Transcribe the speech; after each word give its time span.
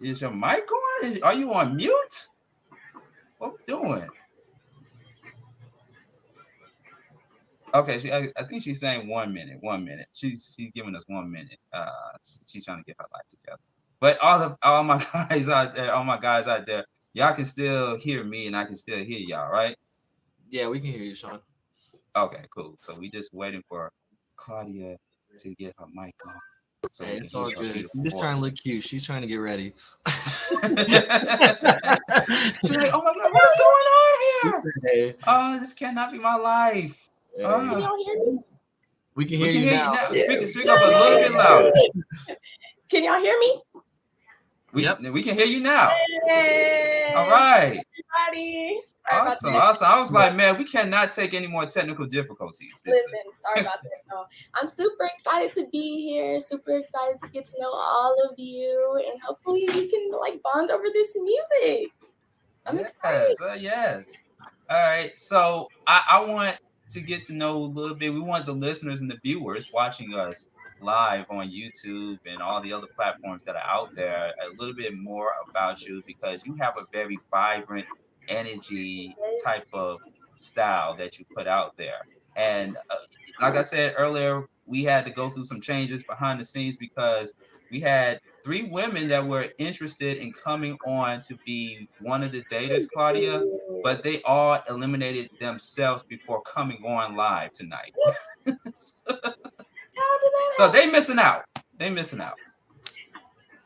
Is 0.00 0.20
your 0.20 0.30
mic 0.30 0.66
on? 0.70 1.22
Are 1.22 1.34
you 1.34 1.52
on 1.54 1.76
mute? 1.76 2.28
What 3.38 3.52
we 3.52 3.58
doing? 3.66 4.08
Okay, 7.74 7.98
she, 7.98 8.12
I, 8.12 8.28
I, 8.36 8.44
think 8.44 8.62
she's 8.62 8.80
saying 8.80 9.08
one 9.08 9.32
minute. 9.32 9.58
One 9.60 9.84
minute. 9.84 10.06
She's 10.12 10.54
she's 10.56 10.70
giving 10.72 10.96
us 10.96 11.04
one 11.06 11.30
minute. 11.30 11.58
Uh, 11.72 11.86
she's 12.46 12.64
trying 12.64 12.78
to 12.78 12.84
get 12.84 12.96
her 12.98 13.06
life 13.12 13.28
together. 13.28 13.60
But 14.00 14.18
all 14.20 14.38
the 14.38 14.58
all 14.62 14.84
my 14.84 14.98
guys 15.12 15.48
out 15.48 15.74
there, 15.74 15.94
all 15.94 16.04
my 16.04 16.18
guys 16.18 16.46
out 16.46 16.66
there, 16.66 16.84
y'all 17.12 17.34
can 17.34 17.44
still 17.44 17.98
hear 17.98 18.24
me, 18.24 18.46
and 18.46 18.56
I 18.56 18.64
can 18.64 18.76
still 18.76 18.98
hear 18.98 19.18
y'all, 19.18 19.50
right? 19.50 19.76
Yeah, 20.48 20.68
we 20.68 20.80
can 20.80 20.90
hear 20.90 21.02
you, 21.02 21.14
Sean. 21.14 21.40
Okay, 22.16 22.44
cool. 22.56 22.78
So 22.80 22.94
we 22.94 23.10
just 23.10 23.34
waiting 23.34 23.62
for 23.68 23.92
Claudia 24.36 24.96
to 25.38 25.54
get 25.56 25.74
her 25.78 25.86
mic 25.92 26.14
on. 26.26 26.34
So 26.92 27.04
hey, 27.04 27.16
it's 27.18 27.34
all 27.34 27.50
good. 27.50 27.88
I'm 27.94 28.04
just 28.04 28.18
trying 28.18 28.36
to 28.36 28.40
look 28.40 28.54
cute. 28.54 28.84
She's 28.84 29.04
trying 29.04 29.22
to 29.22 29.26
get 29.26 29.36
ready. 29.36 29.74
She's 30.06 30.14
like, 30.68 30.90
"Oh 32.92 33.02
my 33.02 33.14
god, 33.14 33.32
what 33.32 33.44
is 33.44 33.56
going 33.58 33.86
on 33.96 34.62
here? 34.82 35.14
Oh, 35.26 35.58
this 35.58 35.74
cannot 35.74 36.12
be 36.12 36.18
my 36.18 36.36
life." 36.36 37.10
Hey. 37.36 37.44
Uh, 37.44 37.58
can 37.58 37.80
y'all 37.80 38.04
hear 38.04 38.24
me? 38.24 38.38
We 39.16 39.24
can 39.24 39.38
hear, 39.38 39.46
we 39.48 39.52
can 39.52 39.62
you, 39.62 39.68
hear 39.68 39.78
now. 39.78 39.92
you 39.92 39.98
now. 39.98 40.10
Yeah. 40.12 40.22
Speak, 40.22 40.48
speak 40.48 40.66
up 40.68 40.80
a 40.80 40.86
little 40.86 41.18
bit 41.18 41.32
louder. 41.32 41.72
Can 42.88 43.04
y'all 43.04 43.20
hear 43.20 43.38
me? 43.38 43.60
We, 44.72 44.82
yep. 44.84 45.00
we 45.00 45.22
can 45.22 45.34
hear 45.34 45.46
you 45.46 45.60
now. 45.60 45.90
Hey. 46.26 47.12
All 47.16 47.28
right. 47.28 47.82
Everybody. 48.28 48.80
Sorry 49.10 49.28
awesome, 49.28 49.54
awesome. 49.54 49.86
I 49.90 50.00
was 50.00 50.12
like, 50.12 50.34
man, 50.34 50.58
we 50.58 50.64
cannot 50.64 51.12
take 51.12 51.34
any 51.34 51.46
more 51.46 51.66
technical 51.66 52.06
difficulties. 52.06 52.82
Listen, 52.86 53.20
sorry 53.32 53.60
about 53.60 53.82
that. 53.82 53.90
No, 54.10 54.24
I'm 54.54 54.68
super 54.68 55.04
excited 55.12 55.52
to 55.52 55.68
be 55.70 56.02
here. 56.02 56.40
Super 56.40 56.78
excited 56.78 57.18
to 57.22 57.28
get 57.28 57.44
to 57.46 57.60
know 57.60 57.72
all 57.72 58.16
of 58.28 58.38
you, 58.38 59.02
and 59.10 59.20
hopefully 59.22 59.66
we 59.74 59.88
can 59.88 60.10
like 60.20 60.42
bond 60.42 60.70
over 60.70 60.84
this 60.92 61.16
music. 61.16 61.90
I'm 62.66 62.78
yes, 62.78 62.96
excited. 62.96 63.36
Uh, 63.42 63.56
yes. 63.58 64.22
All 64.68 64.82
right. 64.82 65.16
So 65.16 65.68
I, 65.86 66.02
I 66.12 66.24
want 66.24 66.58
to 66.90 67.00
get 67.00 67.24
to 67.24 67.34
know 67.34 67.56
a 67.56 67.58
little 67.58 67.96
bit. 67.96 68.12
We 68.12 68.20
want 68.20 68.46
the 68.46 68.52
listeners 68.52 69.00
and 69.00 69.10
the 69.10 69.18
viewers 69.22 69.72
watching 69.72 70.14
us 70.14 70.48
live 70.80 71.24
on 71.30 71.50
YouTube 71.50 72.18
and 72.26 72.40
all 72.40 72.60
the 72.60 72.72
other 72.72 72.86
platforms 72.94 73.42
that 73.44 73.56
are 73.56 73.66
out 73.66 73.94
there 73.94 74.32
a 74.46 74.56
little 74.58 74.74
bit 74.74 74.96
more 74.96 75.32
about 75.48 75.82
you 75.82 76.02
because 76.06 76.44
you 76.44 76.54
have 76.56 76.76
a 76.76 76.84
very 76.92 77.18
vibrant 77.30 77.86
energy 78.28 79.16
type 79.44 79.66
of 79.72 79.98
style 80.38 80.96
that 80.96 81.18
you 81.18 81.24
put 81.34 81.46
out 81.46 81.76
there. 81.76 82.06
And 82.36 82.76
uh, 82.76 82.96
like 83.40 83.56
I 83.56 83.62
said 83.62 83.94
earlier, 83.98 84.44
we 84.66 84.84
had 84.84 85.04
to 85.06 85.10
go 85.10 85.30
through 85.30 85.44
some 85.44 85.60
changes 85.60 86.04
behind 86.04 86.40
the 86.40 86.44
scenes 86.44 86.76
because 86.76 87.34
we 87.70 87.80
had 87.80 88.20
three 88.44 88.68
women 88.70 89.08
that 89.08 89.26
were 89.26 89.46
interested 89.58 90.18
in 90.18 90.32
coming 90.32 90.78
on 90.86 91.20
to 91.20 91.36
be 91.44 91.88
one 92.00 92.22
of 92.22 92.32
the 92.32 92.42
daters, 92.44 92.88
Claudia, 92.88 93.42
but 93.82 94.02
they 94.02 94.22
all 94.22 94.60
eliminated 94.70 95.30
themselves 95.40 96.02
before 96.02 96.40
coming 96.42 96.82
on 96.84 97.16
live 97.16 97.52
tonight. 97.52 97.94
so 100.54 100.70
they 100.70 100.90
missing 100.90 101.18
out. 101.18 101.44
They 101.76 101.90
missing 101.90 102.20
out. 102.20 102.36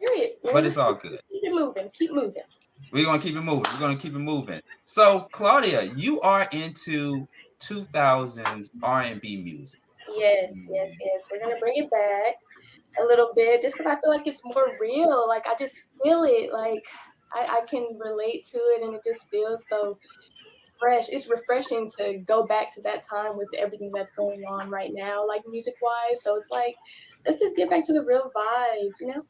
Period. 0.01 0.33
But 0.53 0.65
it's 0.67 0.77
all 0.77 0.95
good. 0.95 1.21
Keep 1.31 1.45
it 1.45 1.53
moving. 1.53 1.91
Keep 1.93 2.13
moving. 2.13 2.43
We're 2.91 3.05
gonna 3.05 3.23
keep 3.23 3.37
it 3.37 3.41
moving. 3.43 3.65
We're 3.73 3.81
gonna 3.81 3.97
keep 3.97 4.15
it 4.15 4.19
moving. 4.19 4.61
So, 4.85 5.29
Claudia, 5.33 5.93
you 5.95 6.21
are 6.21 6.49
into 6.53 7.27
2000s 7.61 8.71
R&B 8.83 9.43
music. 9.43 9.81
Yes, 10.17 10.65
yes, 10.69 10.97
yes. 11.01 11.29
We're 11.31 11.41
gonna 11.41 11.61
bring 11.61 11.77
it 11.77 11.91
back 11.91 12.35
a 13.03 13.07
little 13.07 13.33
bit, 13.35 13.63
just 13.63 13.77
because 13.77 13.93
I 13.93 14.01
feel 14.01 14.11
like 14.11 14.27
it's 14.27 14.45
more 14.45 14.77
real. 14.81 15.27
Like 15.29 15.47
I 15.47 15.55
just 15.59 15.91
feel 16.03 16.25
it. 16.25 16.53
Like 16.53 16.85
I, 17.33 17.61
I 17.61 17.67
can 17.67 17.87
relate 17.99 18.45
to 18.53 18.59
it, 18.59 18.83
and 18.83 18.95
it 18.95 19.03
just 19.05 19.31
feels 19.31 19.67
so 19.69 19.99
fresh. 20.83 21.09
It's 21.09 21.31
refreshing 21.31 21.89
to 21.99 22.19
go 22.27 22.45
back 22.45 22.73
to 22.75 22.83
that 22.83 23.03
time 23.09 23.37
with 23.37 23.49
everything 23.57 23.93
that's 23.95 24.13
going 24.13 24.43
on 24.45 24.69
right 24.69 24.91
now, 24.93 25.27
like 25.27 25.43
music 25.49 25.75
wise. 25.81 26.23
So 26.23 26.35
it's 26.35 26.49
like, 26.51 26.75
let's 27.25 27.39
just 27.39 27.57
get 27.57 27.71
back 27.71 27.85
to 27.87 27.93
the 27.93 28.05
real 28.05 28.31
vibes, 28.37 29.01
you 29.01 29.09
know? 29.09 29.23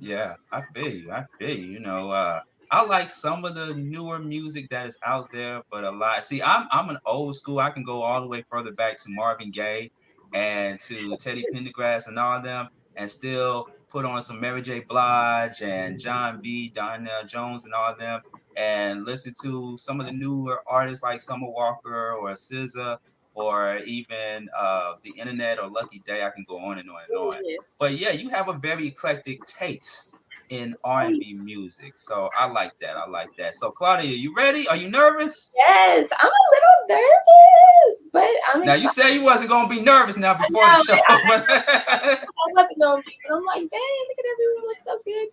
Yeah, 0.00 0.34
I 0.52 0.62
feel 0.74 0.88
you. 0.88 1.12
I 1.12 1.24
feel 1.38 1.56
you. 1.56 1.66
You 1.66 1.80
know, 1.80 2.10
uh, 2.10 2.40
I 2.70 2.84
like 2.84 3.08
some 3.08 3.44
of 3.44 3.54
the 3.54 3.74
newer 3.74 4.18
music 4.18 4.68
that 4.70 4.86
is 4.86 4.98
out 5.04 5.32
there, 5.32 5.62
but 5.70 5.84
a 5.84 5.90
lot. 5.90 6.24
See, 6.24 6.42
I'm 6.42 6.68
I'm 6.70 6.88
an 6.90 6.98
old 7.06 7.36
school. 7.36 7.58
I 7.58 7.70
can 7.70 7.82
go 7.82 8.02
all 8.02 8.20
the 8.20 8.28
way 8.28 8.44
further 8.50 8.72
back 8.72 8.98
to 8.98 9.10
Marvin 9.10 9.50
Gaye 9.50 9.90
and 10.34 10.80
to 10.82 11.16
Teddy 11.16 11.44
Pendergrass 11.54 12.08
and 12.08 12.18
all 12.18 12.40
them, 12.40 12.68
and 12.96 13.10
still 13.10 13.68
put 13.88 14.04
on 14.04 14.22
some 14.22 14.40
Mary 14.40 14.60
J. 14.62 14.80
Blige 14.80 15.62
and 15.62 15.98
Jon 15.98 16.40
B, 16.42 16.68
Donell 16.68 17.24
Jones, 17.24 17.64
and 17.64 17.74
all 17.74 17.96
them, 17.96 18.20
and 18.56 19.04
listen 19.04 19.34
to 19.42 19.76
some 19.78 19.98
of 20.00 20.06
the 20.06 20.12
newer 20.12 20.62
artists 20.66 21.02
like 21.02 21.20
Summer 21.20 21.48
Walker 21.50 22.12
or 22.12 22.28
SZA 22.30 22.98
or 23.38 23.76
even 23.86 24.48
uh, 24.56 24.94
the 25.02 25.10
internet 25.10 25.58
or 25.58 25.68
Lucky 25.68 26.00
Daye. 26.00 26.24
I 26.24 26.30
can 26.30 26.44
go 26.48 26.58
on 26.58 26.78
and 26.78 26.90
on 26.90 26.96
and 27.08 27.18
on. 27.18 27.44
Yes. 27.44 27.58
But 27.78 27.98
yeah, 27.98 28.10
you 28.10 28.28
have 28.30 28.48
a 28.48 28.54
very 28.54 28.86
eclectic 28.86 29.44
taste 29.44 30.14
in 30.50 30.74
R&B 30.84 31.34
music. 31.34 31.98
So 31.98 32.30
I 32.36 32.50
like 32.50 32.72
that. 32.80 32.96
I 32.96 33.08
like 33.08 33.28
that. 33.36 33.54
So 33.54 33.70
Claudia, 33.70 34.10
you 34.10 34.34
ready? 34.34 34.66
Are 34.68 34.76
you 34.76 34.90
nervous? 34.90 35.50
Yes, 35.54 36.08
I'm 36.18 36.26
a 36.26 36.44
little 36.54 37.02
nervous, 37.02 38.04
but 38.12 38.30
I'm 38.52 38.62
Now 38.62 38.74
you 38.74 38.88
said 38.90 39.14
you 39.14 39.22
wasn't 39.22 39.50
gonna 39.50 39.68
be 39.68 39.80
nervous 39.80 40.16
now 40.16 40.34
before 40.34 40.66
know, 40.66 40.76
the 40.78 40.84
show. 40.84 41.02
I, 41.08 41.44
I, 41.88 42.26
wasn't 42.54 42.80
gonna 42.80 43.02
be, 43.02 43.16
but 43.28 43.36
I'm 43.36 43.44
like, 43.44 43.70
dang, 43.70 43.80
look 44.08 44.18
at 44.18 44.24
everyone 44.32 44.66
looks 44.66 44.84
so 44.84 44.98
good. 45.04 45.28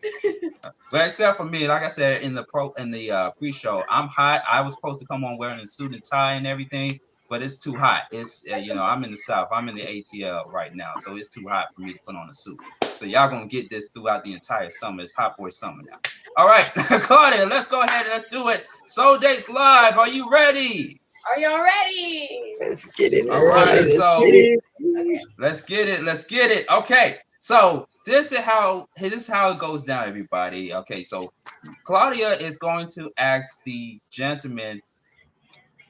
but 0.92 1.08
except 1.08 1.36
for 1.36 1.44
me, 1.44 1.66
like 1.66 1.82
I 1.82 1.88
said 1.88 2.22
in 2.22 2.34
the 2.34 2.44
pro 2.44 2.70
in 2.72 2.90
the 2.90 3.10
uh, 3.10 3.30
pre-show, 3.32 3.84
I'm 3.88 4.08
hot. 4.08 4.42
I 4.48 4.60
was 4.60 4.74
supposed 4.74 5.00
to 5.00 5.06
come 5.06 5.24
on 5.24 5.38
wearing 5.38 5.60
a 5.60 5.66
suit 5.66 5.92
and 5.92 6.04
tie 6.04 6.34
and 6.34 6.46
everything, 6.46 7.00
but 7.28 7.42
it's 7.42 7.56
too 7.56 7.74
hot. 7.74 8.04
It's 8.10 8.44
uh, 8.50 8.56
you 8.56 8.74
know 8.74 8.82
I'm 8.82 9.04
in 9.04 9.10
the 9.10 9.16
south. 9.16 9.48
I'm 9.52 9.68
in 9.68 9.74
the 9.74 9.82
ATL 9.82 10.50
right 10.52 10.74
now, 10.74 10.94
so 10.98 11.16
it's 11.16 11.28
too 11.28 11.46
hot 11.46 11.68
for 11.74 11.82
me 11.82 11.92
to 11.92 11.98
put 12.06 12.16
on 12.16 12.28
a 12.28 12.34
suit. 12.34 12.58
So 12.82 13.06
y'all 13.06 13.28
gonna 13.28 13.46
get 13.46 13.70
this 13.70 13.88
throughout 13.94 14.24
the 14.24 14.32
entire 14.32 14.70
summer. 14.70 15.02
It's 15.02 15.12
hot 15.12 15.36
boy 15.36 15.50
summer 15.50 15.82
now. 15.82 15.98
All 16.36 16.46
right, 16.46 16.70
Claudia, 16.74 17.46
let's 17.46 17.68
go 17.68 17.82
ahead 17.82 18.06
and 18.06 18.12
let's 18.12 18.28
do 18.28 18.48
it. 18.48 18.66
Soul 18.86 19.18
Dates 19.18 19.48
Live. 19.48 19.98
Are 19.98 20.08
you 20.08 20.30
ready? 20.30 21.00
Are 21.28 21.38
y'all 21.38 21.62
ready? 21.62 22.54
Let's 22.60 22.86
get 22.86 23.12
it. 23.12 23.28
All 23.28 23.40
right, 23.40 23.86
so 23.86 24.20
get 24.20 24.34
it. 24.34 24.60
let's 25.38 25.62
get 25.62 25.88
it. 25.88 26.04
Let's 26.04 26.24
get 26.24 26.50
it. 26.50 26.66
Okay, 26.70 27.16
so 27.40 27.88
this 28.06 28.32
is 28.32 28.38
how 28.38 28.88
this 28.96 29.12
is 29.12 29.28
how 29.28 29.50
it 29.52 29.58
goes 29.58 29.82
down, 29.82 30.08
everybody. 30.08 30.72
Okay, 30.72 31.02
so 31.02 31.30
Claudia 31.84 32.30
is 32.30 32.56
going 32.56 32.86
to 32.94 33.10
ask 33.18 33.62
the 33.64 34.00
gentleman 34.10 34.80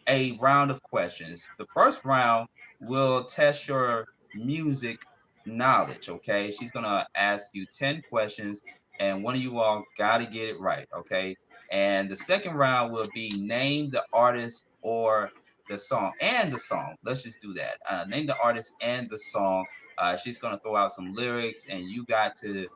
a 0.09 0.33
round 0.41 0.71
of 0.71 0.83
questions. 0.83 1.49
The 1.59 1.67
first 1.75 2.05
round 2.05 2.49
will 2.81 3.25
test 3.25 3.69
your 3.69 4.07
music 4.35 4.99
knowledge. 5.47 6.09
Okay, 6.09 6.51
she's 6.53 6.71
gonna 6.71 7.07
ask 7.17 7.51
you 7.55 7.67
10 7.67 8.03
questions, 8.11 8.63
and 9.01 9.23
one 9.23 9.35
of 9.35 9.41
you 9.41 9.59
all 9.59 9.85
got 9.97 10.19
to 10.19 10.27
get 10.27 10.49
it 10.49 10.61
right. 10.61 10.87
Okay, 10.97 11.37
and 11.71 12.11
the 12.11 12.17
second 12.17 12.55
round 12.55 12.93
will 12.93 13.09
be 13.15 13.31
name 13.39 13.91
the 13.91 14.05
artist 14.13 14.67
or 14.83 15.31
the 15.69 15.79
song 15.79 16.13
and 16.21 16.53
the 16.53 16.59
song. 16.59 16.97
Let's 17.05 17.23
just 17.23 17.41
do 17.41 17.53
that. 17.55 17.77
Uh, 17.89 18.05
name 18.09 18.27
the 18.27 18.39
artist 18.43 18.75
and 18.81 19.09
the 19.11 19.19
song. 19.19 19.67
Uh, 19.99 20.17
she's 20.17 20.39
gonna 20.39 20.59
throw 20.61 20.77
out 20.77 20.93
some 20.93 21.13
lyrics, 21.15 21.67
and 21.69 21.85
you 21.85 22.05
got 22.07 22.37
to 22.37 22.69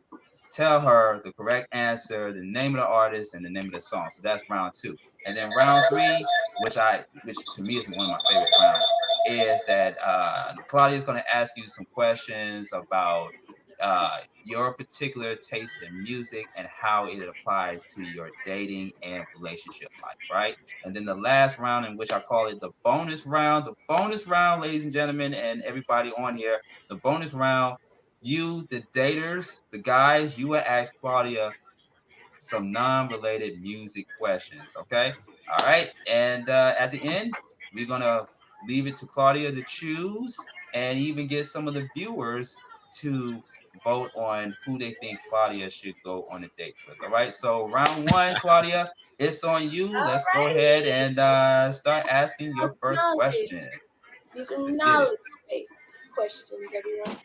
tell 0.50 0.80
her 0.80 1.20
the 1.24 1.32
correct 1.32 1.68
answer, 1.72 2.32
the 2.32 2.44
name 2.44 2.74
of 2.74 2.80
the 2.82 2.86
artist, 2.86 3.34
and 3.34 3.44
the 3.44 3.50
name 3.50 3.66
of 3.66 3.72
the 3.72 3.80
song. 3.80 4.08
So 4.10 4.22
that's 4.22 4.42
round 4.50 4.74
two. 4.74 4.96
And 5.26 5.36
then 5.36 5.50
round 5.56 5.84
three, 5.88 6.24
which 6.62 6.76
I, 6.76 7.04
which 7.24 7.36
to 7.54 7.62
me 7.62 7.76
is 7.76 7.86
one 7.86 8.00
of 8.00 8.08
my 8.08 8.18
favorite 8.30 8.50
rounds, 8.60 8.84
is 9.28 9.64
that 9.66 9.96
uh, 10.04 10.54
Claudia 10.66 10.98
is 10.98 11.04
going 11.04 11.18
to 11.18 11.34
ask 11.36 11.56
you 11.56 11.68
some 11.68 11.86
questions 11.94 12.72
about 12.72 13.30
uh, 13.80 14.18
your 14.44 14.72
particular 14.74 15.34
taste 15.34 15.82
in 15.82 16.02
music 16.02 16.46
and 16.56 16.68
how 16.68 17.06
it 17.06 17.20
applies 17.28 17.84
to 17.84 18.02
your 18.02 18.30
dating 18.44 18.92
and 19.02 19.24
relationship 19.36 19.88
life, 20.02 20.16
right? 20.32 20.56
And 20.84 20.94
then 20.94 21.04
the 21.04 21.16
last 21.16 21.58
round, 21.58 21.86
in 21.86 21.96
which 21.96 22.12
I 22.12 22.20
call 22.20 22.46
it 22.46 22.60
the 22.60 22.70
bonus 22.84 23.26
round, 23.26 23.66
the 23.66 23.74
bonus 23.88 24.26
round, 24.26 24.62
ladies 24.62 24.84
and 24.84 24.92
gentlemen, 24.92 25.34
and 25.34 25.62
everybody 25.62 26.12
on 26.16 26.36
here, 26.36 26.58
the 26.88 26.96
bonus 26.96 27.34
round, 27.34 27.76
you, 28.20 28.66
the 28.70 28.84
daters, 28.94 29.62
the 29.72 29.78
guys, 29.78 30.38
you 30.38 30.48
will 30.48 30.62
ask 30.64 30.94
Claudia 31.00 31.52
some 32.42 32.70
non-related 32.70 33.62
music 33.62 34.06
questions. 34.18 34.76
Okay. 34.76 35.12
All 35.48 35.66
right. 35.66 35.92
And 36.10 36.48
uh, 36.48 36.74
at 36.78 36.92
the 36.92 37.02
end, 37.02 37.34
we're 37.74 37.86
gonna 37.86 38.26
leave 38.68 38.86
it 38.86 38.96
to 38.96 39.06
Claudia 39.06 39.52
to 39.52 39.62
choose 39.62 40.36
and 40.74 40.98
even 40.98 41.26
get 41.26 41.46
some 41.46 41.68
of 41.68 41.74
the 41.74 41.88
viewers 41.96 42.56
to 42.98 43.42
vote 43.84 44.10
on 44.14 44.54
who 44.64 44.78
they 44.78 44.90
think 44.92 45.18
Claudia 45.30 45.70
should 45.70 45.94
go 46.04 46.24
on 46.30 46.44
a 46.44 46.48
date 46.58 46.74
with. 46.86 46.96
All 47.02 47.10
right. 47.10 47.32
So 47.32 47.68
round 47.68 48.10
one, 48.10 48.36
Claudia, 48.36 48.92
it's 49.18 49.44
on 49.44 49.70
you. 49.70 49.86
All 49.86 49.92
Let's 49.92 50.24
right. 50.34 50.42
go 50.42 50.46
ahead 50.48 50.84
and 50.84 51.18
uh, 51.18 51.72
start 51.72 52.06
asking 52.08 52.54
your 52.56 52.76
first 52.80 53.02
question. 53.14 53.68
These 54.34 54.50
are 54.50 54.58
knowledge-based 54.58 55.82
questions, 56.14 56.72
everyone. 56.74 57.16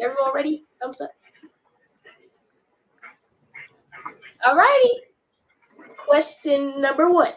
Everyone 0.00 0.32
ready? 0.34 0.64
Thumbs 0.80 1.00
up. 1.00 1.12
Alrighty. 4.46 4.94
Question 5.96 6.80
number 6.80 7.10
one. 7.10 7.34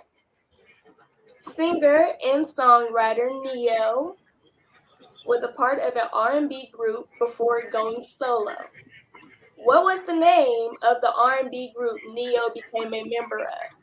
Singer 1.38 2.14
and 2.26 2.46
songwriter 2.46 3.30
Ne-Yo 3.44 4.16
was 5.26 5.44
a 5.44 5.50
part 5.50 5.80
of 5.80 5.96
an 5.96 6.08
R&B 6.14 6.70
group 6.72 7.10
before 7.20 7.70
going 7.70 8.02
solo. 8.02 8.56
What 9.58 9.84
was 9.84 10.02
the 10.06 10.14
name 10.14 10.72
of 10.82 11.02
the 11.02 11.14
R&B 11.14 11.74
group 11.76 12.00
Ne-Yo 12.14 12.50
became 12.54 12.94
a 12.94 13.04
member 13.04 13.40
of? 13.42 13.74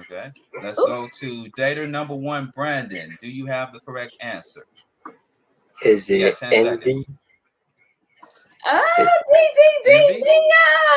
Okay, 0.00 0.32
let's 0.62 0.78
Ooh. 0.80 0.86
go 0.86 1.08
to 1.08 1.44
dater 1.52 1.88
number 1.88 2.16
one, 2.16 2.52
Brandon. 2.54 3.16
Do 3.20 3.30
you 3.30 3.46
have 3.46 3.72
the 3.72 3.80
correct 3.80 4.16
answer? 4.20 4.66
Is 5.82 6.10
it 6.10 6.42
Envy? 6.42 7.04
Oh, 8.66 9.08
ding, 9.32 9.50
ding, 9.54 10.06
ding, 10.08 10.24
ding, 10.24 10.50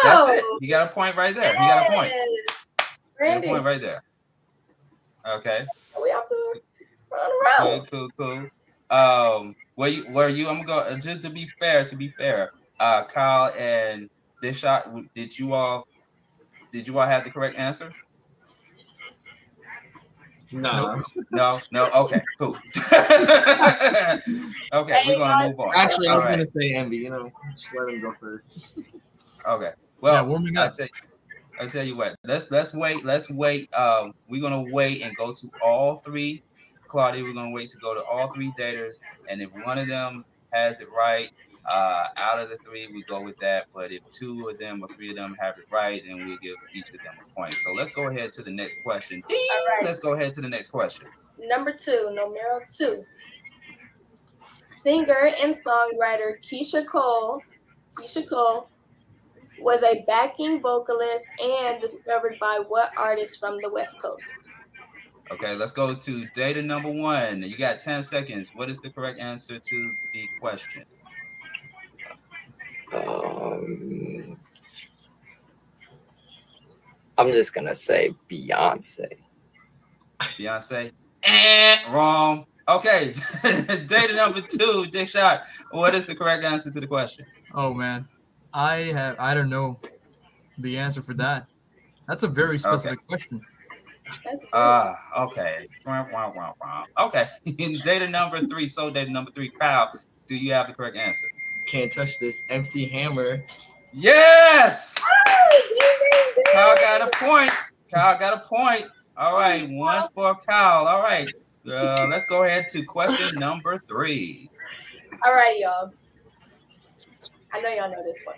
That's 0.03 0.29
it. 0.29 0.43
You 0.61 0.69
got 0.69 0.89
a 0.89 0.93
point 0.93 1.15
right 1.15 1.35
there. 1.35 1.51
You 1.51 1.59
got 1.59 1.89
a 1.89 1.93
point. 1.93 2.13
Randy. 3.19 3.47
You 3.47 3.53
got 3.53 3.59
a 3.59 3.63
point 3.63 3.65
right 3.65 3.81
there. 3.81 4.03
Okay. 5.35 5.65
We 6.01 6.09
have 6.11 6.27
to 6.27 6.61
run 7.11 7.29
around. 7.43 7.87
Cool, 7.89 8.09
cool, 8.17 8.49
cool. 8.89 8.97
Um, 8.97 9.55
were 9.75 9.87
you, 9.87 10.07
were 10.09 10.29
you, 10.29 10.47
I'm 10.47 10.63
going 10.63 10.93
to, 10.93 10.99
just 10.99 11.21
to 11.23 11.29
be 11.29 11.47
fair, 11.59 11.83
to 11.83 11.95
be 11.95 12.09
fair, 12.17 12.51
uh, 12.79 13.03
Kyle 13.03 13.53
and 13.57 14.09
this 14.41 14.57
shot, 14.57 14.89
did 15.13 15.37
you 15.37 15.53
all, 15.53 15.87
did 16.71 16.87
you 16.87 16.97
all 16.97 17.07
have 17.07 17.25
the 17.25 17.29
correct 17.31 17.57
answer? 17.57 17.91
No. 20.51 21.03
No, 21.31 21.59
no. 21.71 21.89
Okay, 21.91 22.21
cool. 22.39 22.57
okay, 22.93 24.21
we're 25.05 25.17
gonna 25.17 25.47
move 25.47 25.59
on. 25.59 25.71
Actually, 25.75 26.07
I 26.07 26.15
was 26.15 26.25
right. 26.25 26.31
gonna 26.31 26.45
say 26.45 26.73
Envy. 26.73 26.97
You 26.97 27.09
know, 27.09 27.31
just 27.51 27.71
let 27.75 27.93
him 27.93 28.01
go 28.01 28.13
first. 28.19 28.69
Okay. 29.45 29.71
Well, 30.01 30.13
yeah, 30.13 30.21
warming 30.21 30.57
up. 30.57 30.73
I 30.73 30.75
tell, 30.75 30.85
you, 30.85 30.91
I 31.59 31.67
tell 31.67 31.83
you 31.83 31.95
what. 31.95 32.15
Let's 32.23 32.51
let's 32.51 32.73
wait. 32.73 33.03
Let's 33.03 33.29
wait. 33.29 33.73
Um, 33.73 34.13
we're 34.29 34.41
gonna 34.41 34.71
wait 34.71 35.01
and 35.01 35.15
go 35.15 35.33
to 35.33 35.49
all 35.61 35.97
three. 35.97 36.43
Claudia, 36.87 37.23
we're 37.23 37.33
gonna 37.33 37.51
wait 37.51 37.69
to 37.69 37.77
go 37.77 37.93
to 37.93 38.03
all 38.03 38.33
three 38.33 38.51
daters, 38.57 38.99
and 39.27 39.41
if 39.41 39.53
one 39.53 39.77
of 39.77 39.87
them 39.87 40.23
has 40.53 40.79
it 40.79 40.87
right, 40.91 41.29
uh, 41.67 42.07
out 42.17 42.39
of 42.39 42.49
the 42.49 42.57
three, 42.57 42.87
we 42.87 43.03
go 43.03 43.21
with 43.21 43.37
that. 43.39 43.67
But 43.73 43.91
if 43.91 44.07
two 44.09 44.43
of 44.49 44.57
them 44.57 44.81
or 44.83 44.87
three 44.95 45.09
of 45.09 45.15
them 45.15 45.35
have 45.39 45.57
it 45.57 45.65
right, 45.71 46.01
then 46.05 46.25
we 46.25 46.37
give 46.37 46.55
each 46.73 46.89
of 46.89 46.97
them 46.97 47.15
a 47.21 47.35
point. 47.35 47.53
So 47.53 47.73
let's 47.73 47.91
go 47.91 48.07
ahead 48.07 48.33
to 48.33 48.43
the 48.43 48.51
next 48.51 48.81
question. 48.83 49.23
All 49.29 49.67
right. 49.67 49.83
Let's 49.83 49.99
go 49.99 50.13
ahead 50.13 50.33
to 50.35 50.41
the 50.41 50.49
next 50.49 50.69
question. 50.69 51.07
Number 51.39 51.71
two, 51.71 52.09
numero 52.13 52.61
two. 52.73 53.05
Singer 54.81 55.31
and 55.41 55.53
songwriter 55.53 56.39
Keyshia 56.41 56.85
Cole, 56.85 57.41
Keyshia 57.97 58.27
Cole 58.29 58.69
was 59.59 59.83
a 59.83 60.03
backing 60.07 60.61
vocalist 60.61 61.29
and 61.43 61.81
discovered 61.81 62.37
by 62.39 62.61
what 62.67 62.91
artist 62.97 63.39
from 63.39 63.57
the 63.59 63.69
West 63.69 63.99
Coast? 64.01 64.25
Okay, 65.29 65.55
let's 65.55 65.73
go 65.73 65.93
to 65.93 66.25
data 66.33 66.61
number 66.61 66.89
one. 66.89 67.41
You 67.41 67.57
got 67.57 67.79
10 67.79 68.03
seconds. 68.03 68.51
What 68.55 68.69
is 68.69 68.79
the 68.79 68.89
correct 68.89 69.19
answer 69.19 69.59
to 69.59 69.91
the 70.13 70.25
question? 70.39 70.85
Um, 72.93 74.37
I'm 77.17 77.31
just 77.31 77.53
gonna 77.53 77.75
say 77.75 78.13
Beyonce. 78.29 79.17
Beyonce. 80.19 80.91
Eh, 81.23 81.77
wrong. 81.91 82.45
Okay. 82.69 83.13
Data 83.87 84.13
number 84.15 84.41
two, 84.41 84.87
Dick 84.91 85.09
Shot. 85.09 85.43
What 85.71 85.95
is 85.95 86.05
the 86.05 86.15
correct 86.15 86.43
answer 86.43 86.69
to 86.71 86.79
the 86.79 86.87
question? 86.87 87.25
Oh 87.53 87.73
man. 87.73 88.07
I 88.53 88.91
have 88.93 89.15
I 89.19 89.33
don't 89.33 89.49
know 89.49 89.79
the 90.57 90.77
answer 90.77 91.01
for 91.01 91.13
that. 91.15 91.47
That's 92.07 92.23
a 92.23 92.27
very 92.27 92.57
specific 92.57 92.99
okay. 92.99 93.07
question. 93.07 93.41
Ah, 94.53 94.97
uh, 95.15 95.25
okay. 95.25 95.67
Okay. 96.99 97.27
data 97.83 98.07
number 98.07 98.39
three, 98.47 98.67
so 98.67 98.89
data 98.89 99.11
number 99.11 99.31
three, 99.31 99.49
Kyle. 99.49 99.91
Do 100.27 100.37
you 100.37 100.53
have 100.53 100.67
the 100.67 100.73
correct 100.73 100.97
answer? 100.97 101.27
Can't 101.67 101.91
touch 101.91 102.17
this. 102.17 102.43
MC 102.49 102.87
Hammer. 102.87 103.43
Yes. 103.93 104.95
Kyle 106.53 106.75
got 106.77 107.01
a 107.01 107.17
point. 107.17 107.51
Kyle 107.93 108.17
got 108.17 108.37
a 108.37 108.39
point. 108.47 108.87
All 109.17 109.35
right, 109.35 109.67
one 109.69 110.07
for 110.13 110.35
Kyle. 110.47 110.87
All 110.87 111.01
right, 111.01 111.27
uh, 111.69 112.07
let's 112.09 112.25
go 112.27 112.43
ahead 112.43 112.69
to 112.69 112.83
question 112.83 113.37
number 113.39 113.83
three. 113.87 114.49
All 115.25 115.33
right, 115.33 115.57
y'all. 115.57 115.91
I 117.51 117.61
know 117.61 117.69
y'all 117.69 117.91
know 117.91 118.03
this 118.03 118.21
one. 118.23 118.37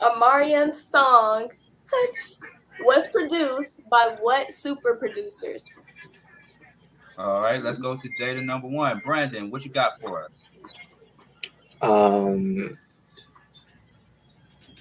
Omarion's 0.00 0.82
song 0.82 1.50
"Touch" 1.90 2.38
was 2.80 3.08
produced 3.08 3.82
by 3.90 4.16
what 4.20 4.52
super 4.52 4.94
producers? 4.94 5.64
All 7.18 7.42
right, 7.42 7.62
let's 7.62 7.78
go 7.78 7.96
to 7.96 8.08
data 8.18 8.40
number 8.40 8.68
one. 8.68 9.02
Brandon, 9.04 9.50
what 9.50 9.64
you 9.64 9.70
got 9.70 10.00
for 10.00 10.24
us? 10.24 10.48
Um, 11.82 12.78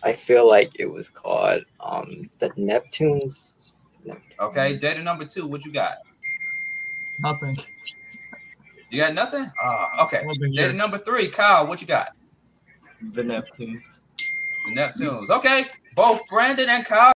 I 0.03 0.13
feel 0.13 0.47
like 0.47 0.71
it 0.79 0.85
was 0.85 1.09
called 1.09 1.63
um 1.79 2.29
the 2.39 2.49
Neptunes. 2.51 3.53
Okay, 4.39 4.77
data 4.77 5.01
number 5.01 5.25
two. 5.25 5.45
What 5.47 5.65
you 5.65 5.71
got? 5.71 5.97
Nothing. 7.19 7.57
You 8.89 8.97
got 8.99 9.13
nothing? 9.13 9.45
Oh, 9.63 9.87
okay. 10.01 10.23
Data 10.53 10.73
number 10.73 10.97
three, 10.97 11.27
Kyle. 11.27 11.67
What 11.67 11.81
you 11.81 11.87
got? 11.87 12.15
The 13.13 13.23
Neptunes. 13.23 13.99
The 14.65 14.73
Neptunes. 14.73 15.29
Okay, 15.29 15.65
both 15.95 16.21
Brandon 16.29 16.69
and 16.69 16.85
Kyle 16.85 17.13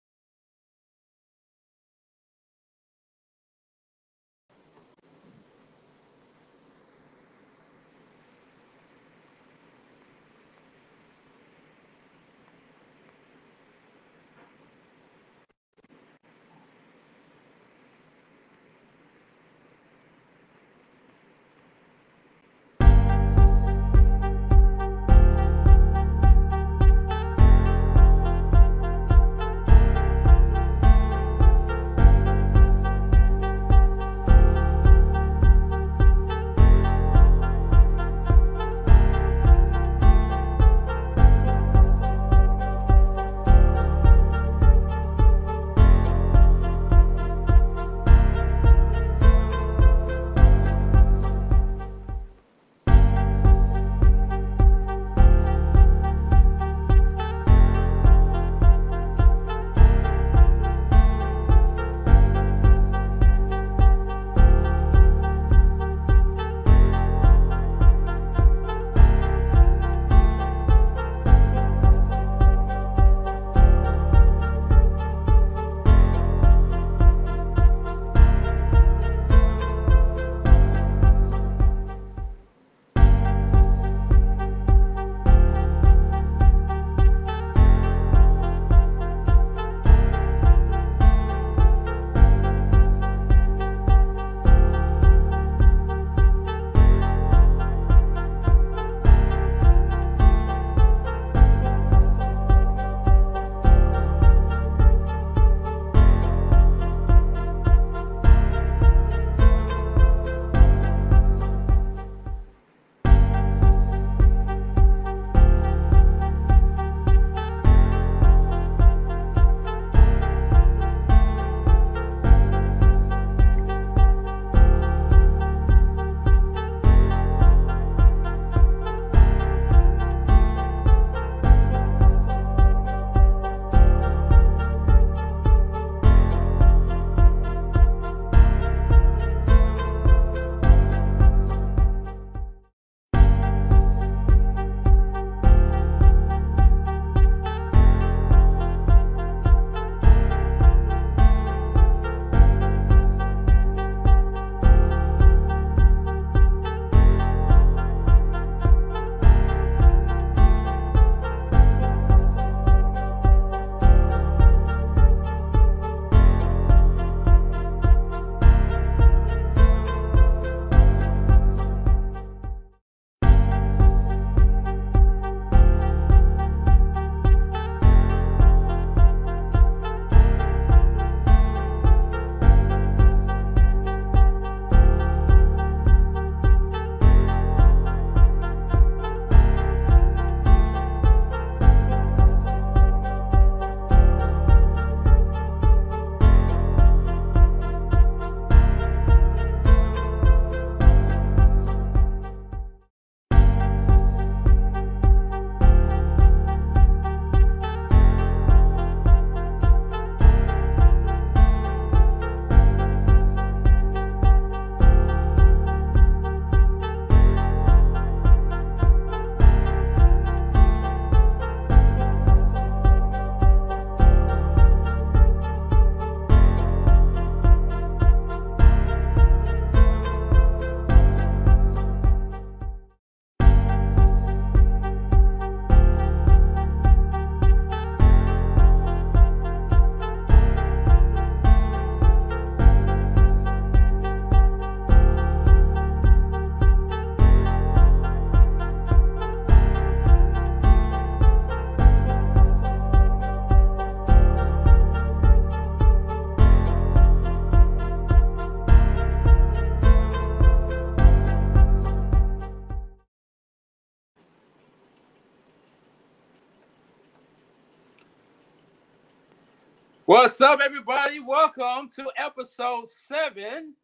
up, 270.43 270.59
everybody? 270.61 271.21
Welcome 271.21 271.87
to 271.95 272.11
episode 272.17 272.85
seven 272.89 273.75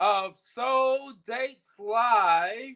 of 0.00 0.36
Soul 0.36 1.12
Dates 1.24 1.74
Live. 1.78 2.74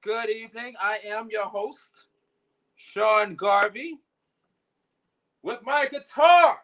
Good 0.00 0.30
evening. 0.30 0.74
I 0.80 1.00
am 1.04 1.28
your 1.28 1.46
host, 1.46 2.04
Sean 2.76 3.34
Garvey, 3.34 3.98
with 5.42 5.58
my 5.64 5.88
guitar. 5.90 6.58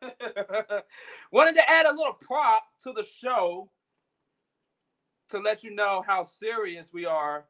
Wanted 1.30 1.56
to 1.56 1.70
add 1.70 1.84
a 1.84 1.94
little 1.94 2.14
prop 2.14 2.64
to 2.84 2.92
the 2.94 3.04
show 3.20 3.68
to 5.28 5.40
let 5.40 5.62
you 5.62 5.74
know 5.74 6.02
how 6.06 6.24
serious 6.24 6.88
we 6.90 7.04
are 7.04 7.44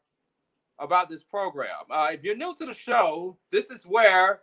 about 0.81 1.09
this 1.09 1.23
program. 1.23 1.85
Uh, 1.88 2.09
if 2.11 2.25
you're 2.25 2.37
new 2.37 2.57
to 2.57 2.66
the 2.66 2.75
show, 2.75 3.38
this 3.52 3.71
is 3.71 3.85
where 3.85 4.40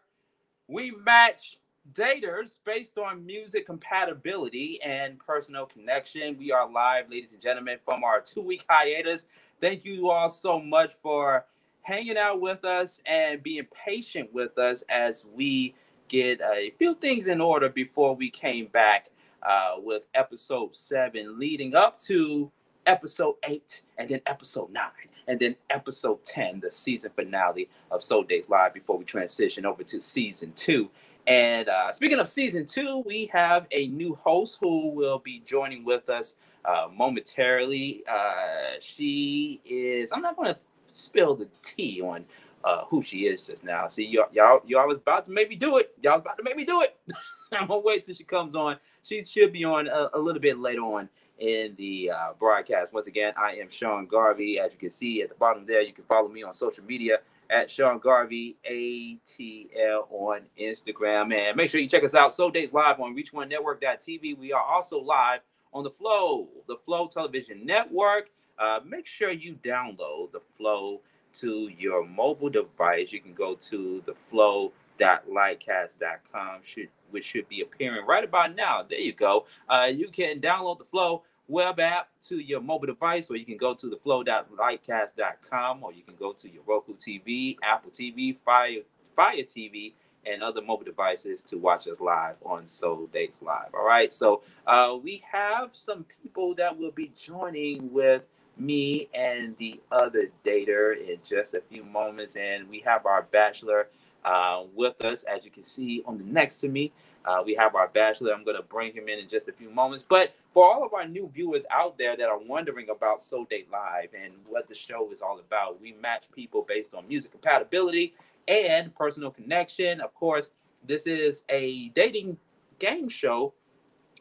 we 0.68 0.92
match 0.92 1.58
daters 1.94 2.58
based 2.66 2.98
on 2.98 3.26
music 3.26 3.66
compatibility 3.66 4.82
and 4.82 5.20
personal 5.20 5.66
connection. 5.66 6.38
We 6.38 6.52
are 6.52 6.70
live, 6.70 7.10
ladies 7.10 7.34
and 7.34 7.42
gentlemen, 7.42 7.78
from 7.84 8.04
our 8.04 8.22
two 8.22 8.42
week 8.42 8.66
hiatus. 8.70 9.26
Thank 9.60 9.84
you 9.86 10.10
all 10.10 10.30
so 10.30 10.60
much 10.60 10.94
for 11.02 11.46
hanging 11.82 12.18
out 12.18 12.40
with 12.40 12.64
us 12.64 13.02
and 13.06 13.44
being 13.44 13.68
patient 13.86 14.34
with 14.34 14.58
us 14.58 14.84
as 14.88 15.26
we 15.34 15.76
get 16.08 16.40
a 16.42 16.72
few 16.78 16.94
things 16.96 17.28
in 17.28 17.42
order 17.42 17.68
before 17.68 18.16
we 18.16 18.30
came 18.30 18.68
back 18.68 19.10
uh, 19.42 19.76
with 19.78 20.08
episode 20.14 20.74
seven, 20.74 21.38
leading 21.38 21.76
up 21.76 22.00
to 22.00 22.50
episode 22.86 23.36
eight 23.44 23.82
and 23.98 24.10
then 24.10 24.22
episode 24.26 24.72
nine 24.72 24.92
and 25.28 25.40
then 25.40 25.56
episode 25.70 26.24
10, 26.26 26.60
the 26.62 26.72
season 26.72 27.12
finale 27.16 27.70
of 27.92 28.04
Soul 28.04 28.24
Dates 28.24 28.50
Live 28.50 28.74
before 28.74 28.98
we 28.98 29.06
transition 29.06 29.66
over 29.66 29.84
to 29.84 30.02
season 30.02 30.54
two. 30.56 30.90
And 31.26 31.70
uh, 31.70 31.92
speaking 31.92 32.20
of 32.20 32.28
season 32.28 32.66
two, 32.66 33.00
we 33.06 33.28
have 33.28 33.68
a 33.72 33.88
new 33.88 34.16
host 34.16 34.58
who 34.60 34.90
will 34.90 35.20
be 35.20 35.42
joining 35.46 35.86
with 35.86 36.10
us 36.10 36.36
uh, 36.66 36.88
momentarily. 36.94 38.04
Uh, 38.10 38.72
she 38.80 39.62
is, 39.66 40.12
I'm 40.12 40.22
not 40.22 40.36
going 40.36 40.54
to 40.54 40.60
spill 40.92 41.36
the 41.36 41.48
tea 41.62 42.02
on 42.02 42.26
uh, 42.64 42.86
who 42.86 43.02
she 43.02 43.26
is 43.26 43.48
just 43.48 43.64
now. 43.64 43.88
See, 43.88 44.06
y'all, 44.06 44.28
y'all, 44.32 44.62
y'all 44.66 44.88
was 44.88 44.98
about 44.98 45.26
to 45.28 45.32
make 45.32 45.50
me 45.50 45.56
do 45.56 45.78
it. 45.78 45.94
Y'all 46.02 46.14
was 46.14 46.22
about 46.22 46.38
to 46.38 46.44
make 46.44 46.56
me 46.56 46.66
do 46.66 46.82
it. 46.82 46.98
I'm 47.54 47.68
gonna 47.68 47.82
wait 47.82 48.04
till 48.04 48.16
she 48.16 48.24
comes 48.24 48.56
on. 48.56 48.78
She 49.04 49.24
should 49.26 49.52
be 49.52 49.64
on 49.64 49.88
a, 49.88 50.10
a 50.14 50.20
little 50.20 50.42
bit 50.42 50.60
later 50.60 50.82
on 50.82 51.10
in 51.44 51.76
the 51.76 52.10
uh, 52.10 52.32
broadcast. 52.40 52.94
Once 52.94 53.08
again, 53.08 53.34
I 53.36 53.56
am 53.56 53.70
Sean 53.70 54.06
Garvey. 54.06 54.60
As 54.60 54.72
you 54.72 54.78
can 54.78 54.92
see 54.92 55.22
at 55.22 55.28
the 55.28 55.36
bottom 55.36 55.66
there, 55.66 55.82
you 55.82 55.92
can 55.92 56.06
follow 56.06 56.30
me 56.30 56.42
on 56.42 56.54
social 56.54 56.86
media 56.86 57.20
at 57.50 57.70
Sean 57.70 58.00
Garvey 58.00 58.56
ATL 58.70 60.08
on 60.10 60.44
Instagram. 60.58 61.34
And 61.34 61.58
make 61.58 61.70
sure 61.70 61.82
you 61.82 61.90
check 61.90 62.06
us 62.06 62.16
out. 62.16 62.32
Soul 62.32 62.50
Dates 62.50 62.74
Live 62.74 63.02
on 63.02 63.14
ReachOneNetwork.tv. 63.14 64.38
We 64.38 64.54
are 64.54 64.64
also 64.64 65.02
live 65.02 65.42
on 65.74 65.84
the 65.84 65.90
Flow, 65.90 66.48
the 66.68 66.78
Flow 66.78 67.08
Television 67.08 67.66
Network. 67.66 68.30
Uh, 68.58 68.80
make 68.86 69.06
sure 69.06 69.32
you 69.32 69.58
download 69.62 70.32
the 70.32 70.40
Flow 70.58 71.02
to 71.42 71.70
your 71.78 72.06
mobile 72.06 72.50
device. 72.50 73.12
You 73.12 73.20
can 73.20 73.34
go 73.34 73.56
to 73.56 74.02
the 74.06 74.14
flow.lightcast.com, 74.30 76.62
should, 76.64 76.88
which 77.12 77.26
should 77.26 77.50
be 77.50 77.60
appearing 77.60 78.06
right 78.06 78.24
about 78.24 78.56
now. 78.56 78.86
There 78.88 79.02
you 79.02 79.12
go. 79.12 79.46
Uh, 79.68 79.92
you 79.94 80.08
can 80.08 80.40
download 80.40 80.78
the 80.78 80.86
Flow 80.86 81.24
web 81.48 81.80
app 81.80 82.10
to 82.24 82.40
your 82.40 82.62
mobile 82.62 82.88
device, 82.88 83.30
or 83.30 83.36
you 83.36 83.46
can 83.46 83.58
go 83.58 83.74
to 83.74 83.90
the 83.90 83.98
flow.lightcast.com, 83.98 85.84
or 85.84 85.94
you 85.94 86.04
can 86.04 86.16
go 86.16 86.34
to 86.34 86.50
your 86.50 86.64
Roku 86.66 86.96
TV, 86.96 87.58
Apple 87.64 87.92
TV, 87.92 88.38
Fire, 88.38 88.82
Fire 89.16 89.44
TV, 89.44 89.94
and 90.26 90.42
other 90.42 90.62
mobile 90.62 90.86
devices 90.86 91.42
to 91.42 91.58
watch 91.58 91.88
us 91.88 92.00
live 92.00 92.36
on 92.46 92.66
Soul 92.66 93.08
Dates 93.12 93.42
Live. 93.42 93.74
All 93.74 93.86
right. 93.86 94.12
So 94.12 94.42
uh, 94.66 94.98
we 95.02 95.22
have 95.30 95.76
some 95.76 96.06
people 96.24 96.56
that 96.56 96.78
will 96.78 96.92
be 96.92 97.12
joining 97.16 97.92
with 97.92 98.24
me 98.58 99.10
and 99.14 99.58
the 99.58 99.82
other 99.92 100.30
dater 100.46 100.96
in 100.98 101.18
just 101.28 101.54
a 101.54 101.62
few 101.62 101.84
moments. 101.84 102.36
And 102.36 102.70
we 102.70 102.80
have 102.82 103.06
our 103.06 103.24
bachelor 103.24 103.90
uh, 104.24 104.64
with 104.74 105.02
us, 105.02 105.24
as 105.24 105.44
you 105.44 105.52
can 105.52 105.64
see 105.64 106.04
on 106.06 106.18
the 106.18 106.24
next 106.24 106.60
to 106.60 106.70
me. 106.70 106.94
Uh, 107.26 107.42
we 107.46 107.56
have 107.56 107.76
our 107.76 107.88
bachelor. 107.88 108.34
I'm 108.34 108.44
going 108.44 108.58
to 108.58 108.64
bring 108.64 108.94
him 108.94 109.08
in 109.08 109.20
in 109.20 109.28
just 109.28 109.48
a 109.48 109.54
few 109.54 109.70
moments. 109.70 110.04
But 110.08 110.34
for 110.54 110.64
all 110.64 110.84
of 110.84 110.94
our 110.94 111.08
new 111.08 111.30
viewers 111.34 111.64
out 111.72 111.98
there 111.98 112.18
that 112.18 112.30
are 112.30 112.38
wondering 112.38 112.90
about 112.90 113.22
Soul 113.22 113.46
Date 113.46 113.70
Live 113.72 114.10
and 114.14 114.34
what 114.48 114.68
the 114.68 114.76
show 114.76 115.12
is 115.12 115.22
all 115.22 115.40
about, 115.40 115.82
we 115.82 115.94
match 115.94 116.26
people 116.34 116.66
based 116.68 116.94
on 116.94 117.08
music 117.08 117.32
compatibility 117.32 118.14
and 118.48 118.94
personal 118.96 119.32
connection. 119.32 120.02
Of 120.02 120.14
course, 120.14 120.52
this 120.86 121.08
is 121.08 121.44
a 121.50 121.90
dating 121.90 122.38
game 122.80 123.08
show, 123.08 123.54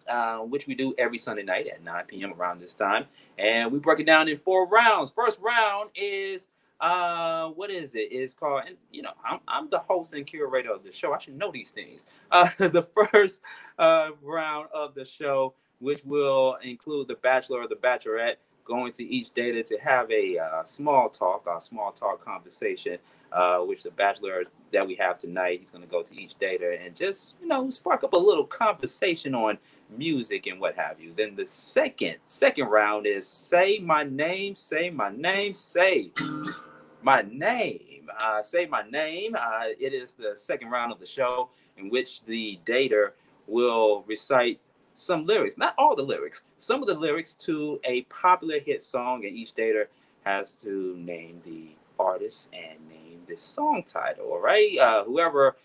uh, 0.09 0.39
which 0.39 0.67
we 0.67 0.75
do 0.75 0.95
every 0.97 1.19
Sunday 1.19 1.43
night 1.43 1.67
at 1.67 1.83
9 1.83 2.05
p.m. 2.07 2.35
around 2.35 2.61
this 2.61 2.75
time. 2.75 3.07
And 3.39 3.73
we 3.73 3.81
break 3.81 3.99
it 3.99 4.07
down 4.07 4.29
in 4.29 4.39
four 4.39 4.69
rounds. 4.69 5.11
First 5.11 5.39
round 5.41 5.91
is 5.97 6.47
uh 6.83 7.49
what 7.51 7.71
is 7.71 7.95
it? 7.95 8.09
It's 8.11 8.35
called 8.35 8.65
and 8.67 8.77
you 8.91 9.03
know 9.03 9.13
I'm, 9.25 9.41
I'm 9.49 9.71
the 9.71 9.79
host 9.79 10.13
and 10.15 10.27
curator 10.27 10.73
of 10.73 10.85
the 10.85 10.93
show. 10.93 11.15
I 11.15 11.19
should 11.19 11.39
know 11.39 11.51
these 11.51 11.71
things. 11.71 12.07
Uh 12.31 12.49
the 12.59 12.83
first 12.83 13.41
uh 13.79 14.11
round 14.21 14.69
of 14.75 14.95
the 14.95 15.05
show 15.05 15.55
which 15.79 16.05
will 16.05 16.57
include 16.63 17.09
the 17.09 17.15
bachelor 17.17 17.61
or 17.61 17.69
the 17.69 17.77
bachelorette 17.77 18.37
going 18.65 18.93
to 18.93 19.05
each 19.05 19.33
data 19.33 19.63
to 19.63 19.77
have 19.79 20.11
a 20.13 20.39
uh, 20.39 20.63
small 20.65 21.09
talk 21.09 21.47
a 21.49 21.61
small 21.61 21.91
talk 21.91 22.25
conversation 22.25 22.97
uh, 23.33 23.59
which 23.59 23.83
the 23.83 23.91
bachelor 23.91 24.45
that 24.73 24.87
we 24.87 24.95
have 24.95 25.19
tonight 25.19 25.59
he's 25.59 25.71
going 25.71 25.83
to 25.83 25.89
go 25.89 26.03
to 26.03 26.15
each 26.17 26.37
data 26.39 26.79
and 26.85 26.95
just 26.95 27.35
you 27.41 27.49
know 27.49 27.69
spark 27.71 28.05
up 28.05 28.13
a 28.13 28.17
little 28.17 28.45
conversation 28.47 29.35
on 29.35 29.59
music 29.97 30.47
and 30.47 30.61
what 30.61 30.75
have 30.77 31.01
you. 31.01 31.13
Then 31.17 31.35
the 31.37 31.47
second 31.47 32.17
second 32.23 32.67
round 32.67 33.07
is 33.07 33.27
say 33.27 33.79
my 33.79 34.05
name 34.05 34.57
say 34.57 34.91
my 34.91 35.11
name 35.11 35.55
say 35.55 36.11
my 37.03 37.23
name. 37.23 38.09
Uh, 38.19 38.43
say 38.43 38.67
my 38.67 38.83
name. 38.83 39.35
Uh, 39.39 39.65
it 39.79 39.93
is 39.93 40.13
the 40.13 40.33
second 40.37 40.71
round 40.71 40.93
of 40.93 40.99
the 40.99 41.07
show 41.07 41.51
in 41.77 41.89
which 41.89 42.25
the 42.25 42.59
dater 42.65 43.13
will 43.47 44.05
recite 44.07 44.61
some 44.95 45.25
lyrics, 45.27 45.57
not 45.57 45.75
all 45.79 45.97
the 45.97 46.03
lyrics, 46.03 46.45
some 46.59 46.83
of 46.83 46.89
the 46.89 46.95
lyrics 46.95 47.35
to 47.35 47.81
a 47.85 48.03
popular 48.03 48.59
hit 48.61 48.83
song, 48.83 49.25
and 49.25 49.35
each 49.35 49.55
dater 49.55 49.87
has 50.25 50.55
to 50.55 50.95
name 50.99 51.41
the 51.45 51.69
artist 51.99 52.49
and 52.53 52.79
name 52.89 53.21
the 53.27 53.37
song 53.37 53.83
title. 53.87 54.27
All 54.27 54.41
right. 54.41 54.79
Uh, 54.79 55.05
whoever 55.05 55.57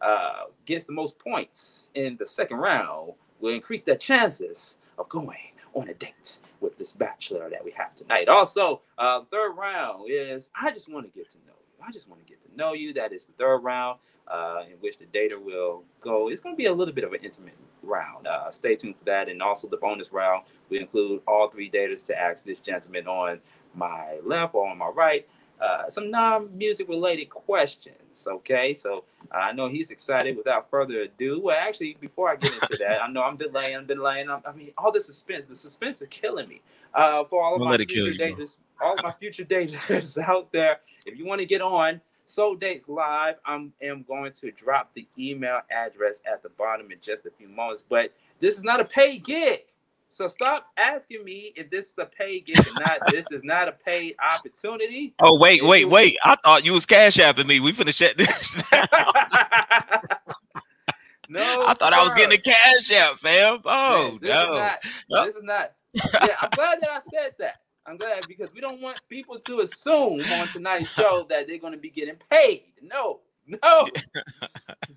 uh, 0.00 0.44
gets 0.64 0.84
the 0.84 0.92
most 0.92 1.18
points 1.18 1.90
in 1.94 2.16
the 2.16 2.26
second 2.26 2.58
round 2.58 3.12
will 3.40 3.54
increase 3.54 3.82
their 3.82 3.96
chances 3.96 4.76
of 4.98 5.08
going 5.08 5.52
on 5.74 5.88
a 5.88 5.94
date 5.94 6.38
with 6.60 6.78
this 6.78 6.92
bachelor 6.92 7.48
that 7.50 7.64
we 7.64 7.72
have 7.72 7.94
tonight. 7.94 8.28
Also, 8.28 8.82
uh, 8.98 9.22
third 9.30 9.52
round 9.52 10.10
is 10.10 10.50
I 10.60 10.70
just 10.70 10.90
want 10.90 11.06
to 11.06 11.18
get 11.18 11.30
to 11.30 11.38
know 11.38 11.54
you. 11.58 11.84
I 11.86 11.92
just 11.92 12.08
want 12.08 12.24
to 12.24 12.26
get 12.26 12.42
to 12.44 12.56
know 12.56 12.72
you. 12.72 12.92
That 12.94 13.12
is 13.12 13.24
the 13.24 13.32
third 13.32 13.58
round 13.58 13.98
uh, 14.28 14.62
in 14.66 14.76
which 14.80 14.98
the 14.98 15.06
dater 15.06 15.40
will 15.42 15.84
go. 16.00 16.28
It's 16.28 16.40
going 16.40 16.54
to 16.54 16.58
be 16.58 16.66
a 16.66 16.72
little 16.72 16.94
bit 16.94 17.04
of 17.04 17.12
an 17.12 17.20
intimate 17.22 17.56
round. 17.82 18.26
Uh, 18.26 18.50
stay 18.50 18.76
tuned 18.76 18.96
for 18.96 19.04
that. 19.04 19.28
And 19.28 19.42
also 19.42 19.68
the 19.68 19.76
bonus 19.76 20.12
round, 20.12 20.44
we 20.68 20.80
include 20.80 21.22
all 21.26 21.48
three 21.48 21.70
daters 21.70 22.06
to 22.06 22.18
ask 22.18 22.44
this 22.44 22.58
gentleman 22.58 23.06
on 23.06 23.40
my 23.74 24.18
left 24.24 24.54
or 24.54 24.68
on 24.68 24.78
my 24.78 24.88
right 24.88 25.26
uh, 25.60 25.88
some 25.88 26.10
non-music 26.10 26.88
related 26.88 27.30
questions. 27.30 27.96
Okay, 28.26 28.72
so 28.72 29.04
I 29.32 29.52
know 29.52 29.68
he's 29.68 29.90
excited. 29.90 30.36
Without 30.36 30.70
further 30.70 31.02
ado, 31.02 31.40
well, 31.42 31.56
actually, 31.58 31.96
before 32.00 32.30
I 32.30 32.36
get 32.36 32.52
into 32.54 32.76
that, 32.78 33.02
I 33.02 33.08
know 33.08 33.22
I'm 33.22 33.36
delaying. 33.36 33.76
I'm 33.76 33.86
delaying. 33.86 34.30
I'm, 34.30 34.42
i 34.46 34.52
mean, 34.52 34.70
all 34.78 34.92
the 34.92 35.00
suspense. 35.00 35.46
The 35.48 35.56
suspense 35.56 36.00
is 36.02 36.08
killing 36.08 36.48
me. 36.48 36.60
Uh, 36.94 37.24
for 37.24 37.42
all 37.42 37.54
of 37.54 37.60
we'll 37.60 37.70
my 37.70 37.76
future 37.76 38.12
daters, 38.12 38.58
all 38.80 38.94
of 38.94 39.02
my 39.02 39.12
future 39.12 39.44
daters 39.46 40.16
out 40.22 40.52
there, 40.52 40.80
if 41.04 41.18
you 41.18 41.26
want 41.26 41.40
to 41.40 41.46
get 41.46 41.60
on 41.60 42.00
Soul 42.26 42.56
Dates 42.56 42.88
Live, 42.88 43.36
I'm 43.44 43.72
am 43.80 44.04
going 44.06 44.32
to 44.32 44.50
drop 44.50 44.92
the 44.94 45.06
email 45.18 45.60
address 45.70 46.20
at 46.30 46.42
the 46.42 46.48
bottom 46.50 46.90
in 46.90 46.98
just 47.00 47.26
a 47.26 47.30
few 47.30 47.48
moments. 47.48 47.82
But 47.88 48.12
this 48.40 48.56
is 48.56 48.64
not 48.64 48.80
a 48.80 48.84
paid 48.84 49.24
gig. 49.24 49.64
So 50.16 50.28
stop 50.28 50.64
asking 50.78 51.24
me 51.26 51.52
if 51.56 51.68
this 51.68 51.90
is 51.90 51.98
a 51.98 52.06
paid 52.06 52.46
gig 52.46 52.58
or 52.58 52.80
not. 52.80 53.00
this 53.10 53.30
is 53.32 53.44
not 53.44 53.68
a 53.68 53.72
paid 53.72 54.16
opportunity. 54.18 55.14
Oh 55.20 55.38
wait, 55.38 55.62
wait, 55.62 55.84
wait! 55.84 56.16
I 56.24 56.36
thought 56.36 56.64
you 56.64 56.72
was 56.72 56.86
cash 56.86 57.18
apping 57.18 57.46
me. 57.46 57.60
We 57.60 57.74
finna 57.74 57.94
shut 57.94 58.16
this 58.16 58.54
down. 58.70 58.86
no, 61.28 61.66
I 61.66 61.74
thought 61.74 61.92
sir. 61.92 61.98
I 61.98 62.02
was 62.02 62.14
getting 62.14 62.38
a 62.38 62.40
cash 62.40 62.90
app, 62.92 63.18
fam. 63.18 63.60
Oh 63.66 64.16
this 64.22 64.30
no, 64.30 64.42
is 64.42 64.48
not, 64.58 64.78
no. 65.10 65.26
this 65.26 65.36
is 65.36 65.42
not. 65.42 65.72
Yeah, 65.92 66.36
I'm 66.40 66.50
glad 66.52 66.80
that 66.80 66.90
I 66.92 67.00
said 67.12 67.32
that. 67.38 67.56
I'm 67.84 67.98
glad 67.98 68.24
because 68.26 68.54
we 68.54 68.62
don't 68.62 68.80
want 68.80 68.98
people 69.10 69.38
to 69.38 69.60
assume 69.60 70.22
on 70.22 70.48
tonight's 70.48 70.88
show 70.88 71.26
that 71.28 71.46
they're 71.46 71.58
going 71.58 71.74
to 71.74 71.78
be 71.78 71.90
getting 71.90 72.16
paid. 72.30 72.62
No, 72.80 73.20
no. 73.46 73.86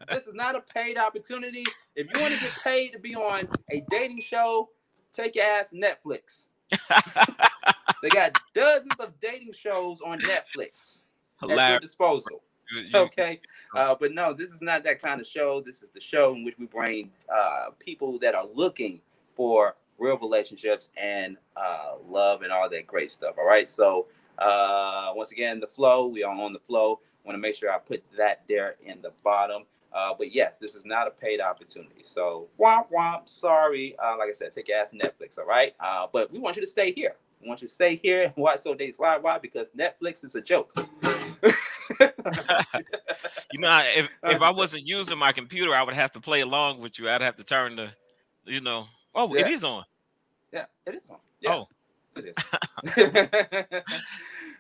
this 0.08 0.28
is 0.28 0.34
not 0.34 0.56
a 0.56 0.62
paid 0.62 0.98
opportunity. 0.98 1.66
If 1.98 2.08
you 2.16 2.22
want 2.22 2.36
to 2.36 2.40
get 2.40 2.54
paid 2.64 2.94
to 2.94 3.00
be 3.00 3.16
on 3.16 3.50
a 3.70 3.84
dating 3.90 4.22
show, 4.22 4.70
take 5.20 5.36
your 5.36 5.46
ass 5.46 5.74
Netflix. 5.74 6.48
they 8.02 8.10
got 8.10 8.40
dozens 8.54 9.00
of 9.00 9.20
dating 9.20 9.54
shows 9.54 10.02
on 10.02 10.20
Netflix 10.20 11.00
at 11.44 11.72
your 11.72 11.80
disposal. 11.80 12.42
Okay 12.94 13.40
uh, 13.76 13.96
but 14.00 14.14
no 14.14 14.34
this 14.34 14.52
is 14.52 14.62
not 14.62 14.84
that 14.84 15.02
kind 15.02 15.20
of 15.20 15.28
show. 15.28 15.62
This 15.62 15.82
is 15.82 15.90
the 15.92 16.00
show 16.00 16.34
in 16.36 16.44
which 16.44 16.58
we 16.58 16.66
bring 16.66 17.12
uh, 17.34 17.68
people 17.80 18.20
that 18.20 18.36
are 18.36 18.46
looking 18.54 19.02
for 19.36 19.76
real 19.98 20.18
relationships 20.18 20.90
and 20.98 21.38
uh, 21.58 21.96
love 22.08 22.42
and 22.42 22.52
all 22.52 22.70
that 22.70 22.88
great 22.88 23.12
stuff 23.12 23.36
all 23.38 23.48
right? 23.48 23.68
So 23.68 24.08
uh, 24.38 25.12
once 25.16 25.32
again 25.32 25.60
the 25.60 25.68
flow 25.68 26.08
we 26.08 26.24
are 26.24 26.34
on 26.34 26.54
the 26.54 26.60
flow. 26.60 27.00
Want 27.26 27.36
to 27.36 27.40
make 27.40 27.56
sure 27.56 27.72
i 27.72 27.78
put 27.78 28.04
that 28.18 28.44
there 28.48 28.76
in 28.84 29.02
the 29.02 29.12
bottom 29.24 29.64
uh, 29.94 30.14
but 30.18 30.34
yes 30.34 30.58
this 30.58 30.76
is 30.76 30.86
not 30.86 31.08
a 31.08 31.12
paid 31.12 31.42
opportunity 31.42 32.02
so 32.04 32.48
womp 32.60 32.86
womp 32.92 33.28
sorry 33.28 33.96
uh, 34.04 34.16
like 34.18 34.30
i 34.30 34.34
said 34.34 34.54
take 34.54 34.68
your 34.68 34.78
ass 34.78 34.92
to 34.92 34.98
netflix 34.98 35.38
all 35.38 35.46
right 35.46 35.74
uh, 35.80 36.08
but 36.12 36.32
we 36.32 36.40
want 36.40 36.56
you 36.56 36.62
to 36.62 36.68
stay 36.68 36.92
here 36.92 37.16
we 37.42 37.48
want 37.48 37.62
you 37.62 37.68
to 37.68 37.74
stay 37.74 37.96
here 37.96 38.24
and 38.24 38.34
watch 38.38 38.60
so 38.60 38.74
days 38.74 39.00
live 39.00 39.24
why 39.24 39.38
because 39.38 39.70
netflix 39.78 40.24
is 40.24 40.36
a 40.36 40.42
joke 40.42 40.74
you 43.52 43.60
know, 43.60 43.82
if 43.96 44.10
if 44.24 44.42
I 44.42 44.52
wasn't 44.52 44.88
using 44.88 45.18
my 45.18 45.32
computer, 45.32 45.74
I 45.74 45.84
would 45.84 45.96
have 45.96 46.12
to 46.12 46.20
play 46.20 46.42
along 46.42 46.82
with 46.82 47.00
you. 47.00 47.10
I'd 47.10 47.22
have 47.22 47.36
to 47.38 47.44
turn 47.44 47.76
the, 47.76 47.90
you 48.46 48.62
know. 48.62 48.88
Oh, 49.16 49.34
it 49.34 49.48
Yeah. 49.48 49.50
is 49.50 49.64
on. 49.64 49.84
Yeah, 50.52 50.66
it 50.86 50.96
is 50.96 51.10
on. 51.10 51.18
Yeah, 51.42 51.52
Oh, 51.56 51.68
it 52.16 52.36
is. 52.38 53.84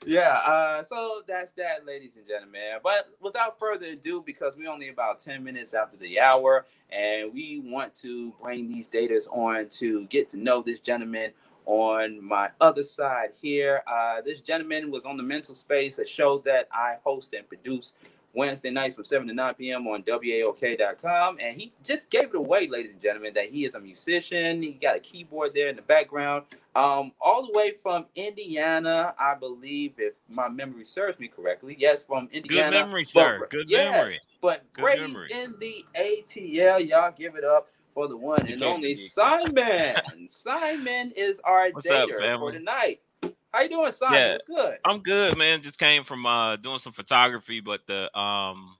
Yeah, 0.05 0.39
uh, 0.45 0.83
so 0.83 1.21
that's 1.27 1.51
that, 1.53 1.85
ladies 1.85 2.15
and 2.15 2.25
gentlemen. 2.27 2.79
But 2.83 3.09
without 3.19 3.59
further 3.59 3.88
ado, 3.88 4.23
because 4.25 4.55
we're 4.55 4.69
only 4.69 4.89
about 4.89 5.19
10 5.19 5.43
minutes 5.43 5.73
after 5.73 5.97
the 5.97 6.19
hour, 6.19 6.65
and 6.91 7.33
we 7.33 7.62
want 7.63 7.93
to 7.95 8.33
bring 8.41 8.67
these 8.67 8.88
datas 8.88 9.27
on 9.31 9.69
to 9.69 10.05
get 10.07 10.29
to 10.29 10.38
know 10.38 10.62
this 10.62 10.79
gentleman 10.79 11.31
on 11.65 12.23
my 12.23 12.49
other 12.59 12.83
side 12.83 13.29
here. 13.39 13.83
Uh, 13.88 14.21
this 14.21 14.41
gentleman 14.41 14.89
was 14.89 15.05
on 15.05 15.17
the 15.17 15.23
mental 15.23 15.53
space, 15.53 15.99
a 15.99 16.05
show 16.05 16.39
that 16.39 16.67
I 16.71 16.95
host 17.03 17.33
and 17.33 17.47
produce 17.47 17.93
Wednesday 18.34 18.70
nights 18.70 18.96
from 18.96 19.06
7 19.06 19.28
to 19.28 19.34
9 19.34 19.54
p.m. 19.56 19.88
on 19.88 20.04
WAOK.com. 20.04 21.38
And 21.42 21.60
he 21.60 21.74
just 21.84 22.10
gave 22.10 22.26
it 22.30 22.36
away, 22.36 22.68
ladies 22.68 22.92
and 22.92 23.02
gentlemen, 23.02 23.34
that 23.34 23.50
he 23.50 23.65
is 23.65 23.76
a 23.76 23.80
musician. 23.80 24.62
He 24.62 24.72
got 24.74 24.96
a 24.96 25.00
keyboard 25.00 25.54
there 25.54 25.68
in 25.70 25.76
the 25.76 25.82
background. 25.82 26.46
Um, 26.76 27.12
all 27.20 27.46
the 27.46 27.52
way 27.58 27.72
from 27.82 28.06
Indiana, 28.15 29.13
I 29.18 29.36
believe, 29.36 29.94
if 29.98 30.13
my 30.30 30.48
memory 30.48 30.86
serves 30.86 31.20
me 31.20 31.28
correctly. 31.28 31.76
Yes, 31.80 32.04
from 32.06 32.30
Indiana. 32.32 32.72
Good 32.72 32.78
memory, 32.86 33.02
But- 33.02 33.08
sir. 33.08 33.48
Good 33.50 33.70
yes, 33.70 33.94
memory. 33.96 34.20
But 34.42 34.74
Good 34.74 34.84
raised 34.86 35.02
memory. 35.13 35.30
in 35.34 35.56
the 35.60 35.86
ATL. 35.96 36.88
Y'all 36.88 37.12
give 37.18 37.36
it 37.36 37.44
up 37.44 37.68
for 37.94 38.08
the 38.08 38.15
one 38.15 38.46
You 38.48 38.54
and 38.54 38.63
only 38.63 38.94
Simon. 38.94 40.28
Simon 40.28 41.12
is 41.15 41.39
our 41.44 41.70
What's 41.72 41.89
up, 41.89 42.10
for 42.10 42.52
tonight. 42.52 43.02
How 43.51 43.62
you 43.62 43.69
doing, 43.69 43.91
Simon? 43.91 44.19
Yeah. 44.19 44.31
What's 44.33 44.45
good? 44.45 44.77
I'm 44.85 44.99
good, 44.99 45.38
man. 45.38 45.62
Just 45.62 45.79
came 45.79 46.03
from 46.03 46.25
uh 46.25 46.55
doing 46.57 46.77
some 46.79 46.93
photography, 46.93 47.59
but 47.62 47.81
the 47.88 48.15
um, 48.17 48.75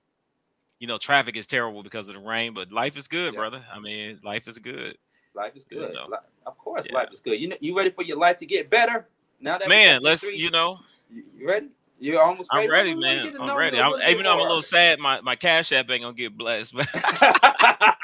you 0.80 0.88
know, 0.88 0.98
traffic 0.98 1.36
is 1.36 1.48
terrible 1.48 1.84
because 1.84 2.08
of 2.08 2.14
the 2.16 2.22
rain. 2.22 2.54
But 2.54 2.72
life 2.72 2.96
is 2.98 3.08
good, 3.08 3.34
Yeah. 3.34 3.40
brother. 3.40 3.62
I 3.74 3.80
mean, 3.80 4.20
life 4.24 4.48
is 4.48 4.60
good. 4.60 4.98
Life 5.36 5.56
is 5.56 5.66
Good, 5.66 5.94
good. 5.94 6.14
of 6.46 6.58
course, 6.58 6.88
Yeah. 6.90 6.96
life 6.96 7.10
is 7.12 7.20
good. 7.22 7.40
You 7.40 7.50
know, 7.50 7.56
you 7.60 7.78
ready 7.78 7.92
for 7.92 8.04
your 8.04 8.18
life 8.18 8.38
to 8.38 8.46
get 8.46 8.70
better? 8.70 9.08
Now 9.40 9.58
that 9.58 9.70
Man, 9.70 10.02
let's 10.02 10.28
three- 10.28 10.36
you 10.38 10.50
know, 10.50 10.80
you, 11.10 11.24
ready? 11.48 11.68
You're 12.00 12.22
almost 12.22 12.50
ready. 12.54 12.68
I'm 12.68 12.72
ready, 12.72 12.94
man. 12.96 13.36
I'm 13.40 13.58
ready. 13.58 13.80
I'm, 13.80 13.94
even 14.10 14.24
though 14.24 14.34
I'm 14.34 14.40
a 14.40 14.44
little 14.44 14.62
sad, 14.62 15.00
my 15.00 15.20
my 15.22 15.36
cash 15.36 15.72
app 15.72 15.90
ain't 15.90 16.02
gonna 16.04 16.14
get 16.14 16.38
blessed, 16.38 16.74
but 16.76 16.88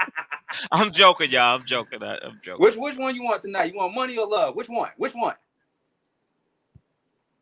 I'm 0.71 0.91
joking, 0.91 1.31
y'all. 1.31 1.55
I'm 1.57 1.65
joking. 1.65 2.01
I, 2.03 2.17
I'm 2.23 2.39
joking. 2.43 2.63
which 2.63 2.75
which 2.75 2.97
one 2.97 3.15
you 3.15 3.23
want 3.23 3.41
tonight? 3.41 3.71
You 3.73 3.77
want 3.79 3.95
money 3.95 4.17
or 4.17 4.27
love? 4.27 4.55
Which 4.55 4.69
one? 4.69 4.89
Which 4.97 5.13
one? 5.13 5.35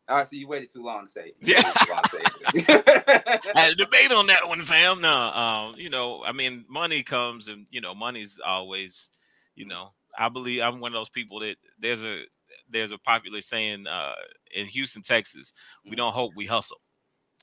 All 0.06 0.16
right, 0.18 0.28
so 0.28 0.36
you 0.36 0.46
waited 0.46 0.70
too 0.70 0.84
long 0.84 1.06
to 1.06 1.10
say. 1.10 1.28
it. 1.28 1.36
Yeah. 1.40 1.62
to 1.62 2.08
say 2.10 2.18
it. 2.20 3.42
I 3.56 3.60
had 3.60 3.72
a 3.72 3.74
debate 3.74 4.12
on 4.12 4.26
that 4.26 4.46
one, 4.46 4.60
fam. 4.60 5.00
No, 5.00 5.10
um, 5.10 5.74
you 5.78 5.88
know, 5.88 6.22
I 6.24 6.32
mean, 6.32 6.64
money 6.68 7.02
comes 7.02 7.48
and 7.48 7.66
you 7.70 7.80
know, 7.80 7.94
money's 7.94 8.38
always, 8.44 9.10
you 9.54 9.66
know, 9.66 9.92
I 10.18 10.28
believe 10.28 10.60
I'm 10.60 10.80
one 10.80 10.92
of 10.92 10.98
those 10.98 11.08
people 11.08 11.40
that 11.40 11.56
there's 11.78 12.04
a 12.04 12.22
there's 12.70 12.92
a 12.92 12.98
popular 12.98 13.40
saying 13.40 13.86
uh 13.86 14.14
in 14.54 14.66
Houston, 14.66 15.02
Texas, 15.02 15.52
we 15.88 15.96
don't 15.96 16.12
hope, 16.12 16.32
we 16.36 16.46
hustle. 16.46 16.78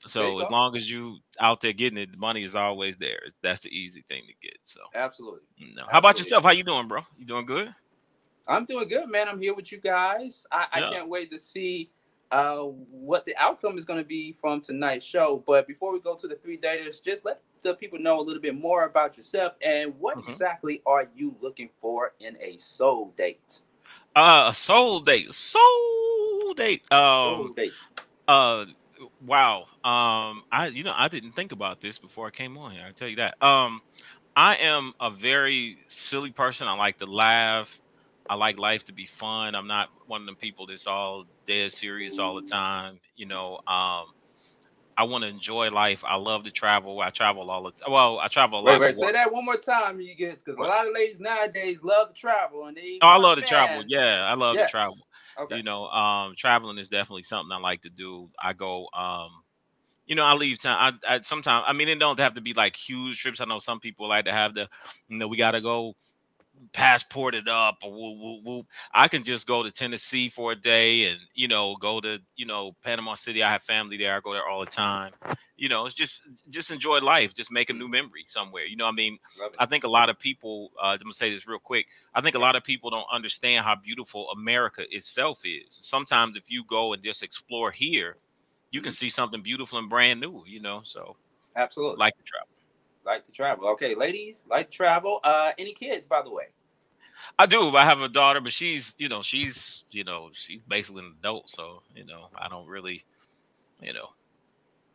Mm-hmm. 0.00 0.08
So 0.08 0.40
as 0.40 0.50
long 0.50 0.76
as 0.76 0.90
you 0.90 1.18
out 1.40 1.60
there 1.60 1.72
getting 1.72 1.98
it, 1.98 2.12
the 2.12 2.18
money 2.18 2.42
is 2.42 2.54
always 2.56 2.96
there. 2.96 3.20
That's 3.42 3.60
the 3.60 3.70
easy 3.70 4.04
thing 4.08 4.22
to 4.26 4.46
get. 4.46 4.58
So 4.64 4.80
Absolutely. 4.94 5.40
No. 5.58 5.82
know. 5.82 5.88
How 5.90 5.98
about 5.98 6.18
yourself? 6.18 6.44
How 6.44 6.50
you 6.50 6.64
doing, 6.64 6.88
bro? 6.88 7.00
You 7.16 7.24
doing 7.24 7.46
good? 7.46 7.74
I'm 8.48 8.64
doing 8.64 8.88
good, 8.88 9.08
man. 9.08 9.28
I'm 9.28 9.40
here 9.40 9.54
with 9.54 9.70
you 9.70 9.80
guys. 9.80 10.44
I, 10.50 10.66
I 10.72 10.80
can't 10.90 11.08
wait 11.08 11.30
to 11.30 11.38
see 11.38 11.90
uh, 12.32 12.58
what 12.62 13.26
the 13.26 13.36
outcome 13.38 13.78
is 13.78 13.86
going 13.86 14.00
to 14.00 14.06
be 14.06 14.34
from 14.40 14.60
tonight's 14.62 15.06
show. 15.06 15.44
But 15.46 15.68
before 15.68 15.92
we 15.92 16.00
go 16.00 16.16
to 16.16 16.28
the 16.28 16.36
three 16.36 16.58
daters, 16.58 17.02
just 17.04 17.24
let 17.26 17.42
the 17.62 17.74
people 17.74 18.00
know 18.00 18.20
a 18.20 18.22
little 18.22 18.42
bit 18.42 18.56
more 18.56 18.86
about 18.86 19.16
yourself 19.18 19.54
and 19.62 19.94
what 20.00 20.18
Mhm. 20.18 20.28
exactly 20.28 20.82
are 20.86 21.08
you 21.16 21.36
looking 21.40 21.70
for 21.80 22.14
in 22.20 22.38
a 22.42 22.58
soul 22.58 23.14
date? 23.16 23.62
Uh 24.16 24.48
a 24.50 24.54
soul 24.54 25.00
date. 25.00 25.32
Soul 25.34 26.54
date. 26.56 26.86
Soul 26.88 26.98
Um 26.98 27.54
date. 27.56 27.72
uh 28.28 28.66
wow 29.26 29.62
um 29.84 30.44
i 30.52 30.70
you 30.72 30.84
know 30.84 30.94
i 30.96 31.08
didn't 31.08 31.32
think 31.32 31.52
about 31.52 31.80
this 31.80 31.98
before 31.98 32.28
i 32.28 32.30
came 32.30 32.56
on 32.56 32.70
here 32.72 32.84
i 32.88 32.92
tell 32.92 33.08
you 33.08 33.16
that 33.16 33.34
um 33.42 33.82
i 34.36 34.56
am 34.56 34.92
a 35.00 35.10
very 35.10 35.78
silly 35.88 36.30
person 36.30 36.68
i 36.68 36.74
like 36.74 36.98
to 36.98 37.06
laugh 37.06 37.80
i 38.28 38.34
like 38.36 38.58
life 38.58 38.84
to 38.84 38.92
be 38.92 39.06
fun 39.06 39.56
i'm 39.56 39.66
not 39.66 39.90
one 40.06 40.20
of 40.22 40.26
them 40.26 40.36
people 40.36 40.66
that's 40.66 40.86
all 40.86 41.24
dead 41.46 41.72
serious 41.72 42.18
all 42.18 42.34
the 42.34 42.42
time 42.42 42.98
you 43.16 43.26
know 43.26 43.54
um 43.66 44.04
i 44.96 45.04
want 45.04 45.24
to 45.24 45.28
enjoy 45.28 45.68
life. 45.70 46.04
I 46.06 46.16
love 46.16 46.44
to 46.44 46.50
travel. 46.50 47.00
I 47.00 47.10
travel 47.10 47.50
all 47.50 47.62
the 47.64 47.72
time 47.72 47.92
well 47.92 48.18
i 48.18 48.28
travel 48.28 48.60
a 48.60 48.62
lot 48.62 48.78
Wait, 48.78 48.80
wait, 48.80 48.94
say 48.94 49.12
that 49.12 49.32
one 49.32 49.44
more 49.44 49.56
time, 49.56 50.00
you 50.00 50.14
guys, 50.14 50.42
because 50.42 50.56
a 50.58 50.62
lot 50.62 50.86
of 50.86 50.92
ladies 50.94 51.20
nowadays 51.20 51.82
love 51.82 52.08
to 52.08 52.14
travel 52.14 52.66
and 52.66 52.76
they. 52.76 52.98
oh 53.02 53.08
i 53.08 53.16
love 53.18 53.38
to 53.38 53.44
travel. 53.44 53.82
yeah 53.88 54.26
i 54.30 54.34
love 54.34 54.56
Yes. 54.56 54.66
to 54.68 54.70
travel. 54.70 54.98
Okay. 55.40 55.56
you 55.56 55.62
know 55.62 55.86
um 55.88 56.34
traveling 56.36 56.78
is 56.78 56.88
definitely 56.88 57.22
something 57.24 57.52
i 57.52 57.58
like 57.60 57.82
to 57.82 57.90
do. 57.90 58.28
I 58.40 58.52
go 58.52 58.88
um 58.94 59.30
you 60.06 60.14
know 60.16 60.24
i 60.24 60.34
leave 60.34 60.60
time 60.60 60.98
i, 61.08 61.14
I 61.16 61.20
sometimes 61.22 61.64
i 61.66 61.72
mean 61.72 61.88
it 61.88 61.98
don't 61.98 62.18
have 62.20 62.34
to 62.34 62.40
be 62.40 62.52
like 62.54 62.76
huge 62.76 63.18
trips. 63.20 63.40
I 63.40 63.44
know 63.46 63.58
some 63.58 63.80
people 63.80 64.08
like 64.08 64.26
to 64.26 64.32
have 64.32 64.54
the 64.54 64.68
you 65.08 65.18
know 65.18 65.28
we 65.28 65.36
gotta 65.36 65.60
go 65.60 65.94
passport 66.72 67.34
it 67.34 67.48
up 67.48 67.78
or 67.82 67.90
woo, 67.90 68.18
woo, 68.18 68.40
woo. 68.44 68.66
i 68.94 69.08
can 69.08 69.22
just 69.22 69.46
go 69.46 69.62
to 69.62 69.70
tennessee 69.70 70.28
for 70.28 70.52
a 70.52 70.56
day 70.56 71.04
and 71.06 71.18
you 71.34 71.48
know 71.48 71.76
go 71.80 72.00
to 72.00 72.18
you 72.36 72.46
know 72.46 72.76
panama 72.84 73.14
city 73.14 73.42
i 73.42 73.50
have 73.52 73.62
family 73.62 73.96
there 73.96 74.16
i 74.16 74.20
go 74.20 74.32
there 74.32 74.46
all 74.46 74.60
the 74.60 74.70
time 74.70 75.12
you 75.56 75.68
know 75.68 75.86
it's 75.86 75.94
just 75.94 76.22
just 76.50 76.70
enjoy 76.70 76.98
life 76.98 77.34
just 77.34 77.50
make 77.50 77.68
a 77.70 77.72
new 77.72 77.88
memory 77.88 78.24
somewhere 78.26 78.64
you 78.64 78.76
know 78.76 78.86
i 78.86 78.92
mean 78.92 79.18
I 79.58 79.66
think 79.66 79.84
a 79.84 79.88
lot 79.88 80.08
of 80.08 80.18
people, 80.18 80.70
uh, 80.80 80.88
I'm 80.88 80.98
gonna 80.98 81.12
say 81.12 81.32
this 81.32 81.46
real 81.46 81.58
quick. 81.58 81.86
I 82.14 82.20
think 82.20 82.34
a 82.34 82.38
lot 82.38 82.56
of 82.56 82.64
people 82.64 82.90
don't 82.90 83.06
understand 83.12 83.64
how 83.64 83.76
beautiful 83.76 84.30
America 84.30 84.84
itself 84.90 85.40
is. 85.44 85.78
Sometimes 85.80 86.36
if 86.36 86.50
you 86.50 86.64
go 86.64 86.92
and 86.92 87.02
just 87.02 87.22
explore 87.22 87.70
here, 87.70 88.16
you 88.70 88.80
can 88.80 88.92
see 88.92 89.08
something 89.08 89.42
beautiful 89.42 89.78
and 89.78 89.88
brand 89.88 90.20
new, 90.20 90.44
you 90.46 90.60
know. 90.60 90.82
So 90.84 91.16
Absolutely. 91.56 91.98
like 91.98 92.16
to 92.16 92.22
travel. 92.22 92.48
Like 93.04 93.24
to 93.24 93.32
travel. 93.32 93.68
Okay, 93.70 93.94
ladies, 93.94 94.44
like 94.48 94.70
to 94.70 94.76
travel. 94.76 95.20
Uh, 95.24 95.52
any 95.58 95.72
kids, 95.72 96.06
by 96.06 96.22
the 96.22 96.30
way? 96.30 96.44
I 97.38 97.46
do. 97.46 97.76
I 97.76 97.84
have 97.84 98.00
a 98.00 98.08
daughter, 98.08 98.40
but 98.40 98.52
she's, 98.52 98.94
you 98.98 99.08
know, 99.08 99.22
she's, 99.22 99.84
you 99.90 100.04
know, 100.04 100.30
she's 100.32 100.60
basically 100.60 101.04
an 101.04 101.14
adult. 101.18 101.50
So, 101.50 101.82
you 101.94 102.04
know, 102.04 102.28
I 102.36 102.48
don't 102.48 102.66
really, 102.66 103.02
you 103.80 103.92
know, 103.92 104.08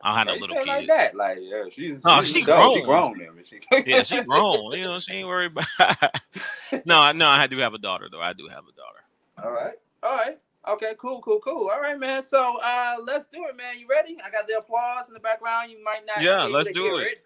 I 0.02 0.08
don't 0.10 0.18
have 0.18 0.26
no 0.26 0.34
They 0.34 0.40
little 0.40 0.56
kid. 0.56 0.66
like 0.68 0.86
that. 0.88 1.14
Like, 1.14 1.38
yeah, 1.40 1.64
she's, 1.70 2.02
Oh, 2.04 2.20
she's 2.20 2.34
she 2.34 2.42
adult. 2.42 2.74
She 2.74 2.82
grown. 2.82 3.14
grown. 3.14 3.34
Then, 3.36 3.44
she, 3.44 3.60
yeah, 3.86 4.02
she 4.02 4.22
grown. 4.24 4.72
You 4.72 4.84
know, 4.84 5.00
she 5.00 5.14
ain't 5.14 5.28
worried 5.28 5.52
about. 5.52 6.10
no, 6.84 6.98
I- 7.00 7.12
no, 7.12 7.26
I 7.28 7.46
do 7.46 7.58
have 7.58 7.74
a 7.74 7.78
daughter 7.78 8.08
though. 8.10 8.20
I 8.20 8.32
do 8.32 8.46
have 8.48 8.64
a 8.64 8.72
daughter. 8.76 9.04
All 9.42 9.52
right. 9.52 9.74
All 10.02 10.16
right. 10.16 10.38
Okay, 10.68 10.92
cool, 10.98 11.20
cool, 11.22 11.40
cool. 11.40 11.70
All 11.70 11.80
right, 11.80 11.98
man. 11.98 12.22
So 12.22 12.58
uh 12.62 12.96
let's 13.02 13.26
do 13.26 13.46
it, 13.46 13.56
man. 13.56 13.78
You 13.78 13.86
ready? 13.88 14.18
I 14.22 14.28
got 14.30 14.46
the 14.46 14.58
applause 14.58 15.08
in 15.08 15.14
the 15.14 15.20
background. 15.20 15.70
You 15.70 15.82
might 15.82 16.04
not 16.06 16.22
Yeah, 16.22 16.42
let's 16.44 16.68
do 16.70 16.98
it. 16.98 17.24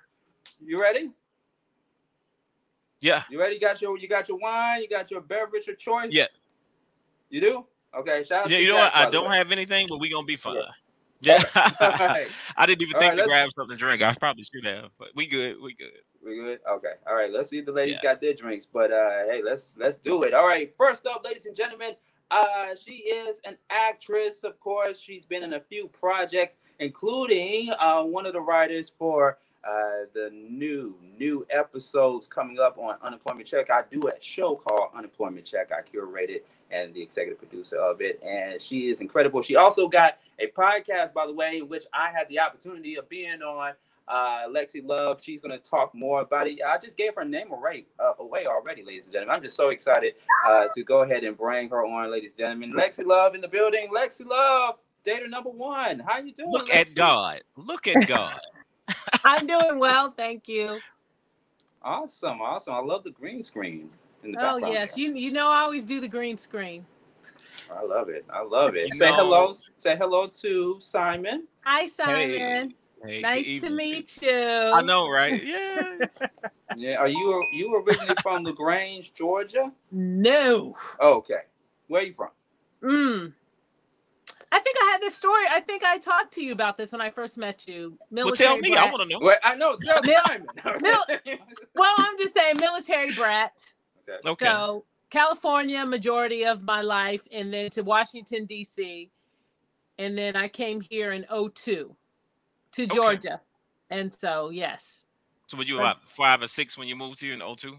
You 0.60 0.80
ready? 0.80 1.10
Yeah. 3.00 3.22
You 3.30 3.40
ready? 3.40 3.54
You 3.54 3.60
got 3.60 3.82
your 3.82 3.98
you 3.98 4.08
got 4.08 4.28
your 4.28 4.38
wine, 4.38 4.80
you 4.80 4.88
got 4.88 5.10
your 5.10 5.20
beverage 5.20 5.66
of 5.68 5.78
choice? 5.78 6.12
Yeah. 6.12 6.26
You 7.30 7.40
do? 7.40 7.66
Okay, 7.94 8.22
shout 8.24 8.44
out 8.44 8.50
Yeah, 8.50 8.58
to 8.58 8.62
you 8.62 8.68
know 8.68 8.76
Jack, 8.76 8.94
what? 8.94 9.08
I 9.08 9.10
don't 9.10 9.30
way. 9.30 9.36
have 9.36 9.52
anything, 9.52 9.86
but 9.88 9.98
we 10.00 10.08
gonna 10.08 10.24
be 10.26 10.36
fine. 10.36 10.56
Yeah, 11.20 11.42
All 11.80 11.90
right. 11.90 12.28
I 12.56 12.66
didn't 12.66 12.82
even 12.82 12.94
All 12.96 13.00
think 13.00 13.12
right, 13.12 13.18
to 13.18 13.24
grab 13.28 13.48
something 13.54 13.76
to 13.76 13.78
drink. 13.78 14.02
I 14.02 14.12
probably 14.14 14.44
should 14.44 14.64
have, 14.64 14.90
but 14.98 15.08
we 15.14 15.26
good. 15.26 15.60
We 15.60 15.74
good. 15.74 15.90
We 16.24 16.36
good? 16.36 16.60
Okay. 16.68 16.94
All 17.06 17.14
right. 17.14 17.32
Let's 17.32 17.50
see 17.50 17.58
if 17.58 17.66
the 17.66 17.72
ladies 17.72 17.94
Yeah. 17.96 18.02
got 18.12 18.20
their 18.20 18.34
drinks. 18.34 18.66
But 18.66 18.92
uh 18.92 19.24
hey, 19.26 19.40
let's 19.44 19.76
let's 19.78 19.96
do 19.96 20.22
it. 20.22 20.34
All 20.34 20.46
right. 20.46 20.72
First 20.76 21.06
up, 21.06 21.24
ladies 21.24 21.46
and 21.46 21.56
gentlemen, 21.56 21.94
uh 22.30 22.74
she 22.74 22.92
is 22.92 23.40
an 23.44 23.56
actress, 23.70 24.42
of 24.42 24.58
course. 24.58 24.98
She's 24.98 25.24
been 25.24 25.42
in 25.42 25.52
a 25.54 25.60
few 25.60 25.88
projects, 25.88 26.56
including 26.80 27.70
uh 27.78 28.02
one 28.02 28.26
of 28.26 28.32
the 28.32 28.40
writers 28.40 28.90
for 28.98 29.38
uh 29.64 30.06
the 30.14 30.30
new 30.32 30.94
new 31.18 31.46
episodes 31.50 32.26
coming 32.26 32.58
up 32.58 32.78
on 32.78 32.96
Unemployment 33.02 33.46
Check. 33.46 33.70
I 33.70 33.82
do 33.90 34.08
a 34.08 34.12
show 34.20 34.56
called 34.56 34.90
Unemployment 34.96 35.46
Check. 35.46 35.70
I 35.72 35.82
curate 35.82 36.30
it 36.30 36.46
and 36.70 36.94
the 36.94 37.02
executive 37.02 37.38
producer 37.38 37.76
of 37.76 38.00
it. 38.00 38.20
And 38.24 38.60
she 38.60 38.88
is 38.88 39.00
incredible. 39.00 39.42
She 39.42 39.56
also 39.56 39.88
got 39.88 40.18
a 40.38 40.46
podcast, 40.48 41.12
by 41.12 41.26
the 41.26 41.32
way, 41.34 41.58
in 41.58 41.68
which 41.68 41.84
I 41.92 42.10
had 42.10 42.28
the 42.28 42.40
opportunity 42.40 42.96
of 42.96 43.08
being 43.08 43.42
on 43.42 43.74
Uh, 44.08 44.48
Lexi 44.48 44.84
Love, 44.84 45.20
she's 45.22 45.40
going 45.40 45.52
to 45.56 45.62
talk 45.70 45.94
more 45.94 46.22
about 46.22 46.48
it. 46.48 46.58
I 46.66 46.76
just 46.76 46.96
gave 46.96 47.14
her 47.14 47.24
name 47.24 47.52
away, 47.52 47.86
uh, 48.00 48.14
away 48.18 48.46
already, 48.46 48.82
ladies 48.82 49.04
and 49.04 49.12
gentlemen. 49.12 49.36
I'm 49.36 49.42
just 49.42 49.56
so 49.56 49.68
excited 49.70 50.14
uh, 50.44 50.66
to 50.74 50.82
go 50.82 51.02
ahead 51.02 51.22
and 51.22 51.36
bring 51.36 51.68
her 51.70 51.84
on, 51.86 52.10
ladies 52.10 52.32
and 52.32 52.38
gentlemen. 52.38 52.72
Lexi 52.72 53.06
Love 53.06 53.36
in 53.36 53.40
the 53.40 53.48
building. 53.48 53.88
Lexi 53.94 54.26
Love, 54.26 54.78
data 55.04 55.28
number 55.28 55.50
one. 55.50 56.00
How 56.00 56.18
you 56.18 56.32
doing? 56.32 56.50
Look 56.50 56.68
Lexi? 56.68 56.80
at 56.80 56.94
God. 56.96 57.42
Look 57.56 57.86
at 57.86 58.08
God. 58.08 58.40
I'm 59.24 59.46
doing 59.46 59.78
well, 59.78 60.10
thank 60.10 60.48
you. 60.48 60.80
Awesome, 61.82 62.40
awesome. 62.40 62.74
I 62.74 62.78
love 62.80 63.04
the 63.04 63.10
green 63.10 63.42
screen 63.42 63.90
in 64.22 64.32
the 64.32 64.38
Oh 64.38 64.54
background. 64.54 64.74
yes, 64.74 64.96
you 64.96 65.14
you 65.14 65.32
know 65.32 65.48
I 65.48 65.60
always 65.60 65.84
do 65.84 66.00
the 66.00 66.08
green 66.08 66.36
screen. 66.38 66.86
I 67.70 67.82
love 67.84 68.08
it. 68.08 68.24
I 68.32 68.42
love 68.42 68.76
it. 68.76 68.88
You 68.88 68.94
say 68.94 69.06
know- 69.08 69.16
hello. 69.16 69.54
Say 69.78 69.96
hello 69.96 70.26
to 70.28 70.76
Simon. 70.80 71.46
Hi 71.64 71.86
Simon, 71.86 72.74
Hey, 73.04 73.16
good 73.16 73.22
nice 73.22 73.60
to 73.62 73.70
meet 73.70 74.22
you. 74.22 74.30
I 74.30 74.82
know, 74.82 75.08
right? 75.10 75.42
Yeah. 75.44 75.98
Yeah, 76.74 76.96
are 76.96 77.08
you 77.08 77.44
you 77.52 77.76
originally 77.76 78.14
from 78.22 78.44
Lagrange, 78.44 79.12
Georgia? 79.12 79.70
No. 79.90 80.74
Oh, 81.00 81.16
okay. 81.18 81.42
Where 81.88 82.00
are 82.00 82.04
you 82.06 82.14
from? 82.14 82.30
Mm. 82.82 83.32
I 84.52 84.58
think 84.58 84.76
I 84.82 84.90
had 84.92 85.00
this 85.00 85.14
story. 85.16 85.44
I 85.50 85.60
think 85.60 85.82
I 85.82 85.96
talked 85.96 86.34
to 86.34 86.44
you 86.44 86.52
about 86.52 86.76
this 86.76 86.92
when 86.92 87.00
I 87.00 87.10
first 87.10 87.38
met 87.38 87.66
you. 87.66 87.96
Military 88.10 88.50
Well, 88.50 88.60
Military 88.60 88.62
tell 88.62 88.70
me. 88.70 88.76
I 88.76 88.90
want 88.92 89.02
to 89.02 89.08
know. 89.08 89.26
Wait, 89.26 89.38
I 89.42 89.54
know. 89.54 89.76
Tell 89.76 90.02
Mil- 90.02 90.80
Mil- 90.82 91.38
Well, 91.74 91.94
I'm 91.96 92.18
just 92.18 92.34
saying 92.34 92.56
military 92.60 93.12
brat. 93.14 93.52
okay. 94.08 94.28
Okay. 94.30 94.44
So 94.44 94.84
California, 95.08 95.86
majority 95.86 96.44
of 96.44 96.62
my 96.62 96.82
life, 96.82 97.22
and 97.32 97.52
then 97.52 97.70
to 97.70 97.82
Washington 97.82 98.44
D.C. 98.44 99.10
And 99.98 100.18
then 100.18 100.36
I 100.36 100.48
came 100.48 100.82
here 100.82 101.12
in 101.12 101.24
02 101.54 101.96
to 102.72 102.86
Georgia. 102.86 103.40
And 103.88 104.12
so, 104.12 104.50
yes. 104.50 105.04
So 105.46 105.56
were 105.56 105.64
you 105.64 105.78
about 105.78 106.06
five 106.08 106.42
or 106.42 106.48
six 106.48 106.76
when 106.76 106.88
you 106.88 106.96
moved 106.96 107.20
here 107.20 107.32
in 107.34 107.40
02? 107.56 107.76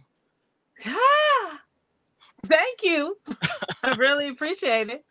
Ah, 0.86 1.62
thank 2.46 2.84
you. 2.84 3.18
I 3.84 3.96
really 3.98 4.28
appreciate 4.30 4.90
it. 4.90 5.04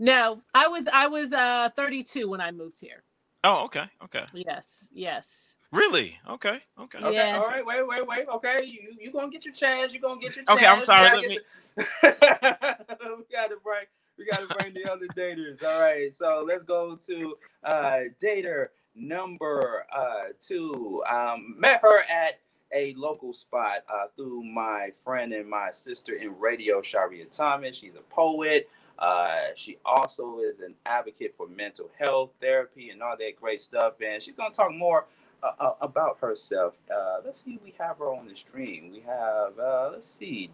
No, 0.00 0.40
I 0.54 0.66
was 0.66 0.84
I 0.92 1.06
was 1.08 1.32
uh 1.32 1.68
32 1.76 2.28
when 2.28 2.40
I 2.40 2.50
moved 2.50 2.80
here. 2.80 3.02
Oh, 3.44 3.64
okay. 3.66 3.84
Okay. 4.04 4.24
Yes, 4.34 4.88
yes. 4.92 5.56
Really? 5.72 6.18
Okay. 6.28 6.60
Okay. 6.80 6.98
Okay. 6.98 7.12
Yes. 7.12 7.36
All 7.38 7.46
right. 7.46 7.64
Wait. 7.64 7.86
Wait. 7.86 8.06
Wait. 8.06 8.26
Okay. 8.28 8.64
You 8.64 8.94
you 8.98 9.12
gonna 9.12 9.30
get 9.30 9.44
your 9.44 9.54
chance. 9.54 9.92
You 9.92 10.00
gonna 10.00 10.18
get 10.18 10.34
your. 10.34 10.44
chance. 10.46 10.58
Okay, 10.58 10.66
I'm 10.66 10.82
sorry, 10.82 11.04
We 11.10 11.16
let 11.16 11.22
gotta 11.22 11.28
me- 11.28 11.38
the- 11.76 13.16
we 13.18 13.24
gotta 13.36 13.56
bring. 13.62 13.84
We 14.18 14.24
gotta 14.26 14.46
bring 14.58 14.74
the 14.74 14.90
other 14.90 15.06
daters. 15.08 15.62
All 15.62 15.80
right. 15.80 16.14
So 16.14 16.44
let's 16.48 16.64
go 16.64 16.96
to 17.06 17.36
uh 17.62 17.98
dater 18.22 18.68
number 18.94 19.84
uh 19.94 20.32
two. 20.40 21.02
Um, 21.08 21.54
met 21.58 21.80
her 21.82 22.00
at 22.10 22.40
a 22.72 22.94
local 22.94 23.32
spot 23.32 23.78
uh, 23.92 24.06
through 24.16 24.44
my 24.44 24.92
friend 25.04 25.32
and 25.32 25.48
my 25.48 25.70
sister 25.72 26.14
in 26.14 26.38
radio, 26.38 26.80
Sharia 26.82 27.24
Thomas. 27.26 27.76
She's 27.76 27.94
a 27.96 28.02
poet. 28.14 28.68
Uh, 29.00 29.48
she 29.56 29.78
also 29.84 30.40
is 30.40 30.60
an 30.60 30.74
advocate 30.86 31.34
for 31.36 31.48
mental 31.48 31.90
health 31.98 32.30
therapy 32.40 32.90
and 32.90 33.02
all 33.02 33.16
that 33.18 33.32
great 33.40 33.60
stuff. 33.60 33.94
And 34.04 34.22
she's 34.22 34.36
going 34.36 34.52
to 34.52 34.56
talk 34.56 34.72
more 34.74 35.06
uh, 35.42 35.52
uh, 35.60 35.74
about 35.82 36.18
herself. 36.20 36.74
Uh, 36.94 37.18
let's 37.24 37.42
see, 37.42 37.60
we 37.64 37.74
have 37.78 37.98
her 37.98 38.12
on 38.14 38.28
the 38.28 38.36
stream. 38.36 38.90
We 38.92 39.00
have, 39.00 39.58
uh, 39.58 39.90
let's 39.92 40.08
see. 40.08 40.50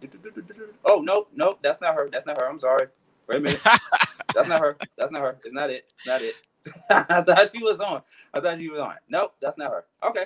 Oh, 0.85 1.01
nope, 1.01 1.29
nope, 1.35 1.59
that's 1.63 1.81
not 1.81 1.95
her. 1.95 2.09
That's 2.11 2.25
not 2.25 2.39
her. 2.41 2.49
I'm 2.49 2.59
sorry. 2.59 2.87
Wait 3.27 3.37
a 3.37 3.41
minute. 3.41 3.61
That's 4.35 4.47
not 4.49 4.61
her. 4.61 4.77
That's 4.97 5.11
not 5.11 5.21
her. 5.21 5.37
It's 5.45 5.53
not 5.53 5.69
it. 5.71 5.93
It's 5.97 6.07
not 6.07 6.21
it. 6.21 6.35
I 6.89 7.21
thought 7.23 7.49
she 7.55 7.61
was 7.63 7.79
on. 7.79 8.01
I 8.33 8.39
thought 8.39 8.59
she 8.59 8.69
was 8.69 8.79
on. 8.79 8.95
Nope, 9.09 9.33
that's 9.41 9.57
not 9.57 9.71
her. 9.71 9.85
Okay. 10.03 10.25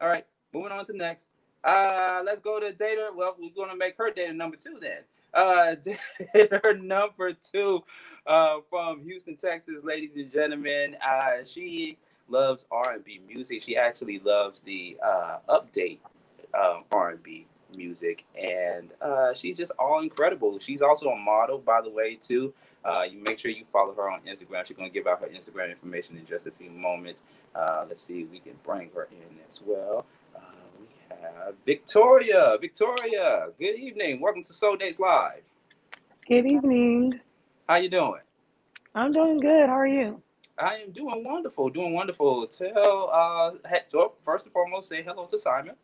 All 0.00 0.08
right. 0.08 0.26
Moving 0.52 0.72
on 0.72 0.84
to 0.86 0.96
next. 0.96 1.28
Uh, 1.64 2.22
let's 2.24 2.40
go 2.40 2.60
to 2.60 2.72
data. 2.72 3.10
Well, 3.14 3.36
we're 3.38 3.50
gonna 3.56 3.76
make 3.76 3.96
her 3.98 4.10
data 4.10 4.32
number 4.32 4.56
two 4.56 4.76
then. 4.80 5.02
Uh, 5.32 5.76
data 6.34 6.74
number 6.80 7.32
two, 7.32 7.84
uh, 8.26 8.58
from 8.68 9.02
Houston, 9.02 9.36
Texas, 9.36 9.84
ladies 9.84 10.16
and 10.16 10.30
gentlemen. 10.30 10.96
Uh, 11.04 11.44
she 11.44 11.98
loves 12.28 12.66
R 12.70 12.94
and 12.94 13.04
B 13.04 13.20
music. 13.26 13.62
She 13.62 13.76
actually 13.76 14.18
loves 14.20 14.60
the 14.60 14.96
uh, 15.04 15.38
update 15.48 15.98
um, 16.54 16.84
R 16.92 17.10
and 17.10 17.22
B 17.22 17.46
music, 17.76 18.24
and 18.40 18.90
uh, 19.00 19.34
she's 19.34 19.56
just 19.56 19.72
all 19.78 20.00
incredible. 20.00 20.58
She's 20.58 20.82
also 20.82 21.10
a 21.10 21.16
model, 21.16 21.58
by 21.58 21.80
the 21.80 21.90
way, 21.90 22.16
too. 22.16 22.52
Uh, 22.84 23.02
you 23.02 23.18
make 23.18 23.38
sure 23.38 23.50
you 23.50 23.64
follow 23.70 23.94
her 23.94 24.10
on 24.10 24.20
Instagram. 24.20 24.64
She's 24.64 24.76
gonna 24.76 24.88
give 24.88 25.06
out 25.06 25.20
her 25.20 25.28
Instagram 25.28 25.70
information 25.70 26.16
in 26.16 26.26
just 26.26 26.46
a 26.46 26.50
few 26.50 26.70
moments. 26.70 27.24
Uh, 27.54 27.84
let's 27.88 28.02
see 28.02 28.22
if 28.22 28.30
we 28.30 28.38
can 28.38 28.54
bring 28.64 28.90
her 28.94 29.08
in 29.10 29.36
as 29.48 29.60
well. 29.64 30.06
Uh, 31.40 31.52
Victoria. 31.64 32.58
Victoria, 32.60 33.46
good 33.58 33.76
evening. 33.76 34.20
Welcome 34.20 34.42
to 34.44 34.52
Soul 34.52 34.76
Dates 34.76 35.00
Live. 35.00 35.42
Good 36.28 36.46
evening. 36.46 37.18
How 37.68 37.76
you 37.76 37.88
doing? 37.88 38.20
I'm 38.94 39.12
doing 39.12 39.38
good. 39.38 39.68
How 39.68 39.78
are 39.78 39.86
you? 39.86 40.20
I 40.58 40.76
am 40.76 40.92
doing 40.92 41.24
wonderful. 41.24 41.70
Doing 41.70 41.94
wonderful. 41.94 42.46
Tell 42.46 43.10
uh, 43.12 43.52
well, 43.92 44.14
first 44.22 44.46
and 44.46 44.52
foremost, 44.52 44.88
say 44.88 45.02
hello 45.02 45.26
to 45.26 45.38
Simon. 45.38 45.76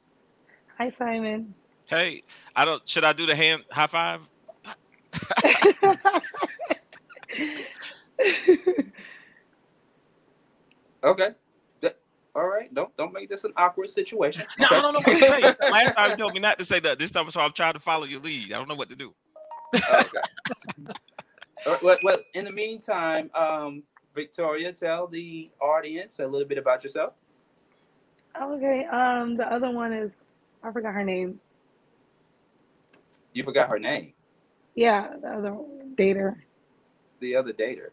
Hi, 0.76 0.90
Simon. 0.90 1.54
Hey, 1.86 2.22
I 2.54 2.64
don't. 2.64 2.86
Should 2.86 3.04
I 3.04 3.12
do 3.14 3.24
the 3.24 3.34
hand 3.34 3.64
high 3.70 3.86
five? 3.86 4.20
Okay. 11.04 11.30
Th- 12.36 12.42
All 12.42 12.48
right. 12.48 12.72
Don't 12.74 12.96
don't 12.96 13.12
make 13.12 13.28
this 13.28 13.44
an 13.44 13.52
awkward 13.56 13.88
situation. 13.88 14.44
No, 14.58 14.66
Okay. 14.66 14.76
I 14.76 14.82
don't 14.82 14.92
know 14.94 15.00
what 15.00 15.18
to 15.18 15.24
say. 15.24 15.40
Last 15.70 15.94
time 15.96 16.10
you 16.12 16.16
told 16.16 16.34
me 16.34 16.40
not 16.40 16.58
to 16.58 16.64
say 16.64 16.80
that. 16.80 16.98
This 16.98 17.10
time, 17.10 17.30
so 17.30 17.40
I'm 17.40 17.52
trying 17.52 17.74
to 17.74 17.80
follow 17.80 18.04
your 18.04 18.20
lead. 18.20 18.52
I 18.52 18.58
don't 18.58 18.68
know 18.68 18.74
what 18.74 18.88
to 18.90 18.96
do. 18.96 19.14
okay. 19.74 19.90
All 21.66 21.72
right, 21.72 21.82
well, 21.82 21.98
well, 22.02 22.18
in 22.34 22.44
the 22.44 22.52
meantime, 22.52 23.30
um, 23.34 23.82
Victoria, 24.14 24.72
tell 24.72 25.06
the 25.08 25.50
audience 25.60 26.18
a 26.20 26.26
little 26.26 26.46
bit 26.46 26.58
about 26.58 26.84
yourself. 26.84 27.14
okay. 28.40 28.84
Um, 28.84 29.36
the 29.36 29.46
other 29.52 29.70
one 29.70 29.92
is 29.92 30.10
I 30.62 30.70
forgot 30.72 30.94
her 30.94 31.04
name. 31.04 31.40
You 33.32 33.42
forgot 33.44 33.68
her 33.70 33.78
name. 33.78 34.12
Yeah, 34.74 35.14
the 35.20 35.28
other 35.28 35.56
dater. 35.96 36.36
The 37.20 37.36
other 37.36 37.52
dater. 37.52 37.88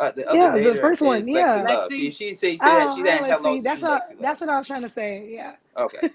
Uh, 0.00 0.12
the 0.12 0.28
other 0.28 0.38
Yeah, 0.38 0.50
the 0.74 0.80
first 0.80 1.00
one, 1.02 1.22
is 1.22 1.28
yeah. 1.28 1.58
Lexi 1.58 1.68
Love. 1.68 1.90
Lexi. 1.90 1.96
She, 1.96 2.12
she, 2.12 2.34
she, 2.34 2.34
she, 2.34 2.58
Oh, 2.60 2.90
she 2.94 3.02
hi, 3.02 3.18
said 3.18 3.26
hello 3.26 3.56
Lexi. 3.56 3.58
to 3.58 3.64
That's 3.64 3.82
what 3.82 4.02
that's 4.20 4.40
what 4.40 4.50
I 4.50 4.58
was 4.58 4.66
trying 4.66 4.82
to 4.82 4.92
say. 4.92 5.28
Yeah. 5.30 5.56
Okay. 5.76 6.00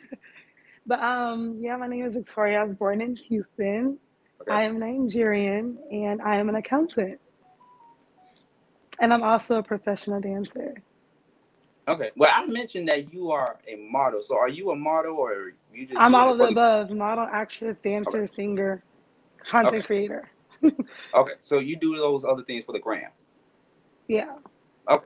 But 0.85 0.99
um, 1.01 1.59
yeah, 1.61 1.77
my 1.77 1.87
name 1.87 2.05
is 2.05 2.15
Victoria. 2.15 2.59
I 2.61 2.63
was 2.65 2.75
born 2.75 3.01
in 3.01 3.15
Houston. 3.15 3.99
Okay. 4.41 4.51
I 4.53 4.63
am 4.63 4.79
Nigerian 4.79 5.77
and 5.91 6.21
I 6.21 6.35
am 6.37 6.49
an 6.49 6.55
accountant. 6.55 7.19
And 8.99 9.13
I'm 9.13 9.23
also 9.23 9.57
a 9.57 9.63
professional 9.63 10.19
dancer. 10.21 10.75
Okay. 11.87 12.09
Well, 12.15 12.31
I 12.33 12.45
mentioned 12.47 12.87
that 12.89 13.13
you 13.13 13.31
are 13.31 13.59
a 13.67 13.75
model. 13.77 14.23
So, 14.23 14.37
are 14.37 14.49
you 14.49 14.71
a 14.71 14.75
model, 14.75 15.15
or 15.17 15.53
you 15.73 15.87
just? 15.87 15.99
I'm 16.01 16.11
doing 16.11 16.15
all 16.15 16.31
of 16.33 16.37
the 16.37 16.45
above 16.45 16.91
model, 16.91 17.27
actress, 17.31 17.77
dancer, 17.83 18.27
singer, 18.27 18.83
content 19.45 19.75
Okay. 19.79 19.87
creator. 19.87 20.29
Okay. 21.15 21.33
So 21.41 21.59
you 21.59 21.75
do 21.75 21.97
those 21.97 22.25
other 22.25 22.43
things 22.43 22.65
for 22.65 22.71
the 22.73 22.79
gram. 22.79 23.11
Yeah. 24.07 24.35
Okay. 24.89 25.05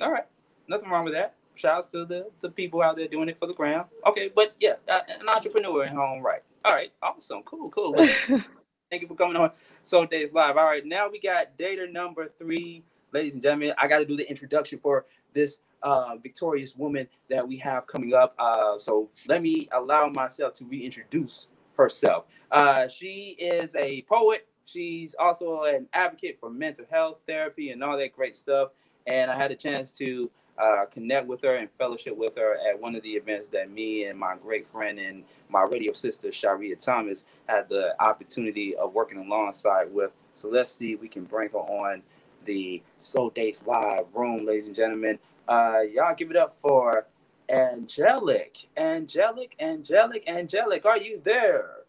All 0.00 0.10
right. 0.12 0.26
Nothing 0.68 0.90
wrong 0.90 1.04
with 1.04 1.14
that. 1.14 1.34
Shouts 1.56 1.90
to 1.92 2.04
the, 2.04 2.30
the 2.40 2.50
people 2.50 2.82
out 2.82 2.96
there 2.96 3.06
doing 3.06 3.28
it 3.28 3.38
for 3.38 3.46
the 3.46 3.54
gram. 3.54 3.84
Okay, 4.06 4.30
but 4.34 4.54
yeah, 4.58 4.74
an 4.88 5.28
entrepreneur 5.28 5.86
her 5.86 6.00
own 6.00 6.20
right. 6.20 6.42
All 6.64 6.72
right, 6.72 6.92
awesome, 7.02 7.42
cool, 7.42 7.70
cool. 7.70 7.94
Thank 8.90 9.02
you 9.02 9.08
for 9.08 9.14
coming 9.14 9.36
on 9.36 9.52
Soul 9.82 10.06
Dates 10.06 10.32
Live. 10.32 10.56
All 10.56 10.64
right, 10.64 10.84
now 10.84 11.08
we 11.08 11.20
got 11.20 11.56
data 11.56 11.86
number 11.90 12.28
three, 12.38 12.82
ladies 13.12 13.34
and 13.34 13.42
gentlemen. 13.42 13.72
I 13.78 13.86
got 13.86 13.98
to 13.98 14.04
do 14.04 14.16
the 14.16 14.28
introduction 14.28 14.80
for 14.80 15.06
this 15.32 15.58
uh, 15.82 16.16
victorious 16.22 16.74
woman 16.74 17.06
that 17.28 17.46
we 17.46 17.56
have 17.58 17.86
coming 17.86 18.14
up. 18.14 18.34
Uh, 18.38 18.78
so 18.78 19.10
let 19.28 19.42
me 19.42 19.68
allow 19.72 20.08
myself 20.08 20.54
to 20.54 20.64
reintroduce 20.64 21.48
herself. 21.76 22.24
Uh, 22.50 22.88
she 22.88 23.36
is 23.38 23.74
a 23.76 24.02
poet. 24.02 24.48
She's 24.66 25.14
also 25.18 25.64
an 25.64 25.88
advocate 25.92 26.38
for 26.40 26.50
mental 26.50 26.86
health 26.90 27.18
therapy 27.26 27.70
and 27.70 27.82
all 27.82 27.98
that 27.98 28.14
great 28.14 28.36
stuff. 28.36 28.70
And 29.06 29.30
I 29.30 29.36
had 29.36 29.50
a 29.50 29.56
chance 29.56 29.90
to 29.92 30.30
uh, 30.58 30.86
connect 30.90 31.26
with 31.26 31.42
her 31.42 31.56
and 31.56 31.68
fellowship 31.78 32.16
with 32.16 32.36
her 32.36 32.56
at 32.68 32.80
one 32.80 32.94
of 32.94 33.02
the 33.02 33.12
events 33.12 33.48
that 33.48 33.70
me 33.70 34.04
and 34.04 34.18
my 34.18 34.36
great 34.36 34.66
friend 34.68 34.98
and 34.98 35.24
my 35.48 35.62
radio 35.62 35.92
sister 35.92 36.32
Sharia 36.32 36.76
Thomas 36.76 37.24
had 37.48 37.68
the 37.68 38.00
opportunity 38.00 38.74
of 38.76 38.94
working 38.94 39.18
alongside 39.18 39.92
with. 39.92 40.12
So 40.32 40.48
let's 40.48 40.70
see 40.70 40.94
we 40.96 41.08
can 41.08 41.24
bring 41.24 41.50
her 41.50 41.58
on 41.58 42.02
the 42.44 42.82
Soul 42.98 43.30
Dates 43.30 43.66
Live 43.66 44.06
room, 44.14 44.46
ladies 44.46 44.66
and 44.66 44.76
gentlemen. 44.76 45.18
Uh, 45.48 45.80
y'all 45.92 46.14
give 46.14 46.30
it 46.30 46.36
up 46.36 46.56
for 46.62 47.06
Angelic, 47.48 48.68
Angelic, 48.76 49.56
Angelic, 49.60 50.28
Angelic. 50.28 50.86
Are 50.86 50.98
you 50.98 51.20
there? 51.24 51.83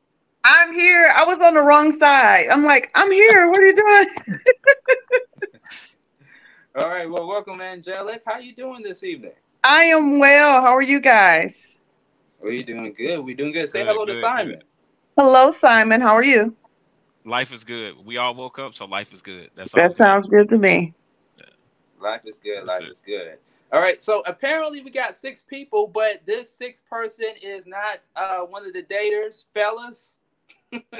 I'm 0.47 0.73
here. 0.73 1.11
I 1.15 1.25
was 1.25 1.39
on 1.39 1.55
the 1.55 1.61
wrong 1.61 1.91
side. 1.91 2.49
I'm 2.51 2.63
like, 2.65 2.91
I'm 2.93 3.11
here. 3.11 3.49
What 3.49 3.59
are 3.59 3.65
you 3.65 3.75
doing? 3.75 4.07
All 6.75 6.87
right. 6.87 7.09
Well, 7.09 7.25
welcome, 7.25 7.59
Angelic. 7.61 8.21
How 8.27 8.37
you 8.37 8.53
doing 8.53 8.83
this 8.83 9.03
evening? 9.03 9.31
I 9.63 9.85
am 9.85 10.19
well. 10.19 10.61
How 10.61 10.75
are 10.75 10.83
you 10.83 10.99
guys? 10.99 11.77
We're 12.39 12.61
doing 12.61 12.93
good. 12.93 13.25
We're 13.25 13.35
doing 13.35 13.53
good. 13.53 13.69
Say 13.69 13.79
Good, 13.79 13.87
hello 13.87 14.05
to 14.05 14.11
good, 14.11 14.21
Simon. 14.21 14.61
Hello, 15.17 15.49
Simon. 15.49 15.99
How 15.99 16.13
are 16.13 16.23
you? 16.23 16.55
Life 17.23 17.51
is 17.51 17.63
good. 17.63 18.05
We 18.05 18.17
all 18.17 18.35
woke 18.35 18.59
up, 18.59 18.75
so 18.75 18.85
life 18.85 19.11
is 19.13 19.23
good. 19.23 19.49
That's 19.55 19.73
all. 19.73 19.81
That 19.81 19.97
sounds 19.97 20.27
good 20.27 20.47
to 20.49 20.59
me. 20.59 20.93
Life 21.99 22.21
is 22.25 22.37
good. 22.37 22.67
That's 22.67 22.81
Life 22.81 22.89
it. 22.89 22.91
is 22.91 23.01
good. 23.03 23.37
All 23.73 23.81
right. 23.81 23.99
So 23.99 24.21
apparently 24.27 24.83
we 24.83 24.91
got 24.91 25.15
six 25.15 25.41
people, 25.41 25.87
but 25.87 26.23
this 26.27 26.51
sixth 26.51 26.87
person 26.87 27.29
is 27.41 27.65
not 27.65 28.01
uh, 28.15 28.41
one 28.41 28.63
of 28.63 28.73
the 28.73 28.83
daters, 28.83 29.45
fellas. 29.55 30.14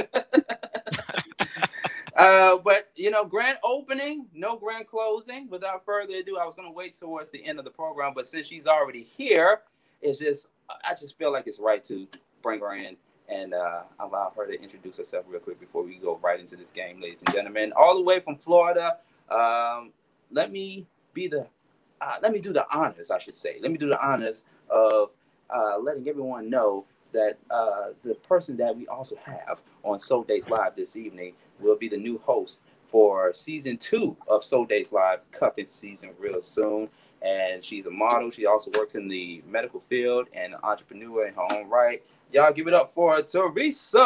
uh, 2.16 2.58
but 2.58 2.92
you 2.96 3.12
know, 3.12 3.26
grand 3.26 3.58
opening, 3.64 4.28
no 4.34 4.58
grand 4.58 4.88
closing. 4.88 5.50
Without 5.50 5.86
further 5.86 6.16
ado, 6.16 6.38
I 6.38 6.46
was 6.46 6.56
gonna 6.56 6.72
wait 6.72 6.96
towards 6.96 7.30
the 7.30 7.46
end 7.46 7.60
of 7.60 7.66
the 7.66 7.72
program, 7.72 8.14
but 8.16 8.28
since 8.28 8.48
she's 8.48 8.68
already 8.68 9.04
here, 9.04 9.62
it's 10.02 10.20
just 10.20 10.48
I 10.84 10.94
just 10.94 11.18
feel 11.18 11.32
like 11.32 11.48
it's 11.48 11.60
right 11.60 11.84
to 11.86 12.08
bring 12.42 12.60
her 12.60 12.76
in 12.76 12.96
and 13.28 13.54
uh, 13.54 13.82
allow 14.00 14.32
her 14.36 14.46
to 14.46 14.62
introduce 14.62 14.98
herself 14.98 15.26
real 15.28 15.40
quick 15.40 15.60
before 15.60 15.84
we 15.84 15.96
go 15.96 16.20
right 16.22 16.40
into 16.40 16.56
this 16.56 16.70
game, 16.72 17.02
ladies 17.02 17.24
and 17.26 17.34
gentlemen. 17.34 17.74
All 17.76 17.96
the 17.96 18.04
way 18.04 18.20
from 18.20 18.36
Florida. 18.36 18.98
Um, 19.30 19.92
let 20.32 20.52
me 20.52 20.86
be 21.14 21.28
the 21.28 21.48
uh, 22.02 22.18
let 22.22 22.32
me 22.32 22.40
do 22.40 22.54
the 22.54 22.66
honors, 22.76 23.10
I 23.10 23.20
should 23.20 23.36
say. 23.36 23.58
Let 23.62 23.72
me 23.72 23.78
do 23.78 23.88
the 23.88 24.06
honors 24.06 24.42
of 24.70 25.10
uh, 25.50 25.78
letting 25.80 26.08
everyone 26.08 26.50
know 26.50 26.86
that 27.16 27.38
uh, 27.50 27.88
the 28.04 28.16
person 28.16 28.58
that 28.58 28.76
we 28.76 28.88
also 28.88 29.16
have 29.24 29.62
on 29.84 29.98
Soul 29.98 30.24
Dates 30.24 30.50
Live 30.50 30.76
this 30.76 30.96
evening 30.96 31.34
will 31.60 31.78
be 31.78 31.88
the 31.88 31.98
new 31.98 32.20
host 32.20 32.64
for 32.90 33.34
season 33.34 33.78
two 33.78 34.16
of 34.28 34.44
Soul 34.44 34.66
Dates 34.66 34.92
Live, 34.92 35.20
cupping 35.32 35.68
season 35.68 36.12
real 36.20 36.42
soon. 36.42 36.90
And 37.22 37.64
she's 37.64 37.86
a 37.88 37.92
model. 37.92 38.30
She 38.30 38.46
also 38.46 38.70
works 38.78 38.96
in 38.96 39.08
the 39.08 39.42
medical 39.50 39.82
field 39.90 40.28
and 40.34 40.54
an 40.54 40.60
entrepreneur 40.62 41.28
in 41.28 41.34
her 41.34 41.48
own 41.54 41.70
right. 41.70 42.04
Y'all 42.32 42.54
give 42.54 42.68
it 42.68 42.74
up 42.74 42.94
for 42.94 43.22
Teresa. 43.22 44.06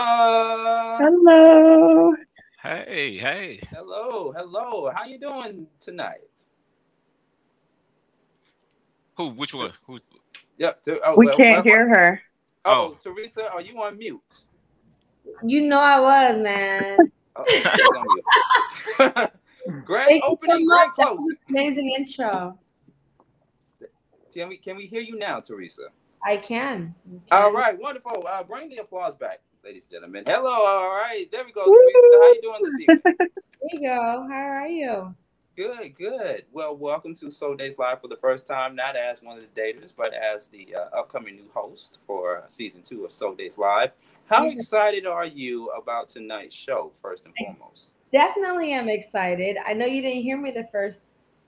Hello. 1.00 2.14
Hey, 2.62 3.18
hey. 3.18 3.60
Hello, 3.72 4.32
hello. 4.32 4.92
How 4.96 5.06
you 5.06 5.18
doing 5.18 5.68
tonight? 5.80 6.22
Who? 9.16 9.30
Which 9.30 9.54
one? 9.54 9.72
Who? 9.88 10.00
Yep. 10.58 10.84
Ter- 10.84 11.00
oh, 11.06 11.16
We 11.18 11.26
well, 11.26 11.38
can't 11.38 11.66
well, 11.66 11.76
hear 11.76 11.90
her. 11.90 12.22
Oh, 12.66 12.98
Teresa, 13.02 13.50
are 13.52 13.62
you 13.62 13.82
on 13.82 13.98
mute? 13.98 14.44
You 15.44 15.62
know 15.62 15.80
I 15.80 16.00
was, 16.00 16.42
man. 16.42 17.12
Oh, 17.36 17.46
she's 17.48 17.64
on 17.64 18.06
mute. 18.14 19.32
grand 19.86 20.08
Thank 20.08 20.24
you 20.24 20.30
so 20.30 20.52
opening, 20.52 20.66
much. 20.68 20.78
grand 20.78 20.92
That 20.98 21.16
was 21.16 21.20
closing. 21.20 21.38
Amazing 21.50 21.92
intro. 21.98 22.60
Can 24.34 24.50
we 24.50 24.58
can 24.58 24.76
we 24.76 24.86
hear 24.86 25.02
you 25.02 25.18
now, 25.18 25.40
Teresa? 25.40 25.84
I 26.24 26.38
can. 26.38 26.94
You 27.10 27.22
can. 27.30 27.54
right, 27.54 27.80
wonderful. 27.80 28.26
Uh, 28.28 28.44
bring 28.44 28.70
the 28.70 28.78
applause 28.78 29.16
back, 29.16 29.40
ladies 29.64 29.86
and 29.86 29.92
gentlemen. 29.94 30.24
Hello. 30.28 30.50
All 30.50 30.90
right, 30.90 31.26
there 31.32 31.46
we 31.46 31.52
go, 31.52 31.64
Teresa. 31.66 32.08
How 32.22 32.34
you 32.34 32.42
doing 32.42 32.60
this 32.64 32.80
evening? 32.80 33.02
There 33.06 33.82
you 33.82 33.90
go. 33.90 34.28
How 34.30 34.36
are 34.36 34.68
you? 34.68 35.16
Good, 35.60 35.98
good. 35.98 36.46
Well, 36.54 36.74
welcome 36.78 37.14
to 37.16 37.30
Soul 37.30 37.58
Dates 37.58 37.78
Live 37.78 38.00
for 38.00 38.08
the 38.08 38.16
first 38.16 38.48
time, 38.48 38.78
not 38.78 38.96
as 38.96 39.22
one 39.22 39.38
of 39.38 39.44
the 39.44 39.62
daters, 39.62 39.94
but 39.94 40.14
as 40.14 40.48
the 40.48 40.74
uh, 40.74 40.98
upcoming 40.98 41.36
new 41.36 41.50
host 41.54 42.00
for 42.08 42.46
season 42.48 42.82
two 42.82 43.04
of 43.04 43.14
Soul 43.14 43.36
Dates 43.36 43.58
Live. 43.58 43.92
How 44.30 44.46
Yeah. 44.46 44.54
excited 44.54 45.06
are 45.06 45.26
you 45.26 45.70
about 45.72 46.08
tonight's 46.08 46.56
show, 46.56 46.94
first 47.02 47.26
and 47.26 47.34
foremost? 47.38 47.90
Definitely 48.14 48.72
am 48.72 48.88
excited. 48.88 49.58
I 49.68 49.74
know 49.74 49.86
you 49.86 50.02
didn't 50.02 50.24
hear 50.24 50.38
me 50.38 50.52
the 50.52 50.66
first 50.72 51.02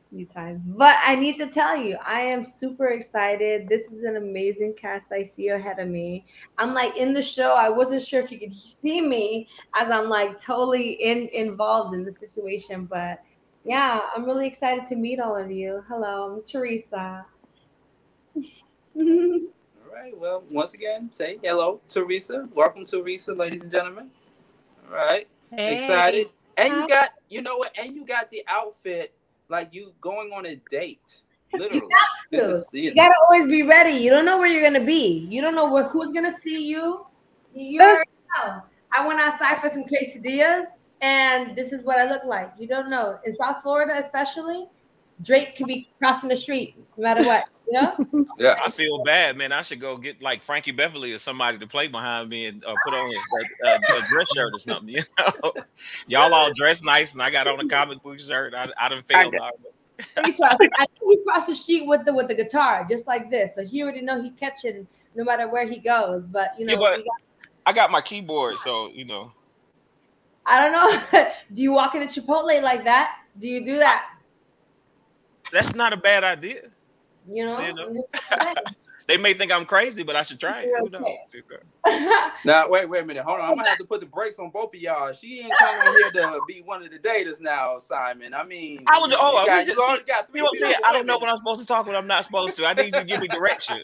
few 0.09 0.25
times, 0.25 0.61
but 0.65 0.97
I 0.99 1.15
need 1.15 1.37
to 1.37 1.47
tell 1.47 1.77
you, 1.77 1.95
I 2.05 2.19
am 2.19 2.43
super 2.43 2.87
excited. 2.87 3.69
This 3.69 3.93
is 3.93 4.03
an 4.03 4.17
amazing 4.17 4.73
cast 4.73 5.13
I 5.13 5.23
see 5.23 5.47
ahead 5.47 5.79
of 5.79 5.87
me. 5.87 6.25
I'm 6.57 6.73
like 6.73 6.97
in 6.97 7.13
the 7.13 7.21
show. 7.21 7.55
I 7.55 7.69
wasn't 7.69 8.01
sure 8.01 8.21
if 8.21 8.29
you 8.29 8.39
could 8.39 8.55
see 8.81 8.99
me 8.99 9.47
as 9.73 9.89
I'm 9.89 10.09
like 10.09 10.41
totally 10.41 11.01
in 11.01 11.29
involved 11.29 11.95
in 11.95 12.03
the 12.03 12.11
situation, 12.11 12.87
but 12.87 13.21
yeah, 13.63 14.01
I'm 14.15 14.25
really 14.25 14.47
excited 14.47 14.85
to 14.87 14.95
meet 14.95 15.19
all 15.19 15.35
of 15.35 15.51
you. 15.51 15.83
Hello, 15.87 16.33
I'm 16.35 16.43
Teresa. 16.43 17.25
All 18.35 19.03
right. 19.93 20.17
Well, 20.17 20.43
once 20.49 20.73
again, 20.73 21.09
say 21.13 21.37
hello, 21.43 21.79
Teresa. 21.87 22.49
Welcome, 22.53 22.85
Teresa, 22.85 23.33
ladies 23.33 23.61
and 23.61 23.71
gentlemen. 23.71 24.09
All 24.87 24.95
right. 24.95 25.27
Hey. 25.51 25.75
Excited. 25.75 26.27
And 26.57 26.73
Hi. 26.73 26.81
you 26.81 26.87
got, 26.87 27.11
you 27.29 27.41
know 27.41 27.57
what? 27.57 27.71
And 27.79 27.95
you 27.95 28.05
got 28.05 28.29
the 28.31 28.43
outfit 28.47 29.13
like 29.47 29.73
you 29.73 29.93
going 30.01 30.31
on 30.31 30.45
a 30.45 30.55
date. 30.69 31.21
Literally. 31.53 31.87
This 32.31 32.45
to. 32.45 32.51
is 32.53 32.67
you 32.71 32.81
You 32.81 32.95
know, 32.95 33.03
gotta 33.03 33.15
always 33.27 33.47
be 33.47 33.63
ready. 33.63 33.91
You 33.91 34.09
don't 34.09 34.25
know 34.25 34.37
where 34.37 34.47
you're 34.47 34.63
gonna 34.63 34.85
be. 34.85 35.27
You 35.29 35.41
don't 35.41 35.55
know 35.55 35.71
where, 35.71 35.87
who's 35.87 36.11
gonna 36.11 36.31
see 36.31 36.67
you. 36.67 37.05
You 37.53 37.65
you 37.65 37.81
already 37.81 38.09
know. 38.37 38.61
I 38.93 39.05
went 39.07 39.19
outside 39.19 39.59
for 39.61 39.69
some 39.69 39.83
quesadillas, 39.83 40.65
and 41.01 41.55
this 41.55 41.73
is 41.73 41.83
what 41.83 41.97
I 41.97 42.09
look 42.09 42.23
like. 42.23 42.51
You 42.57 42.67
don't 42.67 42.89
know. 42.89 43.19
In 43.25 43.35
South 43.35 43.61
Florida, 43.63 43.93
especially, 43.97 44.67
Drake 45.23 45.55
could 45.55 45.67
be 45.67 45.89
crossing 45.99 46.29
the 46.29 46.35
street 46.35 46.75
no 46.97 47.03
matter 47.03 47.23
what. 47.25 47.45
You 47.67 47.81
know? 47.81 48.25
yeah. 48.37 48.55
I 48.63 48.69
feel 48.69 49.03
bad, 49.03 49.37
man. 49.37 49.51
I 49.51 49.61
should 49.61 49.79
go 49.79 49.97
get 49.97 50.21
like 50.21 50.41
Frankie 50.43 50.71
Beverly 50.71 51.13
or 51.13 51.19
somebody 51.19 51.57
to 51.57 51.67
play 51.67 51.87
behind 51.87 52.29
me 52.29 52.47
and 52.47 52.63
uh, 52.65 52.75
put 52.83 52.93
on 52.93 53.09
his 53.11 53.23
uh, 53.65 53.77
a 53.97 54.07
dress 54.09 54.33
shirt 54.33 54.53
or 54.53 54.57
something. 54.57 54.89
You 54.89 55.01
know, 55.19 55.53
y'all 56.07 56.33
all 56.33 56.51
dressed 56.53 56.83
nice, 56.83 57.13
and 57.13 57.21
I 57.21 57.29
got 57.31 57.47
on 57.47 57.59
a 57.59 57.67
comic 57.67 58.01
book 58.03 58.19
shirt. 58.19 58.53
I, 58.53 58.67
I 58.79 58.89
done 58.89 59.01
failed. 59.03 59.33
got- 59.33 59.41
already. 59.41 59.57
He 60.25 60.33
crossed- 60.33 60.57
I 60.79 60.85
think 60.85 60.99
he 61.03 61.17
crossed 61.23 61.47
the 61.47 61.53
street 61.55 61.85
with 61.85 62.05
the 62.05 62.13
with 62.13 62.27
the 62.27 62.33
guitar, 62.35 62.85
just 62.89 63.05
like 63.05 63.29
this. 63.29 63.53
So 63.55 63.63
he 63.63 63.83
already 63.83 64.01
know 64.01 64.21
he 64.21 64.31
catch 64.31 64.65
it 64.65 64.85
no 65.15 65.23
matter 65.23 65.47
where 65.47 65.67
he 65.67 65.77
goes. 65.77 66.25
But 66.25 66.53
you 66.57 66.65
know, 66.65 66.73
Yeah, 66.73 66.79
but- 66.79 66.97
got- 66.97 67.05
I 67.67 67.73
got 67.73 67.91
my 67.91 68.01
keyboard, 68.01 68.57
so 68.57 68.89
you 68.93 69.05
know. 69.05 69.31
I 70.45 70.61
don't 70.61 70.71
know. 70.71 71.23
do 71.53 71.61
you 71.61 71.71
walk 71.71 71.95
in 71.95 72.01
a 72.01 72.05
Chipotle 72.07 72.61
like 72.61 72.83
that? 72.85 73.17
Do 73.37 73.47
you 73.47 73.63
do 73.63 73.77
that? 73.79 74.05
That's 75.51 75.75
not 75.75 75.93
a 75.93 75.97
bad 75.97 76.23
idea. 76.23 76.61
You 77.29 77.45
know. 77.45 77.59
You 77.59 77.73
know. 77.73 78.03
They 79.11 79.17
may 79.17 79.33
think 79.33 79.51
I'm 79.51 79.65
crazy, 79.65 80.03
but 80.03 80.15
I 80.15 80.23
should 80.23 80.39
try 80.39 80.61
it. 80.61 80.69
Who 80.79 80.89
knows? 80.89 81.03
Now, 82.45 82.69
wait, 82.69 82.87
wait 82.87 83.03
a 83.03 83.05
minute. 83.05 83.23
Hold 83.25 83.39
on. 83.39 83.45
I'm 83.45 83.55
gonna 83.55 83.67
have 83.67 83.77
to 83.79 83.83
put 83.83 83.99
the 83.99 84.05
brakes 84.05 84.39
on 84.39 84.51
both 84.51 84.73
of 84.73 84.79
y'all. 84.79 85.11
She 85.11 85.41
ain't 85.41 85.53
coming 85.59 85.91
here 85.97 86.11
to 86.11 86.39
be 86.47 86.61
one 86.63 86.81
of 86.81 86.91
the 86.91 86.97
daters 86.97 87.41
now, 87.41 87.77
Simon. 87.79 88.33
I 88.33 88.45
mean, 88.45 88.85
I 88.87 88.99
was. 88.99 89.11
you, 89.11 89.17
Oh, 89.19 89.33
you 89.33 89.39
we 89.41 89.45
got, 89.47 89.65
just 89.65 89.77
you 89.77 89.83
already 89.83 90.03
got 90.05 90.31
three 90.31 90.39
You 90.39 90.47
I'm 90.47 90.55
saying? 90.55 90.69
beautiful 90.69 90.85
I 90.89 90.93
don't 90.93 91.05
know 91.07 91.15
women. 91.15 91.21
when 91.27 91.29
I'm 91.31 91.37
supposed 91.37 91.61
to 91.61 91.67
talk, 91.67 91.87
when 91.87 91.95
I'm 91.97 92.07
not 92.07 92.23
supposed 92.23 92.55
to. 92.55 92.65
I 92.65 92.73
need 92.73 92.85
you 92.85 92.91
to 92.91 93.03
give 93.03 93.19
me 93.19 93.27
direction. 93.27 93.81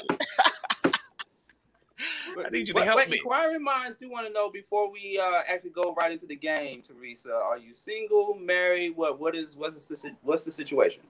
I 2.00 2.50
need 2.50 2.60
you 2.60 2.66
to 2.68 2.74
But- 2.76 2.84
help 2.86 2.98
but 3.00 3.10
me. 3.10 3.18
Inquiring 3.18 3.64
minds 3.64 3.96
do 3.96 4.10
want 4.10 4.28
to 4.28 4.34
know 4.34 4.50
before 4.50 4.92
we 4.92 5.20
uh, 5.22 5.42
actually 5.48 5.72
go 5.72 5.94
right 5.98 6.12
into 6.12 6.26
the 6.26 6.36
game, 6.36 6.82
Teresa. 6.82 7.34
Are 7.34 7.58
you 7.58 7.74
single, 7.74 8.36
married? 8.36 8.96
What 8.96 9.20
what 9.20 9.36
is 9.36 9.56
what's 9.56 9.86
the 9.88 9.98
si- 9.98 10.16
what's 10.22 10.44
the 10.44 10.52
situation? 10.52 11.02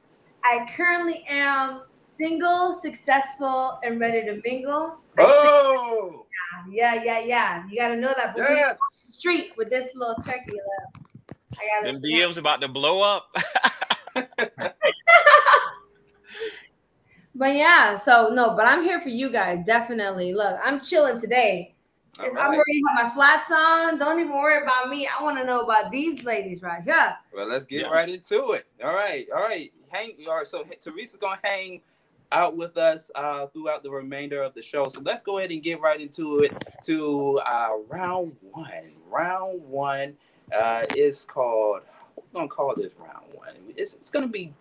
I 0.43 0.65
currently 0.75 1.25
am 1.27 1.81
single, 2.09 2.73
successful, 2.73 3.79
and 3.83 3.99
ready 3.99 4.21
to 4.25 4.41
mingle. 4.45 4.97
Oh, 5.17 6.25
Yeah, 6.69 7.03
yeah, 7.03 7.19
yeah. 7.19 7.63
You 7.69 7.77
gotta 7.77 7.95
know 7.95 8.13
that. 8.15 8.35
before 8.35 8.49
you 8.51 8.57
yes. 8.57 8.77
the 9.07 9.13
Street 9.13 9.51
with 9.57 9.69
this 9.69 9.93
little 9.95 10.15
turkey 10.23 10.51
left. 10.51 11.35
I 11.53 11.85
gotta. 11.85 11.97
DMs 11.99 12.37
about 12.37 12.61
to 12.61 12.67
blow 12.67 13.01
up. 13.01 13.35
But 17.37 17.53
yeah, 17.55 17.95
so 17.97 18.29
no, 18.33 18.55
but 18.55 18.65
I'm 18.65 18.83
here 18.83 18.99
for 18.99 19.09
you 19.09 19.29
guys. 19.29 19.63
Definitely. 19.65 20.33
Look, 20.33 20.57
I'm 20.63 20.81
chilling 20.81 21.21
today. 21.21 21.75
All 22.19 22.25
I'm 22.25 22.35
right. 22.35 22.45
already 22.45 22.81
have 22.89 23.05
my 23.05 23.09
flats 23.13 23.51
on. 23.51 23.99
Don't 23.99 24.19
even 24.19 24.33
worry 24.33 24.63
about 24.63 24.89
me. 24.89 25.07
I 25.07 25.21
want 25.21 25.37
to 25.37 25.43
know 25.45 25.61
about 25.61 25.91
these 25.91 26.23
ladies 26.23 26.63
right 26.63 26.81
here. 26.81 27.15
Well, 27.31 27.47
let's 27.47 27.63
get 27.63 27.81
Yeah. 27.81 27.89
right 27.89 28.09
into 28.09 28.53
it. 28.53 28.65
All 28.83 28.95
right, 28.95 29.27
all 29.35 29.43
right. 29.43 29.71
Hang. 29.89 30.15
All 30.27 30.37
right. 30.37 30.47
So 30.47 30.63
Teresa's 30.81 31.17
gonna 31.17 31.39
hang 31.43 31.81
out 32.31 32.57
with 32.57 32.75
us 32.75 33.11
uh, 33.13 33.45
throughout 33.47 33.83
the 33.83 33.91
remainder 33.91 34.41
of 34.41 34.55
the 34.55 34.63
show. 34.63 34.89
So 34.89 34.99
let's 35.01 35.21
go 35.21 35.37
ahead 35.37 35.51
and 35.51 35.61
get 35.61 35.79
right 35.79 36.01
into 36.01 36.39
it. 36.39 36.65
To 36.85 37.39
uh, 37.45 37.73
round 37.87 38.35
one. 38.51 38.93
Round 39.11 39.61
one 39.61 40.17
uh, 40.57 40.85
is 40.95 41.23
called. 41.23 41.81
What 42.15 42.25
we're 42.33 42.39
gonna 42.39 42.49
call 42.49 42.73
this 42.75 42.93
round 42.97 43.31
one. 43.33 43.53
It's, 43.75 43.93
it's 43.93 44.09
gonna 44.09 44.27
be 44.27 44.53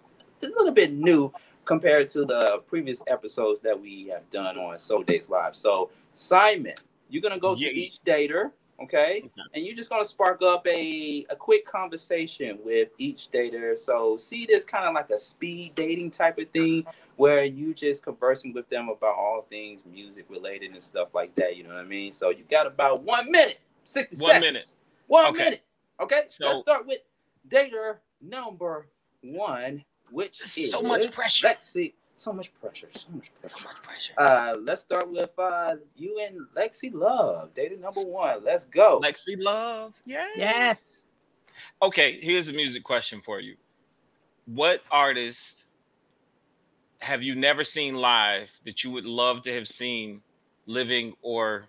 a 0.42 0.46
little 0.46 0.72
bit 0.72 0.92
new 0.92 1.32
compared 1.66 2.08
to 2.10 2.24
the 2.24 2.62
previous 2.66 3.02
episodes 3.06 3.60
that 3.60 3.78
we 3.78 4.06
have 4.08 4.28
done 4.30 4.56
on 4.56 4.78
Soul 4.78 5.02
Dates 5.02 5.28
Live. 5.28 5.54
So 5.54 5.90
Simon, 6.14 6.74
you're 7.10 7.22
gonna 7.22 7.38
go 7.38 7.54
Yeah. 7.54 7.68
to 7.68 7.74
each 7.74 7.98
dater. 8.04 8.52
Okay. 8.80 9.22
Okay. 9.24 9.42
And 9.54 9.64
you're 9.66 9.74
just 9.74 9.90
gonna 9.90 10.04
spark 10.04 10.42
up 10.42 10.66
a, 10.66 11.26
a 11.30 11.36
quick 11.36 11.66
conversation 11.66 12.58
with 12.64 12.88
each 12.98 13.30
dater. 13.30 13.78
So 13.78 14.16
see 14.16 14.46
this 14.46 14.64
kind 14.64 14.84
of 14.86 14.94
like 14.94 15.10
a 15.10 15.18
speed 15.18 15.74
dating 15.74 16.10
type 16.12 16.38
of 16.38 16.48
thing 16.50 16.86
where 17.16 17.44
you 17.44 17.72
just 17.74 18.02
conversing 18.02 18.52
with 18.52 18.68
them 18.68 18.88
about 18.90 19.14
all 19.16 19.46
things 19.48 19.82
music 19.86 20.26
related 20.28 20.72
and 20.72 20.82
stuff 20.82 21.08
like 21.14 21.34
that. 21.36 21.56
You 21.56 21.62
know 21.64 21.70
what 21.70 21.78
I 21.80 21.84
mean? 21.84 22.12
So 22.12 22.30
you 22.30 22.44
got 22.50 22.66
about 22.66 23.02
one 23.02 23.30
minute, 23.30 23.58
60 23.84 24.16
One 24.22 24.34
seconds. 24.34 24.42
minute. 24.46 24.66
One 25.06 25.26
Okay. 25.30 25.44
minute. 25.44 25.62
Okay. 26.00 26.22
So- 26.28 26.46
let's 26.46 26.60
start 26.60 26.86
with 26.86 27.00
dater 27.48 27.98
number 28.20 28.88
one, 29.22 29.84
which 30.10 30.40
is 30.40 30.56
is 30.56 30.70
so 30.70 30.82
much 30.82 31.10
pressure. 31.12 31.46
Let's 31.46 31.66
see. 31.66 31.94
So 32.18 32.32
much 32.32 32.52
pressure. 32.60 32.88
So 32.94 33.08
much 33.12 33.30
pressure. 33.34 33.56
So 33.58 33.68
much 33.68 33.82
pressure. 33.82 34.14
Uh, 34.16 34.56
let's 34.62 34.80
start 34.80 35.10
with 35.10 35.30
uh, 35.38 35.76
you 35.96 36.18
and 36.26 36.46
Lexi 36.56 36.92
Love, 36.92 37.52
data 37.52 37.78
number 37.78 38.00
one. 38.00 38.42
Let's 38.42 38.64
go. 38.64 39.00
Lexi 39.00 39.36
Love. 39.38 39.94
Yeah. 40.06 40.26
Yes. 40.34 41.04
Okay, 41.82 42.18
here's 42.20 42.48
a 42.48 42.52
music 42.52 42.84
question 42.84 43.20
for 43.20 43.40
you. 43.40 43.56
What 44.46 44.82
artist 44.90 45.64
have 47.00 47.22
you 47.22 47.34
never 47.34 47.64
seen 47.64 47.94
live 47.94 48.58
that 48.64 48.82
you 48.82 48.90
would 48.92 49.04
love 49.04 49.42
to 49.42 49.52
have 49.52 49.68
seen 49.68 50.22
living 50.64 51.14
or 51.20 51.68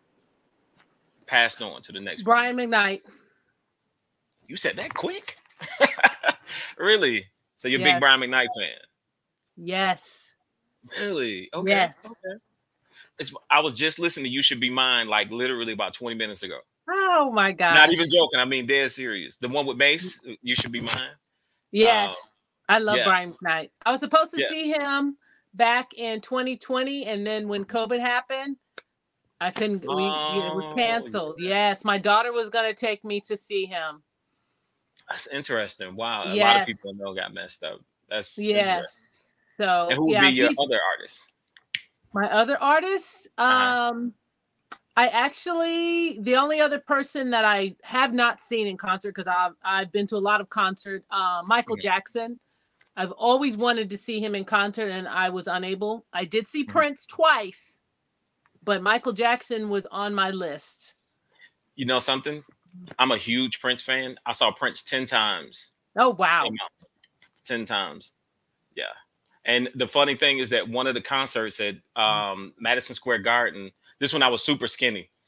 passed 1.25 1.61
on 1.61 1.81
to 1.83 1.91
the 1.91 1.99
next? 1.99 2.23
Brian 2.23 2.55
McKnight. 2.55 3.01
You 4.47 4.55
said 4.55 4.77
that 4.77 4.93
quick? 4.93 5.37
really? 6.77 7.27
So 7.57 7.67
you're 7.67 7.81
a 7.81 7.83
Yes. 7.83 7.93
big 7.95 7.99
Brian 7.99 8.21
McKnight 8.21 8.47
fan? 8.57 8.77
Yes. 9.57 10.33
Really? 10.99 11.49
Okay. 11.53 11.71
Yes. 11.71 12.05
Okay. 12.05 12.39
It's, 13.19 13.33
I 13.49 13.59
was 13.59 13.73
just 13.73 13.99
listening 13.99 14.25
to 14.25 14.29
"You 14.29 14.43
Should 14.43 14.59
Be 14.59 14.69
Mine" 14.69 15.07
like 15.07 15.31
literally 15.31 15.73
about 15.73 15.93
20 15.93 16.15
minutes 16.15 16.43
ago. 16.43 16.59
Oh 16.89 17.31
my 17.31 17.51
God. 17.51 17.73
Not 17.73 17.91
even 17.91 18.07
joking. 18.09 18.39
I 18.39 18.45
mean, 18.45 18.67
dead 18.67 18.91
serious. 18.91 19.35
The 19.35 19.49
one 19.49 19.65
with 19.65 19.75
Mase, 19.77 20.19
mm. 20.25 20.33
uh, 20.33 20.35
"You 20.41 20.55
Should 20.55 20.71
Be 20.71 20.79
Mine." 20.79 21.15
Yes. 21.71 22.15
Oh, 22.15 22.29
I 22.69 22.79
love 22.79 22.97
yeah. 22.97 23.05
Brian 23.05 23.33
McKnight. 23.33 23.71
I 23.85 23.91
was 23.91 23.99
supposed 23.99 24.31
to 24.33 24.39
Yeah. 24.39 24.49
see 24.49 24.71
him 24.71 25.17
back 25.53 25.93
in 25.95 26.21
2020, 26.21 27.05
and 27.05 27.25
then 27.25 27.47
when 27.47 27.65
mm-hmm. 27.65 27.75
COVID 27.75 27.99
happened, 27.99 28.57
I 29.41 29.51
couldn't. 29.51 29.81
We, 29.81 30.03
it 30.03 30.55
was 30.55 30.63
Oh, 30.63 30.75
canceled. 30.75 31.35
Yes, 31.39 31.83
my 31.83 31.97
daughter 31.97 32.31
was 32.31 32.49
gonna 32.49 32.73
take 32.73 33.03
me 33.03 33.19
to 33.21 33.35
see 33.35 33.65
him. 33.65 34.03
That's 35.09 35.27
interesting. 35.27 35.95
Wow, 35.95 36.33
a 36.33 36.35
lot 36.35 36.55
of 36.57 36.65
people 36.65 36.93
know 36.95 37.13
got 37.13 37.33
messed 37.33 37.63
up. 37.63 37.79
That's. 38.09 38.37
Yes. 38.37 39.33
So 39.57 39.87
And 39.89 39.97
who 39.97 40.07
would 40.07 40.13
yeah, 40.13 40.29
be 40.29 40.35
your 40.35 40.49
other 40.59 40.79
artist? 40.97 41.21
my 42.13 42.29
other 42.31 42.57
artist 42.61 43.27
Uh-huh. 43.37 43.91
um 43.91 44.13
i 44.95 45.07
actually 45.09 46.17
the 46.21 46.35
only 46.37 46.61
other 46.61 46.79
person 46.79 47.29
that 47.31 47.43
i 47.43 47.75
have 47.83 48.13
not 48.13 48.39
seen 48.39 48.65
in 48.65 48.77
concert 48.77 49.09
because 49.13 49.27
i've 49.27 49.51
i've 49.63 49.91
been 49.91 50.07
to 50.07 50.15
a 50.15 50.17
lot 50.17 50.39
of 50.39 50.49
concert 50.49 51.03
uh 51.11 51.41
michael 51.45 51.75
Mhm. 51.75 51.81
jackson 51.81 52.39
i've 52.95 53.11
always 53.11 53.57
wanted 53.57 53.89
to 53.89 53.97
see 53.97 54.19
him 54.21 54.35
in 54.35 54.45
concert 54.45 54.89
and 54.89 55.05
i 55.07 55.29
was 55.29 55.47
unable 55.47 56.05
i 56.13 56.23
did 56.23 56.47
see 56.47 56.63
Mhm. 56.63 56.69
prince 56.69 57.05
twice 57.05 57.81
but 58.63 58.81
michael 58.81 59.11
jackson 59.13 59.67
was 59.69 59.85
on 59.91 60.15
my 60.15 60.31
list 60.31 60.95
You 61.75 61.85
know 61.85 61.99
something? 61.99 62.43
I'm 62.99 63.11
a 63.11 63.17
huge 63.17 63.59
Prince 63.59 63.81
fan. 63.81 64.17
I 64.25 64.31
saw 64.31 64.51
Prince 64.51 64.83
10 64.83 65.05
times. 65.05 65.71
oh 65.97 66.09
wow 66.09 66.49
10 67.45 67.65
times. 67.65 68.13
Yeah. 68.75 68.83
And 69.45 69.69
the 69.75 69.87
funny 69.87 70.15
thing 70.15 70.39
is 70.39 70.49
that 70.49 70.67
one 70.67 70.87
of 70.87 70.93
the 70.93 71.01
concerts 71.01 71.59
at 71.61 71.75
um, 71.95 72.53
Madison 72.59 72.93
Square 72.93 73.19
Garden, 73.19 73.71
this 73.99 74.11
one 74.11 74.21
I 74.21 74.27
was 74.27 74.43
super 74.43 74.67
skinny. 74.67 75.09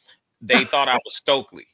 They 0.41 0.63
thought 0.63 0.87
I 0.87 0.93
was 1.03 1.17
Stokley 1.17 1.67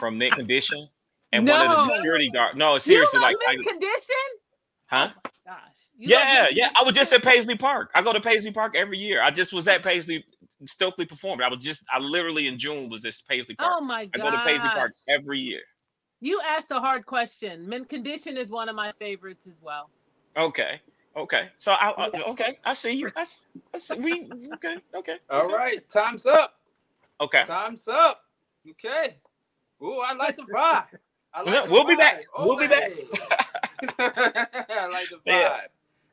from 0.00 0.18
Mint 0.18 0.34
Condition. 0.34 0.88
And 1.30 1.46
one 1.46 1.70
of 1.70 1.86
the 1.86 1.94
security 1.94 2.28
guard. 2.28 2.56
No, 2.56 2.76
seriously, 2.78 3.20
like, 3.20 3.36
I- 3.46 3.54
condition 3.54 4.16
huh? 4.90 5.10
gosh 5.46 5.56
You 5.96 6.08
Yeah, 6.08 6.48
yeah. 6.50 6.70
I 6.78 6.82
was 6.82 6.94
just 6.94 7.12
at 7.12 7.22
Paisley 7.22 7.56
Park. 7.56 7.90
I 7.94 8.02
go 8.02 8.12
to 8.12 8.20
Paisley 8.20 8.50
Park 8.50 8.74
every 8.76 8.98
year. 8.98 9.22
I 9.22 9.30
just 9.30 9.52
was 9.52 9.68
at 9.68 9.82
Paisley 9.82 10.24
Stokley 10.66 11.06
performed. 11.06 11.42
I 11.42 11.48
was 11.48 11.64
just, 11.64 11.84
I 11.92 11.98
literally 11.98 12.46
in 12.48 12.58
June 12.58 12.88
was 12.88 13.02
this 13.02 13.20
Paisley 13.22 13.54
Park. 13.54 13.72
oh 13.74 13.80
my 13.80 14.06
god! 14.06 14.20
I 14.20 14.30
go 14.30 14.36
to 14.36 14.42
Paisley 14.44 14.68
Park 14.70 14.94
every 15.08 15.38
year. 15.40 15.62
you 16.20 16.40
asked 16.46 16.70
a 16.70 16.78
hard 16.80 17.06
question 17.06 17.68
mint 17.68 17.88
condition 17.88 18.36
is 18.36 18.48
one 18.50 18.68
of 18.68 18.76
my 18.76 18.92
favorites 18.98 19.46
as 19.46 19.60
well 19.62 19.88
Okay. 20.36 20.80
Okay. 21.16 21.48
So 21.58 21.72
I, 21.72 21.88
uh, 21.90 22.10
I 22.14 22.22
okay. 22.30 22.58
I 22.64 22.72
see 22.74 22.92
you. 22.92 23.08
I, 23.16 23.22
s- 23.22 23.46
I 23.74 23.78
see, 23.78 23.94
we 23.98 24.30
okay. 24.54 24.76
Okay. 24.94 25.16
All 25.28 25.46
okay. 25.46 25.54
right, 25.54 25.88
time's 25.88 26.24
up. 26.24 26.60
Okay. 27.20 27.42
Time's 27.46 27.88
up. 27.88 28.20
Okay. 28.70 29.16
Ooh, 29.82 29.98
I 30.00 30.12
like 30.14 30.36
the 30.36 30.44
vibe. 30.44 30.86
I 31.34 31.42
like 31.42 31.64
the 31.66 31.72
We'll 31.72 31.84
be 31.84 31.94
vibe. 31.94 31.98
back. 31.98 32.24
We'll 32.38 32.56
be 32.58 32.68
back. 32.68 32.92
I 33.98 34.86
like 34.86 35.08
the 35.08 35.16
vibe. 35.16 35.20
Yeah. 35.26 35.60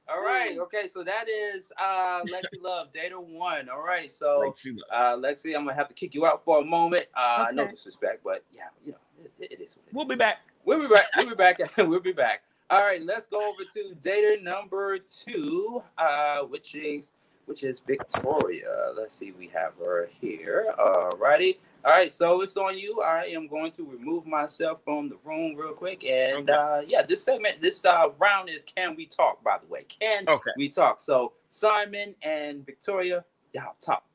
All 0.10 0.22
right. 0.24 0.58
Okay. 0.60 0.88
So 0.90 1.04
that 1.04 1.28
is 1.30 1.72
uh 1.80 2.24
Lexi 2.34 2.62
Love, 2.62 2.92
data 2.92 3.20
one. 3.20 3.70
All 3.70 3.84
right. 3.84 4.12
So 4.12 4.42
Lexi 4.48 4.78
uh 4.92 5.18
Lexi, 5.18 5.56
I'm 5.56 5.64
gonna 5.66 5.76
have 5.76 5.88
to 5.88 5.94
kick 5.94 6.16
you 6.16 6.26
out 6.26 6.44
for 6.44 6.62
a 6.62 6.66
moment. 6.66 7.08
Uh 7.16 7.48
no 7.54 7.64
Okay. 7.64 7.72
disrespect, 7.72 8.22
but 8.24 8.44
yeah, 8.54 8.64
you 8.86 8.94
know, 8.94 8.98
it, 9.40 9.54
it 9.54 9.62
is 9.62 9.78
what 9.78 9.86
it 9.88 9.90
is. 9.90 9.94
We'll 9.94 10.06
be 10.06 10.16
back. 10.16 10.38
We'll 10.66 10.82
be 10.82 10.88
back. 10.94 11.06
We'll 11.16 11.30
be 11.30 11.36
back. 11.36 11.60
we'll 11.78 12.00
be 12.00 12.14
back. 12.14 12.44
All 12.70 12.82
right, 12.86 13.02
let's 13.02 13.28
go 13.28 13.40
over 13.50 13.64
to 13.76 13.96
data 14.02 14.44
number 14.44 15.00
two, 15.00 15.84
uh, 15.98 16.40
which 16.42 16.76
is 16.76 17.12
which 17.48 17.64
is 17.66 17.82
Victoria. 17.82 18.94
Let's 18.98 19.16
see, 19.16 19.34
we 19.34 19.50
have 19.56 19.74
her 19.80 20.10
here. 20.22 20.74
All 20.80 21.12
righty. 21.20 21.60
All 21.86 21.94
right, 21.94 22.14
so 22.14 22.42
it's 22.44 22.58
on 22.58 22.80
you. 22.80 23.02
I 23.02 23.26
am 23.28 23.48
going 23.48 23.74
to 23.74 23.86
remove 23.86 24.28
myself 24.28 24.82
from 24.86 25.10
the 25.10 25.18
room 25.26 25.56
real 25.58 25.74
quick, 25.74 26.06
and 26.06 26.50
uh, 26.50 26.84
yeah, 26.88 27.04
this 27.04 27.24
segment, 27.24 27.62
this 27.62 27.86
uh, 27.86 28.10
round 28.20 28.50
is 28.50 28.66
"Can 28.66 28.96
We 28.98 29.08
Talk?" 29.08 29.44
By 29.44 29.58
the 29.60 29.68
way, 29.68 29.86
can 29.90 30.30
Okay. 30.30 30.52
we 30.56 30.70
talk? 30.70 31.00
So 31.02 31.34
Simon 31.50 32.16
and 32.24 32.66
Victoria, 32.66 33.26
y'all 33.54 33.78
talk. 33.82 34.06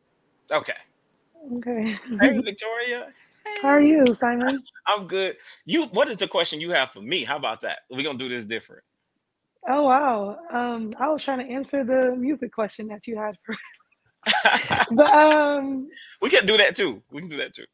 Okay. 0.52 0.74
Okay. 1.56 1.98
Hey, 2.20 2.38
Victoria. 2.44 3.12
How 3.62 3.68
are 3.70 3.82
you, 3.82 4.14
Simon? 4.14 4.64
I'm 4.86 5.08
good. 5.08 5.36
You. 5.66 5.86
What 5.86 6.08
is 6.08 6.18
the 6.18 6.28
question 6.28 6.60
you 6.60 6.72
have 6.72 6.92
for 6.92 7.02
me? 7.02 7.24
How 7.24 7.36
about 7.36 7.62
that? 7.62 7.80
We're 7.90 8.04
gonna 8.04 8.18
do 8.18 8.28
this 8.30 8.44
different. 8.46 8.84
Oh 9.68 9.84
wow. 9.84 10.38
Um, 10.52 10.92
I 10.98 11.08
was 11.10 11.24
trying 11.24 11.46
to 11.46 11.52
answer 11.52 11.84
the 11.84 12.16
music 12.16 12.52
question 12.52 12.88
that 12.88 13.06
you 13.06 13.16
had 13.18 13.36
for, 13.44 13.56
but 14.90 15.10
um, 15.12 15.90
we 16.22 16.30
can 16.30 16.46
do 16.46 16.56
that 16.58 16.76
too. 16.76 17.02
We 17.10 17.20
can 17.20 17.30
do 17.30 17.38
that 17.38 17.54
too. 17.54 17.66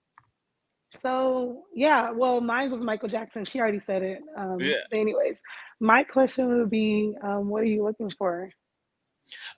so 1.03 1.65
yeah. 1.75 2.11
Well, 2.13 2.41
mine 2.41 2.71
was 2.73 2.83
Michael 2.83 3.09
Jackson. 3.09 3.45
She 3.45 3.61
already 3.61 3.81
said 3.81 4.03
it. 4.03 4.21
Um, 4.37 4.59
Yeah. 4.61 4.83
anyways, 4.93 5.39
my 5.81 6.05
question 6.05 6.49
would 6.49 6.71
be, 6.71 7.15
um, 7.23 7.49
what 7.49 7.63
are 7.63 7.67
you 7.67 7.85
looking 7.85 8.11
for? 8.19 8.51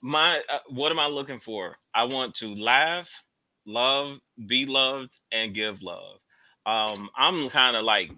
My. 0.01 0.41
Uh, 0.49 0.59
what 0.69 0.91
am 0.91 0.99
I 0.99 1.07
looking 1.07 1.39
for? 1.39 1.75
I 1.93 2.05
want 2.05 2.35
to 2.35 2.55
laugh, 2.55 3.09
love, 3.65 4.19
be 4.47 4.65
loved, 4.65 5.17
and 5.31 5.53
give 5.55 5.81
love. 5.83 6.19
Um, 6.65 7.09
I'm 7.17 7.49
kind 7.49 7.75
of 7.77 7.83
like, 7.85 8.11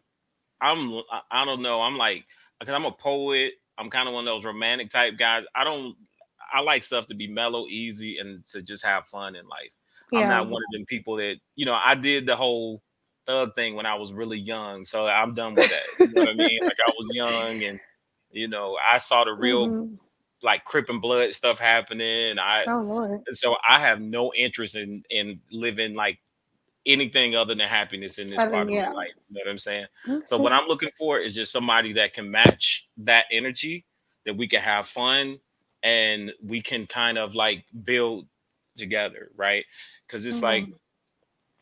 I'm. 0.62 1.02
I 1.32 1.46
don't 1.46 1.62
know. 1.64 1.82
I'm 1.82 1.98
like, 1.98 2.26
because 2.60 2.76
I'm 2.76 2.86
a 2.86 2.92
poet. 2.92 3.54
I'm 3.78 3.90
kind 3.90 4.08
of 4.08 4.14
one 4.14 4.28
of 4.28 4.34
those 4.34 4.46
romantic 4.46 4.90
type 4.90 5.18
guys. 5.18 5.46
I 5.56 5.64
don't. 5.64 5.96
I 6.54 6.62
like 6.62 6.84
stuff 6.84 7.08
to 7.08 7.16
be 7.16 7.28
mellow, 7.28 7.66
easy, 7.68 8.18
and 8.20 8.44
to 8.46 8.62
just 8.62 8.86
have 8.86 9.08
fun 9.08 9.36
in 9.36 9.48
life. 9.48 9.76
I'm 10.16 10.28
not 10.28 10.50
one 10.50 10.62
of 10.68 10.72
them 10.72 10.86
people 10.86 11.16
that 11.18 11.38
you 11.56 11.66
know. 11.66 11.74
I 11.82 11.96
did 11.96 12.26
the 12.28 12.36
whole 12.36 12.84
thug 13.28 13.56
thing 13.56 13.76
when 13.76 13.86
I 13.86 13.96
was 13.96 14.14
really 14.14 14.40
young, 14.40 14.86
so 14.86 15.08
I'm 15.08 15.34
done 15.34 15.56
with 15.56 15.70
that. 15.70 15.86
You 16.04 16.14
know 16.16 16.22
what 16.22 16.30
I 16.32 16.36
mean? 16.36 16.60
Like 16.68 16.78
I 16.88 16.92
was 16.98 17.12
young, 17.14 17.64
and 17.64 17.80
you 18.32 18.48
know, 18.48 18.78
I 18.84 18.98
saw 19.00 19.24
the 19.24 19.34
real 19.34 19.76
Mhm. 19.76 20.00
like 20.44 20.66
Crip 20.66 20.90
and 20.90 21.02
Blood 21.02 21.34
stuff 21.36 21.60
happening. 21.60 22.40
I 22.40 22.68
Oh 22.68 22.82
Lord. 22.82 23.22
so 23.34 23.56
I 23.68 23.80
have 23.80 24.02
no 24.02 24.34
interest 24.34 24.76
in 24.76 25.04
in 25.10 25.42
living 25.52 25.96
like 25.96 26.20
anything 26.86 27.36
other 27.36 27.56
than 27.56 27.68
happiness 27.68 28.18
in 28.20 28.28
this 28.28 28.38
I 28.38 28.46
mean, 28.46 28.52
part 28.52 28.68
of 28.68 28.74
yeah. 28.74 28.86
my 28.90 28.92
life. 28.94 29.12
You 29.30 29.36
know 29.36 29.42
what 29.46 29.52
I'm 29.52 29.58
saying? 29.58 29.86
Okay. 30.10 30.22
So 30.26 30.38
what 30.38 30.52
I'm 30.52 30.68
looking 30.68 30.90
for 30.98 31.20
is 31.20 31.34
just 31.36 31.52
somebody 31.52 31.94
that 31.94 32.14
can 32.14 32.30
match 32.30 32.88
that 32.98 33.26
energy, 33.32 33.86
that 34.26 34.36
we 34.36 34.48
can 34.48 34.62
have 34.62 34.88
fun 34.88 35.40
and 35.84 36.34
we 36.44 36.62
can 36.62 36.88
kind 36.88 37.18
of 37.18 37.36
like 37.36 37.66
build 37.84 38.28
together, 38.76 39.32
right? 39.36 39.66
Because 40.08 40.26
it's 40.26 40.42
like, 40.42 40.66
Mhm. 40.66 40.74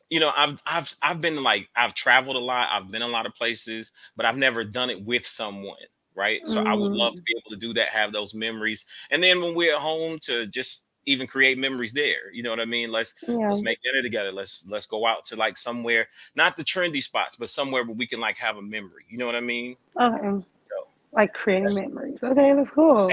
you 0.09 0.19
know, 0.19 0.31
I've 0.35 0.61
I've 0.65 0.93
I've 1.01 1.21
been 1.21 1.41
like 1.43 1.69
I've 1.75 1.93
traveled 1.93 2.35
a 2.35 2.39
lot, 2.39 2.69
I've 2.71 2.91
been 2.91 3.01
a 3.01 3.07
lot 3.07 3.25
of 3.25 3.33
places, 3.35 3.91
but 4.15 4.25
I've 4.25 4.37
never 4.37 4.63
done 4.63 4.89
it 4.89 5.01
with 5.03 5.25
someone, 5.25 5.77
right? 6.15 6.41
So 6.47 6.61
I 6.61 6.73
would 6.73 6.91
love 6.91 7.15
to 7.15 7.21
be 7.21 7.33
able 7.37 7.51
to 7.51 7.57
do 7.67 7.73
that, 7.75 7.89
have 7.89 8.11
those 8.11 8.33
memories, 8.33 8.85
and 9.09 9.23
then 9.23 9.41
when 9.41 9.55
we're 9.55 9.73
at 9.75 9.81
home 9.81 10.19
to 10.23 10.47
just 10.47 10.83
even 11.05 11.27
create 11.27 11.57
memories 11.57 11.91
there. 11.93 12.31
You 12.31 12.43
know 12.43 12.49
what 12.49 12.59
I 12.59 12.65
mean? 12.65 12.91
Let's 12.91 13.15
Yeah. 13.27 13.49
let's 13.49 13.61
make 13.61 13.81
dinner 13.81 14.01
together. 14.01 14.31
Let's 14.31 14.65
let's 14.67 14.85
go 14.85 15.05
out 15.05 15.25
to 15.25 15.35
like 15.35 15.57
somewhere, 15.57 16.07
not 16.35 16.57
the 16.57 16.63
trendy 16.63 17.01
spots, 17.01 17.35
but 17.35 17.49
somewhere 17.49 17.83
where 17.83 17.95
we 17.95 18.07
can 18.07 18.19
like 18.19 18.37
have 18.37 18.57
a 18.57 18.61
memory. 18.61 19.05
You 19.09 19.17
know 19.17 19.25
what 19.25 19.35
I 19.35 19.41
mean? 19.41 19.75
Okay. 19.99 20.45
So 20.69 20.87
Like 21.11 21.33
creating 21.33 21.75
memories. 21.75 22.19
Okay, 22.23 22.53
that's 22.53 22.69
cool. 22.71 23.09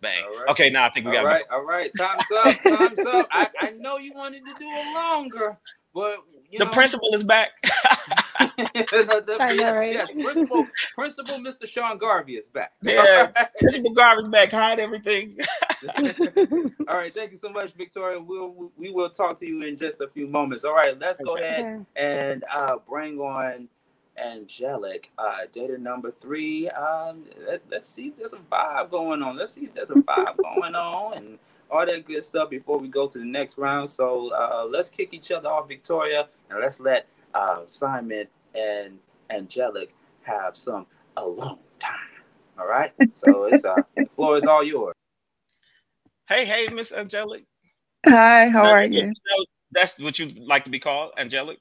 bang. 0.00 0.22
All 0.24 0.38
right. 0.40 0.50
Okay, 0.50 0.70
now 0.70 0.84
I 0.86 0.90
think 0.90 1.06
we 1.06 1.16
All 1.16 1.22
got 1.22 1.28
right, 1.28 1.44
all 1.50 1.64
right. 1.64 1.90
Time's 1.96 2.30
up. 2.44 2.62
Time's 2.62 2.98
up. 3.00 3.28
I, 3.32 3.48
I 3.60 3.70
know 3.70 3.96
you 3.98 4.12
wanted 4.14 4.44
to 4.44 4.54
do 4.58 4.66
it 4.68 4.94
longer, 4.94 5.58
but 5.94 6.18
you 6.50 6.58
the 6.58 6.66
know, 6.66 6.70
principal 6.70 7.14
is 7.14 7.24
back. 7.24 7.50
the, 8.58 9.24
the, 9.26 9.36
yes, 9.56 9.74
right? 9.74 9.92
yes, 9.92 10.12
principal, 10.12 10.66
principal, 10.94 11.36
Mr. 11.38 11.66
Sean 11.68 11.98
Garvey 11.98 12.34
is 12.36 12.48
back. 12.48 12.72
Yeah, 12.82 13.28
principal 13.58 13.92
Garvin's 13.92 14.28
back. 14.28 14.50
Hide 14.52 14.80
everything. 14.80 15.38
All 16.88 16.96
right, 16.98 17.14
thank 17.14 17.32
you 17.32 17.36
so 17.36 17.50
much, 17.50 17.72
Victoria. 17.74 18.20
We'll 18.20 18.72
we 18.76 18.90
will 18.90 19.10
talk 19.10 19.38
to 19.38 19.46
you 19.46 19.62
in 19.62 19.76
just 19.76 20.00
a 20.00 20.08
few 20.08 20.26
moments. 20.28 20.64
All 20.64 20.74
right, 20.74 20.98
let's 20.98 21.20
go 21.20 21.34
Okay. 21.34 21.44
ahead 21.48 21.86
and 21.96 22.44
uh, 22.52 22.76
bring 22.88 23.18
on 23.18 23.68
Angelic. 24.18 25.10
Uh, 25.18 25.40
data 25.52 25.78
number 25.78 26.12
three. 26.20 26.68
Um, 26.70 27.24
let, 27.48 27.62
us 27.72 27.86
see 27.88 28.08
if 28.08 28.16
there's 28.16 28.34
a 28.34 28.38
vibe 28.38 28.90
going 28.90 29.22
on. 29.22 29.36
Let's 29.36 29.54
see 29.54 29.64
if 29.64 29.74
there's 29.74 29.90
a 29.90 29.94
vibe 29.96 30.36
going 30.42 30.74
on 30.74 31.14
and 31.18 31.38
all 31.70 31.86
that 31.86 32.04
good 32.04 32.24
stuff 32.24 32.50
before 32.50 32.78
we 32.78 32.88
go 32.88 33.06
to 33.08 33.18
the 33.18 33.24
next 33.24 33.58
round. 33.58 33.90
So 33.90 34.32
uh, 34.34 34.66
let's 34.70 34.88
kick 34.88 35.14
each 35.14 35.30
other 35.30 35.48
off, 35.48 35.68
Victoria, 35.68 36.28
and 36.50 36.60
let's 36.60 36.80
let 36.80 37.06
uh, 37.34 37.62
Simon 37.66 38.26
and 38.54 38.98
Angelic 39.30 39.94
have 40.22 40.56
some 40.56 40.86
alone 41.16 41.58
time. 41.78 41.98
All 42.58 42.66
right. 42.66 42.92
So 43.16 43.44
it's 43.44 43.64
uh, 43.64 43.74
the 43.96 44.06
floor 44.14 44.36
is 44.36 44.44
all 44.44 44.62
yours. 44.62 44.94
Hey, 46.28 46.44
hey, 46.44 46.66
Miss 46.72 46.92
Angelic. 46.92 47.44
Hi, 48.06 48.48
how 48.48 48.64
are 48.64 48.86
That's- 48.88 48.94
you? 48.94 49.12
That's 49.72 49.98
what 49.98 50.18
you 50.20 50.32
like 50.46 50.62
to 50.64 50.70
be 50.70 50.78
called, 50.78 51.12
Angelic. 51.18 51.58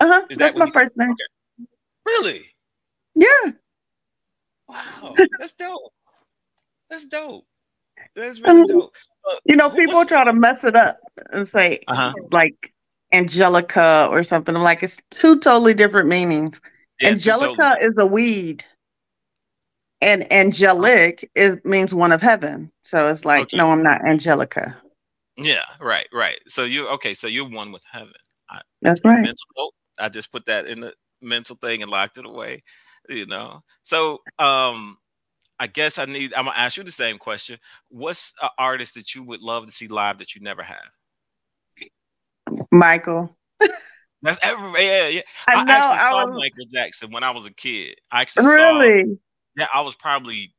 Uh 0.00 0.06
huh. 0.06 0.22
That 0.30 0.38
That's 0.38 0.56
my 0.56 0.70
first 0.70 0.96
name. 0.96 1.10
Okay. 1.10 1.66
Really? 2.06 2.46
Yeah. 3.14 3.52
Wow, 4.68 5.14
that's 5.38 5.52
dope. 5.52 5.92
That's 6.88 7.04
dope. 7.06 7.44
That's 8.14 8.40
really 8.40 8.62
Um, 8.62 8.66
dope. 8.66 8.94
You 9.44 9.56
know, 9.56 9.70
people 9.70 10.04
try 10.04 10.24
to 10.24 10.32
mess 10.32 10.64
it 10.64 10.76
up 10.76 10.98
and 11.30 11.46
say 11.46 11.80
Uh-huh. 11.88 12.12
like 12.30 12.72
Angelica 13.12 14.08
or 14.10 14.22
something. 14.22 14.56
I'm 14.56 14.62
like, 14.62 14.82
it's 14.82 15.00
two 15.10 15.38
totally 15.40 15.74
different 15.74 16.08
meanings. 16.08 16.60
Yeah, 17.00 17.10
Angelica 17.10 17.76
is 17.80 17.96
a 17.98 18.06
weed, 18.06 18.64
and 20.00 20.30
angelic 20.32 21.30
is 21.34 21.56
means 21.64 21.94
one 21.94 22.12
of 22.12 22.22
heaven. 22.22 22.70
So 22.82 23.08
it's 23.08 23.24
like, 23.24 23.42
Okay. 23.42 23.56
no, 23.56 23.70
I'm 23.70 23.82
not 23.82 24.04
Angelica. 24.04 24.76
Yeah, 25.36 25.64
right, 25.80 26.08
right. 26.12 26.40
So 26.48 26.64
you 26.64 26.88
okay? 26.88 27.14
So 27.14 27.26
you're 27.26 27.48
one 27.48 27.70
with 27.70 27.82
heaven. 27.90 28.14
I, 28.48 28.62
That's 28.80 29.02
right. 29.04 29.22
mental. 29.22 29.74
I 29.98 30.08
just 30.08 30.32
put 30.32 30.46
that 30.46 30.66
in 30.66 30.80
the 30.80 30.94
mental 31.20 31.56
thing 31.56 31.82
and 31.82 31.90
locked 31.90 32.18
it 32.18 32.24
away. 32.26 32.62
You 33.08 33.26
know. 33.26 33.62
So 33.82 34.22
um, 34.38 34.96
I 35.58 35.66
guess 35.66 35.98
I 35.98 36.04
need. 36.04 36.34
I'm 36.34 36.44
gonna 36.44 36.56
ask 36.56 36.76
you 36.76 36.84
the 36.84 36.90
same 36.90 37.18
question. 37.18 37.58
What's 37.88 38.32
an 38.42 38.50
artist 38.58 38.94
that 38.94 39.14
you 39.14 39.22
would 39.22 39.40
love 39.40 39.66
to 39.66 39.72
see 39.72 39.88
live 39.88 40.18
that 40.18 40.34
you 40.34 40.42
never 40.42 40.62
have? 40.62 40.76
Michael. 42.70 43.36
That's 44.22 44.38
every 44.42 44.84
yeah, 44.84 45.08
yeah. 45.08 45.20
I 45.48 45.52
I, 45.54 45.64
know, 45.64 45.72
actually 45.72 45.98
I 45.98 46.08
saw 46.08 46.26
was- 46.26 46.36
Michael 46.36 46.66
Jackson 46.72 47.10
when 47.12 47.22
I 47.22 47.30
was 47.30 47.46
a 47.46 47.52
kid. 47.52 47.96
I 48.10 48.22
actually 48.22 48.44
saw 48.44 48.50
Really? 48.50 49.18
Yeah, 49.56 49.66
I 49.72 49.82
was 49.82 49.94
probably 49.94 50.54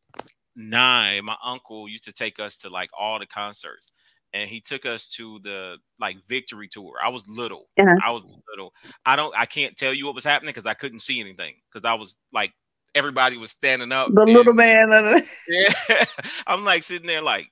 nine. 0.56 1.26
My 1.26 1.36
uncle 1.44 1.88
used 1.88 2.06
to 2.06 2.14
take 2.14 2.40
us 2.40 2.58
to 2.58 2.70
like 2.70 2.90
all 2.98 3.20
the 3.20 3.26
concerts, 3.28 3.92
and 4.34 4.50
he 4.50 4.62
took 4.62 4.86
us 4.86 5.10
to 5.12 5.40
the 5.44 5.78
like 6.00 6.18
victory 6.28 6.68
tour. 6.68 6.94
I 7.04 7.10
was 7.10 7.28
little. 7.28 7.68
Uh-huh. 7.80 7.96
I 8.04 8.12
was 8.12 8.24
little. 8.50 8.74
I 9.06 9.16
don't. 9.16 9.34
I 9.38 9.46
can't 9.46 9.76
tell 9.76 9.94
you 9.94 10.06
what 10.06 10.16
was 10.16 10.24
happening 10.24 10.50
because 10.50 10.66
I 10.68 10.74
couldn't 10.74 11.00
see 11.00 11.20
anything 11.20 11.56
because 11.72 11.86
I 11.86 11.96
was 11.96 12.16
like 12.34 12.54
everybody 12.98 13.38
was 13.38 13.52
standing 13.52 13.92
up. 13.92 14.14
The 14.14 14.22
and- 14.22 14.34
little 14.34 14.54
man. 14.54 14.90
the- 14.90 15.26
yeah, 15.90 16.06
I'm 16.48 16.64
like 16.64 16.84
sitting 16.84 17.08
there 17.08 17.22
like. 17.22 17.48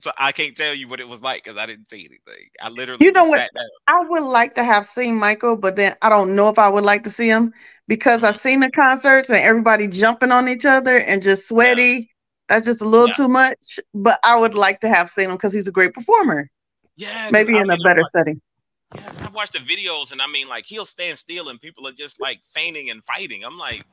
So 0.00 0.10
I 0.18 0.32
can't 0.32 0.56
tell 0.56 0.74
you 0.74 0.88
what 0.88 0.98
it 0.98 1.08
was 1.08 1.22
like 1.22 1.44
because 1.44 1.56
I 1.56 1.66
didn't 1.66 1.88
see 1.88 2.00
anything. 2.00 2.48
I 2.60 2.68
literally 2.68 3.06
You 3.06 3.12
know 3.12 3.22
what? 3.28 3.48
I 3.86 4.00
would 4.08 4.24
like 4.24 4.56
to 4.56 4.64
have 4.64 4.86
seen 4.86 5.14
Michael, 5.14 5.56
but 5.56 5.76
then 5.76 5.94
I 6.02 6.08
don't 6.08 6.34
know 6.34 6.48
if 6.48 6.58
I 6.58 6.68
would 6.68 6.82
like 6.82 7.04
to 7.04 7.10
see 7.10 7.28
him 7.28 7.52
because 7.86 8.24
I've 8.24 8.40
seen 8.40 8.58
the 8.58 8.70
concerts 8.72 9.28
and 9.28 9.38
everybody 9.38 9.86
jumping 9.86 10.32
on 10.32 10.48
each 10.48 10.64
other 10.64 10.96
and 10.98 11.22
just 11.22 11.46
sweaty. 11.48 12.10
That's 12.48 12.66
just 12.66 12.82
a 12.82 12.84
little 12.84 13.06
too 13.08 13.28
much. 13.28 13.78
But 13.94 14.18
I 14.24 14.36
would 14.36 14.54
like 14.54 14.80
to 14.80 14.88
have 14.88 15.08
seen 15.08 15.26
him 15.30 15.36
because 15.36 15.52
he's 15.52 15.68
a 15.68 15.72
great 15.72 15.94
performer. 15.94 16.50
Yeah, 16.96 17.28
Maybe 17.30 17.54
I 17.54 17.58
in 17.58 17.62
a 17.62 17.66
mean, 17.68 17.70
I'm 17.72 17.82
better 17.84 18.02
like- 18.02 18.10
setting. 18.10 18.40
Yeah, 18.96 19.10
I've 19.20 19.34
watched 19.34 19.52
the 19.54 19.60
videos 19.60 20.10
and 20.12 20.20
I 20.20 20.26
mean, 20.26 20.48
like, 20.48 20.66
he'll 20.66 20.84
stand 20.86 21.18
still 21.18 21.48
and 21.48 21.60
people 21.60 21.86
are 21.86 21.92
just 21.92 22.20
like 22.20 22.40
fainting 22.52 22.90
and 22.90 23.02
fighting. 23.04 23.44
I'm 23.44 23.58
like, 23.58 23.84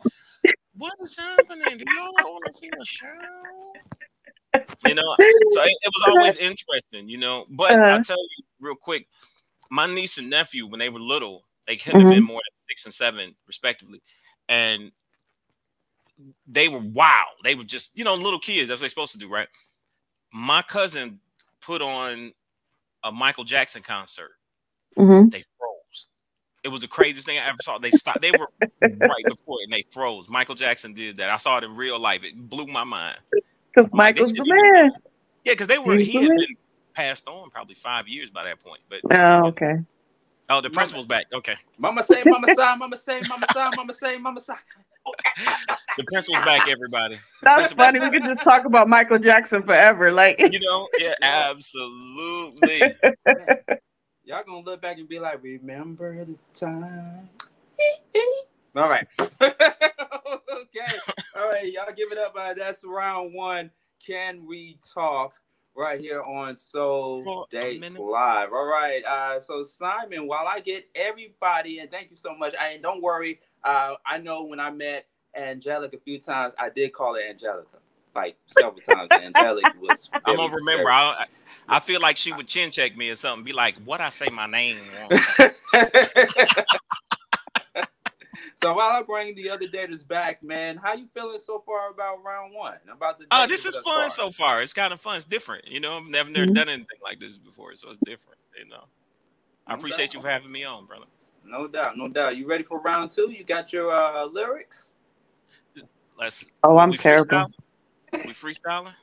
what 0.78 0.94
is 1.02 1.18
happening? 1.18 1.78
Do 1.78 1.86
y'all 1.98 2.12
not 2.18 2.26
want 2.26 2.46
to 2.48 2.54
see 2.54 2.70
the 2.70 2.86
show? 2.86 3.08
You 4.86 4.96
know, 4.96 5.16
so 5.52 5.62
it, 5.64 5.70
it 5.84 5.92
was 5.96 6.04
always 6.08 6.38
interesting, 6.38 7.08
you 7.08 7.18
know. 7.18 7.46
But 7.50 7.72
Uh-huh. 7.72 7.84
I'll 7.92 8.04
tell 8.04 8.18
you 8.18 8.44
real 8.60 8.76
quick 8.76 9.08
my 9.70 9.86
niece 9.88 10.18
and 10.18 10.30
nephew, 10.30 10.68
when 10.68 10.80
they 10.80 10.90
were 10.90 11.00
little, 11.00 11.46
they 11.66 11.78
couldn't 11.78 12.02
have 12.02 12.10
been 12.10 12.24
Mhm. 12.24 12.28
more 12.28 12.42
than 12.42 12.68
six 12.68 12.84
and 12.86 12.94
seven, 12.94 13.34
respectively. 13.48 14.02
And 14.50 14.92
they 16.46 16.68
were 16.68 16.80
wild. 16.80 17.38
They 17.44 17.56
were 17.56 17.64
just, 17.64 17.92
you 17.98 18.04
know, 18.04 18.14
little 18.14 18.40
kids. 18.40 18.68
That's 18.68 18.80
what 18.80 18.82
they're 18.82 18.90
supposed 18.90 19.14
to 19.14 19.18
do, 19.18 19.30
right? 19.30 19.48
My 20.34 20.62
cousin 20.62 21.22
put 21.62 21.82
on 21.82 22.34
a 23.04 23.12
Michael 23.12 23.46
Jackson 23.46 23.82
concert 23.82 24.32
Mhm. 24.98 25.32
they. 25.32 25.44
It 26.64 26.70
was 26.70 26.82
the 26.82 26.88
craziest 26.88 27.26
thing 27.26 27.38
I 27.40 27.48
ever 27.48 27.58
saw. 27.64 27.78
They 27.80 27.92
stopped. 27.92 28.22
They 28.22 28.32
were 28.32 28.48
right 28.82 29.24
before 29.28 29.58
it, 29.62 29.64
and 29.66 29.74
they 29.74 29.86
froze. 29.92 30.30
Michael 30.30 30.56
Jackson 30.56 30.94
did 30.94 31.18
that. 31.18 31.30
I 31.30 31.38
saw 31.38 31.58
it 31.58 31.64
in 31.64 31.76
real 31.76 31.98
life. 32.00 32.24
It 32.24 32.36
blew 32.50 32.68
my 32.68 32.84
mind. 32.84 33.18
Because 33.32 33.46
I'm 33.78 33.84
like, 33.84 33.94
Michael's 33.94 34.32
the 34.32 34.38
shouldn't 34.38 34.58
even- 34.58 34.72
man. 34.84 34.92
Yeah, 35.44 35.54
because 35.54 35.68
they 35.68 35.80
were. 35.80 35.96
He's 35.98 36.08
He 36.08 36.14
the 36.14 36.20
had 36.22 36.30
man. 36.30 36.38
been 36.38 36.56
passed 36.94 37.28
on 37.28 37.50
probably 37.50 37.74
five 37.76 38.08
years 38.08 38.30
by 38.30 38.44
that 38.44 38.60
point. 38.64 38.82
But 38.90 39.00
Oh, 39.12 39.48
okay. 39.48 39.78
oh, 40.52 40.62
the 40.62 40.70
principal's 40.70 41.06
back. 41.08 41.26
Okay, 41.34 41.56
Mama 41.80 42.04
say, 42.04 42.22
mama 42.26 42.48
say, 42.54 42.76
mama 42.78 42.96
say, 42.98 43.22
mama 43.28 43.48
say, 43.54 43.70
mama 43.76 43.94
say, 43.94 44.18
mama 44.20 44.40
say. 44.42 44.54
the 45.98 46.04
principal's 46.04 46.46
back. 46.46 46.68
Everybody. 46.70 47.18
That's 47.42 47.74
funny. 47.74 48.00
We 48.00 48.12
could 48.12 48.24
just 48.24 48.44
talk 48.44 48.66
about 48.66 48.88
Michael 48.88 49.18
Jackson 49.18 49.64
forever. 49.64 50.12
Like, 50.12 50.40
You 50.40 50.60
know, 50.60 50.88
yeah, 51.00 51.16
absolutely. 51.24 52.82
Y'all 54.32 54.44
gonna 54.46 54.62
look 54.62 54.82
back 54.82 54.98
and 54.98 55.10
be 55.10 55.20
like, 55.20 55.44
remember 55.44 56.24
the 56.24 56.36
time? 56.54 57.28
All 58.78 58.88
right. 58.88 59.06
okay. 59.20 59.60
All 61.36 61.50
right, 61.50 61.70
y'all 61.70 61.92
give 61.94 62.14
it 62.14 62.18
up. 62.18 62.34
Uh, 62.40 62.54
that's 62.54 62.82
round 62.86 63.34
one. 63.34 63.72
Can 64.08 64.48
we 64.48 64.78
talk 64.96 65.34
right 65.76 66.00
here 66.00 66.24
on 66.24 66.56
Soul 66.56 67.26
For 67.26 67.46
Dates. 67.52 68.00
Live? 68.00 68.54
All 68.54 68.68
right. 68.68 69.04
Uh, 69.04 69.42
so 69.42 69.64
Simon, 69.64 70.28
while 70.28 70.48
I 70.48 70.62
get 70.62 70.88
everybody, 70.96 71.80
and 71.80 71.92
thank 71.92 72.10
you 72.10 72.16
so 72.16 72.34
much. 72.34 72.56
I 72.58 72.70
and 72.70 72.82
don't 72.82 73.02
worry. 73.02 73.42
Uh, 73.66 73.96
I 74.06 74.18
know 74.20 74.46
when 74.46 74.62
I 74.62 74.72
met 74.72 75.08
Angelica 75.36 75.98
a 75.98 76.00
few 76.00 76.20
times, 76.20 76.54
I 76.58 76.70
did 76.70 76.94
call 76.94 77.16
her 77.16 77.22
Angelica 77.22 77.81
like 78.16 78.36
several 78.48 78.82
times. 78.82 79.12
Angelic 79.12 79.66
was. 79.80 80.10
I'm 80.26 80.36
very, 80.36 80.38
gonna 80.38 80.56
remember. 80.56 80.90
I, 80.90 81.26
I 81.68 81.80
feel 81.80 82.02
like 82.02 82.18
she 82.18 82.34
would 82.34 82.48
chin 82.48 82.72
check 82.72 82.96
me 82.98 83.10
or 83.10 83.16
something. 83.16 83.44
Be 83.44 83.54
like, 83.54 83.76
"What 83.86 84.02
I 84.02 84.10
say 84.10 84.30
my 84.30 84.48
name?" 84.48 84.78
wrong?" 84.94 85.10
So 88.56 88.74
while 88.76 88.92
I 88.92 89.02
bring 89.02 89.34
the 89.36 89.50
other 89.50 89.66
daters 89.66 90.08
back, 90.08 90.44
man, 90.44 90.78
how 90.78 90.94
you 90.94 91.08
feeling 91.16 91.40
so 91.40 91.64
far 91.66 91.90
about 91.90 92.24
round 92.24 92.54
one? 92.54 92.78
About 92.92 93.18
the 93.18 93.26
Oh, 93.32 93.48
dates 93.48 93.64
this 93.64 93.66
is 93.66 93.76
fun 93.82 94.02
far? 94.02 94.10
so 94.10 94.30
far. 94.30 94.62
It's 94.62 94.72
kind 94.72 94.94
of 94.94 95.02
fun. 95.02 95.16
It's 95.16 95.26
different. 95.26 95.68
You 95.68 95.80
know, 95.80 95.98
I've 95.98 96.08
never, 96.08 96.30
never 96.30 96.46
Mhm. 96.46 96.54
done 96.56 96.70
anything 96.70 97.00
like 97.04 97.20
this 97.20 97.40
before, 97.40 97.76
so 97.76 97.90
it's 97.90 97.98
different. 98.00 98.38
You 98.58 98.68
know, 98.68 98.84
I 99.66 99.72
No 99.74 99.80
appreciate 99.80 100.08
doubt. 100.08 100.14
you 100.14 100.22
for 100.22 100.30
having 100.30 100.52
me 100.52 100.64
on, 100.64 100.86
brother. 100.86 101.06
No 101.44 101.68
doubt, 101.68 101.98
no 101.98 102.08
doubt. 102.08 102.38
You 102.38 102.48
ready 102.48 102.64
for 102.64 102.80
round 102.80 103.10
two? 103.10 103.32
You 103.32 103.44
got 103.44 103.74
your 103.74 103.92
uh, 103.92 104.26
lyrics? 104.26 104.90
Let's. 106.18 106.46
oh, 106.64 106.78
I'm 106.78 106.92
we 106.92 106.98
terrible. 106.98 107.48
Freestyling? 108.12 108.26
We 108.28 108.34
freestyling? 108.34 108.94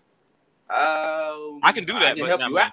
Um, 0.71 1.61
I 1.63 1.73
can 1.73 1.85
do 1.85 1.95
that, 1.95 2.17
can 2.17 2.27
but 2.27 2.39
help 2.39 2.43
I 2.43 2.49
you 2.49 2.59
out. 2.59 2.73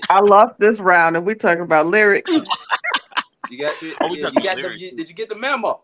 I 0.10 0.20
lost 0.20 0.54
this 0.58 0.78
round 0.80 1.16
and 1.16 1.26
we 1.26 1.34
talking 1.34 1.62
about 1.62 1.86
lyrics. 1.86 2.32
you 3.50 3.58
got 3.58 3.80
your, 3.82 3.94
Oh, 4.00 4.08
we 4.10 4.16
you, 4.16 4.22
talking 4.22 4.42
you 4.42 4.48
got 4.48 4.52
about 4.52 4.56
the, 4.56 4.62
lyrics, 4.62 4.82
you- 4.82 4.96
did 4.96 5.08
you 5.08 5.14
get 5.14 5.28
the 5.28 5.34
memo? 5.34 5.82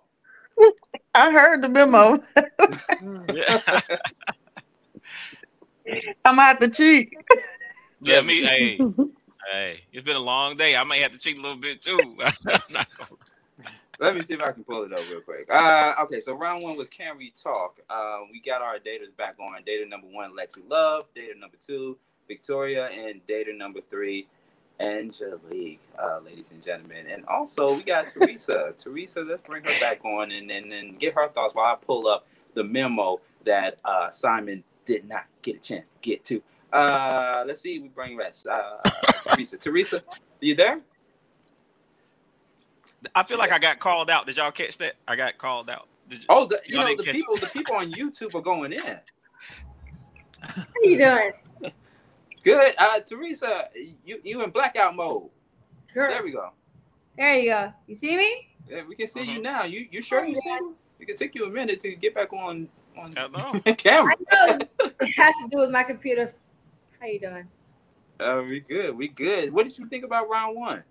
I 1.15 1.31
heard 1.33 1.63
the 1.63 1.69
memo. 1.69 2.21
I'm 6.25 6.37
gonna 6.37 6.43
have 6.43 6.61
to 6.61 6.69
cheat. 6.69 7.13
yeah. 8.01 8.21
Me, 8.23 8.43
hey, 8.43 8.79
hey. 9.53 9.81
It's 9.93 10.05
been 10.05 10.17
a 10.17 10.21
long 10.21 10.57
day. 10.57 10.77
I 10.77 10.85
may 10.85 11.01
have 11.01 11.13
to 11.13 11.19
cheat 11.19 11.37
a 11.39 11.41
little 11.41 11.57
bit 11.59 11.83
too. 11.83 11.99
I'm 14.01 14.07
not 14.07 14.09
gonna- 14.09 14.09
Let 14.11 14.15
me 14.17 14.23
see 14.23 14.35
if 14.35 14.43
I 14.43 14.53
can 14.53 14.65
pull 14.65 14.83
it 14.85 14.93
up 14.93 15.01
real 15.11 15.21
quick. 15.21 15.47
Uh, 15.51 15.95
okay, 16.03 16.21
so 16.21 16.35
round 16.35 16.63
one 16.63 16.77
was 16.77 16.89
Can 16.89 17.17
We 17.17 17.31
Talk? 17.31 17.81
Uh, 17.89 18.21
we 18.31 18.41
got 18.41 18.63
our 18.63 18.79
daters 18.79 19.15
back 19.17 19.37
on. 19.39 19.63
Data 19.65 19.87
number 19.89 20.07
one, 20.09 20.37
Lexi 20.37 20.69
Love. 20.69 21.07
Data 21.15 21.39
number 21.39 21.57
two, 21.65 21.97
Victoria. 22.29 22.87
And 22.87 23.25
data 23.27 23.53
number 23.53 23.81
three, 23.91 24.27
Angelique, 24.81 25.81
uh, 26.03 26.19
ladies 26.25 26.51
and 26.51 26.63
gentlemen. 26.63 27.07
And 27.07 27.25
also, 27.27 27.75
we 27.75 27.83
got 27.83 28.09
Teresa. 28.09 28.75
Teresa, 28.79 29.21
let's 29.21 29.43
bring 29.43 29.63
her 29.65 29.81
back 29.81 30.05
on 30.05 30.33
and, 30.33 30.51
and, 30.51 30.73
and 30.73 30.99
get 30.99 31.15
her 31.15 31.29
thoughts 31.29 31.55
while 31.55 31.67
I 31.73 31.77
pull 31.77 32.07
up 32.09 32.27
the 32.55 32.65
memo 32.65 33.21
that 33.45 33.79
uh, 33.85 34.11
Simon 34.11 34.65
did 34.85 35.09
not 35.09 35.27
get 35.43 35.57
a 35.57 35.61
chance 35.61 35.89
to 35.89 35.95
get 36.03 36.25
to. 36.27 36.43
Uh, 36.73 37.45
let's 37.47 37.61
see, 37.61 37.79
we 37.79 37.89
bring 37.89 38.17
rest. 38.17 38.49
Uh, 38.49 38.79
Teresa. 39.29 39.57
Teresa, 39.57 39.99
are 39.99 40.15
you 40.41 40.55
there? 40.57 40.81
I 43.15 43.23
feel 43.23 43.39
like 43.39 43.53
I 43.53 43.59
got 43.59 43.79
called 43.79 44.11
out. 44.11 44.27
Did 44.27 44.37
y'all 44.37 44.51
catch 44.53 44.79
that? 44.79 44.95
I 45.09 45.17
got 45.17 45.39
called 45.39 45.69
out. 45.71 45.89
Did 46.09 46.21
you- 46.21 46.27
Oh, 46.29 46.47
the, 46.47 46.61
you 46.67 46.77
know 46.79 46.87
the 46.97 47.03
catch 47.03 47.15
people. 47.15 47.37
The 47.37 47.47
people 47.53 47.75
on 47.77 47.93
YouTube 47.93 48.35
are 48.35 48.41
going 48.43 48.73
in. 48.73 48.99
How 50.41 50.65
you 50.83 50.99
doing? 50.99 51.73
Good, 52.43 52.75
uh, 52.77 53.01
Teresa. 53.01 53.69
You 54.05 54.21
you 54.23 54.43
in 54.43 54.51
blackout 54.51 54.95
mode. 54.95 55.31
Girl, 55.95 56.11
There 56.11 56.23
we 56.23 56.33
go. 56.33 56.51
there 57.17 57.35
you 57.39 57.51
go. 57.51 57.73
You 57.87 57.95
see 57.95 58.17
me? 58.17 58.49
Yeah, 58.69 58.83
we 58.87 58.95
can 58.97 59.07
see 59.07 59.21
Mm-hmm. 59.21 59.31
you 59.31 59.43
now. 59.43 59.65
You 59.65 59.87
you 59.91 60.03
sure 60.03 60.25
you 60.25 60.37
single? 60.37 60.75
It 61.01 61.07
could 61.07 61.17
take 61.17 61.35
you 61.35 61.47
a 61.47 61.51
minute 61.51 61.81
to 61.81 61.95
get 61.95 62.15
back 62.15 62.33
on 62.33 62.69
on 62.99 63.15
Hello. 63.17 63.59
camera. 63.79 64.15
I 64.31 64.35
know 64.49 64.59
it 65.01 65.15
has 65.17 65.35
to 65.43 65.49
do 65.51 65.59
with 65.59 65.71
my 65.71 65.83
computer. 65.83 66.33
How 67.01 67.07
you 67.07 67.21
doing? 67.21 67.49
Uh, 68.21 68.43
we 68.49 68.61
good. 68.61 68.97
We 68.97 69.09
good. 69.09 69.53
What 69.53 69.65
did 69.65 69.77
you 69.79 69.87
think 69.89 70.05
about 70.05 70.29
round 70.29 70.57
one? 70.57 70.85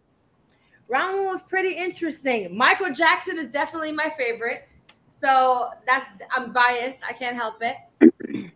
Round 0.93 1.15
one 1.17 1.25
was 1.25 1.41
pretty 1.41 1.75
interesting. 1.75 2.55
Michael 2.55 2.93
Jackson 2.93 3.39
is 3.39 3.47
definitely 3.47 3.91
my 3.91 4.11
favorite. 4.15 4.67
So 5.19 5.69
that's 5.87 6.05
I'm 6.31 6.53
biased. 6.53 6.99
I 7.07 7.13
can't 7.13 7.35
help 7.35 7.55
it. 7.61 8.51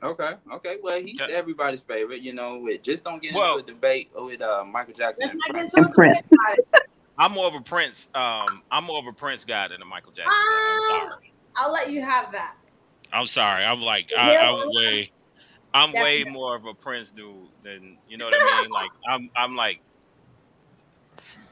Okay. 0.00 0.34
Okay. 0.52 0.76
Well, 0.80 1.00
he's 1.00 1.20
everybody's 1.20 1.80
favorite. 1.80 2.20
You 2.20 2.34
know, 2.34 2.68
it 2.68 2.84
just 2.84 3.02
don't 3.02 3.20
get 3.20 3.34
Well- 3.34 3.58
into 3.58 3.72
a 3.72 3.74
debate 3.74 4.10
with 4.14 4.40
uh, 4.40 4.64
Michael 4.64 4.94
Jackson. 4.94 5.26
Let's 5.26 5.34
and 5.48 5.54
Prince. 5.54 5.74
into 5.74 5.88
a 5.88 5.92
debate 5.92 6.32
about 6.32 6.58
it. 6.58 6.88
I'm 7.18 7.32
more 7.32 7.48
of 7.48 7.54
a 7.54 7.62
Prince. 7.62 8.10
Um, 8.14 8.62
I'm 8.70 8.84
more 8.84 9.00
of 9.00 9.06
a 9.08 9.12
Prince 9.12 9.42
guy 9.42 9.66
than 9.66 9.82
a 9.82 9.84
Michael 9.84 10.12
Jackson 10.12 10.30
guy. 10.30 10.68
I'm 10.70 11.00
sorry. 11.08 11.32
I'll 11.56 11.72
let 11.72 11.90
you 11.90 12.00
have 12.00 12.30
that. 12.30 12.54
I'm 13.12 13.26
sorry. 13.26 13.64
I'm 13.64 13.80
like 13.80 14.12
I, 14.16 14.36
I'm 14.36 14.68
way, 14.68 15.10
I'm 15.74 15.92
way 15.92 16.22
more 16.22 16.54
of 16.54 16.66
a 16.66 16.74
Prince 16.74 17.10
dude 17.10 17.48
than 17.64 17.98
you 18.08 18.18
know 18.18 18.26
what 18.26 18.34
I 18.34 18.60
mean. 18.62 18.70
Like 18.70 18.90
I'm, 19.08 19.30
I'm 19.34 19.56
like, 19.56 19.80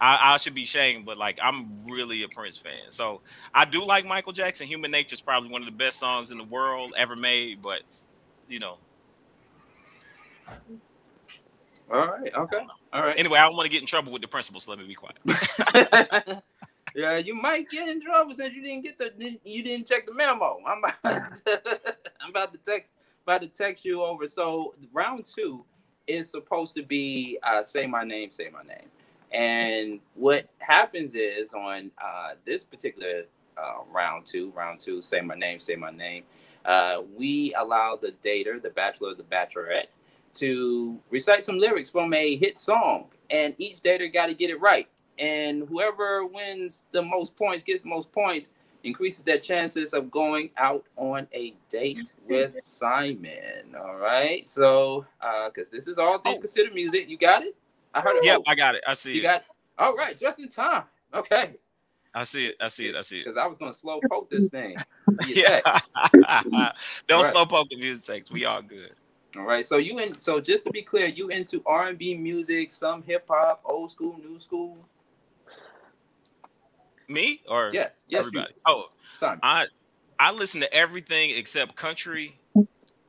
I, 0.01 0.35
I 0.35 0.37
should 0.39 0.55
be 0.55 0.65
shamed, 0.65 1.07
but 1.07 1.19
like 1.19 1.39
I'm 1.43 1.85
really 1.87 2.23
a 2.23 2.29
Prince 2.29 2.57
fan. 2.57 2.91
So 2.91 3.21
I 3.55 3.65
do 3.65 3.85
like 3.85 4.05
Michael 4.05 4.33
Jackson. 4.33 4.67
Human 4.67 4.91
Nature 4.91 5.15
is 5.15 5.21
probably 5.21 5.51
one 5.51 5.63
of 5.63 5.67
the 5.67 5.77
best 5.77 5.99
songs 5.99 6.31
in 6.31 6.39
the 6.39 6.45
world 6.45 6.95
ever 6.97 7.17
made. 7.17 7.63
But 7.63 7.83
you 8.49 8.59
know, 8.59 8.79
All 11.93 12.07
right. 12.07 12.35
Okay. 12.35 12.67
All 12.93 13.03
right. 13.03 13.19
anyway, 13.19 13.39
I 13.39 13.47
don't 13.47 13.57
want 13.57 13.67
to 13.67 13.73
get 13.73 13.81
in 13.81 13.87
trouble 13.87 14.13
with 14.13 14.23
the 14.23 14.29
principal, 14.29 14.61
so 14.61 14.73
let 14.73 14.81
me 14.81 14.87
be 14.87 14.95
quiet. 14.95 15.19
yeah, 16.95 17.19
you 17.19 17.35
might 17.35 17.71
get 17.71 17.89
in 17.89 18.01
trouble 18.01 18.35
since 18.35 18.55
you 18.55 18.63
didn't 18.63 18.85
get 18.85 18.99
the 18.99 19.39
you 19.45 19.63
didn't 19.63 19.87
check 19.87 20.07
the 20.07 20.15
memo. 20.15 20.59
I'm 20.67 20.79
about 20.79 21.37
to, 21.47 21.97
I'm 22.21 22.31
about 22.31 22.53
to 22.53 22.59
text 22.59 22.93
about 23.25 23.43
to 23.43 23.49
text 23.49 23.85
you 23.85 24.03
over. 24.03 24.27
So 24.27 24.75
round 24.93 25.25
two 25.27 25.65
is 26.07 26.31
supposed 26.31 26.75
to 26.75 26.83
be 26.83 27.39
uh, 27.43 27.63
say 27.63 27.87
my 27.87 28.05
name, 28.05 28.31
say 28.33 28.51
my 28.53 28.63
name. 28.63 28.89
And 29.33 30.01
what 30.15 30.49
happens 30.59 31.15
is 31.15 31.53
on 31.53 31.91
uh, 32.03 32.35
this 32.45 32.65
particular 32.65 33.25
uh, 33.59 33.83
round 33.91 34.27
two, 34.27 34.51
round 34.51 34.81
two, 34.81 35.03
say 35.03 35.21
my 35.21 35.35
name, 35.35 35.61
say 35.61 35.77
my 35.77 35.91
name. 35.91 36.25
Uh, 36.65 37.03
we 37.17 37.55
allow 37.55 37.97
the 38.01 38.15
dater, 38.25 38.61
the 38.61 38.71
bachelor, 38.71 39.15
the 39.15 39.23
bachelorette, 39.23 39.87
to 40.35 40.99
recite 41.11 41.45
some 41.45 41.59
lyrics 41.59 41.89
from 41.89 42.13
a 42.13 42.37
hit 42.37 42.59
song, 42.59 43.07
and 43.31 43.55
each 43.59 43.81
dater 43.83 44.13
got 44.13 44.27
to 44.27 44.35
get 44.35 44.51
it 44.51 44.61
right. 44.61 44.89
And 45.19 45.67
whoever 45.69 46.27
wins 46.27 46.83
the 46.93 47.03
most 47.03 47.37
points, 47.37 47.63
gets 47.63 47.83
the 47.83 47.89
most 47.89 48.13
points, 48.13 48.51
increases 48.85 49.23
their 49.25 49.39
chances 49.39 49.95
of 49.95 50.11
going 50.11 50.51
out 50.57 50.85
on 50.97 51.27
a 51.33 51.55
date 51.71 52.15
with 52.29 52.55
Simon. 52.55 53.75
All 53.77 53.97
right. 53.97 54.49
So, 54.49 55.07
because 55.47 55.69
this 55.69 55.87
is 55.89 55.99
all 55.99 56.19
things 56.19 56.39
considered 56.39 56.75
music, 56.75 57.09
you 57.09 57.17
got 57.17 57.43
it. 57.43 57.57
I 57.95 58.01
heard 58.01 58.17
it. 58.17 58.25
Yep, 58.25 58.39
Oh, 58.41 58.43
I 58.47 58.55
got 58.55 58.75
it. 58.75 58.85
I 58.87 58.95
see 58.95 59.15
you 59.15 59.21
it. 59.21 59.25
got. 59.25 59.45
All 59.79 59.95
right, 59.95 60.19
just 60.19 60.39
in 60.39 60.49
time. 60.49 60.85
Okay. 61.15 61.57
I 62.15 62.25
see 62.25 62.47
it. 62.47 62.57
I 62.61 62.69
see 62.69 62.87
it. 62.89 62.97
I 62.97 63.03
see 63.03 63.19
it. 63.19 63.25
Because 63.25 63.37
I 63.37 63.47
was 63.47 63.59
gonna 63.59 63.73
slow 63.73 64.01
poke 64.11 64.31
this 64.31 64.49
thing. 64.49 64.77
Yeah. 65.27 65.61
Don't 67.09 67.23
right. 67.23 67.33
slow 67.33 67.47
poke 67.47 67.71
the 67.71 67.77
music 67.77 68.05
text. 68.05 68.31
We 68.33 68.45
all 68.45 68.61
good. 68.61 68.95
All 69.37 69.45
right. 69.45 69.65
So 69.65 69.79
you 69.79 69.99
in? 69.99 70.19
So 70.19 70.41
just 70.41 70.65
to 70.65 70.71
be 70.71 70.83
clear, 70.83 71.07
you 71.07 71.29
into 71.29 71.63
R 71.65 71.89
and 71.89 71.99
B 71.99 72.15
music, 72.17 72.71
some 72.71 73.03
hip 73.03 73.25
hop, 73.29 73.63
old 73.65 73.91
school, 73.91 74.19
new 74.19 74.39
school. 74.39 74.77
Me 77.09 77.41
or 77.49 77.71
Yes, 77.73 77.91
yes, 78.09 78.25
you. 78.25 78.29
everybody? 78.29 78.55
Oh, 78.67 78.87
Simon. 79.15 79.41
I 79.43 79.67
I 80.19 80.33
listen 80.33 80.61
to 80.61 80.73
everything 80.73 81.31
except 81.31 81.77
country 81.77 82.39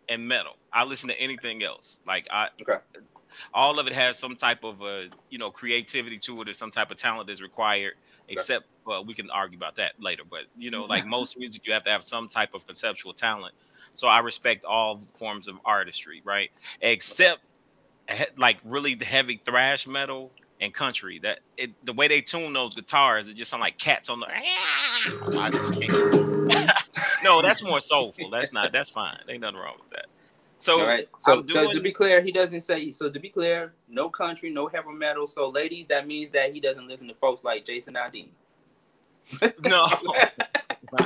and 0.08 0.28
metal. 0.28 0.56
I 0.72 0.84
listen 0.84 1.10
to 1.10 1.20
anything 1.20 1.64
else. 1.64 2.00
Like 2.06 2.28
I 2.32 2.48
okay. 2.62 2.80
All 3.54 3.80
of 3.80 3.88
it 3.88 3.94
has 3.94 4.18
some 4.18 4.36
type 4.36 4.64
of 4.64 4.82
uh 4.82 5.04
you 5.30 5.38
know 5.38 5.52
creativity 5.52 6.18
to 6.20 6.42
it 6.42 6.50
or 6.50 6.54
some 6.54 6.72
type 6.72 6.92
of 6.92 6.98
talent 6.98 7.30
is 7.30 7.42
required. 7.42 7.94
Except 8.30 8.66
well, 8.86 9.06
we 9.06 9.14
can 9.14 9.30
argue 9.30 9.58
about 9.58 9.76
that 9.78 9.94
later. 10.00 10.24
But 10.30 10.42
you 10.58 10.72
know, 10.72 10.86
like 10.86 11.06
most 11.06 11.38
music, 11.38 11.66
you 11.66 11.74
have 11.74 11.84
to 11.86 11.92
have 11.92 12.04
some 12.04 12.28
type 12.28 12.54
of 12.54 12.66
conceptual 12.66 13.14
talent. 13.14 13.54
So 13.94 14.08
I 14.08 14.20
respect 14.20 14.66
all 14.66 14.98
forms 14.98 15.48
of 15.48 15.56
artistry, 15.66 16.22
right? 16.26 16.52
Except 16.82 17.42
like 18.38 18.58
really 18.64 18.96
the 18.96 19.06
heavy 19.06 19.42
thrash 19.44 19.88
metal 19.88 20.32
and 20.60 20.74
country. 20.74 21.20
That 21.20 21.40
it, 21.58 21.72
the 21.86 21.94
way 21.94 22.08
they 22.08 22.22
tune 22.22 22.54
those 22.54 22.76
guitars, 22.76 23.28
it 23.28 23.36
just 23.36 23.52
sound 23.52 23.62
like 23.62 23.78
cats 23.78 24.10
on 24.10 24.20
the. 24.20 24.28
I 25.40 25.50
just 25.52 25.80
can't. 25.80 26.44
no, 27.24 27.42
that's 27.42 27.64
more 27.64 27.80
soulful. 27.80 28.30
That's 28.30 28.54
not. 28.54 28.72
That's 28.72 28.90
fine. 28.90 29.20
Ain't 29.30 29.42
nothing 29.42 29.60
wrong 29.60 29.76
with 29.80 29.90
that. 29.92 30.08
So, 30.58 30.82
All 30.82 30.88
right. 30.88 31.08
So, 31.20 31.34
I'm 31.34 31.48
so 31.48 31.72
to 31.72 31.80
be 31.80 31.92
clear, 31.92 32.22
he 32.22 32.32
doesn't 32.32 32.62
say. 32.62 32.92
So 32.92 33.10
to 33.10 33.20
be 33.20 33.30
clear, 33.30 33.74
no 33.88 34.10
country, 34.10 34.50
no 34.50 34.68
heavy 34.68 34.92
metal. 34.92 35.28
So 35.28 35.50
ladies, 35.50 35.88
that 35.88 36.08
means 36.08 36.32
that 36.32 36.54
he 36.54 36.60
doesn't 36.60 36.88
listen 36.88 37.08
to 37.08 37.14
folks 37.16 37.44
like 37.44 37.66
Jason 37.66 37.96
Aldean. 37.96 38.30
No. 39.60 39.88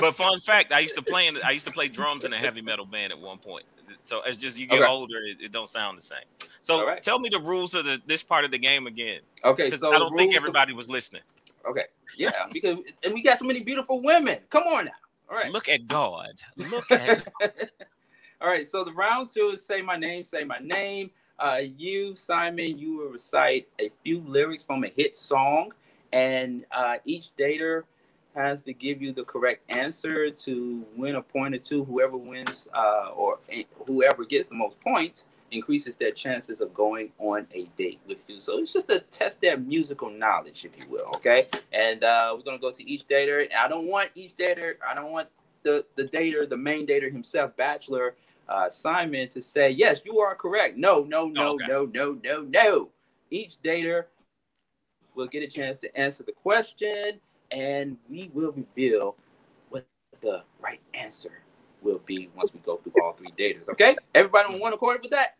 but 0.00 0.14
fun 0.14 0.40
fact, 0.40 0.72
I 0.72 0.80
used 0.80 0.96
to 0.96 1.02
play 1.02 1.26
in, 1.26 1.38
I 1.44 1.50
used 1.50 1.66
to 1.66 1.72
play 1.72 1.88
drums 1.88 2.24
in 2.24 2.32
a 2.32 2.38
heavy 2.38 2.62
metal 2.62 2.86
band 2.86 3.12
at 3.12 3.18
one 3.18 3.38
point. 3.38 3.64
So 4.02 4.20
as 4.20 4.38
just 4.38 4.58
you 4.58 4.66
get 4.66 4.80
Okay. 4.80 4.88
older, 4.88 5.18
it, 5.22 5.38
it 5.40 5.52
don't 5.52 5.68
sound 5.68 5.98
the 5.98 6.02
same. 6.02 6.18
So 6.62 6.86
right. 6.86 7.02
tell 7.02 7.18
me 7.18 7.28
the 7.28 7.38
rules 7.38 7.74
of 7.74 7.84
the, 7.84 8.00
this 8.06 8.22
part 8.22 8.44
of 8.44 8.50
the 8.50 8.58
game 8.58 8.86
again. 8.86 9.20
Okay, 9.44 9.70
so 9.70 9.92
I 9.92 9.98
don't 9.98 10.16
think 10.16 10.34
everybody 10.34 10.72
was 10.72 10.88
listening. 10.88 11.22
Okay. 11.68 11.84
Yeah, 12.16 12.30
because 12.52 12.78
and 13.04 13.12
we 13.12 13.22
got 13.22 13.38
so 13.38 13.44
many 13.44 13.60
beautiful 13.60 14.02
women. 14.02 14.38
Come 14.50 14.64
on 14.64 14.86
now. 14.86 14.92
All 15.30 15.36
right. 15.36 15.50
Look 15.50 15.68
at 15.68 15.86
God. 15.86 16.40
Look 16.56 16.90
at 16.90 17.26
All 18.40 18.48
right. 18.48 18.68
So 18.68 18.84
the 18.84 18.92
round 18.92 19.30
two 19.30 19.50
is 19.54 19.66
say 19.66 19.82
my 19.82 19.96
name, 19.96 20.22
say 20.22 20.44
my 20.44 20.58
name. 20.58 21.10
Uh, 21.40 21.62
you, 21.76 22.14
Simon, 22.14 22.78
you 22.78 22.96
will 22.96 23.08
recite 23.08 23.68
a 23.80 23.90
few 24.02 24.20
lyrics 24.20 24.62
from 24.62 24.84
a 24.84 24.88
hit 24.88 25.16
song, 25.16 25.72
and 26.12 26.64
uh, 26.72 26.98
each 27.04 27.34
dater 27.36 27.84
has 28.34 28.62
to 28.62 28.72
give 28.72 29.02
you 29.02 29.12
the 29.12 29.24
correct 29.24 29.62
answer 29.68 30.30
to 30.30 30.84
win 30.96 31.16
a 31.16 31.22
point 31.22 31.54
or 31.54 31.58
two. 31.58 31.84
Whoever 31.84 32.16
wins 32.16 32.68
uh, 32.72 33.10
or 33.14 33.38
whoever 33.86 34.24
gets 34.24 34.48
the 34.48 34.54
most 34.54 34.80
points 34.80 35.26
increases 35.50 35.96
their 35.96 36.12
chances 36.12 36.60
of 36.60 36.72
going 36.74 37.10
on 37.18 37.46
a 37.52 37.64
date 37.76 37.98
with 38.06 38.18
you. 38.28 38.38
So 38.38 38.58
it's 38.58 38.72
just 38.72 38.88
to 38.88 39.00
test 39.00 39.40
their 39.40 39.56
musical 39.56 40.10
knowledge, 40.10 40.64
if 40.64 40.72
you 40.80 40.88
will. 40.88 41.06
Okay. 41.16 41.48
And 41.72 42.04
uh, 42.04 42.34
we're 42.36 42.44
gonna 42.44 42.58
go 42.58 42.70
to 42.70 42.88
each 42.88 43.06
dater. 43.08 43.48
I 43.52 43.66
don't 43.66 43.86
want 43.88 44.10
each 44.14 44.36
dater. 44.36 44.74
I 44.88 44.94
don't 44.94 45.10
want 45.10 45.28
the 45.64 45.84
the 45.96 46.04
dater, 46.04 46.48
the 46.48 46.56
main 46.56 46.86
dater 46.86 47.10
himself, 47.10 47.56
Bachelor 47.56 48.14
uh, 48.48 48.70
Simon, 48.70 49.28
to 49.30 49.42
say 49.42 49.70
yes, 49.70 50.02
you 50.04 50.18
are 50.20 50.34
correct. 50.34 50.76
No, 50.76 51.04
no, 51.04 51.26
no, 51.28 51.54
Okay. 51.54 51.66
no, 51.66 51.86
no, 51.86 52.18
no, 52.24 52.42
no. 52.42 52.88
Each 53.30 53.56
dater 53.62 54.04
will 55.14 55.26
get 55.26 55.42
a 55.42 55.46
chance 55.46 55.78
to 55.80 55.98
answer 55.98 56.22
the 56.22 56.32
question, 56.32 57.20
and 57.50 57.96
we 58.08 58.30
will 58.32 58.52
reveal 58.52 59.16
what 59.70 59.86
the 60.20 60.42
right 60.60 60.80
answer 60.94 61.42
will 61.82 62.00
be 62.06 62.30
once 62.36 62.52
we 62.52 62.60
go 62.60 62.78
through 62.78 62.94
all 63.02 63.12
three 63.12 63.32
daters. 63.38 63.68
Okay, 63.68 63.96
everybody 64.14 64.54
on 64.54 64.60
one 64.60 64.72
accord 64.72 65.00
with 65.02 65.10
that? 65.12 65.36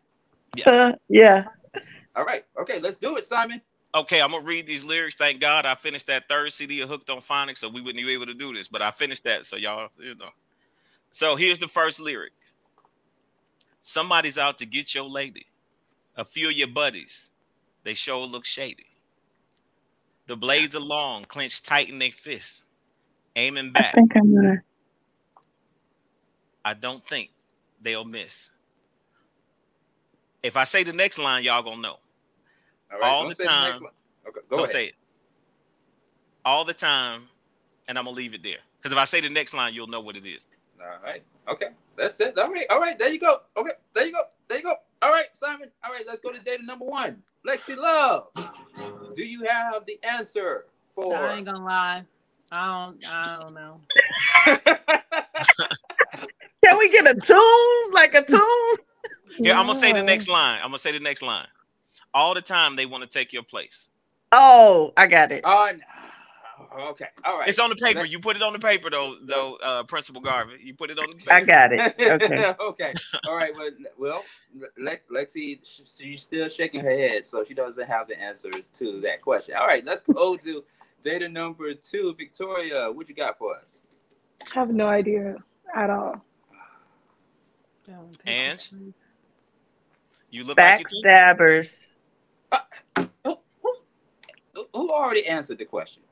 Uh, 0.65 0.93
yeah. 1.09 1.45
All 2.15 2.25
right. 2.25 2.43
Okay, 2.59 2.79
let's 2.79 2.97
do 2.97 3.17
it, 3.17 3.25
Simon. 3.25 3.61
Okay, 3.95 4.21
I'm 4.21 4.31
gonna 4.31 4.43
read 4.43 4.67
these 4.67 4.83
lyrics. 4.83 5.15
Thank 5.15 5.39
God 5.39 5.65
I 5.65 5.75
finished 5.75 6.07
that 6.07 6.27
third 6.29 6.53
CD 6.53 6.81
of 6.81 6.89
Hooked 6.89 7.09
on 7.09 7.19
Phonics, 7.19 7.57
so 7.59 7.69
we 7.69 7.81
wouldn't 7.81 8.03
be 8.05 8.13
able 8.13 8.27
to 8.27 8.33
do 8.35 8.53
this. 8.53 8.67
But 8.67 8.81
I 8.81 8.91
finished 8.91 9.23
that, 9.23 9.45
so 9.45 9.55
y'all, 9.55 9.89
you 9.99 10.15
know. 10.15 10.29
So 11.11 11.35
here's 11.35 11.59
the 11.59 11.67
first 11.67 11.99
lyric. 11.99 12.33
Somebody's 13.89 14.37
out 14.37 14.59
to 14.59 14.67
get 14.67 14.93
your 14.93 15.05
lady. 15.05 15.47
A 16.15 16.23
few 16.23 16.49
of 16.49 16.53
your 16.53 16.67
buddies, 16.67 17.31
they 17.83 17.95
sure 17.95 18.23
look 18.27 18.45
shady. 18.45 18.85
The 20.27 20.37
blades 20.37 20.75
are 20.75 20.79
long, 20.79 21.23
clenched 21.23 21.65
tight 21.65 21.89
in 21.89 21.97
their 21.97 22.11
fists, 22.11 22.65
aiming 23.35 23.71
back. 23.71 23.93
I 23.93 23.97
think 23.97 24.15
I'm 24.15 24.35
gonna. 24.35 24.61
I 26.63 26.75
don't 26.75 27.03
think 27.03 27.31
they'll 27.81 28.05
miss. 28.05 28.51
If 30.43 30.55
I 30.55 30.65
say 30.65 30.83
the 30.83 30.93
next 30.93 31.17
line, 31.17 31.43
y'all 31.43 31.63
gonna 31.63 31.81
know. 31.81 31.97
All 32.93 32.99
right, 32.99 33.09
All 33.09 33.27
the 33.27 33.33
say 33.33 33.43
the 33.45 33.49
time. 33.49 33.81
Okay, 34.27 34.41
go 34.51 34.57
Don't 34.57 34.59
ahead. 34.65 34.69
say 34.69 34.85
it. 34.85 34.95
All 36.45 36.63
the 36.63 36.75
time, 36.75 37.23
and 37.87 37.97
I'm 37.97 38.05
gonna 38.05 38.15
leave 38.15 38.35
it 38.35 38.43
there. 38.43 38.59
Because 38.77 38.91
if 38.91 38.99
I 38.99 39.05
say 39.05 39.19
the 39.19 39.31
next 39.31 39.55
line, 39.55 39.73
you'll 39.73 39.87
know 39.87 40.01
what 40.01 40.15
it 40.15 40.27
is. 40.27 40.45
All 40.79 41.03
right. 41.03 41.23
Okay. 41.47 41.69
That's 41.99 42.19
it. 42.21 42.37
All 42.37 42.49
right. 42.49 42.65
All 42.69 42.79
right. 42.79 42.97
There 42.97 43.11
you 43.11 43.19
go. 43.19 43.41
Okay. 43.57 43.71
There 43.93 44.05
you 44.07 44.13
go. 44.13 44.21
There 44.47 44.57
you 44.57 44.63
go. 44.63 44.75
All 45.01 45.11
right, 45.11 45.25
Simon. 45.33 45.69
All 45.83 45.91
right. 45.91 46.05
Let's 46.07 46.21
go 46.21 46.31
to 46.31 46.39
data 46.41 46.63
number 46.65 46.85
one. 46.85 47.21
Lexi 47.45 47.75
Love. 47.75 48.27
Do 49.15 49.25
you 49.25 49.45
have 49.45 49.85
the 49.85 49.99
answer 50.03 50.65
for? 50.95 51.15
I 51.15 51.35
ain't 51.37 51.45
gonna 51.45 51.63
lie. 51.63 52.03
I 52.51 52.65
don't. 52.65 53.05
I 53.07 53.39
don't 53.41 53.53
know. 53.53 53.81
Can 56.65 56.77
we 56.77 56.89
get 56.89 57.05
a 57.05 57.19
tune? 57.19 57.93
Like 57.93 58.15
a 58.15 58.23
tune? 58.23 58.77
Yeah, 59.37 59.59
I'm 59.59 59.67
gonna 59.67 59.77
say 59.77 59.91
the 59.91 60.01
next 60.01 60.29
line. 60.29 60.59
I'm 60.63 60.69
gonna 60.69 60.79
say 60.79 60.91
the 60.91 60.99
next 60.99 61.21
line. 61.21 61.47
All 62.13 62.33
the 62.33 62.41
time 62.41 62.75
they 62.75 62.85
want 62.85 63.03
to 63.03 63.09
take 63.09 63.33
your 63.33 63.43
place. 63.43 63.89
Oh, 64.31 64.93
I 64.95 65.07
got 65.07 65.31
it. 65.31 65.41
Oh, 65.43 65.71
no. 65.73 65.98
Okay. 66.77 67.07
All 67.23 67.39
right. 67.39 67.49
It's 67.49 67.59
on 67.59 67.69
the 67.69 67.75
paper. 67.75 68.05
You 68.05 68.19
put 68.19 68.35
it 68.35 68.41
on 68.41 68.53
the 68.53 68.59
paper 68.59 68.89
though, 68.89 69.15
though, 69.21 69.55
uh, 69.63 69.83
Principal 69.83 70.21
Garvin. 70.21 70.57
You 70.61 70.73
put 70.73 70.91
it 70.91 70.99
on 70.99 71.09
the 71.09 71.15
paper. 71.15 71.31
I 71.33 71.41
got 71.41 71.73
it. 71.73 71.95
Okay. 71.99 72.53
okay. 72.59 72.93
All 73.27 73.35
right. 73.35 73.53
Well, 73.57 73.71
well, 73.97 74.23
Le- 74.77 74.97
Lexi, 75.11 75.59
she's 75.63 76.23
still 76.23 76.49
shaking 76.49 76.81
her 76.81 76.89
head, 76.89 77.25
so 77.25 77.43
she 77.43 77.53
doesn't 77.53 77.87
have 77.87 78.07
the 78.07 78.19
answer 78.19 78.49
to 78.73 79.01
that 79.01 79.21
question. 79.21 79.55
All 79.55 79.67
right. 79.67 79.85
Let's 79.85 80.01
go 80.01 80.35
to 80.37 80.63
data 81.03 81.29
number 81.29 81.73
two. 81.73 82.15
Victoria, 82.17 82.91
what 82.91 83.09
you 83.09 83.15
got 83.15 83.37
for 83.37 83.55
us? 83.55 83.79
I 84.41 84.59
have 84.59 84.69
no 84.69 84.87
idea 84.87 85.35
at 85.75 85.89
all. 85.89 86.23
And 88.25 88.93
you 90.29 90.43
look 90.43 90.57
like 90.57 90.79
you 90.79 90.85
think. 90.85 91.05
Backstabbers. 91.05 91.93
Who 94.73 94.91
already 94.91 95.25
answered 95.25 95.57
the 95.57 95.65
question? 95.65 96.03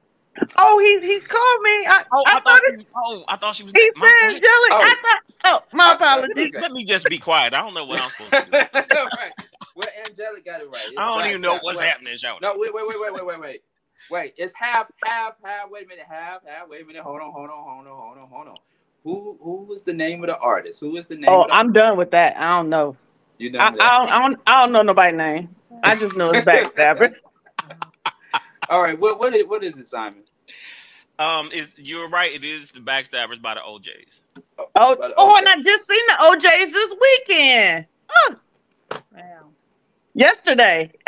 Oh, 0.58 0.80
he 0.80 1.08
he 1.08 1.20
called 1.22 1.62
me. 1.64 1.88
I, 1.88 2.04
Oh, 2.12 2.26
I, 2.26 2.38
I 2.38 2.42
thought 2.42 2.62
thought 2.62 2.62
it, 2.66 2.88
oh, 2.96 3.26
I 3.28 3.38
thought 3.38 3.56
she 3.56 3.64
was. 3.64 3.76
he 3.76 3.92
my 3.96 4.14
said 4.20 4.28
bad. 4.28 4.44
Angelic. 4.44 4.54
Oh. 4.70 4.82
I 4.82 4.96
thought. 5.04 5.22
Oh, 5.46 5.62
my 5.74 5.94
apologies. 5.94 6.54
Let 6.58 6.72
me 6.74 6.86
just 6.86 7.10
be 7.10 7.20
quiet. 7.20 7.54
I 7.54 7.62
don't 7.62 7.74
know 7.74 7.86
what 7.86 8.02
I'm 8.02 8.10
supposed 8.12 8.38
to 8.38 8.44
do. 8.44 8.58
All 8.96 9.08
right. 9.16 9.34
Well, 9.76 9.90
Angelic 10.06 10.46
got 10.46 10.62
it 10.62 10.70
right. 10.70 10.90
It's 10.92 10.98
I 10.98 11.08
don't 11.08 11.26
even 11.28 11.42
know 11.42 11.56
backstab- 11.56 11.64
what's 11.64 11.80
wait. 11.80 11.88
happening, 11.90 12.16
Joe. 12.18 12.38
No, 12.42 12.54
wait, 12.58 12.74
wait, 12.74 12.88
wait, 12.88 13.00
wait, 13.00 13.14
wait, 13.14 13.26
wait, 13.26 13.40
wait. 13.42 13.62
Wait, 14.10 14.34
it's 14.38 14.54
half, 14.56 14.88
half, 15.04 15.34
half. 15.44 15.70
Wait 15.72 15.86
a 15.86 15.88
minute, 15.88 16.06
half, 16.10 16.42
half. 16.48 16.70
Wait 16.70 16.84
a 16.84 16.86
minute. 16.86 17.04
Hold 17.04 17.22
on, 17.22 17.32
hold 17.34 17.50
on, 17.50 17.64
hold 17.64 17.88
on, 17.88 17.98
hold 17.98 18.18
on, 18.20 18.30
hold 18.30 18.48
on. 18.50 18.58
Who, 19.04 19.38
who 19.42 19.66
was 19.66 19.84
the 19.84 19.94
name 19.94 20.24
of 20.24 20.28
the 20.30 20.38
artist? 20.40 20.82
Who 20.82 20.98
is 20.98 21.08
the 21.08 21.18
name? 21.18 21.42
Oh, 21.42 21.44
of 21.44 21.48
the, 21.48 21.58
I'm 21.58 21.74
done 21.74 21.98
with 21.98 22.12
that. 22.12 22.38
I 22.38 22.58
don't 22.58 22.70
know. 22.70 22.98
You 23.38 23.52
I, 23.60 23.74
I, 23.80 23.98
don't, 24.00 24.12
I 24.12 24.22
don't. 24.24 24.38
I 24.48 24.62
don't 24.62 24.74
know 24.74 24.82
nobody's 24.84 25.18
name. 25.18 25.56
I 25.84 25.96
just 25.96 26.16
know 26.18 26.32
it's 26.32 26.42
backstabbers. 26.42 27.16
All 28.70 28.82
right. 28.84 29.00
What, 29.00 29.20
what 29.20 29.36
is, 29.36 29.46
what 29.48 29.64
is 29.64 29.78
it, 29.78 29.88
Simon? 29.88 30.24
Um, 31.20 31.50
is 31.52 31.74
you're 31.78 32.08
right. 32.10 32.32
It 32.32 32.44
is 32.46 32.72
the 32.72 32.80
backstabbers 32.80 33.42
by 33.42 33.56
the 33.56 33.64
O'Jays. 33.66 34.22
Oh, 34.58 34.96
But, 34.96 35.14
oh, 35.18 35.36
and 35.38 35.48
I 35.50 35.56
just 35.62 35.88
seen 35.90 36.02
the 36.08 36.28
O'Jays 36.30 36.72
this 36.74 36.96
weekend. 37.02 37.86
Huh, 38.08 38.36
Wow. 39.16 39.50
yesterday. 40.14 40.92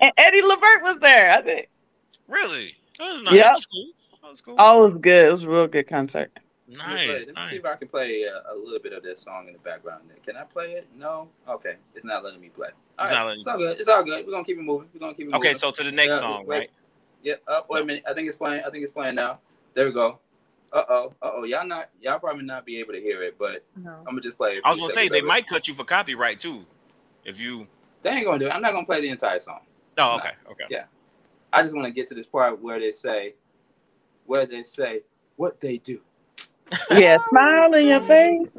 and 0.00 0.12
Eddie 0.16 0.42
Levert 0.42 0.82
was 0.82 0.98
there. 1.00 1.32
I 1.32 1.42
think. 1.42 1.68
Really? 2.28 2.74
That 2.98 3.12
was 3.12 3.22
nice. 3.22 3.34
Yep. 3.34 3.44
That 3.44 3.52
was 3.54 3.66
cool. 3.66 3.86
That 4.22 4.28
was 4.30 4.40
cool. 4.40 4.54
Oh, 4.58 4.78
it 4.80 4.82
was 4.84 4.94
good. 4.98 5.28
It 5.28 5.32
was 5.32 5.42
a 5.44 5.50
real 5.50 5.66
good 5.66 5.88
concert. 5.88 6.30
Let 6.68 6.78
nice. 6.78 7.08
let 7.08 7.26
me 7.28 7.32
nice. 7.34 7.50
see 7.50 7.56
if 7.56 7.64
I 7.64 7.76
can 7.76 7.86
play 7.88 8.22
a, 8.22 8.42
a 8.52 8.54
little 8.56 8.80
bit 8.80 8.92
of 8.92 9.02
this 9.02 9.20
song 9.22 9.46
in 9.46 9.52
the 9.52 9.58
background. 9.60 10.02
There. 10.08 10.16
Can 10.24 10.36
I 10.36 10.44
play 10.44 10.72
it? 10.72 10.88
No. 10.96 11.28
Okay, 11.48 11.76
it's 11.94 12.04
not 12.04 12.24
letting 12.24 12.40
me 12.40 12.48
play. 12.48 12.68
All 12.98 13.04
It's 13.04 13.12
right. 13.12 13.18
not 13.18 13.26
letting 13.26 13.38
it's 13.40 13.46
all 13.46 13.58
good. 13.58 13.78
It's 13.80 13.88
all 13.88 14.02
good. 14.02 14.26
We're 14.26 14.32
gonna 14.32 14.44
keep 14.44 14.58
it 14.58 14.62
moving. 14.62 14.88
We're 14.92 14.98
gonna 15.00 15.14
keep 15.14 15.28
it 15.28 15.32
moving. 15.32 15.48
Okay, 15.48 15.54
so 15.54 15.70
to 15.70 15.84
the 15.84 15.92
next 15.92 16.14
Yeah, 16.14 16.18
song, 16.20 16.46
wait. 16.46 16.58
right? 16.58 16.70
Yep. 17.26 17.42
Uh, 17.48 17.60
wait 17.68 17.82
a 17.82 17.84
minute. 17.84 18.04
I 18.08 18.14
think 18.14 18.28
it's 18.28 18.36
playing. 18.36 18.62
I 18.64 18.70
think 18.70 18.84
it's 18.84 18.92
playing 18.92 19.16
now. 19.16 19.40
There 19.74 19.84
we 19.84 19.92
go. 19.92 20.20
Uh 20.72 20.82
oh. 20.88 21.12
Uh 21.20 21.30
oh. 21.34 21.42
Y'all 21.42 21.66
not. 21.66 21.90
Y'all 22.00 22.20
probably 22.20 22.44
not 22.44 22.64
be 22.64 22.78
able 22.78 22.92
to 22.92 23.00
hear 23.00 23.20
it, 23.24 23.34
but 23.36 23.64
No. 23.74 23.90
I'm 23.98 24.04
gonna 24.04 24.20
just 24.20 24.36
play. 24.36 24.50
it. 24.52 24.60
I 24.64 24.70
was 24.70 24.78
gonna 24.78 24.92
say 24.92 25.08
they 25.08 25.18
it. 25.18 25.24
might 25.24 25.48
cut 25.48 25.66
you 25.66 25.74
for 25.74 25.82
copyright 25.82 26.38
too, 26.38 26.64
if 27.24 27.40
you. 27.40 27.66
They 28.02 28.10
ain't 28.10 28.26
gonna 28.26 28.38
do 28.38 28.46
it. 28.46 28.50
I'm 28.50 28.62
not 28.62 28.70
gonna 28.72 28.86
play 28.86 29.00
the 29.00 29.08
entire 29.08 29.40
song. 29.40 29.58
Oh, 29.98 30.14
okay, 30.18 30.30
okay. 30.52 30.66
Yeah. 30.70 30.84
I 31.52 31.62
just 31.62 31.74
want 31.74 31.86
to 31.88 31.90
get 31.90 32.06
to 32.08 32.14
this 32.14 32.26
part 32.26 32.62
where 32.62 32.78
they 32.78 32.92
say, 32.92 33.34
where 34.26 34.46
they 34.46 34.62
say 34.62 35.00
what 35.34 35.60
they 35.60 35.78
do. 35.78 36.00
Yeah, 36.92 37.16
smile 37.28 37.74
in 37.74 37.88
your 37.88 38.02
face. 38.02 38.52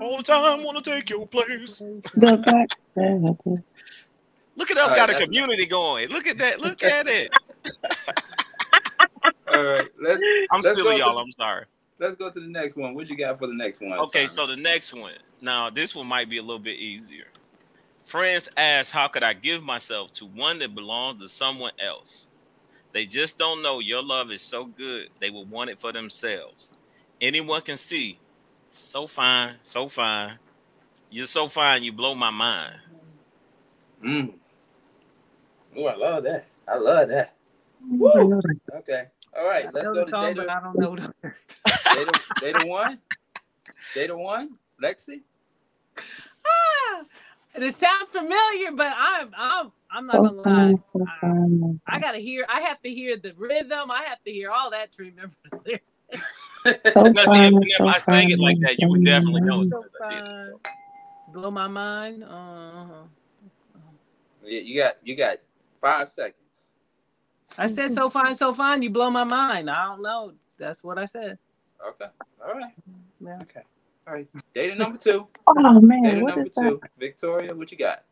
All 0.00 0.16
the 0.16 0.22
time, 0.22 0.62
wanna 0.62 0.80
take 0.80 1.10
your 1.10 1.26
place. 1.26 1.78
The 1.78 2.68
backstabbers. 2.96 3.62
Look 4.54 4.70
at 4.70 4.76
us, 4.76 4.82
All 4.84 4.88
right, 4.90 4.96
got 4.96 5.10
a 5.10 5.24
community 5.24 5.66
going. 5.66 6.08
Look 6.10 6.28
at 6.28 6.38
that. 6.38 6.60
Look 6.60 6.82
at 6.98 7.08
it. 7.08 7.30
All 9.52 9.62
right. 9.64 9.88
Let's 10.00 10.22
I'm 10.50 10.60
Let's 10.62 10.74
silly, 10.74 10.98
y'all. 10.98 11.18
I'm 11.18 11.30
sorry. 11.32 11.64
let's 11.98 12.14
go 12.14 12.30
to 12.30 12.40
the 12.40 12.46
next 12.48 12.76
one. 12.76 12.94
What 12.94 13.08
you 13.08 13.16
got 13.16 13.38
for 13.38 13.46
the 13.46 13.54
next 13.54 13.80
one? 13.80 13.98
Okay, 14.00 14.26
Simon? 14.26 14.28
so 14.28 14.46
the 14.46 14.56
next 14.56 14.94
one. 14.94 15.14
Now, 15.40 15.70
this 15.70 15.94
one 15.94 16.06
might 16.06 16.28
be 16.28 16.38
a 16.38 16.42
little 16.42 16.58
bit 16.58 16.78
easier. 16.78 17.26
Friends 18.02 18.48
ask, 18.56 18.92
How 18.92 19.08
could 19.08 19.22
I 19.22 19.32
give 19.34 19.62
myself 19.62 20.12
to 20.14 20.26
one 20.26 20.58
that 20.60 20.74
belongs 20.74 21.22
to 21.22 21.28
someone 21.28 21.72
else? 21.78 22.26
They 22.92 23.06
just 23.06 23.38
don't 23.38 23.62
know 23.62 23.78
your 23.78 24.02
love 24.02 24.30
is 24.30 24.42
so 24.42 24.64
good, 24.64 25.08
they 25.20 25.30
will 25.30 25.44
want 25.44 25.70
it 25.70 25.78
for 25.78 25.92
themselves. 25.92 26.72
Anyone 27.20 27.62
can 27.62 27.76
see. 27.76 28.18
So 28.68 29.06
fine, 29.06 29.56
so 29.62 29.88
fine. 29.88 30.38
You're 31.10 31.26
so 31.26 31.48
fine, 31.48 31.82
you 31.82 31.92
blow 31.92 32.14
my 32.14 32.30
mind. 32.30 32.74
Mm. 34.04 34.32
Oh, 35.76 35.84
I 35.86 35.96
love 35.96 36.24
that. 36.24 36.46
I 36.66 36.76
love 36.78 37.08
that. 37.08 37.34
Okay. 38.76 39.06
All 39.36 39.46
right. 39.46 39.68
I 39.68 39.70
Let's 39.72 39.86
know 39.86 39.94
go 39.94 40.04
to 40.04 40.10
song, 40.10 40.36
data. 40.36 40.46
I 40.50 40.60
don't 40.60 40.78
know 40.78 40.96
the. 40.96 41.12
Data, 41.94 42.12
data 42.40 42.66
one. 42.66 42.98
Data 43.94 44.16
one. 44.16 44.50
Lexi. 44.82 45.20
Ah, 46.46 47.02
it 47.56 47.74
sounds 47.74 48.08
familiar, 48.10 48.72
but 48.72 48.92
I'm 48.96 49.30
I'm 49.36 49.72
I'm 49.90 50.06
not 50.06 50.14
So 50.16 50.22
gonna 50.22 50.36
lie. 50.36 50.44
fine, 50.44 50.82
so 50.92 51.06
fine. 51.20 51.80
I 51.86 52.00
gotta 52.00 52.18
hear. 52.18 52.46
I 52.48 52.60
have 52.62 52.80
to 52.82 52.90
hear 52.90 53.16
the 53.16 53.34
rhythm. 53.36 53.90
I 53.90 54.04
have 54.04 54.22
to 54.24 54.30
hear 54.32 54.50
all 54.50 54.70
that 54.70 54.92
to 54.92 55.02
remember 55.02 55.34
the 55.44 55.58
lyrics. 55.66 55.84
So 56.94 57.12
Now, 57.14 57.24
see, 57.26 57.38
fine, 57.38 57.54
if, 57.54 57.54
if 57.68 57.78
so 57.78 57.86
I 57.86 57.98
sang 57.98 58.30
it 58.30 58.38
like 58.38 58.56
fine, 58.56 58.60
that, 58.60 58.80
you 58.80 58.88
would 58.88 59.04
so 59.04 59.04
definitely 59.04 59.42
know. 59.42 59.58
fine. 59.58 59.66
So 59.66 59.82
did 59.82 59.92
fine. 59.98 60.50
so. 60.52 60.60
Blow 61.28 61.50
my 61.50 61.68
mind. 61.68 62.24
Uh-huh. 62.24 63.04
Yeah, 64.44 64.60
you 64.60 64.80
got 64.80 64.96
you 65.04 65.16
got 65.16 65.38
five 65.80 66.10
seconds. 66.10 66.39
I 67.58 67.68
said 67.68 67.92
so 67.92 68.10
fine, 68.10 68.36
so 68.36 68.54
fine. 68.54 68.82
You 68.82 68.90
blow 68.90 69.10
my 69.10 69.24
mind. 69.24 69.70
I 69.70 69.86
don't 69.86 70.02
know. 70.02 70.32
That's 70.58 70.84
what 70.84 70.98
I 70.98 71.06
said. 71.06 71.38
Okay. 71.88 72.06
All 72.46 72.54
right. 72.54 72.74
Yeah. 73.20 73.38
Okay. 73.42 73.62
All 74.08 74.14
right. 74.14 74.28
Data 74.54 74.74
number 74.76 74.98
two. 74.98 75.28
Oh 75.48 75.80
man, 75.80 76.02
Data 76.02 76.22
what 76.22 76.36
number 76.36 76.38
is 76.38 76.50
that? 76.56 76.74
two. 76.74 76.82
Victoria, 76.98 77.54
what 77.54 77.72
you 77.72 77.78
got? 77.78 78.04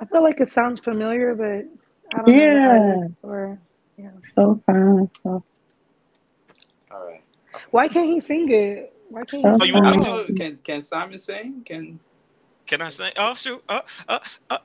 I 0.00 0.06
feel 0.06 0.22
like 0.22 0.40
it 0.40 0.52
sounds 0.52 0.80
familiar, 0.80 1.34
but 1.34 2.18
I 2.18 2.22
don't 2.22 2.38
know. 2.38 2.56
Yeah. 2.56 3.08
Or 3.22 3.60
yeah. 3.98 4.10
So 4.34 4.62
fine, 4.66 5.10
so 5.22 5.44
All 6.92 7.06
right. 7.06 7.22
Why 7.70 7.88
can't 7.88 8.08
he 8.08 8.20
sing 8.20 8.50
it? 8.50 8.92
Why 9.10 9.24
can't 9.24 9.46
So 9.46 9.58
Oh, 9.60 9.64
he 9.64 9.66
you 9.66 9.74
sing 9.74 9.82
want 9.82 9.88
me 9.90 9.98
it? 9.98 10.00
to? 10.00 10.10
Oh, 10.10 10.32
can 10.36 10.56
can 10.58 10.82
Simon 10.82 11.18
sing? 11.18 11.62
Can 11.66 12.00
Can 12.66 12.82
I 12.82 12.90
sing? 12.90 13.12
Oh 13.18 13.34
shoot! 13.34 13.62
Uh, 13.68 13.82
uh, 14.08 14.20
uh. 14.50 14.58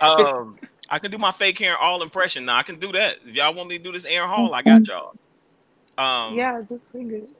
um, 0.00 0.58
I 0.90 0.98
can 0.98 1.10
do 1.10 1.18
my 1.18 1.32
fake 1.32 1.60
Aaron 1.60 1.76
Hall 1.78 2.02
impression 2.02 2.44
now. 2.44 2.56
I 2.56 2.62
can 2.62 2.78
do 2.78 2.92
that. 2.92 3.18
If 3.26 3.34
y'all 3.34 3.54
want 3.54 3.68
me 3.68 3.78
to 3.78 3.84
do 3.84 3.92
this 3.92 4.04
Aaron 4.04 4.28
Hall, 4.28 4.52
I 4.54 4.62
got 4.62 4.86
y'all. 4.86 5.14
Um, 5.98 6.36
Yeah, 6.36 6.60
just 6.68 6.82
sing 6.92 7.10
it. 7.12 7.32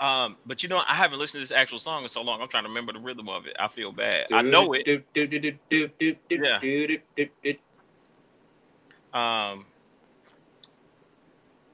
Um, 0.00 0.36
but 0.44 0.62
you 0.62 0.68
know, 0.68 0.78
I 0.88 0.94
haven't 0.94 1.18
listened 1.18 1.38
to 1.40 1.48
this 1.48 1.56
actual 1.56 1.78
song 1.78 2.02
in 2.02 2.08
so 2.08 2.22
long. 2.22 2.42
I'm 2.42 2.48
trying 2.48 2.64
to 2.64 2.68
remember 2.68 2.92
the 2.92 2.98
rhythm 2.98 3.28
of 3.28 3.46
it. 3.46 3.56
I 3.58 3.68
feel 3.68 3.92
bad. 3.92 4.26
I 4.32 4.42
know 4.42 4.72
it. 4.72 4.84
Do, 4.84 5.02
do, 5.14 5.26
do, 5.26 5.38
do, 5.38 5.52
do, 5.70 5.88
do, 5.98 6.16
do, 6.28 6.36
Yeah. 6.42 6.58
do, 6.60 6.86
do, 6.88 6.98
do, 7.16 7.28
do. 7.42 9.18
Um, 9.18 9.66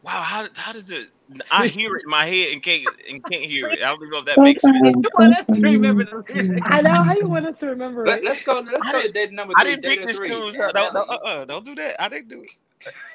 wow, 0.02 0.22
how 0.22 0.48
how 0.54 0.72
does 0.72 0.90
it? 0.90 1.08
I 1.52 1.68
hear 1.68 1.96
it 1.96 2.04
in 2.04 2.10
my 2.10 2.26
head 2.26 2.52
and 2.52 2.62
can't 2.62 2.84
and 3.08 3.24
can't 3.24 3.42
hear 3.44 3.68
it. 3.68 3.78
I 3.82 3.88
don't 3.90 3.96
even 3.98 4.10
know 4.10 4.18
if 4.18 4.24
that 4.26 4.38
makes 4.38 4.62
sense. 4.62 4.76
fine, 4.78 4.94
You 4.96 5.02
so 5.04 5.10
want 5.20 5.36
us 5.36 5.46
to 5.46 5.60
remember 5.62 6.24
fine. 6.26 6.48
the. 6.48 6.60
I 6.66 6.80
know 6.82 7.02
how 7.02 7.14
you 7.14 7.28
want 7.28 7.46
us 7.46 7.58
to 7.60 7.66
remember 7.68 8.04
Let, 8.06 8.18
it. 8.18 8.24
let's 8.24 8.42
go. 8.42 8.54
Let's 8.60 8.84
I 8.86 8.92
go 8.92 8.98
to 8.98 9.02
didn't- 9.02 9.14
data 9.14 9.34
number 9.34 9.54
I 9.56 9.64
didn't 9.64 9.82
pick 9.84 9.96
Data 9.96 10.06
this 10.06 10.18
three. 10.18 10.30
news. 10.30 10.56
Don't, 10.56 10.72
don't, 10.74 10.86
Angelica. 10.96 11.12
uh, 11.12 11.16
uh, 11.28 11.44
don't 11.44 11.64
do 11.64 11.74
that. 11.76 12.02
I 12.02 12.08
didn't 12.08 12.28
do 12.28 12.42
it. 12.42 12.50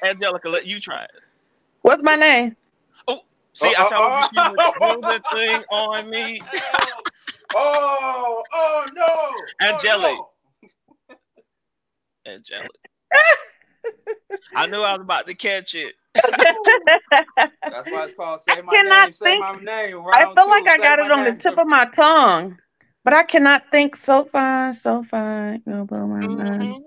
Angelica, 0.08 0.48
let 0.48 0.66
you 0.66 0.80
try 0.80 1.02
it. 1.04 1.10
What's 1.82 2.02
my 2.02 2.14
name? 2.16 2.56
Oh, 3.06 3.20
see, 3.52 3.72
Oh, 3.76 3.84
I 3.84 3.88
told 3.90 4.12
oh, 4.12 4.18
you 4.18 4.22
she 4.22 4.30
oh. 4.38 4.50
would 4.80 5.02
do 5.02 5.08
the 5.08 5.22
thing 5.36 5.62
on 5.70 6.10
me. 6.10 6.40
Oh, 7.54 8.42
oh 8.52 8.86
no, 8.92 9.04
Oh, 9.06 9.44
Angelic. 9.60 10.16
no. 10.16 10.30
Angelic. 12.26 12.70
I 14.54 14.66
knew 14.66 14.80
I 14.80 14.92
was 14.92 15.00
about 15.00 15.28
to 15.28 15.34
catch 15.34 15.74
it. 15.76 15.94
That's 17.64 17.90
why 17.90 18.04
it's 18.04 18.14
called 18.14 18.40
"Say 18.40 18.60
My 18.62 18.72
cannot 18.74 19.04
Name." 19.06 19.12
Say 19.12 19.24
think- 19.32 19.40
my 19.40 19.56
name. 19.56 19.96
I 20.12 20.22
Round 20.24 20.38
feel 20.38 20.48
like 20.48 20.66
I 20.68 20.76
got 20.78 20.98
it 20.98 21.08
my 21.08 21.14
on 21.14 21.24
the 21.24 21.34
tip 21.42 21.58
of 21.58 21.66
my 21.66 21.84
tongue, 21.86 22.58
but 23.04 23.12
I 23.14 23.22
cannot 23.22 23.64
think 23.70 23.96
so 23.96 24.24
fine, 24.24 24.74
so 24.74 25.02
fine. 25.02 25.62
Go 25.68 25.84
blow 25.84 26.06
my 26.06 26.26
mind. 26.26 26.84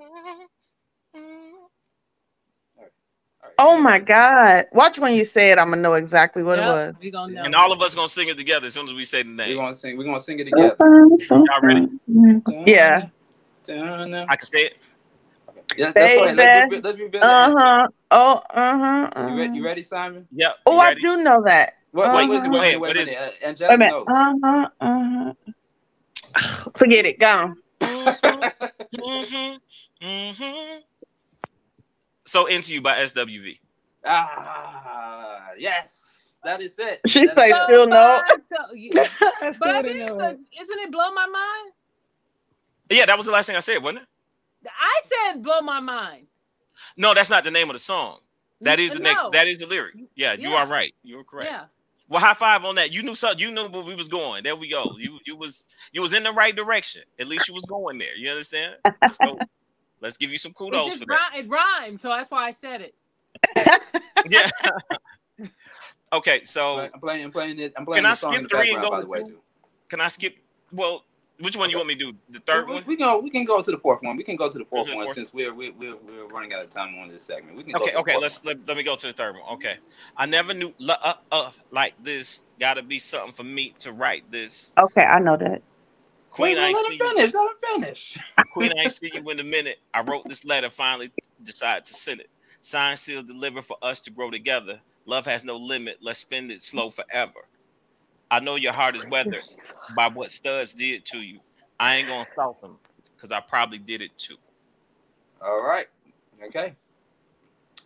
Oh 3.62 3.78
my 3.78 4.00
God! 4.00 4.66
Watch 4.72 5.00
when 5.00 5.14
you 5.16 5.26
say 5.26 5.52
it. 5.52 5.58
I'm 5.60 5.70
gonna 5.70 5.82
know 5.82 5.96
exactly 5.96 6.44
what 6.44 6.60
it 6.60 6.66
was. 6.66 6.96
We 7.02 7.12
gonna 7.12 7.34
know. 7.34 7.42
And 7.44 7.56
all 7.56 7.74
of 7.74 7.82
us 7.82 7.94
gonna 7.94 8.08
sing 8.08 8.30
it 8.30 8.38
together 8.38 8.68
as 8.68 8.74
soon 8.74 8.88
as 8.88 8.94
we 8.94 9.04
say 9.04 9.24
the 9.24 9.30
name. 9.30 9.38
We're 9.38 9.46
name. 9.48 9.58
gonna 9.58 9.76
sing. 9.76 9.98
We're 9.98 10.06
gonna 10.06 10.20
sing 10.22 10.40
it 10.40 10.44
So 10.44 10.56
together. 10.56 10.76
fine, 10.78 11.18
so 11.18 11.36
Y'all 11.36 11.62
ready? 11.62 11.88
fine. 12.08 12.44
Yeah. 12.66 13.10
I 13.68 14.36
can 14.38 14.46
say 14.46 14.60
it. 14.66 14.78
Yeah, 15.80 15.94
let's. 15.96 16.16
Let's, 16.18 16.38
Baby. 16.38 16.82
let's 16.84 16.98
reveal 16.98 17.22
the 17.22 17.28
Uh 17.28 17.54
huh. 17.58 17.88
Oh, 18.12 18.42
uh 18.50 18.78
huh. 18.78 19.30
You, 19.30 19.36
re- 19.38 19.52
you 19.54 19.64
ready, 19.64 19.82
Simon? 19.82 20.28
Yep. 20.34 20.56
Oh, 20.66 20.78
I 20.78 20.94
do 20.94 21.18
know 21.24 21.42
that. 21.46 21.74
Wait, 21.94 22.06
Uh-huh. 22.06 22.18
wait, 22.18 22.30
wait, 22.30 22.42
wait, 22.42 22.52
Go 22.52 22.58
ahead, 22.58 22.80
wait, 22.82 22.96
wait, 22.98 23.08
wait. 23.08 23.18
Uh, 23.18 23.22
Wait 23.22 23.44
a 23.44 23.48
Angelica 23.48 23.78
minute. 23.78 23.92
knows. 23.92 24.06
Uh 24.08 24.34
huh. 24.44 24.70
Uh 24.82 25.34
huh. 26.36 26.72
Forget 26.78 27.06
it. 27.06 27.20
Gone. 27.20 27.56
hmm 27.82 29.56
hmm 30.02 30.78
So 32.28 32.46
into 32.46 32.74
you 32.74 32.82
by 32.82 32.98
SWV. 33.00 33.60
Ah, 34.06 35.50
yes, 35.58 36.34
that 36.44 36.62
is 36.62 36.78
it. 36.80 37.00
She 37.08 37.26
That 37.26 37.38
say 37.38 37.50
is 37.50 37.56
it. 37.58 37.64
still 37.64 37.88
no. 37.88 38.22
Yeah. 38.74 39.08
But 39.60 39.70
I 39.70 39.82
didn't 39.82 39.98
mean, 40.00 40.08
know 40.18 40.28
it. 40.28 40.40
isn't 40.62 40.80
it 40.80 40.92
blow 40.92 41.12
my 41.14 41.26
mind? 41.26 41.74
Yeah, 42.92 43.06
that 43.06 43.18
was 43.18 43.26
the 43.26 43.32
last 43.32 43.46
thing 43.48 43.56
I 43.56 43.62
said, 43.62 43.82
wasn't 43.84 44.04
it? 44.04 44.09
I 44.66 45.02
said 45.32 45.44
blow 45.44 45.62
my 45.62 45.80
mind. 45.80 46.28
No, 46.98 47.14
that's 47.14 47.30
not 47.30 47.44
the 47.44 47.52
name 47.52 47.70
of 47.70 47.74
the 47.74 47.80
song. 47.80 48.20
That 48.62 48.80
is 48.80 48.92
the 48.92 49.00
next. 49.00 49.26
That 49.32 49.48
is 49.48 49.60
the 49.60 49.68
lyric. 49.68 49.96
Yeah, 50.16 50.34
you 50.34 50.50
are 50.52 50.68
right. 50.68 50.94
You 51.04 51.20
are 51.20 51.24
correct. 51.24 51.52
Yeah. 51.52 51.64
Well, 52.10 52.20
high 52.20 52.34
five 52.34 52.66
on 52.66 52.76
that. 52.76 52.92
You 52.92 53.04
knew 53.04 53.16
something. 53.16 53.40
You 53.40 53.52
knew 53.52 53.68
where 53.68 53.84
we 53.84 53.96
was 53.96 54.10
going. 54.10 54.44
There 54.44 54.56
we 54.56 54.68
go. 54.68 54.96
You 54.98 55.20
you 55.26 55.36
was 55.36 55.70
you 55.92 56.02
was 56.02 56.14
in 56.14 56.24
the 56.24 56.32
right 56.32 56.56
direction. 56.56 57.04
At 57.20 57.28
least 57.28 57.48
you 57.48 57.54
was 57.54 57.66
going 57.66 58.00
there. 58.00 58.16
You 58.18 58.32
understand? 58.32 58.78
So 59.12 59.38
let's 60.02 60.18
give 60.18 60.32
you 60.32 60.40
some 60.40 60.52
kudos 60.54 60.88
just 60.88 61.00
for 61.00 61.06
that. 61.06 61.30
rhy- 61.34 61.40
it 61.40 61.50
rhymed, 61.50 62.02
so 62.02 62.10
that's 62.10 62.30
why 62.32 62.48
I 62.48 62.52
said 62.52 62.82
it. 62.82 62.96
Yeah. 64.30 64.50
okay, 66.14 66.44
so 66.44 66.90
I'm 66.94 67.00
playing. 67.00 67.24
I'm 67.24 67.32
playing 67.32 67.60
it. 67.60 67.74
I'm 67.78 67.86
playing 67.86 68.04
can 68.04 68.06
I 68.06 68.10
the 68.10 68.16
song 68.16 68.34
in 68.34 68.48
skip 68.48 68.60
three 68.60 68.74
and 68.74 68.82
go 68.82 69.00
to 69.00 69.08
way, 69.08 69.24
two? 69.24 69.40
Can 69.88 70.02
I 70.02 70.10
skip? 70.10 70.36
Well, 70.74 71.06
which 71.42 71.58
one 71.58 71.70
you 71.70 71.78
want 71.78 71.90
me 71.90 71.96
to 71.96 72.12
do? 72.12 72.18
The 72.30 72.40
third 72.40 72.68
we, 72.68 72.74
one. 72.74 72.84
We 72.86 72.98
go. 72.98 73.20
We 73.20 73.30
can 73.32 73.46
go 73.46 73.62
to 73.62 73.72
the 73.72 73.78
fourth 73.78 74.02
one. 74.04 74.18
We 74.18 74.24
can 74.24 74.36
go 74.38 74.50
to 74.50 74.58
the 74.58 74.66
fourth 74.66 74.86
to 74.86 74.92
the 74.92 74.98
one 74.98 75.06
fourth? 75.06 75.16
since 75.16 75.34
we're 75.34 75.54
we're, 75.54 75.74
we're 75.74 75.98
we're 75.98 76.28
running 76.28 76.54
out 76.54 76.64
of 76.64 76.70
time 76.74 76.98
on 77.00 77.10
this 77.10 77.26
segment. 77.26 77.58
We 77.58 77.64
can 77.64 77.76
Okay, 77.76 77.92
to 77.92 78.00
okay. 78.00 78.18
Let's 78.18 78.44
let, 78.46 78.58
let 78.68 78.78
me 78.78 78.84
go 78.84 78.96
to 78.96 79.08
the 79.08 79.14
third 79.14 79.36
one. 79.36 79.44
Okay, 79.54 79.78
I 80.18 80.26
never 80.28 80.54
knew 80.54 80.74
lo- 80.80 80.96
uh, 81.04 81.16
uh, 81.32 81.52
like 81.72 81.96
this. 82.00 82.44
Got 82.60 82.76
to 82.76 82.84
be 82.84 83.00
something 83.00 83.34
for 83.34 83.44
me 83.44 83.76
to 83.80 83.94
write 83.94 84.32
this. 84.32 84.76
Okay, 84.80 85.04
I 85.04 85.20
know 85.20 85.38
that. 85.38 85.64
Queen, 86.32 86.58
Wait, 86.58 86.60
I 86.60 86.68
wait, 86.68 86.70
ain't 86.70 86.78
let 86.78 86.86
him 86.86 86.92
see 86.92 86.98
you. 86.98 87.14
finish. 87.16 87.34
Let 87.34 87.50
him 87.50 87.84
finish. 87.84 88.18
Queen, 88.50 88.72
I 88.78 88.84
ain't 88.84 88.92
see 88.94 89.12
you 89.14 89.30
in 89.30 89.40
a 89.40 89.44
minute. 89.44 89.78
I 89.94 90.02
wrote 90.02 90.28
this 90.28 90.46
letter. 90.46 90.70
Finally, 90.70 91.12
decided 91.44 91.86
to 91.88 91.96
send 91.96 92.22
it. 92.22 92.30
Sign, 92.62 92.98
seal, 92.98 93.24
deliver 93.24 93.62
for 93.62 93.78
us 93.82 94.02
to 94.02 94.12
grow 94.12 94.32
together. 94.32 94.82
Love 95.06 95.26
has 95.28 95.44
no 95.44 95.58
limit. 95.58 95.98
Let's 96.02 96.20
spend 96.20 96.52
it 96.52 96.62
slow 96.64 96.90
forever. 96.92 97.48
I 98.32 98.40
know 98.40 98.56
your 98.56 98.74
heart 98.74 98.96
is 98.96 99.06
weathered 99.08 99.44
by 99.96 100.08
what 100.08 100.32
studs 100.32 100.74
did 100.74 101.06
to 101.06 101.20
you. 101.20 101.40
I 101.80 101.96
ain't 101.98 102.08
gonna 102.08 102.28
stop 102.32 102.62
them 102.62 102.78
because 103.16 103.32
I 103.32 103.40
probably 103.40 103.78
did 103.80 104.02
it 104.02 104.18
too. 104.18 104.38
All 105.42 105.62
right. 105.64 105.88
Okay. 106.46 106.76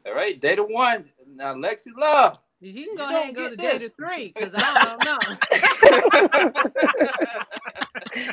All 0.06 0.14
right. 0.14 0.40
Data 0.40 0.64
one. 0.64 1.06
Now, 1.36 1.54
Lexi 1.56 1.88
Love. 1.98 2.40
You 2.60 2.86
can 2.86 2.96
go 2.96 3.10
You 3.10 3.16
ahead 3.16 3.28
and 3.28 3.36
go 3.36 3.50
to 3.50 3.56
get 3.58 3.80
data 3.80 3.92
three 3.98 4.34
because 4.36 4.54
I 4.56 4.74
don't 4.96 5.04
know. 5.04 5.20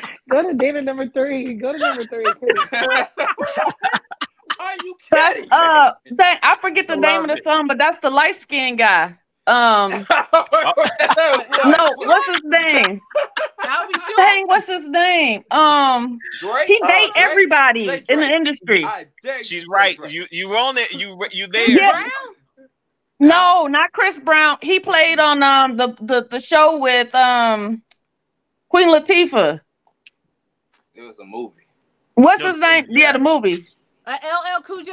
Go 0.29 0.43
to 0.43 0.53
data 0.53 0.81
number 0.81 1.09
three. 1.09 1.53
Go 1.55 1.73
to 1.73 1.79
number 1.79 2.03
three. 2.05 2.25
please. 2.33 2.67
Are 4.59 4.75
you 4.83 4.95
That's 5.11 5.35
kidding? 5.35 5.49
uh, 5.51 5.91
dang, 6.15 6.37
I 6.43 6.55
forget 6.61 6.87
the 6.87 6.93
I 6.93 6.97
name 6.97 7.21
love 7.21 7.29
of 7.31 7.37
the 7.37 7.43
song, 7.43 7.67
but 7.67 7.77
that's 7.77 7.97
the 7.97 8.09
light 8.09 8.35
skinned 8.35 8.77
guy. 8.77 9.17
Um, 9.47 9.91
no. 10.09 10.73
no, 11.65 11.93
what's 11.97 12.25
his 12.27 12.41
name? 12.43 13.01
Sure. 13.63 14.15
Dang, 14.17 14.47
what's 14.47 14.67
his 14.67 14.87
name? 14.89 15.43
Um, 15.51 16.19
Drake. 16.39 16.67
he 16.67 16.79
uh, 16.83 16.87
date 16.87 17.11
Drake? 17.13 17.25
everybody 17.25 17.87
Say 17.87 18.03
in 18.09 18.19
the 18.19 18.27
industry. 18.27 18.85
I 18.85 19.07
dare 19.23 19.39
you 19.39 19.43
She's 19.43 19.67
right. 19.67 19.97
Drake. 19.97 20.13
You 20.13 20.25
you 20.31 20.55
on 20.55 20.77
it. 20.77 20.93
You 20.93 21.19
you 21.31 21.47
there? 21.47 21.69
Yeah. 21.69 22.03
No, 23.19 23.67
not 23.67 23.91
Chris 23.91 24.19
Brown. 24.19 24.57
He 24.61 24.79
played 24.79 25.19
on 25.19 25.41
um 25.43 25.77
the 25.77 25.95
the, 26.01 26.27
the 26.29 26.39
show 26.39 26.79
with 26.79 27.13
um 27.15 27.81
Queen 28.69 28.87
Latifah. 28.89 29.59
It 30.93 31.01
was 31.01 31.19
a 31.19 31.25
movie. 31.25 31.65
What's 32.15 32.41
No, 32.41 32.47
his 32.51 32.59
name? 32.59 32.85
yeah. 32.89 33.05
Yeah, 33.05 33.11
the 33.13 33.19
movie. 33.19 33.65
Uh, 34.05 34.17
LL 34.23 34.61
Cool 34.63 34.83
J? 34.83 34.91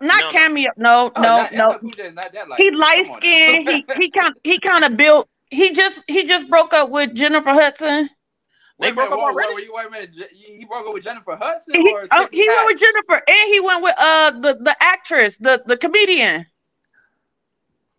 Ca- 0.00 0.06
Not 0.06 0.20
No, 0.20 0.26
no. 0.26 0.32
cameo. 0.32 0.70
No, 0.76 1.12
Oh, 1.16 1.20
no, 1.22 1.28
not, 1.28 1.52
no. 1.52 1.68
LL 1.68 1.78
Cool 1.78 2.12
not 2.12 2.32
that 2.32 2.48
like 2.48 2.58
He 2.60 2.70
Come 2.70 2.78
light 2.80 3.06
on 3.10 3.16
skinned. 3.20 3.68
he 3.68 3.84
he 4.00 4.10
kind 4.10 4.34
he 4.44 4.58
kind 4.58 4.84
of 4.84 4.96
built. 4.96 5.28
He 5.50 5.72
just 5.72 6.02
he 6.08 6.24
just 6.24 6.48
broke 6.48 6.72
up 6.74 6.90
with 6.90 7.14
Jennifer 7.14 7.50
Hudson. 7.50 8.08
They 8.80 8.88
Wait 8.88 8.94
broke 8.94 9.10
minute, 9.10 9.14
up 9.14 9.18
whoa, 9.18 9.24
whoa, 9.24 9.32
already? 9.32 9.54
wait, 9.54 9.68
wait 9.72 9.86
a 9.86 9.90
minute. 9.90 10.14
He 10.32 10.64
broke 10.64 10.86
up 10.86 10.94
with 10.94 11.02
Jennifer 11.02 11.34
Hudson 11.34 11.74
He, 11.74 11.92
or 11.92 12.06
uh, 12.12 12.28
he 12.30 12.48
went 12.48 12.66
with 12.66 12.80
Jennifer, 12.80 13.22
and 13.26 13.52
he 13.52 13.58
went 13.60 13.82
with 13.82 13.94
uh 13.98 14.30
the 14.40 14.54
the 14.60 14.76
actress, 14.80 15.36
the 15.38 15.62
the 15.66 15.76
comedian. 15.76 16.46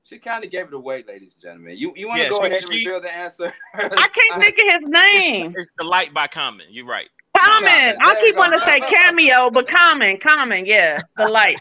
She 0.03 0.17
kind 0.17 0.43
of 0.43 0.49
gave 0.49 0.67
it 0.67 0.73
away, 0.73 1.03
ladies 1.07 1.33
and 1.33 1.41
gentlemen. 1.41 1.77
You 1.77 1.93
you 1.95 2.07
want 2.07 2.19
to 2.19 2.23
Yeah, 2.23 2.29
go 2.29 2.39
she- 2.41 2.47
ahead 2.47 2.63
and 2.63 2.71
she- 2.73 2.85
reveal 2.85 3.01
the 3.01 3.13
answer? 3.15 3.53
I 3.75 4.07
can't 4.07 4.41
think 4.41 4.57
of 4.57 4.81
his 4.81 4.89
name. 4.89 5.53
It's 5.55 5.67
the 5.77 5.83
light 5.85 6.13
by 6.13 6.27
Common. 6.27 6.65
You're 6.69 6.85
right. 6.85 7.09
Common. 7.37 7.69
Common, 7.69 7.97
I 8.01 8.15
keep 8.21 8.33
you 8.33 8.39
wanting 8.39 8.59
to 8.59 8.65
say 8.65 8.79
cameo, 8.79 9.51
but 9.51 9.67
Common, 9.69 10.17
Common, 10.17 10.65
yeah, 10.65 10.99
the 11.17 11.27
light. 11.27 11.59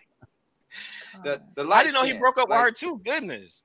The, 1.23 1.41
the 1.55 1.63
I 1.63 1.65
light 1.65 1.83
didn't 1.85 1.95
know 1.95 2.05
he 2.05 2.13
broke 2.15 2.39
up 2.39 2.49
with 2.49 2.59
her 2.59 2.71
too. 2.71 3.01
Goodness. 3.05 3.63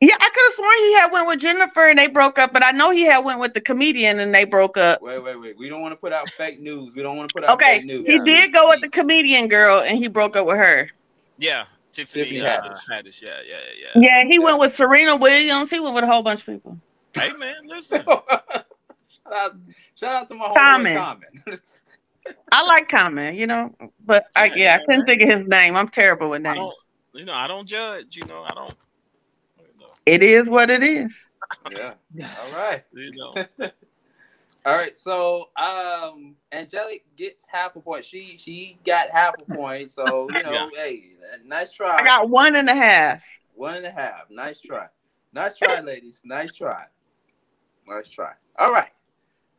Yeah, 0.00 0.14
I 0.20 0.28
could 0.28 0.42
have 0.46 0.54
sworn 0.54 0.74
he 0.80 0.94
had 0.94 1.12
went 1.12 1.26
with 1.28 1.40
Jennifer 1.40 1.88
and 1.88 1.98
they 1.98 2.08
broke 2.08 2.38
up, 2.38 2.52
but 2.52 2.64
I 2.64 2.72
know 2.72 2.90
he 2.90 3.04
had 3.04 3.20
went 3.20 3.40
with 3.40 3.54
the 3.54 3.60
comedian 3.60 4.18
and 4.18 4.34
they 4.34 4.44
broke 4.44 4.76
up. 4.76 5.00
Wait, 5.00 5.18
wait, 5.22 5.36
wait. 5.36 5.56
We 5.56 5.68
don't 5.68 5.80
want 5.80 5.92
to 5.92 5.96
put 5.96 6.12
out 6.12 6.28
fake 6.30 6.60
news. 6.60 6.94
We 6.94 7.02
don't 7.02 7.16
want 7.16 7.30
to 7.30 7.34
put 7.34 7.44
out 7.44 7.54
Okay, 7.54 7.78
fake 7.78 7.86
news. 7.86 8.04
he 8.06 8.18
did 8.18 8.52
go 8.52 8.68
with 8.68 8.82
the 8.82 8.88
comedian 8.88 9.48
girl 9.48 9.80
and 9.80 9.96
he 9.96 10.08
broke 10.08 10.36
up 10.36 10.46
with 10.46 10.58
her. 10.58 10.90
Yeah, 11.38 11.64
Tiffany, 11.90 12.24
Tiffany 12.24 12.40
uh, 12.42 12.60
Haddish. 12.60 12.80
Haddish. 12.90 13.22
Yeah, 13.22 13.38
yeah, 13.48 13.56
yeah. 13.80 14.00
Yeah, 14.02 14.28
he 14.28 14.38
went 14.38 14.58
with 14.58 14.74
Serena 14.74 15.16
Williams. 15.16 15.70
He 15.70 15.80
went 15.80 15.94
with 15.94 16.04
a 16.04 16.06
whole 16.06 16.22
bunch 16.22 16.40
of 16.40 16.46
people. 16.46 16.78
Hey 17.14 17.32
man, 17.32 17.54
listen. 17.66 18.02
shout, 18.06 18.24
out, 19.32 19.56
shout 19.94 20.12
out 20.12 20.28
to 20.28 20.34
my 20.34 20.48
homeboy 20.48 20.54
Common. 20.54 20.96
Common. 20.96 21.28
I 22.52 22.66
like 22.66 22.88
Common, 22.88 23.34
you 23.34 23.46
know, 23.46 23.74
but 24.04 24.26
I 24.36 24.46
yeah, 24.46 24.54
yeah 24.54 24.78
I 24.80 24.84
couldn't 24.84 25.06
think 25.06 25.22
of 25.22 25.28
his 25.28 25.46
name. 25.46 25.76
I'm 25.76 25.88
terrible 25.88 26.30
with 26.30 26.46
I 26.46 26.54
names. 26.54 26.58
don't, 26.58 27.20
you 27.20 27.24
know, 27.24 27.34
I 27.34 27.46
don't 27.48 27.66
judge. 27.66 28.16
You 28.16 28.26
know, 28.26 28.42
I 28.42 28.54
don't. 28.54 28.74
It 30.06 30.22
is 30.22 30.48
what 30.48 30.70
it 30.70 30.82
is. 30.82 31.14
yeah. 31.70 31.94
All 32.42 32.52
right. 32.52 32.84
You 32.92 33.10
know, 33.12 33.34
All 34.66 34.72
right. 34.76 34.96
So, 35.04 35.50
um, 35.56 36.36
Angelic 36.52 37.04
gets 37.16 37.46
half 37.50 37.76
a 37.76 37.80
point. 37.80 38.04
She 38.04 38.36
she 38.38 38.78
got 38.84 39.10
half 39.10 39.34
a 39.40 39.54
point. 39.54 39.90
So 39.90 40.28
you 40.28 40.42
know, 40.42 40.52
Yeah. 40.52 40.70
hey, 40.74 41.02
nice 41.44 41.72
try. 41.72 41.98
I 41.98 42.04
got 42.04 42.28
one 42.28 42.56
and 42.56 42.68
a 42.68 42.74
half. 42.74 43.24
One 43.54 43.76
and 43.76 43.86
a 43.86 43.90
half. 43.90 44.30
Nice 44.30 44.60
try. 44.60 44.86
Nice 45.32 45.58
try, 45.58 45.80
ladies. 45.80 46.22
Nice 46.24 46.54
try. 46.54 46.84
Nice 47.86 48.08
try. 48.08 48.32
All 48.58 48.72
right. 48.72 48.90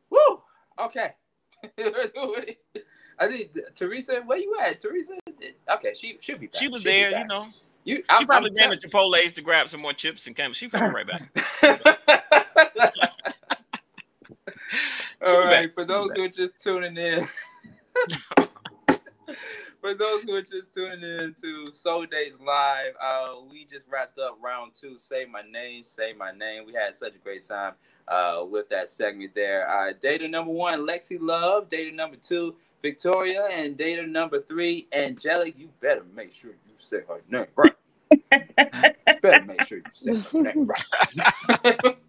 Woo. 0.09 0.41
Okay. 0.79 1.13
I 3.17 3.27
think 3.27 3.51
Teresa, 3.75 4.21
where 4.25 4.37
you 4.37 4.55
at? 4.61 4.79
Teresa? 4.79 5.13
Okay, 5.71 5.93
she 5.95 6.17
she'll 6.19 6.37
be 6.37 6.47
back. 6.47 6.55
she 6.59 6.67
was 6.67 6.81
She'll 6.81 6.91
there. 6.91 7.19
You 7.19 7.25
know, 7.27 7.47
You, 7.85 7.97
she 7.97 8.03
I'm- 8.09 8.25
probably 8.25 8.51
I'm 8.51 8.69
ran 8.69 8.77
to 8.77 8.87
Chipotle's 8.89 9.33
to 9.33 9.41
grab 9.41 9.69
some 9.69 9.81
more 9.81 9.93
chips 9.93 10.27
and 10.27 10.35
came. 10.35 10.53
She 10.53 10.69
coming 10.69 10.91
right 10.93 11.07
back. 11.07 11.23
All 11.63 11.69
right, 11.71 11.83
back. 12.83 13.01
All 15.25 15.41
right, 15.41 15.73
for 15.73 15.85
those 15.85 16.11
who 16.15 16.23
are 16.23 16.29
just 16.29 16.59
tuning 16.61 16.97
in, 16.97 17.27
for 19.85 19.93
those 19.93 20.23
who 20.23 20.33
are 20.33 20.41
just 20.41 20.73
tuning 20.73 21.03
in 21.03 21.35
to 21.39 21.71
Soul 21.71 22.07
Dates 22.07 22.37
Live, 22.43 22.93
uh, 22.99 23.35
we 23.51 23.65
just 23.65 23.83
wrapped 23.87 24.17
up 24.17 24.35
round 24.41 24.73
two. 24.73 24.97
Say 24.97 25.25
my 25.25 25.43
name, 25.43 25.83
say 25.83 26.11
my 26.11 26.31
name. 26.31 26.65
We 26.65 26.73
had 26.73 26.95
such 26.95 27.13
a 27.13 27.19
great 27.19 27.43
time 27.43 27.73
uh, 28.07 28.45
with 28.49 28.67
that 28.69 28.89
segment 28.89 29.35
there. 29.35 29.69
Uh, 29.69 29.93
data 29.93 30.27
number 30.27 30.51
one, 30.51 30.87
Lexi 30.87 31.19
Love. 31.21 31.69
Data 31.69 31.95
number 31.95 32.17
two, 32.17 32.55
Victoria, 32.81 33.47
and 33.51 33.77
data 33.77 34.07
number 34.07 34.41
three, 34.41 34.87
Angelic. 34.91 35.55
You 35.55 35.69
better 35.81 36.03
make 36.15 36.33
sure 36.33 36.49
you 36.49 36.73
say 36.79 37.01
her 37.07 37.21
name 37.29 37.45
right. 37.55 37.75
better 39.21 39.45
make 39.45 39.67
sure 39.67 39.77
you 39.77 39.83
say 39.93 40.15
her 40.15 40.41
name 40.41 40.67
right. 40.67 41.97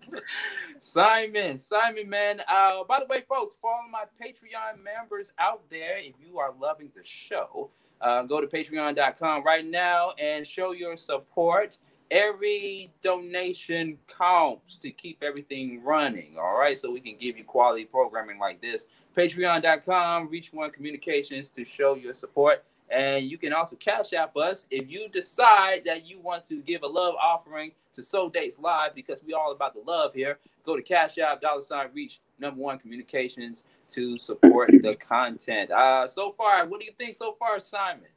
Simon, 0.78 1.58
Simon, 1.58 2.08
man. 2.08 2.40
Uh, 2.48 2.84
by 2.84 3.00
the 3.00 3.06
way, 3.06 3.22
folks, 3.28 3.56
follow 3.60 3.88
my 3.90 4.04
Patreon 4.20 4.82
members 4.82 5.32
out 5.38 5.62
there. 5.70 5.98
If 5.98 6.14
you 6.24 6.38
are 6.38 6.54
loving 6.60 6.90
the 6.94 7.04
show, 7.04 7.70
uh, 8.00 8.22
go 8.22 8.40
to 8.40 8.46
patreon.com 8.46 9.44
right 9.44 9.64
now 9.64 10.12
and 10.18 10.46
show 10.46 10.72
your 10.72 10.96
support. 10.96 11.78
Every 12.10 12.92
donation 13.02 13.98
counts 14.06 14.78
to 14.78 14.90
keep 14.92 15.24
everything 15.24 15.82
running. 15.82 16.36
All 16.38 16.56
right, 16.56 16.78
so 16.78 16.92
we 16.92 17.00
can 17.00 17.16
give 17.18 17.36
you 17.36 17.42
quality 17.44 17.84
programming 17.84 18.38
like 18.38 18.60
this. 18.62 18.86
Patreon.com, 19.16 20.28
Reach 20.28 20.52
One 20.52 20.70
Communications 20.70 21.50
to 21.52 21.64
show 21.64 21.94
your 21.96 22.14
support. 22.14 22.64
And 22.90 23.28
you 23.28 23.38
can 23.38 23.52
also 23.52 23.76
cash 23.76 24.12
app 24.12 24.36
us 24.36 24.66
if 24.70 24.88
you 24.88 25.08
decide 25.08 25.84
that 25.86 26.06
you 26.06 26.20
want 26.20 26.44
to 26.44 26.56
give 26.62 26.82
a 26.82 26.86
love 26.86 27.14
offering 27.20 27.72
to 27.94 28.02
Soul 28.02 28.28
Dates 28.28 28.58
Live 28.58 28.94
because 28.94 29.20
we 29.26 29.32
all 29.32 29.52
about 29.52 29.74
the 29.74 29.80
love 29.80 30.14
here. 30.14 30.38
Go 30.64 30.76
to 30.76 30.82
Cash 30.82 31.18
App, 31.18 31.40
dollar 31.40 31.62
sign 31.62 31.88
reach 31.94 32.20
number 32.38 32.60
one 32.60 32.78
communications 32.78 33.64
to 33.88 34.18
support 34.18 34.70
the 34.82 34.94
content. 34.94 35.70
Uh 35.70 36.06
so 36.06 36.30
far, 36.30 36.66
what 36.66 36.80
do 36.80 36.86
you 36.86 36.92
think 36.96 37.14
so 37.14 37.34
far, 37.38 37.58
Simon? 37.60 38.08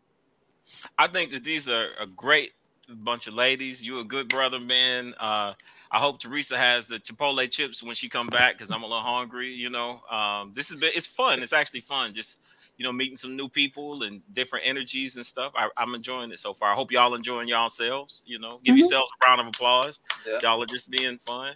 I 0.97 1.07
think 1.07 1.31
that 1.31 1.43
these 1.43 1.67
are 1.67 1.89
a 1.99 2.05
great 2.05 2.53
bunch 2.89 3.27
of 3.27 3.33
ladies. 3.33 3.83
You 3.83 3.99
a 3.99 4.03
good 4.03 4.27
brother, 4.27 4.59
man. 4.59 5.13
Uh, 5.19 5.53
I 5.91 5.99
hope 5.99 6.19
Teresa 6.19 6.57
has 6.57 6.87
the 6.87 6.99
Chipotle 6.99 7.49
chips 7.49 7.83
when 7.83 7.95
she 7.95 8.09
come 8.09 8.27
back 8.27 8.53
because 8.53 8.71
I'm 8.71 8.83
a 8.83 8.87
little 8.87 9.01
hungry. 9.01 9.49
You 9.49 9.69
know, 9.69 10.01
um, 10.09 10.51
this 10.53 10.71
is 10.71 10.81
it's 10.81 11.07
fun. 11.07 11.41
It's 11.41 11.53
actually 11.53 11.81
fun. 11.81 12.13
Just 12.13 12.39
you 12.79 12.85
know, 12.85 12.93
meeting 12.93 13.17
some 13.17 13.35
new 13.35 13.49
people 13.49 14.03
and 14.03 14.21
different 14.33 14.65
energies 14.65 15.17
and 15.17 15.25
stuff. 15.25 15.51
I, 15.53 15.69
am 15.77 15.93
enjoying 15.93 16.31
it 16.31 16.39
so 16.39 16.53
far. 16.53 16.71
I 16.71 16.75
hope 16.75 16.93
y'all 16.93 17.13
enjoying 17.13 17.49
yourselves. 17.49 18.23
You 18.25 18.39
know, 18.39 18.61
give 18.63 18.71
mm-hmm. 18.71 18.79
yourselves 18.79 19.11
a 19.21 19.27
round 19.27 19.41
of 19.41 19.47
applause. 19.47 19.99
Yeah. 20.25 20.39
Y'all 20.41 20.63
are 20.63 20.65
just 20.65 20.89
being 20.89 21.17
fun. 21.17 21.55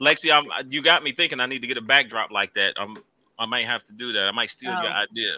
Lexi, 0.00 0.32
I'm, 0.32 0.46
you 0.70 0.80
got 0.80 1.02
me 1.02 1.10
thinking. 1.10 1.40
I 1.40 1.46
need 1.46 1.60
to 1.62 1.66
get 1.66 1.76
a 1.76 1.82
backdrop 1.82 2.30
like 2.30 2.54
that. 2.54 2.74
I'm, 2.76 2.96
I 3.36 3.46
might 3.46 3.66
have 3.66 3.84
to 3.86 3.92
do 3.92 4.12
that. 4.12 4.28
I 4.28 4.30
might 4.30 4.48
steal 4.48 4.70
oh. 4.70 4.80
your 4.80 4.92
idea. 4.92 5.32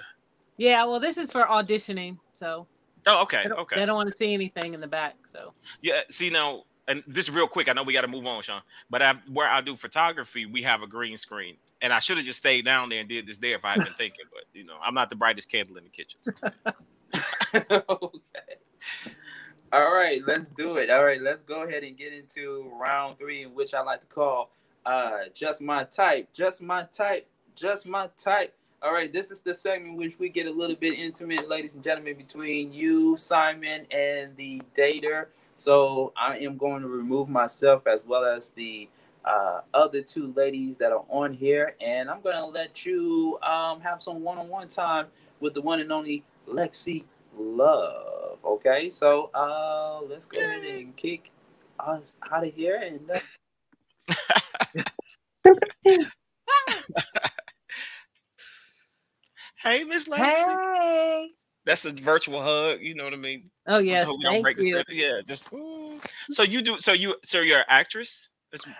Yeah, 0.59 0.85
well, 0.85 1.01
this 1.01 1.17
is 1.17 1.33
for 1.33 1.45
auditioning, 1.45 2.19
so. 2.35 2.67
Oh, 3.07 3.23
okay, 3.23 3.45
they 3.45 3.55
okay. 3.55 3.77
They 3.77 3.87
don't 3.87 3.97
want 3.97 4.11
to 4.11 4.15
see 4.15 4.35
anything 4.35 4.75
in 4.75 4.81
the 4.81 4.87
back, 4.87 5.15
so. 5.33 5.53
Yeah, 5.81 6.01
see 6.11 6.29
now, 6.29 6.65
and 6.89 7.03
this 7.07 7.27
is 7.27 7.31
real 7.35 7.47
quick. 7.47 7.71
I 7.71 7.73
know 7.73 7.85
we 7.85 7.95
got 7.95 8.03
to 8.03 8.09
move 8.09 8.27
on, 8.27 8.43
Sean. 8.43 8.61
But 8.91 9.01
I, 9.01 9.15
where 9.33 9.49
I 9.49 9.63
do 9.63 9.77
photography, 9.77 10.45
we 10.45 10.63
have 10.63 10.83
a 10.83 10.87
green 10.87 11.17
screen, 11.17 11.57
and 11.81 11.93
I 11.93 11.99
should 11.99 12.17
have 12.17 12.27
just 12.27 12.39
stayed 12.39 12.65
down 12.65 12.89
there 12.89 13.01
and 13.01 13.09
did 13.09 13.27
this 13.27 13.39
there 13.39 13.55
if 13.55 13.65
I 13.65 13.73
had 13.73 13.85
been 13.85 13.93
thinking. 13.93 14.25
But 14.33 14.45
you 14.53 14.65
know, 14.65 14.77
I'm 14.83 14.95
not 14.95 15.11
the 15.11 15.17
brightest 15.17 15.51
candle 15.51 15.77
in 15.77 15.85
the 15.85 15.91
kitchen. 15.91 16.21
So. 16.23 16.33
okay. 17.91 18.59
All 19.71 19.95
right, 19.95 20.23
let's 20.27 20.49
do 20.49 20.79
it. 20.79 20.91
All 20.91 21.05
right, 21.05 21.21
let's 21.21 21.43
go 21.43 21.65
ahead 21.65 21.85
and 21.85 21.97
get 21.97 22.15
into 22.15 22.71
round 22.81 23.19
three, 23.19 23.43
in 23.43 23.55
which 23.55 23.75
I 23.75 23.83
like 23.83 24.01
to 24.01 24.07
call 24.07 24.51
uh, 24.87 25.25
"Just 25.35 25.61
My 25.61 25.85
Type." 25.85 26.33
Just 26.33 26.63
my 26.63 26.85
type. 26.85 27.29
Just 27.55 27.87
my 27.87 28.09
type. 28.17 28.55
All 28.81 28.93
right, 28.93 29.13
this 29.13 29.31
is 29.31 29.43
the 29.43 29.55
segment 29.55 29.99
which 29.99 30.19
we 30.19 30.29
get 30.29 30.47
a 30.47 30.51
little 30.51 30.77
bit 30.77 30.99
intimate, 30.99 31.49
ladies 31.49 31.75
and 31.75 31.83
gentlemen, 31.83 32.17
between 32.17 32.73
you, 32.73 33.17
Simon, 33.17 33.87
and 33.91 34.37
the 34.37 34.63
dater. 34.77 35.27
So 35.57 36.13
I 36.17 36.39
am 36.39 36.57
going 36.57 36.83
to 36.83 36.89
remove 36.89 37.29
myself 37.29 37.89
as 37.89 38.05
well 38.07 38.25
as 38.25 38.51
the 38.51 38.89
uh, 39.29 39.61
other 39.75 40.03
two 40.03 40.33
ladies 40.37 40.79
that 40.79 40.93
are 40.93 41.05
on 41.09 41.33
here, 41.33 41.75
and 41.81 42.11
I'm 42.11 42.21
going 42.21 42.37
to 42.37 42.47
let 42.47 42.87
you 42.87 43.39
um, 43.43 43.81
have 43.81 44.03
some 44.03 44.23
one-on-one 44.23 44.69
time 44.69 45.07
with 45.41 45.55
the 45.55 45.61
one 45.61 45.81
and 45.81 45.93
only 45.93 46.25
Lexi 46.49 47.05
Love. 47.37 48.39
Okay, 48.45 48.89
so 48.89 49.31
uh, 49.35 50.01
let's 50.09 50.27
go 50.27 50.41
ahead 50.41 50.65
and 50.65 50.97
kick 50.97 51.31
us 51.79 52.17
out 52.31 52.47
of 52.47 52.55
here 52.55 52.81
and. 52.83 53.11
Uh... 53.11 53.21
hey, 59.63 59.85
Miss 59.85 60.09
Lexi. 60.09 60.35
Hey 60.37 61.35
that's 61.69 61.85
a 61.85 61.93
virtual 61.93 62.43
hug. 62.43 62.81
You 62.81 62.95
know 62.95 63.05
what 63.05 63.13
I 63.13 63.17
mean? 63.17 63.51
Oh 63.67 63.79
yes, 63.79 64.09
thank 64.23 64.59
you. 64.59 64.83
Yeah, 64.89 65.21
just 65.25 65.51
mm. 65.51 66.01
so 66.31 66.43
you 66.43 66.63
do. 66.63 66.79
So 66.79 66.93
you 66.93 67.15
so 67.25 67.41
you're 67.41 67.59
an 67.59 67.65
actress. 67.69 68.31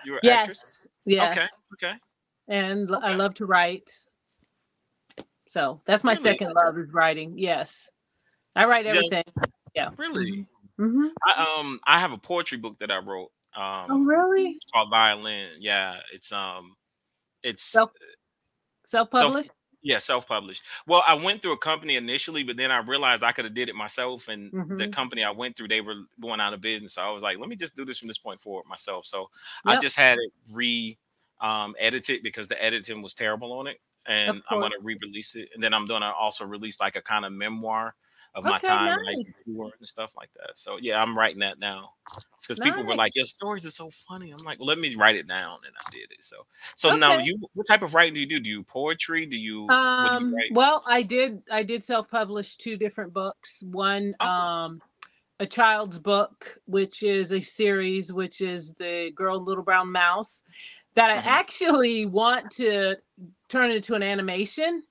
You're 0.05 0.15
an 0.15 0.21
yes. 0.23 0.39
actress. 0.39 0.87
Yes. 1.05 1.37
Okay. 1.37 1.47
Okay. 1.87 1.99
And 2.47 2.91
okay. 2.91 3.05
I 3.05 3.13
love 3.13 3.35
to 3.35 3.45
write. 3.45 3.89
So 5.47 5.81
that's 5.85 6.03
my 6.03 6.13
really? 6.13 6.23
second 6.23 6.53
love 6.53 6.77
is 6.77 6.91
writing. 6.91 7.33
Yes, 7.37 7.89
I 8.55 8.65
write 8.65 8.85
everything. 8.85 9.23
Yeah. 9.75 9.89
Really. 9.97 10.47
Mm-hmm. 10.79 11.07
I 11.25 11.57
um 11.59 11.79
I 11.85 11.99
have 11.99 12.11
a 12.11 12.17
poetry 12.17 12.57
book 12.57 12.77
that 12.79 12.91
I 12.91 12.99
wrote. 12.99 13.31
Um, 13.55 13.85
oh 13.89 13.99
really? 13.99 14.51
It's 14.51 14.65
called 14.71 14.89
Violin. 14.89 15.49
Yeah. 15.59 15.97
It's 16.13 16.31
um, 16.31 16.75
it's 17.43 17.63
self 17.63 17.91
self 18.85 19.09
published 19.11 19.49
yeah 19.81 19.97
self-published 19.97 20.61
well 20.87 21.03
i 21.07 21.13
went 21.13 21.41
through 21.41 21.53
a 21.53 21.57
company 21.57 21.95
initially 21.95 22.43
but 22.43 22.57
then 22.57 22.71
i 22.71 22.79
realized 22.79 23.23
i 23.23 23.31
could 23.31 23.45
have 23.45 23.53
did 23.53 23.69
it 23.69 23.75
myself 23.75 24.27
and 24.27 24.51
mm-hmm. 24.51 24.77
the 24.77 24.87
company 24.87 25.23
i 25.23 25.31
went 25.31 25.55
through 25.55 25.67
they 25.67 25.81
were 25.81 25.95
going 26.19 26.39
out 26.39 26.53
of 26.53 26.61
business 26.61 26.93
so 26.93 27.01
i 27.01 27.11
was 27.11 27.23
like 27.23 27.37
let 27.39 27.49
me 27.49 27.55
just 27.55 27.75
do 27.75 27.85
this 27.85 27.97
from 27.97 28.07
this 28.07 28.17
point 28.17 28.41
forward 28.41 28.65
myself 28.67 29.05
so 29.05 29.29
yep. 29.65 29.77
i 29.77 29.79
just 29.79 29.95
had 29.95 30.17
it 30.17 30.31
re 30.51 30.97
um, 31.41 31.73
edited 31.79 32.21
because 32.21 32.49
the 32.49 32.61
editing 32.61 33.01
was 33.01 33.13
terrible 33.13 33.53
on 33.53 33.67
it 33.67 33.79
and 34.05 34.41
i'm 34.49 34.59
going 34.59 34.71
to 34.71 34.79
re-release 34.81 35.35
it 35.35 35.49
and 35.53 35.63
then 35.63 35.73
i'm 35.73 35.85
going 35.85 36.01
to 36.01 36.11
also 36.13 36.45
release 36.45 36.79
like 36.81 36.97
a 36.97 37.01
kind 37.01 37.23
of 37.23 37.31
memoir 37.31 37.95
of 38.35 38.43
my 38.43 38.57
okay, 38.57 38.67
time 38.67 38.99
nice. 39.03 39.31
tour 39.45 39.71
and 39.77 39.87
stuff 39.87 40.13
like 40.15 40.29
that. 40.35 40.57
So 40.57 40.77
yeah, 40.81 41.01
I'm 41.01 41.17
writing 41.17 41.39
that 41.39 41.59
now. 41.59 41.93
because 42.41 42.59
nice. 42.59 42.69
people 42.69 42.83
were 42.83 42.95
like, 42.95 43.15
"Your 43.15 43.25
stories 43.25 43.65
are 43.65 43.71
so 43.71 43.89
funny." 44.07 44.31
I'm 44.31 44.45
like, 44.45 44.59
well, 44.59 44.67
"Let 44.67 44.79
me 44.79 44.95
write 44.95 45.15
it 45.15 45.27
down," 45.27 45.59
and 45.65 45.75
I 45.75 45.89
did 45.91 46.11
it. 46.11 46.23
So 46.23 46.45
so 46.75 46.89
okay. 46.89 46.99
now 46.99 47.17
you, 47.17 47.37
what 47.53 47.67
type 47.67 47.81
of 47.81 47.93
writing 47.93 48.13
do 48.13 48.19
you 48.19 48.27
do? 48.27 48.39
Do 48.39 48.49
you 48.49 48.63
poetry? 48.63 49.25
Do 49.25 49.37
you? 49.37 49.67
Um, 49.69 50.31
do 50.31 50.45
you 50.45 50.53
well, 50.53 50.83
I 50.85 51.01
did. 51.01 51.41
I 51.51 51.63
did 51.63 51.83
self-publish 51.83 52.57
two 52.57 52.77
different 52.77 53.13
books. 53.13 53.63
One, 53.63 54.15
oh. 54.19 54.27
um, 54.27 54.79
a 55.39 55.45
child's 55.45 55.99
book, 55.99 56.57
which 56.65 57.03
is 57.03 57.31
a 57.31 57.41
series, 57.41 58.13
which 58.13 58.41
is 58.41 58.73
the 58.73 59.11
Girl 59.15 59.43
Little 59.43 59.63
Brown 59.63 59.91
Mouse, 59.91 60.43
that 60.95 61.09
mm-hmm. 61.09 61.27
I 61.27 61.31
actually 61.31 62.05
want 62.05 62.51
to 62.51 62.95
turn 63.47 63.71
into 63.71 63.95
an 63.95 64.03
animation. 64.03 64.83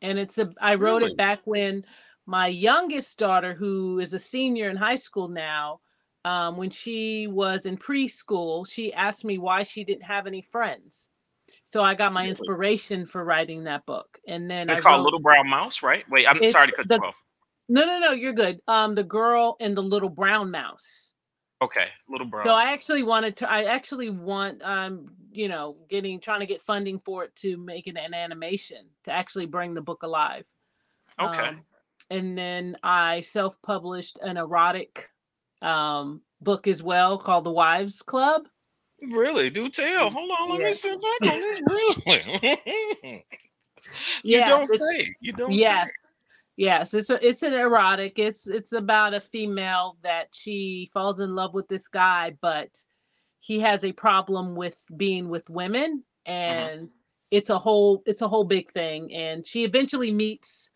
And 0.00 0.18
it's 0.18 0.38
a. 0.38 0.52
I 0.60 0.74
wrote 0.74 1.02
really? 1.02 1.12
it 1.12 1.16
back 1.16 1.40
when 1.44 1.84
my 2.26 2.46
youngest 2.46 3.18
daughter, 3.18 3.54
who 3.54 3.98
is 3.98 4.14
a 4.14 4.18
senior 4.18 4.70
in 4.70 4.76
high 4.76 4.96
school 4.96 5.28
now, 5.28 5.80
um, 6.24 6.56
when 6.56 6.70
she 6.70 7.26
was 7.26 7.66
in 7.66 7.76
preschool, 7.76 8.66
she 8.68 8.92
asked 8.92 9.24
me 9.24 9.38
why 9.38 9.64
she 9.64 9.84
didn't 9.84 10.04
have 10.04 10.26
any 10.26 10.42
friends. 10.42 11.08
So 11.64 11.82
I 11.82 11.94
got 11.94 12.12
my 12.12 12.26
inspiration 12.26 13.06
for 13.06 13.24
writing 13.24 13.64
that 13.64 13.86
book. 13.86 14.18
And 14.28 14.50
then 14.50 14.68
it's 14.68 14.80
I 14.80 14.82
called 14.82 14.98
wrote, 14.98 15.04
Little 15.04 15.20
Brown 15.20 15.48
Mouse, 15.48 15.82
right? 15.82 16.04
Wait, 16.10 16.28
I'm 16.28 16.36
sorry 16.48 16.68
to 16.68 16.72
cut 16.74 16.88
the, 16.88 16.96
you 16.96 17.04
off. 17.04 17.16
No, 17.68 17.84
no, 17.86 17.98
no, 17.98 18.12
you're 18.12 18.32
good. 18.32 18.60
Um, 18.68 18.94
the 18.94 19.04
girl 19.04 19.56
and 19.60 19.76
the 19.76 19.82
little 19.82 20.08
brown 20.08 20.50
mouse. 20.50 21.12
Okay, 21.62 21.86
little 22.08 22.26
brown. 22.26 22.44
So 22.44 22.52
I 22.52 22.72
actually 22.72 23.04
wanted 23.04 23.36
to. 23.38 23.50
I 23.50 23.64
actually 23.64 24.10
want, 24.10 24.62
um, 24.62 25.12
you 25.30 25.48
know, 25.48 25.76
getting 25.88 26.20
trying 26.20 26.40
to 26.40 26.46
get 26.46 26.60
funding 26.60 26.98
for 26.98 27.24
it 27.24 27.34
to 27.36 27.56
make 27.56 27.86
it 27.86 27.96
an 27.96 28.14
animation 28.14 28.88
to 29.04 29.12
actually 29.12 29.46
bring 29.46 29.72
the 29.72 29.80
book 29.80 30.02
alive. 30.02 30.44
Okay. 31.20 31.48
Um, 31.48 31.62
and 32.12 32.36
then 32.36 32.76
I 32.82 33.22
self-published 33.22 34.18
an 34.20 34.36
erotic 34.36 35.08
um, 35.62 36.20
book 36.42 36.66
as 36.66 36.82
well 36.82 37.16
called 37.16 37.44
The 37.44 37.50
Wives 37.50 38.02
Club. 38.02 38.48
Really? 39.00 39.48
Do 39.48 39.70
tell. 39.70 40.10
Hold 40.10 40.30
on, 40.30 40.50
let 40.50 40.60
yeah. 40.60 40.66
me 40.66 40.74
sit 40.74 41.00
back 41.00 41.32
on 41.32 41.40
this. 41.40 41.62
Really? 42.06 42.60
you 44.22 44.38
yeah, 44.38 44.48
don't 44.48 44.66
say. 44.66 45.14
You 45.20 45.32
don't 45.32 45.52
yes. 45.52 45.88
say. 45.88 46.08
Yes, 46.56 46.92
it's 46.92 47.08
a, 47.08 47.26
it's 47.26 47.42
an 47.42 47.54
erotic. 47.54 48.18
It's 48.18 48.46
it's 48.46 48.72
about 48.72 49.14
a 49.14 49.20
female 49.20 49.96
that 50.02 50.28
she 50.32 50.90
falls 50.92 51.18
in 51.18 51.34
love 51.34 51.54
with 51.54 51.66
this 51.66 51.88
guy, 51.88 52.36
but 52.42 52.68
he 53.40 53.58
has 53.60 53.84
a 53.84 53.92
problem 53.92 54.54
with 54.54 54.76
being 54.94 55.30
with 55.30 55.48
women, 55.48 56.04
mm-hmm. 56.28 56.30
and 56.30 56.88
uh-huh. 56.88 56.98
it's 57.30 57.48
a 57.48 57.58
whole 57.58 58.02
it's 58.04 58.20
a 58.20 58.28
whole 58.28 58.44
big 58.44 58.70
thing. 58.70 59.12
And 59.14 59.46
she 59.46 59.64
eventually 59.64 60.12
meets 60.12 60.70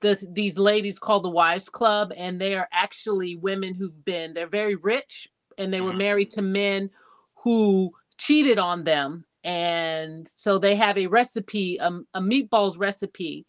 the, 0.00 0.22
these 0.32 0.58
ladies 0.58 0.98
called 0.98 1.24
the 1.24 1.30
Wives 1.30 1.68
Club, 1.68 2.12
and 2.16 2.40
they 2.40 2.54
are 2.54 2.68
actually 2.72 3.36
women 3.36 3.74
who've 3.74 4.04
been, 4.04 4.32
they're 4.32 4.46
very 4.46 4.76
rich 4.76 5.28
and 5.58 5.72
they 5.72 5.80
were 5.80 5.90
mm-hmm. 5.90 5.98
married 5.98 6.30
to 6.32 6.42
men 6.42 6.90
who 7.36 7.92
cheated 8.18 8.58
on 8.58 8.84
them. 8.84 9.24
And 9.44 10.28
so 10.36 10.58
they 10.58 10.74
have 10.76 10.98
a 10.98 11.06
recipe, 11.06 11.76
a, 11.78 11.88
a 12.14 12.20
meatballs 12.20 12.78
recipe. 12.78 13.46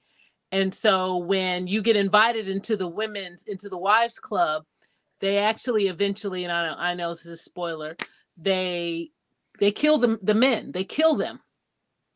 And 0.51 0.73
so 0.73 1.17
when 1.17 1.67
you 1.67 1.81
get 1.81 1.95
invited 1.95 2.49
into 2.49 2.77
the 2.77 2.87
women's, 2.87 3.43
into 3.43 3.69
the 3.69 3.77
Wives 3.77 4.19
Club, 4.19 4.63
they 5.19 5.37
actually 5.37 5.87
eventually, 5.87 6.43
and 6.43 6.51
I 6.51 6.67
know, 6.67 6.75
I 6.77 6.93
know 6.93 7.09
this 7.09 7.25
is 7.25 7.39
a 7.39 7.43
spoiler, 7.43 7.95
they 8.37 9.11
they 9.59 9.71
kill 9.71 9.97
the, 9.97 10.19
the 10.21 10.33
men, 10.33 10.73
they 10.73 10.83
kill 10.83 11.15
them 11.15 11.39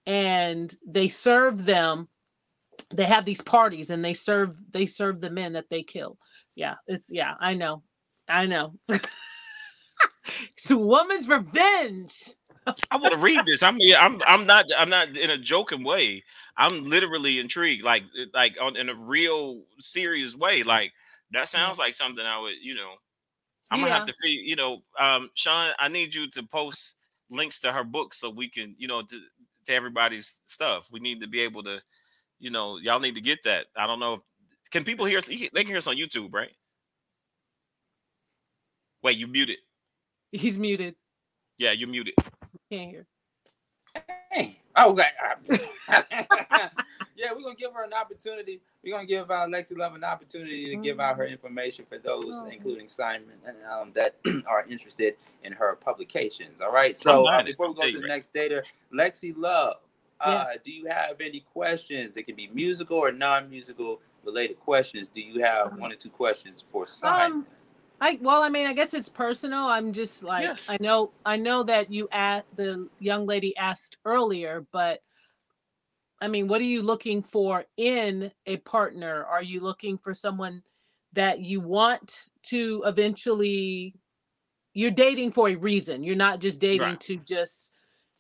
and 0.06 0.76
they 0.86 1.08
serve 1.08 1.66
them 1.66 2.08
they 2.90 3.06
have 3.06 3.26
these 3.26 3.42
parties 3.42 3.90
and 3.90 4.04
they 4.04 4.14
serve 4.14 4.60
they 4.72 4.86
serve 4.86 5.22
the 5.22 5.30
men 5.30 5.54
that 5.54 5.70
they 5.70 5.84
kill. 5.84 6.18
Yeah, 6.56 6.76
it's 6.88 7.10
yeah, 7.10 7.36
I 7.40 7.54
know. 7.54 7.84
I 8.28 8.46
know. 8.46 8.74
it's 8.90 10.70
a 10.70 10.78
woman's 10.78 11.28
revenge. 11.28 12.14
I 12.92 12.98
want 12.98 13.14
to 13.14 13.20
read 13.20 13.46
this. 13.46 13.64
I'm 13.64 13.78
yeah, 13.80 14.04
I'm 14.04 14.20
I'm 14.28 14.46
not 14.46 14.66
I'm 14.78 14.90
not 14.90 15.18
in 15.18 15.30
a 15.30 15.38
joking 15.38 15.84
way. 15.84 16.24
I'm 16.58 16.86
literally 16.90 17.40
intrigued, 17.40 17.84
like 17.84 18.04
like 18.34 18.58
on 18.62 18.76
in 18.76 18.90
a 18.90 18.96
real 18.96 19.64
serious 19.80 20.36
way. 20.36 20.64
Like 20.64 20.92
that 21.32 21.48
sounds 21.48 21.78
like 21.78 21.96
something 21.96 22.26
I 22.26 22.40
would, 22.40 22.56
you 22.62 22.76
know. 22.76 22.94
I'm 23.72 23.82
gonna 23.82 23.94
have 23.94 24.06
to 24.06 24.14
feed, 24.22 24.50
you 24.50 24.56
know, 24.56 24.82
um, 25.00 25.30
Sean. 25.36 25.72
I 25.78 25.90
need 25.90 26.16
you 26.16 26.30
to 26.32 26.44
post 26.44 26.96
links 27.30 27.60
to 27.60 27.72
her 27.72 27.84
book 27.84 28.14
so 28.16 28.30
we 28.30 28.50
can, 28.50 28.76
you 28.78 28.88
know, 28.88 29.04
to 29.04 29.20
to 29.66 29.74
everybody's 29.74 30.42
stuff. 30.46 30.90
We 30.92 31.00
need 31.00 31.22
to 31.22 31.28
be 31.28 31.42
able 31.42 31.64
to 31.64 31.80
you 32.40 32.52
know, 32.52 32.78
y'all 32.78 33.00
need 33.00 33.16
to 33.16 33.22
get 33.22 33.44
that. 33.44 33.68
I 33.76 33.88
don't 33.88 34.00
know 34.00 34.14
if 34.16 34.22
can 34.72 34.84
people 34.84 35.06
hear 35.06 35.18
us? 35.18 35.26
They 35.28 35.38
can 35.48 35.68
hear 35.68 35.78
us 35.78 35.88
on 35.88 35.98
YouTube, 35.98 36.34
right? 36.34 36.52
Wait, 39.02 39.18
you 39.18 39.28
muted. 39.28 39.58
He's 40.32 40.58
muted. 40.58 40.96
Yeah, 41.58 41.72
you're 41.72 41.90
muted. 41.90 42.14
Can't 42.72 42.90
hear. 42.92 43.06
Hey, 44.32 44.60
oh, 44.76 44.92
okay. 44.92 45.08
yeah, 45.90 47.34
we're 47.34 47.42
gonna 47.42 47.56
give 47.56 47.74
her 47.74 47.84
an 47.84 47.94
opportunity. 47.94 48.62
We're 48.84 48.94
gonna 48.94 49.08
give 49.08 49.32
uh, 49.32 49.48
Lexi 49.48 49.76
Love 49.76 49.96
an 49.96 50.04
opportunity 50.04 50.70
to 50.70 50.76
give 50.76 51.00
out 51.00 51.18
her 51.18 51.26
information 51.26 51.86
for 51.86 51.98
those, 51.98 52.44
Oh. 52.44 52.50
including 52.50 52.88
Simon, 52.88 53.36
um, 53.70 53.92
that 53.96 54.16
are 54.48 54.66
interested 54.70 55.16
in 55.44 55.52
her 55.54 55.76
publications. 55.76 56.62
All 56.62 56.72
right. 56.72 56.96
So 56.96 57.26
uh, 57.28 57.44
before 57.44 57.70
we 57.70 57.74
go 57.74 57.88
to 57.88 57.92
the 57.94 58.00
right 58.00 58.08
next 58.08 58.34
data, 58.34 58.64
Lexi 58.94 59.34
Love, 59.36 59.78
uh, 60.22 60.46
Yes. 60.50 60.58
do 60.64 60.72
you 60.72 60.86
have 60.88 61.22
any 61.22 61.42
questions? 61.42 62.18
It 62.18 62.24
can 62.24 62.36
be 62.36 62.48
musical 62.54 62.98
or 62.98 63.12
non-musical 63.12 64.02
related 64.24 64.60
questions. 64.60 65.10
Do 65.10 65.22
you 65.22 65.44
have 65.44 65.78
one 65.78 65.92
or 65.92 65.96
two 65.96 66.10
questions 66.10 66.62
for 66.62 66.88
Simon? 66.88 67.32
Um, 67.32 67.48
I 68.02 68.18
well, 68.22 68.42
I 68.42 68.50
mean, 68.50 68.68
I 68.68 68.74
guess 68.74 68.94
it's 68.94 69.10
personal. 69.10 69.66
I'm 69.66 69.92
just 69.92 70.24
like 70.24 70.44
Yes. 70.44 70.70
I 70.70 70.78
know 70.80 71.12
I 71.26 71.36
know 71.36 71.64
that 71.64 71.92
you 71.92 72.08
asked 72.12 72.48
the 72.56 72.88
young 73.00 73.26
lady 73.26 73.56
asked 73.58 73.98
earlier, 74.06 74.66
but 74.72 75.02
I 76.22 76.28
mean, 76.28 76.48
what 76.48 76.62
are 76.62 76.66
you 76.66 76.82
looking 76.82 77.24
for 77.24 77.66
in 77.78 78.32
a 78.46 78.58
partner? 78.58 79.26
Are 79.26 79.44
you 79.44 79.62
looking 79.62 79.98
for 79.98 80.14
someone 80.14 80.64
that 81.14 81.40
you 81.40 81.60
want 81.60 82.30
to 82.44 82.84
eventually 82.86 83.96
you're 84.74 84.92
dating 84.92 85.32
for 85.32 85.50
a 85.50 85.56
reason. 85.56 86.04
You're 86.04 86.16
not 86.16 86.40
just 86.40 86.60
dating 86.60 86.88
Right. 86.88 87.00
to 87.02 87.18
just 87.18 87.72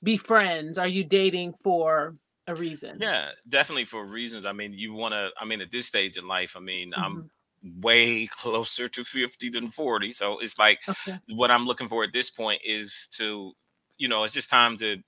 be 0.03 0.17
friends. 0.17 0.77
Are 0.77 0.87
you 0.87 1.03
dating 1.03 1.55
for 1.61 2.17
a 2.47 2.55
reason? 2.55 3.11
Yeah, 3.11 3.31
definitely 3.47 3.85
for 3.85 4.05
reasons. 4.05 4.45
I 4.45 4.51
mean, 4.51 4.73
you 4.73 4.93
want 4.93 5.13
to. 5.13 5.29
I 5.39 5.45
mean, 5.45 5.61
at 5.61 5.71
this 5.71 5.85
stage 5.87 6.17
in 6.17 6.27
life, 6.27 6.55
I 6.57 6.59
mean, 6.59 6.93
Mm-hmm. 6.97 7.21
I'm 7.21 7.29
way 7.63 8.27
closer 8.31 8.87
to 8.89 9.03
50 9.03 9.49
than 9.49 9.69
40. 9.69 10.11
So 10.11 10.39
it's 10.39 10.57
like 10.57 10.79
Okay. 10.87 11.19
what 11.29 11.51
I'm 11.51 11.65
looking 11.65 11.87
for 11.87 12.03
at 12.03 12.13
this 12.13 12.29
point 12.29 12.61
is 12.65 13.07
to, 13.13 13.53
you 13.97 14.07
know, 14.07 14.23
it's 14.23 14.33
just 14.33 14.49
time 14.49 14.77
to 14.77 15.01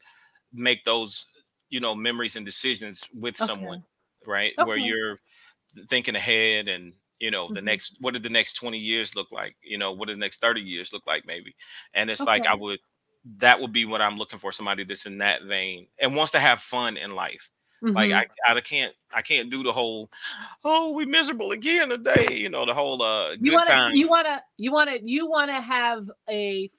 make 0.53 0.85
those, 0.85 1.25
you 1.69 1.79
know, 1.79 1.95
memories 1.95 2.35
and 2.35 2.45
decisions 2.45 3.07
with 3.13 3.37
someone, 3.37 3.83
right? 4.25 4.53
Where 4.59 4.77
you're 4.77 5.19
thinking 5.89 6.15
ahead 6.15 6.67
and 6.67 6.93
you 7.19 7.31
know 7.31 7.51
the 7.51 7.61
Mhm. 7.61 7.61
next 7.61 7.97
what 7.99 8.13
did 8.13 8.23
the 8.23 8.29
next 8.29 8.53
20 8.53 8.77
years 8.77 9.15
look 9.15 9.31
like 9.31 9.55
you 9.61 9.77
know 9.77 9.91
what 9.91 10.07
did 10.07 10.17
the 10.17 10.19
next 10.19 10.41
30 10.41 10.61
years 10.61 10.91
look 10.91 11.05
like 11.07 11.25
maybe 11.25 11.55
and 11.93 12.09
it's 12.09 12.25
like 12.25 12.45
i 12.45 12.53
would 12.55 12.79
that 13.37 13.59
would 13.59 13.71
be 13.71 13.85
what 13.85 14.01
i'm 14.01 14.17
looking 14.17 14.39
for 14.39 14.51
somebody 14.51 14.83
that's 14.83 15.05
in 15.05 15.17
that 15.19 15.43
vein 15.43 15.87
and 15.99 16.15
wants 16.15 16.31
to 16.31 16.39
have 16.39 16.59
fun 16.59 16.97
in 16.97 17.13
life 17.15 17.49
like 17.93 18.11
Mhm. 18.11 18.25
I, 18.47 18.53
I 18.55 18.61
can't 18.61 18.93
i 19.13 19.21
can't 19.21 19.49
do 19.49 19.63
the 19.63 19.71
whole 19.73 20.09
oh 20.63 20.91
we 20.93 21.05
miserable 21.05 21.51
again 21.51 21.89
today 21.89 22.35
you 22.35 22.49
know 22.49 22.65
the 22.65 22.73
whole 22.73 23.01
uh 23.01 23.35
good 23.35 23.45
you 23.45 23.53
want 23.53 23.67
to 23.67 23.73
time 23.73 23.95
you 23.95 24.07
want 24.09 24.27
to 24.27 24.41
you 24.57 24.71
want 24.71 24.89
to 24.89 25.01
you 25.03 25.27
want 25.27 25.49
to 25.49 25.59
have 25.61 26.09
a 26.29 26.69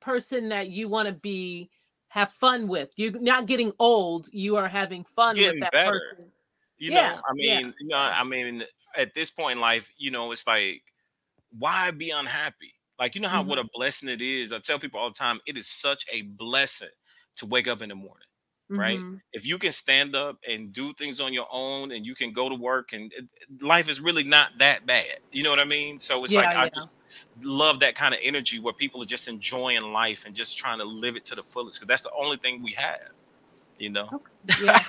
person 0.00 0.48
that 0.50 0.68
you 0.68 0.88
want 0.88 1.08
to 1.08 1.14
be 1.14 1.70
have 2.08 2.30
fun 2.30 2.68
with 2.68 2.90
you're 2.96 3.18
not 3.20 3.46
getting 3.46 3.72
old 3.78 4.28
you 4.32 4.56
are 4.56 4.68
having 4.68 5.04
fun 5.04 5.36
Getting 5.36 5.52
with 5.52 5.60
that 5.60 5.72
better. 5.72 6.00
person 6.14 6.30
you 6.78 6.90
Yeah, 6.90 7.12
know 7.12 7.20
i 7.28 7.32
yeah. 7.36 7.60
mean 7.60 7.74
you 7.80 7.88
know 7.88 7.96
i 7.96 8.24
mean 8.24 8.64
at 8.96 9.14
this 9.14 9.30
point 9.30 9.52
in 9.56 9.60
life 9.60 9.90
you 9.96 10.10
know 10.10 10.32
it's 10.32 10.46
like 10.46 10.82
why 11.58 11.90
be 11.90 12.10
unhappy 12.10 12.74
like 13.02 13.16
you 13.16 13.22
know 13.22 13.28
how 13.28 13.44
what 13.44 13.58
Mm-hmm. 13.58 13.60
a 13.60 13.64
blessing 13.74 14.08
it 14.08 14.22
is 14.22 14.52
i 14.52 14.60
tell 14.60 14.78
people 14.78 15.00
all 15.00 15.10
the 15.10 15.14
time 15.18 15.40
it 15.46 15.58
is 15.58 15.68
such 15.68 16.06
a 16.12 16.22
blessing 16.22 16.88
to 17.36 17.46
wake 17.46 17.68
up 17.68 17.82
in 17.82 17.90
the 17.90 17.96
morning 17.96 18.28
right 18.76 19.04
Mhm. 19.04 19.20
if 19.34 19.46
you 19.46 19.58
can 19.58 19.72
stand 19.72 20.16
up 20.16 20.38
and 20.48 20.72
do 20.72 20.94
things 20.94 21.20
on 21.20 21.32
your 21.34 21.46
own 21.52 21.92
and 21.92 22.06
you 22.06 22.14
can 22.14 22.32
go 22.32 22.48
to 22.48 22.56
work 22.56 22.92
and 22.94 23.12
it- 23.14 23.28
life 23.62 23.90
is 23.90 24.00
really 24.00 24.24
not 24.24 24.50
that 24.58 24.86
bad 24.86 25.20
you 25.32 25.42
know 25.42 25.50
what 25.50 25.60
i 25.60 25.64
mean 25.64 26.00
so 26.00 26.24
it's 26.24 26.36
like 26.36 26.50
Yeah, 26.50 26.54
i 26.56 26.64
yeah. 26.64 26.68
just 26.68 26.96
love 27.42 27.80
that 27.80 27.94
kind 27.96 28.14
of 28.14 28.20
energy 28.22 28.60
where 28.60 28.74
people 28.74 29.02
are 29.02 29.06
just 29.06 29.28
enjoying 29.28 29.82
life 29.82 30.24
and 30.26 30.34
just 30.36 30.58
trying 30.58 30.78
to 30.78 30.84
live 30.84 31.16
it 31.16 31.24
to 31.26 31.34
the 31.36 31.42
fullest 31.42 31.78
because 31.80 31.88
that's 31.88 32.02
the 32.02 32.12
only 32.18 32.38
thing 32.38 32.62
we 32.62 32.72
have 32.72 33.10
you 33.78 33.90
know 33.90 34.14
yeah 34.56 34.80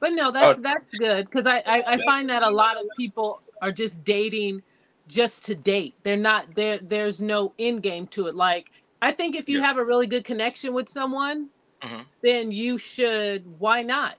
but 0.00 0.12
no 0.12 0.30
that's 0.32 0.58
that's 0.58 0.84
good 0.98 1.26
because 1.30 1.46
I, 1.46 1.58
I 1.60 1.94
i 1.94 1.98
find 1.98 2.30
that 2.30 2.42
a 2.42 2.50
lot 2.50 2.76
of 2.78 2.94
people 2.96 3.42
are 3.62 3.72
just 3.72 4.04
dating 4.04 4.62
just 5.08 5.44
to 5.46 5.54
date. 5.54 5.94
They're 6.02 6.16
not 6.16 6.54
there 6.54 6.78
there's 6.78 7.20
no 7.20 7.52
end 7.58 7.82
game 7.82 8.06
to 8.08 8.26
it. 8.28 8.34
Like 8.34 8.70
i 9.02 9.12
think 9.12 9.36
if 9.36 9.48
you 9.48 9.60
have 9.60 9.76
a 9.76 9.84
really 9.84 10.06
good 10.06 10.24
connection 10.24 10.72
with 10.72 10.88
someone 10.88 11.48
Mhm. 11.82 12.06
then 12.22 12.50
you 12.50 12.78
should 12.78 13.46
why 13.58 13.82
not? 13.82 14.16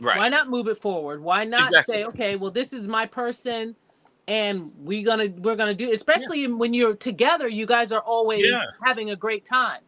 Right. 0.00 0.16
Why 0.16 0.28
not 0.28 0.48
move 0.48 0.68
it 0.68 0.78
forward? 0.78 1.20
Why 1.22 1.44
not 1.44 1.66
Exactly. 1.68 1.94
say 1.94 2.04
okay 2.06 2.36
well 2.36 2.50
this 2.50 2.72
is 2.72 2.88
my 2.88 3.04
person 3.06 3.76
and 4.26 4.72
we 4.78 5.02
gonna 5.02 5.28
we're 5.38 5.56
gonna 5.56 5.74
do 5.74 5.92
especially 5.92 6.46
when 6.46 6.72
you're 6.74 6.94
together 6.96 7.48
you 7.48 7.66
guys 7.66 7.92
are 7.92 8.00
always 8.02 8.44
Yeah. 8.44 8.62
having 8.84 9.10
a 9.10 9.16
great 9.16 9.44
time. 9.44 9.82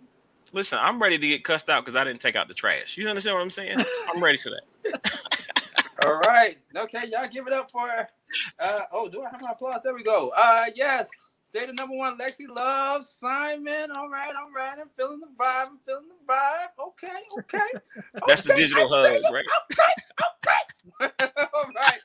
Listen 0.53 0.79
i'm 0.83 1.01
ready 1.01 1.17
to 1.19 1.27
get 1.29 1.45
cussed 1.45 1.71
out 1.71 1.85
because 1.85 1.97
i 1.97 2.05
didn't 2.05 2.21
take 2.21 2.37
out 2.37 2.49
the 2.49 2.55
trash. 2.55 2.97
You 2.99 3.09
understand 3.09 3.37
what 3.37 3.43
i'm 3.43 3.51
saying? 3.51 3.79
I'm 4.15 4.23
ready 4.23 4.39
for 4.39 4.51
that 4.51 5.50
All 6.05 6.19
right. 6.21 6.57
Okay, 6.77 7.05
y'all 7.11 7.29
give 7.29 7.47
it 7.47 7.53
up 7.53 7.71
for 7.71 7.89
uh 8.59 8.81
oh, 8.93 9.09
do 9.09 9.23
I 9.23 9.31
have 9.31 9.43
my 9.43 9.53
applause? 9.53 9.81
There 9.83 9.95
we 9.95 10.03
go. 10.03 10.33
Uh 10.37 10.67
yes. 10.75 11.11
Data 11.53 11.73
number 11.73 11.97
one, 11.97 12.17
Lexi 12.17 12.47
Love, 12.49 13.05
Simon. 13.05 13.91
All 13.97 14.09
right, 14.09 14.33
all 14.37 14.53
right. 14.55 14.79
I'm 14.81 14.89
feeling 14.97 15.19
the 15.19 15.27
vibe. 15.27 15.67
I'm 15.67 15.79
feeling 15.85 16.07
the 16.09 16.33
vibe. 16.33 16.87
Okay, 16.87 17.09
okay. 17.41 17.81
that's 18.27 18.43
the 18.43 18.55
digital 18.55 18.89
hug 18.89 19.21
right 19.33 19.45
all 21.01 21.65
right. 21.75 21.99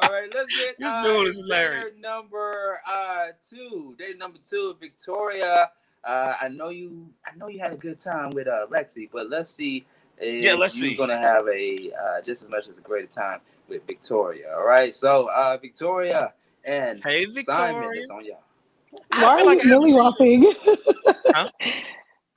All 0.00 0.10
right, 0.10 0.30
let's 0.32 0.56
get 0.56 0.76
This 0.78 0.92
uh, 0.92 1.02
dude 1.02 1.28
is 1.28 1.38
hilarious. 1.38 2.00
number 2.02 2.80
uh 2.88 3.28
two. 3.50 3.96
Data 3.98 4.16
number 4.16 4.38
two, 4.48 4.76
Victoria. 4.80 5.70
Uh, 6.04 6.34
I 6.40 6.48
know 6.48 6.68
you 6.68 7.08
I 7.26 7.34
know 7.36 7.48
you 7.48 7.58
had 7.58 7.72
a 7.72 7.76
good 7.76 7.98
time 7.98 8.30
with 8.30 8.46
uh 8.46 8.66
Lexi, 8.70 9.08
but 9.12 9.28
let's 9.28 9.50
see 9.50 9.84
Yeah, 10.20 10.54
let's 10.54 10.74
see. 10.74 10.80
you're 10.80 10.90
see. 10.90 10.96
gonna 10.96 11.18
have 11.18 11.46
a 11.48 11.90
uh, 11.92 12.22
just 12.22 12.42
as 12.42 12.48
much 12.48 12.68
as 12.68 12.78
a 12.78 12.82
great 12.82 13.10
time 13.10 13.40
with 13.68 13.86
Victoria. 13.86 14.54
All 14.56 14.64
right. 14.64 14.94
So 14.94 15.28
uh 15.30 15.56
Victoria 15.60 16.34
and 16.64 17.02
Hey, 17.04 17.24
Simon 17.30 17.82
Victoria. 17.82 18.02
is 18.02 18.10
on 18.10 18.24
y'all. 18.24 18.42
Why 19.12 19.40
are 19.40 19.44
like 19.44 19.62
you 19.64 19.70
haven't 19.70 19.70
milly 19.70 19.90
seen 19.92 20.02
whopping? 20.02 20.54
Huh? 21.34 21.50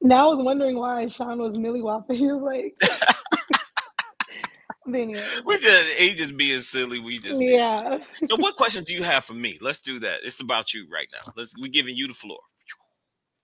now 0.02 0.32
I 0.32 0.36
was 0.36 0.44
wondering 0.46 0.78
why 0.78 1.08
Sean 1.08 1.40
was 1.40 1.58
milly 1.58 1.82
whopping. 1.82 2.18
He 2.18 2.26
was 2.28 2.42
like, 2.42 2.76
but 4.88 4.96
anyway, 5.00 5.22
we 5.46 5.58
just 5.58 5.90
he 5.92 6.14
just 6.14 6.38
being 6.38 6.62
silly 6.62 7.00
we 7.00 7.18
just 7.20 7.40
being 7.40 7.64
silly. 7.64 7.90
yeah. 7.92 7.98
so 8.26 8.36
what 8.38 8.56
question 8.56 8.84
do 8.84 8.94
you 8.94 9.04
have 9.04 9.26
for 9.26 9.34
me 9.34 9.58
let's 9.62 9.80
do 9.80 10.00
that 10.00 10.22
it's 10.24 10.40
about 10.40 10.74
you 10.74 10.88
right 10.92 11.08
now 11.12 11.32
let's 11.36 11.54
we're 11.60 11.68
giving 11.68 11.96
you 11.96 12.08
the 12.08 12.14
floor 12.14 12.40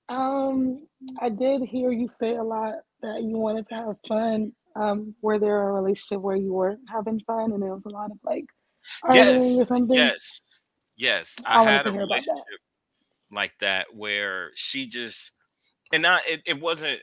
Um, 0.10 0.88
I 1.20 1.30
did 1.30 1.62
hear 1.64 1.92
you 1.92 2.08
say 2.08 2.36
a 2.36 2.44
lot 2.44 2.76
that 3.02 3.24
you 3.24 3.38
wanted 3.38 3.68
to 3.70 3.76
have 3.76 3.98
fun. 4.08 4.54
Um, 4.76 5.16
were 5.22 5.40
there 5.40 5.70
a 5.70 5.72
relationship 5.74 6.22
where 6.22 6.36
you 6.36 6.54
weren't 6.54 6.82
having 6.90 7.20
fun 7.22 7.52
and 7.52 7.62
there 7.62 7.74
was 7.74 7.86
a 7.86 7.90
lot 7.90 8.12
of 8.12 8.18
like 8.24 8.46
arguing 9.04 9.56
yes 9.56 9.62
or 9.62 9.66
something? 9.66 10.12
yes 10.12 10.42
yes 10.96 11.42
I 11.46 11.58
i 11.58 11.60
had 11.60 11.88
a 11.88 11.92
about 11.98 12.26
that. 12.26 12.44
relationship 12.44 12.60
like 13.32 13.54
that 13.62 13.96
where 13.96 14.52
she 14.56 14.88
just 14.88 15.34
and 15.94 16.04
not 16.04 16.24
it, 16.28 16.42
it 16.48 16.62
wasn't 16.62 17.02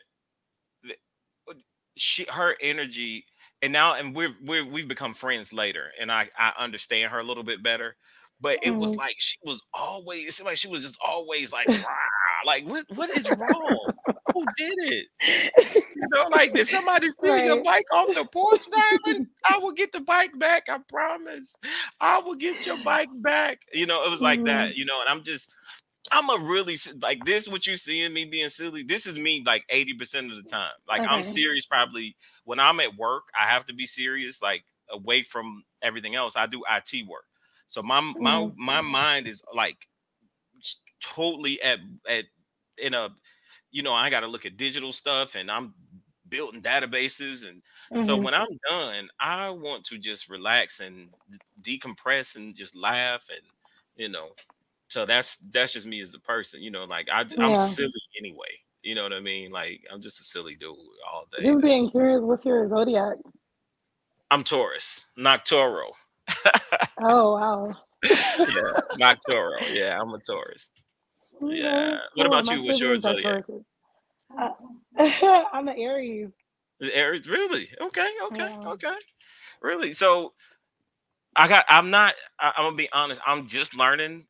she 1.96 2.24
her 2.30 2.56
energy 2.60 3.24
and 3.62 3.72
now 3.72 3.94
and 3.94 4.14
we're, 4.14 4.34
we're 4.42 4.64
we've 4.64 4.88
become 4.88 5.12
friends 5.14 5.52
later 5.52 5.90
and 5.98 6.10
i 6.10 6.28
i 6.38 6.52
understand 6.58 7.10
her 7.10 7.18
a 7.18 7.24
little 7.24 7.42
bit 7.42 7.62
better 7.62 7.96
but 8.40 8.58
it 8.62 8.78
was 8.78 8.92
Mhm. 8.92 8.96
like 8.96 9.16
she 9.18 9.36
was 9.44 9.62
always 9.74 10.26
it 10.26 10.32
seemed 10.32 10.46
like 10.46 10.56
she 10.56 10.68
was 10.68 10.82
just 10.82 10.98
always 11.04 11.52
like 11.52 11.68
like 12.44 12.64
what 12.66 12.84
what 12.94 13.10
is 13.10 13.30
wrong 13.30 13.92
who 14.34 14.46
did 14.56 14.78
it 14.78 15.06
you 15.94 16.08
know 16.12 16.26
like 16.30 16.52
did 16.52 16.66
somebody 16.66 17.08
steal 17.08 17.38
your 17.38 17.56
bike 17.56 17.86
off 17.92 18.12
the 18.14 18.24
porch 18.24 18.64
darling 18.70 19.20
i 19.44 19.58
will 19.58 19.72
get 19.72 19.92
the 19.92 20.00
bike 20.00 20.36
back 20.38 20.64
i 20.68 20.78
promise 20.88 21.58
i 22.00 22.18
will 22.20 22.34
get 22.34 22.64
your 22.66 22.76
bike 22.76 23.10
back 23.14 23.62
you 23.72 23.86
know 23.86 24.04
it 24.04 24.10
was 24.10 24.20
like 24.22 24.44
Mhm. 24.44 24.44
that 24.44 24.76
you 24.76 24.84
know 24.84 25.00
and 25.00 25.08
i'm 25.08 25.22
just 25.24 25.50
I'm 26.12 26.30
a 26.30 26.38
really 26.44 26.76
like 27.02 27.24
this. 27.24 27.48
What 27.48 27.66
you 27.66 27.76
seeing 27.76 28.12
me 28.12 28.24
being 28.24 28.48
silly? 28.48 28.82
This 28.82 29.06
is 29.06 29.18
me 29.18 29.42
like 29.46 29.64
eighty 29.70 29.94
percent 29.94 30.30
of 30.30 30.36
the 30.38 30.44
time. 30.44 30.72
Like 30.88 31.02
I'm 31.08 31.22
serious. 31.22 31.66
Probably 31.66 32.16
when 32.44 32.60
I'm 32.60 32.80
at 32.80 32.96
work, 32.96 33.24
I 33.38 33.46
have 33.50 33.64
to 33.66 33.74
be 33.74 33.86
serious. 33.86 34.42
Like 34.42 34.64
away 34.90 35.22
from 35.22 35.64
everything 35.82 36.14
else, 36.14 36.36
I 36.36 36.46
do 36.46 36.62
IT 36.68 37.02
work. 37.02 37.24
So 37.68 37.82
my 37.82 38.00
my 38.18 38.46
Mhm. 38.46 38.54
my 38.56 38.80
mind 38.80 39.28
is 39.28 39.42
like 39.54 39.86
totally 41.00 41.60
at 41.62 41.80
at 42.08 42.24
in 42.78 42.94
a 42.94 43.10
you 43.70 43.82
know 43.82 43.92
I 43.92 44.10
got 44.10 44.20
to 44.20 44.26
look 44.26 44.46
at 44.46 44.56
digital 44.56 44.92
stuff 44.92 45.34
and 45.34 45.50
I'm 45.50 45.74
building 46.28 46.62
databases 46.62 47.48
and 47.48 47.62
so 48.06 48.16
Mhm. 48.16 48.22
when 48.24 48.34
I'm 48.34 48.56
done, 48.68 49.08
I 49.18 49.50
want 49.50 49.84
to 49.86 49.98
just 49.98 50.28
relax 50.30 50.78
and 50.78 51.10
decompress 51.62 52.36
and 52.36 52.54
just 52.54 52.76
laugh 52.76 53.26
and 53.30 53.40
you 53.96 54.08
know. 54.08 54.28
So 54.88 55.04
that's 55.06 55.36
that's 55.52 55.72
just 55.72 55.86
me 55.86 56.00
as 56.00 56.14
a 56.14 56.20
person, 56.20 56.62
you 56.62 56.70
know. 56.70 56.84
Like 56.84 57.08
I, 57.12 57.24
I'm 57.38 57.58
silly 57.58 57.92
anyway. 58.18 58.60
You 58.82 58.94
know 58.94 59.02
what 59.02 59.12
I 59.12 59.20
mean? 59.20 59.50
Like 59.50 59.82
I'm 59.92 60.00
just 60.00 60.20
a 60.20 60.24
silly 60.24 60.54
dude 60.54 60.76
all 61.12 61.26
day. 61.36 61.44
Just 61.44 61.60
That's- 61.62 61.62
being 61.62 61.90
curious, 61.90 62.20
what's 62.22 62.44
your 62.44 62.68
zodiac? 62.68 63.16
I'm 64.30 64.44
Taurus, 64.44 65.06
Noctoro. 65.18 65.90
Oh 67.02 67.32
wow. 67.34 67.76
yeah, 68.04 68.80
Noctoro. 69.00 69.56
Yeah, 69.72 69.98
I'm 70.00 70.12
a 70.14 70.18
Taurus. 70.20 70.70
Yeah. 71.42 71.98
What 72.14 72.26
about 72.26 72.50
you? 72.50 72.64
What's 72.64 72.80
yours? 72.80 73.02
zodiac? 73.02 73.44
Uh, 74.38 74.50
I'm 75.52 75.68
an 75.68 75.76
Aries. 75.78 76.30
Aries, 76.92 77.28
really? 77.28 77.68
Okay, 77.80 78.08
okay, 78.24 78.38
Yeah. 78.38 78.68
okay. 78.68 78.94
Really? 79.62 79.92
So 79.92 80.32
I 81.36 81.48
got. 81.48 81.64
I'm 81.68 81.90
not. 81.90 82.14
I, 82.38 82.52
I'm 82.56 82.64
gonna 82.64 82.76
be 82.76 82.88
honest. 82.92 83.20
I'm 83.26 83.46
just 83.46 83.76
learning 83.76 84.26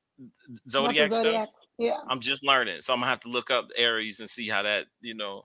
zodiac, 0.68 1.12
zodiac, 1.12 1.44
stuff. 1.44 1.54
yeah. 1.78 1.98
I'm 2.08 2.20
just 2.20 2.44
learning, 2.44 2.80
so 2.80 2.92
I'm 2.92 3.00
gonna 3.00 3.10
have 3.10 3.20
to 3.20 3.28
look 3.28 3.50
up 3.50 3.68
Aries 3.76 4.20
and 4.20 4.28
see 4.28 4.48
how 4.48 4.62
that 4.62 4.86
you 5.00 5.14
know, 5.14 5.44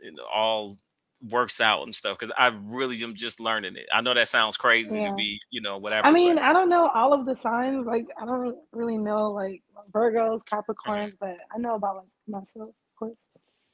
you 0.00 0.12
know, 0.12 0.24
all 0.32 0.76
works 1.22 1.60
out 1.60 1.82
and 1.82 1.94
stuff. 1.94 2.18
Because 2.18 2.34
I 2.38 2.56
really 2.62 3.02
am 3.02 3.14
just 3.14 3.40
learning 3.40 3.76
it. 3.76 3.86
I 3.92 4.00
know 4.00 4.14
that 4.14 4.28
sounds 4.28 4.56
crazy 4.56 4.98
Yeah. 4.98 5.10
to 5.10 5.14
be, 5.14 5.40
you 5.50 5.60
know, 5.60 5.78
whatever. 5.78 6.06
I 6.06 6.10
mean, 6.10 6.36
but 6.36 6.44
I 6.44 6.52
don't 6.52 6.68
know 6.68 6.88
all 6.94 7.12
of 7.12 7.26
the 7.26 7.36
signs. 7.36 7.86
Like, 7.86 8.06
I 8.20 8.24
don't 8.26 8.56
really 8.72 8.98
know 8.98 9.30
like 9.30 9.62
Virgos, 9.92 10.40
Capricorns, 10.50 11.14
but 11.18 11.36
I 11.54 11.58
know 11.58 11.74
about 11.74 11.96
like 11.96 12.06
myself, 12.28 12.68
of 12.70 12.98
course. 12.98 13.16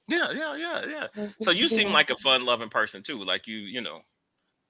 yeah, 0.08 0.32
yeah, 0.32 0.56
yeah, 0.56 1.06
yeah. 1.16 1.28
So 1.40 1.50
you 1.50 1.68
seem 1.68 1.92
like 1.92 2.10
a 2.10 2.16
fun-loving 2.16 2.68
person 2.68 3.02
too. 3.02 3.24
Like 3.24 3.46
you, 3.46 3.58
you 3.58 3.80
know. 3.80 4.00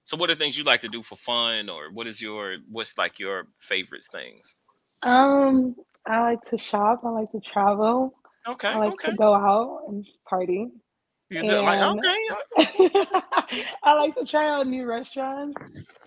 So 0.05 0.17
what 0.17 0.31
are 0.31 0.35
things 0.35 0.59
you 0.59 0.65
like 0.65 0.81
to 0.81 0.89
do 0.89 1.03
for 1.03 1.15
fun, 1.15 1.69
or 1.69 1.93
what 1.93 2.07
is 2.09 2.21
your 2.21 2.57
what's 2.69 2.99
like 2.99 3.21
your 3.21 3.47
favorite 3.61 4.05
things? 4.11 4.57
Um, 5.03 5.77
I 6.07 6.21
like 6.23 6.45
to 6.51 6.59
shop. 6.59 7.03
I 7.05 7.11
like 7.11 7.31
to 7.31 7.41
travel. 7.41 8.13
Okay, 8.49 8.69
I 8.69 8.79
like 8.79 8.95
okay. 8.95 9.11
to 9.13 9.17
go 9.17 9.33
out 9.33 9.85
and 9.89 10.05
party. 10.29 10.67
You 11.33 11.43
do, 11.43 11.57
like 11.61 11.81
okay, 11.81 12.95
I 13.83 13.95
like 13.95 14.15
to 14.17 14.25
try 14.25 14.49
out 14.49 14.67
new 14.67 14.87
restaurants. 14.87 15.61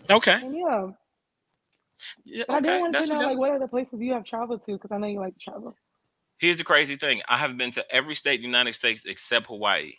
okay, 0.09 0.33
And 0.41 0.55
yeah, 0.55 0.87
yeah, 2.25 2.43
I 2.49 2.59
did 2.59 2.69
okay. 2.71 2.81
want 2.81 2.93
That's 2.93 3.09
to 3.09 3.15
know 3.15 3.27
like 3.27 3.37
what 3.37 3.51
are 3.51 3.59
the 3.59 3.67
places 3.67 3.99
you 3.99 4.13
have 4.13 4.23
traveled 4.23 4.63
to 4.65 4.73
because 4.73 4.91
I 4.91 4.97
know 4.97 5.07
you 5.07 5.19
like 5.19 5.33
to 5.33 5.39
travel. 5.39 5.75
Here's 6.37 6.57
the 6.57 6.63
crazy 6.63 6.95
thing: 6.95 7.21
I 7.27 7.37
have 7.37 7.57
been 7.57 7.71
to 7.71 7.85
every 7.93 8.15
state 8.15 8.35
in 8.35 8.41
the 8.41 8.47
United 8.47 8.73
States 8.73 9.03
except 9.05 9.47
Hawaii. 9.47 9.93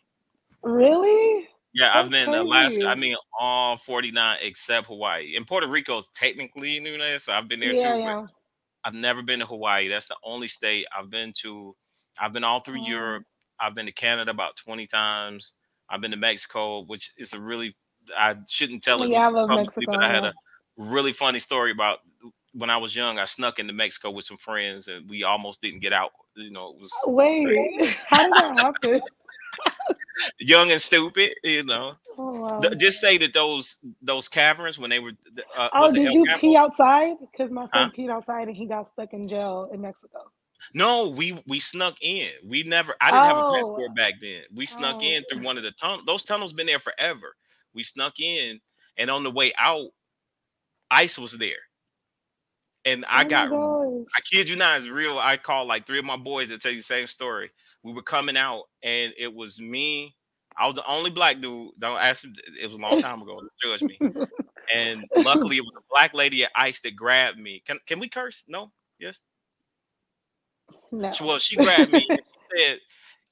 Really? 0.63 1.49
Yeah, 1.75 1.91
I've 1.95 2.11
That's 2.11 2.25
been 2.27 2.33
to 2.35 2.41
Alaska. 2.43 2.87
I 2.87 2.95
mean, 2.95 3.17
all 3.39 3.77
49 3.77 4.39
except 4.43 4.87
Hawaii. 4.87 5.37
And 5.37 5.47
Puerto 5.47 5.67
Rico's 5.67 6.09
technically 6.15 6.77
in 6.79 6.85
the 6.85 6.91
United, 6.91 7.21
States, 7.21 7.25
so 7.25 7.33
I've 7.35 7.49
been 7.49 7.61
there 7.61 7.75
Yeah, 7.75 7.95
too. 7.95 8.01
yeah. 8.01 8.27
I've 8.85 8.95
never 8.95 9.23
been 9.23 9.41
to 9.41 9.47
Hawaii. 9.47 9.89
That's 9.89 10.07
the 10.07 10.17
only 10.25 10.49
state 10.49 10.87
I've 10.97 11.11
been 11.11 11.33
to. 11.43 11.77
I've 12.19 12.33
been 12.33 12.45
all 12.45 12.61
through 12.61 12.81
Oh. 12.81 12.87
Europe. 12.89 13.25
I've 13.61 13.75
been 13.75 13.87
to 13.87 13.93
Canada 13.93 14.31
about 14.31 14.57
20 14.57 14.87
times. 14.87 15.53
I've 15.89 16.01
been 16.01 16.11
to 16.11 16.17
Mexico, 16.17 16.81
which 16.85 17.13
is 17.17 17.33
a 17.33 17.41
really 17.41 17.75
I 18.17 18.37
shouldn't 18.49 18.83
tell 18.83 19.03
it 19.03 19.11
Yeah, 19.11 19.31
publicly, 19.49 19.87
but 19.87 20.03
I 20.03 20.09
had 20.09 20.25
Mexico, 20.25 20.29
a 20.29 20.35
really 20.77 21.13
funny 21.13 21.39
story 21.39 21.71
about 21.73 21.99
when 22.53 22.71
I 22.71 22.77
was 22.77 22.95
young. 22.95 23.19
I 23.19 23.25
snuck 23.25 23.59
into 23.59 23.73
Mexico 23.73 24.11
with 24.11 24.25
some 24.25 24.37
friends, 24.37 24.89
and 24.89 25.09
we 25.09 25.23
almost 25.25 25.61
didn't 25.61 25.81
get 25.81 25.93
out. 25.93 26.13
You 26.37 26.51
know, 26.51 26.71
it 26.71 26.81
was 26.81 26.93
Wait, 27.07 27.97
how 28.09 28.23
did 28.23 28.33
that 28.35 28.55
happen? 28.57 29.01
young 30.39 30.71
and 30.71 30.81
stupid. 30.81 31.35
You 31.43 31.65
know, 31.65 31.95
Oh 32.19 32.41
wow. 32.41 32.61
Th- 32.63 32.79
just 32.79 33.01
say 33.01 33.19
that 33.19 33.35
those 33.35 33.77
those 34.03 34.29
caverns 34.29 34.79
when 34.79 34.91
they 34.91 34.99
were 34.99 35.13
uh, 35.57 35.69
Oh, 35.75 35.83
was 35.83 35.95
did 35.95 36.13
you 36.15 36.27
pee 36.41 36.57
outside? 36.57 37.17
Because 37.21 37.51
my 37.51 37.67
Huh? 37.73 37.89
friend 37.89 37.93
peed 37.97 38.11
outside 38.11 38.49
and 38.49 38.57
he 38.57 38.67
got 38.67 38.89
stuck 38.89 39.13
in 39.13 39.29
jail 39.29 39.69
in 39.73 39.81
Mexico. 39.81 40.31
No, 40.75 41.09
we 41.09 41.43
we 41.47 41.61
snuck 41.61 41.97
in. 42.01 42.31
We 42.45 42.63
never. 42.65 42.95
I 43.01 43.11
didn't 43.11 43.27
have 43.27 43.37
a 43.39 43.45
Oh. 43.45 43.53
passport 43.55 43.95
back 43.97 44.15
then. 44.21 44.43
We 44.55 44.67
snuck 44.67 45.03
in 45.03 45.23
Oh. 45.23 45.27
through 45.29 45.43
one 45.43 45.57
of 45.57 45.63
the 45.65 45.73
tunnels. 45.73 46.05
Those 46.07 46.23
tunnels 46.23 46.53
been 46.53 46.67
there 46.67 46.79
forever. 46.81 47.37
We 47.75 47.83
snuck 47.83 48.21
in, 48.21 48.61
and 48.97 49.11
on 49.11 49.23
the 49.25 49.31
way 49.31 49.53
out, 49.59 49.91
ice 50.91 51.19
was 51.19 51.33
there. 51.39 51.69
And 52.85 53.05
I 53.09 53.25
Oh 53.25 53.29
got. 53.29 53.49
I 54.17 54.21
kid 54.31 54.49
you 54.49 54.57
not, 54.57 54.79
it's 54.79 54.89
real. 54.89 55.19
I 55.19 55.37
called 55.37 55.69
like 55.69 55.87
three 55.87 55.99
of 55.99 56.05
my 56.05 56.17
boys 56.17 56.49
to 56.49 56.59
tell 56.59 56.71
you 56.71 56.79
the 56.79 56.83
same 56.83 57.07
story. 57.07 57.51
We 57.83 57.93
were 57.93 58.03
coming 58.03 58.37
out, 58.37 58.65
and 58.83 59.13
it 59.19 59.33
was 59.35 59.61
me. 59.61 60.17
I 60.57 60.67
was 60.67 60.77
the 60.77 60.87
only 60.87 61.11
black 61.11 61.41
dude. 61.41 61.71
Don't 61.79 61.99
ask 62.01 62.25
me. 62.25 62.33
It 62.61 62.67
was 62.69 62.79
a 62.79 62.81
long 62.81 62.99
time 62.99 63.23
ago. 63.23 63.41
Don't 63.41 63.81
judge 63.81 63.83
me. 63.83 64.01
And 64.75 65.05
luckily, 65.17 65.57
it 65.59 65.63
was 65.63 65.75
a 65.79 65.85
black 65.91 66.15
lady 66.15 66.45
at 66.45 66.53
ICE 66.55 66.81
that 66.83 66.97
grabbed 66.97 67.39
me. 67.39 67.63
Can 67.67 67.79
can 67.87 67.99
we 68.01 68.09
curse? 68.09 68.45
No. 68.49 68.73
Yes. 68.99 69.21
No. 71.01 71.13
She- 71.13 71.25
Well, 71.25 71.39
she 71.39 71.57
grabbed 71.59 71.91
me 71.93 72.07
and 72.17 72.25
she 72.57 72.63
said, 72.65 72.81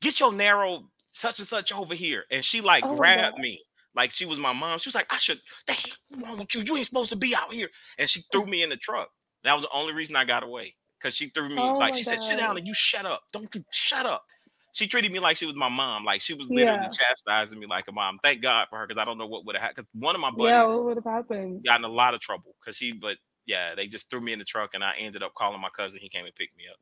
"Get 0.01 0.21
your 0.21 0.33
narrow 0.33 0.91
such 1.11 1.39
and 1.39 1.49
such 1.49 1.73
over 1.73 1.95
here," 1.95 2.25
and 2.31 2.45
she 2.45 2.61
like 2.61 2.89
Oh 2.89 2.89
grabbed 2.89 3.37
God. 3.37 3.39
me 3.39 3.65
like 3.95 4.11
she 4.11 4.27
was 4.27 4.39
my 4.39 4.53
mom. 4.53 4.79
She 4.79 4.89
was 4.89 4.95
like, 4.95 5.13
"I 5.13 5.19
should. 5.19 5.41
What's 5.67 6.27
wrong 6.29 6.39
with 6.39 6.55
you? 6.55 6.63
You 6.63 6.77
ain't 6.77 6.87
supposed 6.87 7.11
to 7.11 7.17
be 7.17 7.35
out 7.35 7.53
here." 7.53 7.69
And 7.99 8.09
she 8.09 8.23
threw 8.33 8.47
me 8.47 8.63
in 8.63 8.71
the 8.71 8.77
truck. 8.77 9.11
That 9.45 9.55
was 9.55 9.63
the 9.65 9.71
only 9.73 9.93
reason 9.93 10.17
I 10.17 10.25
got 10.25 10.43
away 10.43 10.77
because 10.99 11.15
she 11.15 11.29
threw 11.31 11.49
me 11.49 11.75
Oh 11.75 11.79
like 11.79 11.95
she 11.95 12.05
said, 12.05 12.21
"Sit 12.21 12.37
down 12.39 12.57
and 12.57 12.67
you 12.67 12.75
shut 12.75 13.07
up. 13.07 13.23
Don't 13.33 13.55
you 13.55 13.65
shut 13.71 14.07
up." 14.07 14.25
She 14.73 14.89
treated 14.89 15.13
me 15.13 15.21
like 15.21 15.37
she 15.37 15.47
was 15.47 15.55
my 15.55 15.69
mom. 15.69 16.05
Like 16.05 16.21
she 16.21 16.35
was 16.35 16.49
literally 16.51 16.89
Yeah. 16.89 16.91
chastising 16.91 17.59
me 17.61 17.67
like 17.67 17.87
a 17.89 17.93
mom. 17.93 18.19
Thank 18.23 18.43
God 18.43 18.67
for 18.69 18.79
her 18.79 18.87
because 18.87 19.01
I 19.01 19.05
don't 19.05 19.19
know 19.19 19.27
what 19.27 19.47
would 19.47 19.55
have 19.55 19.63
happened. 19.63 19.87
Because 19.93 20.01
one 20.03 20.15
of 20.17 20.21
my 20.21 20.31
buddies 20.33 20.53
Yeah, 20.53 20.65
what 20.65 20.85
would 20.85 20.97
have 20.97 21.05
happened? 21.05 21.65
got 21.67 21.81
in 21.81 21.85
a 21.85 21.89
lot 21.89 22.15
of 22.15 22.21
trouble 22.21 22.55
because 22.61 22.79
he, 22.79 22.93
but 22.93 23.19
yeah, 23.47 23.75
they 23.75 23.87
just 23.87 24.11
threw 24.11 24.21
me 24.21 24.33
in 24.33 24.39
the 24.39 24.45
truck 24.45 24.75
and 24.75 24.85
I 24.85 24.95
ended 24.99 25.23
up 25.23 25.35
calling 25.37 25.61
my 25.61 25.71
cousin. 25.71 26.01
He 26.01 26.09
came 26.09 26.25
and 26.27 26.35
picked 26.35 26.57
me 26.57 26.65
up. 26.71 26.79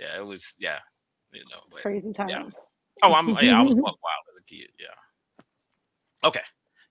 Yeah, 0.00 0.18
it 0.18 0.26
was 0.26 0.54
yeah, 0.58 0.78
you 1.32 1.40
know. 1.40 1.60
But 1.70 1.82
Crazy 1.82 2.14
yeah. 2.28 2.44
Oh, 3.02 3.12
I'm 3.12 3.28
yeah, 3.42 3.60
I 3.60 3.62
was 3.62 3.74
wild 3.76 3.96
as 4.32 4.38
a 4.40 4.44
kid. 4.44 4.68
Yeah. 4.78 6.26
Okay, 6.28 6.40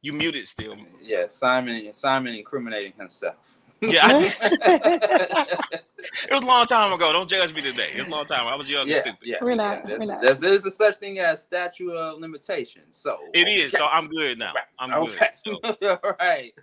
you 0.02 0.14
muted 0.14 0.48
still. 0.48 0.76
Yeah, 1.02 1.26
Simon 1.28 1.92
Simon 1.92 2.36
incriminating 2.36 2.94
himself. 2.98 3.36
Yeah, 3.82 4.06
I 4.06 4.20
did. 4.20 4.34
it 4.42 6.34
was 6.34 6.44
a 6.44 6.46
long 6.46 6.66
time 6.66 6.92
ago. 6.92 7.14
Don't 7.14 7.30
judge 7.30 7.56
me 7.56 7.62
today. 7.62 7.92
It 7.96 8.00
was 8.00 8.08
a 8.08 8.12
long 8.12 8.26
time. 8.26 8.46
I 8.46 8.56
was 8.56 8.70
young 8.70 8.88
yeah, 8.88 8.96
and 8.96 9.04
stupid. 9.06 9.20
yeah, 9.24 9.38
We're 9.42 9.52
yeah. 9.52 9.56
not- 9.56 9.88
There's, 9.88 10.00
we're 10.00 10.06
not. 10.06 10.22
there's, 10.22 10.40
there's 10.42 10.66
a 10.66 10.72
such 10.72 10.98
thing 10.98 11.20
as 11.20 11.42
statute 11.44 11.94
of 11.94 12.20
limitations. 12.20 12.98
So 12.98 13.18
It 13.34 13.48
is. 13.48 13.72
So 13.72 13.86
I'm 13.88 14.10
good 14.10 14.38
now. 14.38 14.52
I'm 14.80 14.94
okay. 14.94 15.30
good. 15.46 15.80
So 15.82 15.98
All 16.04 16.14
right. 16.20 16.54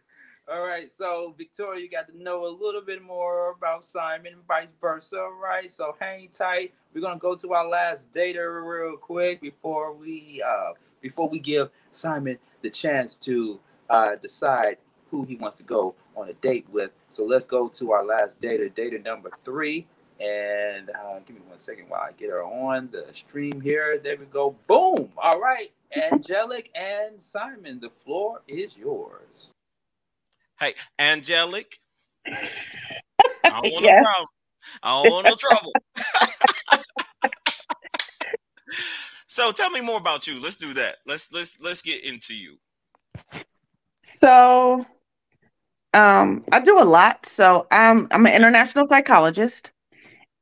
All 0.49 0.65
right. 0.65 0.91
So 0.93 1.35
Victoria, 1.37 1.83
you 1.83 1.91
got 1.91 2.09
to 2.09 2.23
know 2.23 2.47
a 2.47 2.49
little 2.49 2.81
bit 2.81 3.03
more 3.03 3.51
about 3.51 3.83
Simon 3.83 4.35
and 4.35 4.47
vice 4.47 4.73
versa. 4.81 5.19
All 5.19 5.41
right. 5.43 5.69
So 5.69 5.97
hang 5.99 6.29
tight. 6.29 6.73
We're 6.95 7.01
gonna 7.01 7.19
go 7.19 7.35
to 7.35 7.53
our 7.53 7.67
last 7.67 8.13
data 8.13 8.49
real 8.49 8.97
quick 8.97 9.41
before 9.41 9.93
we 9.93 10.43
uh 10.47 10.73
before 11.01 11.29
we 11.29 11.41
give 11.41 11.71
Simon 11.91 12.39
the 12.63 12.71
chance 12.71 13.17
to 13.19 13.59
uh 13.91 14.15
decide 14.17 14.79
who 15.11 15.25
he 15.25 15.37
wants 15.37 15.57
to 15.57 15.65
go 15.65 15.97
on 16.17 16.29
a 16.29 16.35
date 16.35 16.67
with. 16.71 16.93
So 17.11 17.25
let's 17.25 17.45
go 17.47 17.69
to 17.69 17.93
our 17.93 18.05
last 18.05 18.41
data, 18.41 18.69
data 18.69 18.99
number 19.01 19.31
three. 19.45 19.87
And 20.19 20.91
uh, 20.91 21.19
give 21.27 21.37
me 21.37 21.43
one 21.47 21.59
second 21.59 21.91
while 21.91 22.01
I 22.01 22.13
get 22.13 22.31
her 22.31 22.43
on 22.43 22.89
the 22.91 23.07
stream 23.13 23.61
here. 23.61 23.99
There 23.99 24.17
we 24.17 24.25
go. 24.27 24.57
Boom. 24.67 25.11
All 25.19 25.41
right. 25.41 25.73
Angelic 25.95 26.71
and 26.75 27.21
Simon, 27.21 27.81
the 27.81 27.91
floor 27.91 28.43
is 28.49 28.77
yours. 28.77 29.51
Hey, 30.59 30.75
Angelic. 30.99 31.79
I 33.45 33.61
don't 33.61 33.73
want 33.73 33.85
Yes. 33.85 33.95
no 33.95 34.03
problem. 34.03 34.29
I 34.83 34.91
don't 34.91 35.11
want 35.11 35.27
no 35.27 35.37
trouble. 35.37 35.73
so 39.27 39.53
tell 39.53 39.71
me 39.71 39.81
more 39.81 39.99
about 39.99 40.27
you. 40.27 40.41
Let's 40.41 40.57
do 40.57 40.73
that. 40.75 40.97
Let's 41.07 41.33
let's 41.33 41.61
let's 41.61 41.83
get 41.83 42.05
into 42.05 42.35
you. 42.35 42.59
So, 44.03 44.87
um, 45.95 46.45
I 46.53 46.61
do 46.61 46.79
a 46.81 46.85
lot. 46.85 47.27
So 47.27 47.67
I'm 47.71 48.09
I'm 48.11 48.27
an 48.27 48.35
international 48.35 48.87
psychologist 48.87 49.73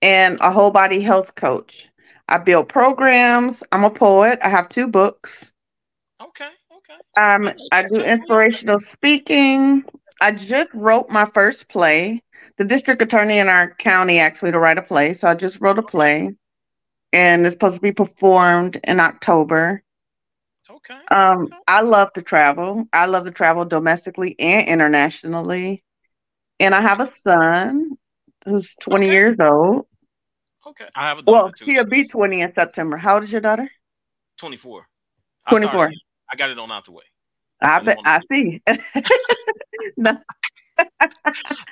and 0.03 0.39
a 0.41 0.51
whole 0.51 0.71
body 0.71 1.01
health 1.01 1.35
coach. 1.35 1.89
I 2.29 2.39
build 2.39 2.69
programs. 2.69 3.63
I'm 3.73 3.85
a 3.85 3.91
poet. 3.91 4.39
I 4.43 4.49
have 4.49 4.69
two 4.69 4.89
books. 4.89 5.53
Okay, 6.23 6.49
okay. 6.77 6.95
Um, 7.21 7.53
I 7.73 7.83
do 7.87 8.03
inspirational 8.03 8.79
speaking. 8.79 9.85
I 10.21 10.33
just 10.33 10.71
wrote 10.73 11.11
my 11.11 11.27
first 11.27 11.69
play. 11.69 12.23
The 12.57 12.65
district 12.65 13.03
attorney 13.03 13.39
in 13.39 13.49
our 13.49 13.75
county 13.75 14.19
asked 14.21 14.43
me 14.43 14.51
to 14.51 14.59
write 14.59 14.79
a 14.79 14.83
play, 14.83 15.15
so 15.15 15.29
I 15.29 15.35
just 15.35 15.61
wrote 15.61 15.79
a 15.79 15.83
play, 15.83 16.31
and 17.13 17.47
it's 17.47 17.55
supposed 17.55 17.77
to 17.77 17.81
be 17.81 17.93
performed 17.93 18.81
in 18.85 19.01
October. 19.01 19.83
Okay. 20.71 20.99
Um, 21.11 21.49
I 21.67 21.83
love 21.83 22.13
to 22.15 22.23
travel. 22.23 22.87
I 22.93 23.07
love 23.07 23.25
to 23.25 23.31
travel 23.31 23.65
domestically 23.65 24.39
and 24.39 24.67
internationally. 24.67 25.83
And 26.61 26.75
I 26.75 26.81
have 26.81 27.01
a 27.01 27.13
son 27.15 27.97
who's 28.47 28.75
20 28.81 29.11
years 29.11 29.37
old. 29.41 29.87
Okay. 30.67 30.89
I 30.95 31.03
have 31.09 31.19
a 31.19 31.23
daughter 31.23 31.43
Well, 31.45 31.53
too. 31.53 31.65
he'll 31.67 31.85
be 31.85 32.07
20 32.07 32.41
in 32.41 32.55
September. 32.55 32.97
How 32.97 33.15
old 33.15 33.25
is 33.25 33.33
your 33.33 33.41
daughter? 33.41 33.69
24. 34.39 34.87
I 35.47 35.51
24. 35.51 35.71
started- 35.71 35.99
I 36.31 36.37
got 36.37 36.51
it 36.51 36.59
on 36.59 36.73
out 36.73 36.85
the 36.85 36.93
way. 36.93 37.05
I 37.65 37.81
bet 37.81 37.97
I 38.05 38.21
see. 38.31 38.63
no, 39.97 40.19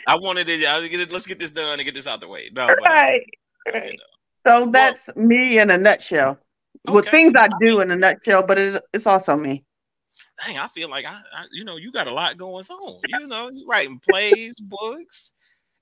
I 0.06 0.16
wanted 0.16 0.48
it. 0.48 0.64
I 0.66 0.78
was 0.78 0.88
gonna- 0.88 1.06
Let's 1.10 1.26
get 1.26 1.38
this 1.38 1.50
done 1.50 1.78
and 1.78 1.84
get 1.84 1.94
this 1.94 2.06
out 2.06 2.20
the 2.20 2.28
way. 2.28 2.50
No, 2.52 2.66
but, 2.66 2.78
uh, 2.80 2.92
right. 2.92 3.26
right. 3.72 3.98
So 4.36 4.66
that's 4.72 5.08
me 5.16 5.58
in 5.58 5.70
a 5.70 5.78
nutshell. 5.78 6.38
With 6.88 7.06
things 7.08 7.34
I 7.36 7.48
do 7.60 7.80
in 7.80 7.90
a 7.92 7.96
nutshell, 7.96 8.42
but 8.44 8.58
it's, 8.58 8.80
it's 8.92 9.06
also 9.06 9.36
me. 9.36 9.64
dang, 10.44 10.58
I 10.58 10.66
feel 10.66 10.88
like 10.90 11.04
I, 11.04 11.20
I, 11.32 11.44
you 11.52 11.64
know, 11.64 11.76
you 11.76 11.92
got 11.92 12.08
a 12.08 12.12
lot 12.12 12.36
going 12.38 12.64
on. 12.64 13.00
You 13.06 13.28
know, 13.28 13.50
you 13.50 13.64
writing 13.68 14.00
plays, 14.00 14.58
books, 14.58 15.32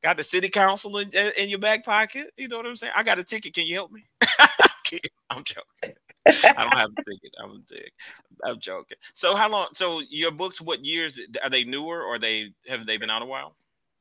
got 0.03 0.19
the 0.19 0.25
city 0.25 0.51
council 0.51 0.99
in, 0.99 1.11
in 1.39 1.49
your 1.49 1.59
back 1.59 1.85
pocket. 1.87 2.33
You 2.37 2.49
know 2.49 2.59
what 2.59 2.67
I'm 2.67 2.77
saying? 2.77 2.93
I 2.95 3.03
got 3.03 3.19
a 3.19 3.25
ticket. 3.25 3.55
Can 3.55 3.67
you 3.67 3.77
help 3.77 3.93
me? 3.93 4.05
I'm 5.31 5.45
joking. 5.45 5.95
I 6.57 6.65
don't 6.65 6.77
have 6.77 6.91
a 6.91 7.11
ticket. 7.11 7.35
I'm 7.43 7.63
ticket. 7.69 7.93
I'm 8.45 8.59
joking. 8.61 8.97
So 9.15 9.35
how 9.35 9.49
long? 9.51 9.69
So 9.75 10.01
your 10.09 10.31
books, 10.31 10.61
what 10.61 10.85
years 10.85 11.19
are 11.43 11.51
they 11.51 11.65
newer 11.65 12.03
or 12.03 12.19
they 12.19 12.53
have 12.69 12.87
they 12.87 12.97
been 12.97 13.11
out 13.11 13.23
a 13.23 13.27
while? 13.27 13.55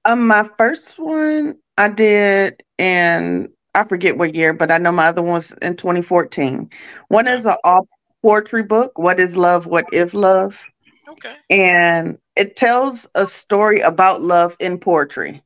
Um, 0.06 0.28
my 0.28 0.50
first 0.58 0.98
one 1.00 1.58
I 1.78 1.90
did 1.90 2.64
in 2.78 3.50
I 3.76 3.84
forget 3.84 4.18
what 4.18 4.36
year, 4.36 4.54
but 4.54 4.72
I 4.72 4.78
know 4.78 4.92
my 4.92 5.08
other 5.08 5.22
one's 5.22 5.54
in 5.62 5.76
2014. 5.76 6.70
One 7.10 7.28
Okay. 7.28 7.34
is 7.36 7.46
an 7.46 7.56
all 7.64 7.88
poetry 8.24 8.64
book. 8.64 8.98
What 8.98 9.20
is 9.20 9.38
love? 9.38 9.66
What 9.68 9.90
if 9.92 10.14
love? 10.14 10.66
Okay. 11.08 11.36
And 11.50 12.18
it 12.36 12.56
tells 12.56 13.08
a 13.16 13.26
story 13.26 13.82
about 13.82 14.22
love 14.22 14.56
in 14.60 14.80
poetry. 14.80 15.44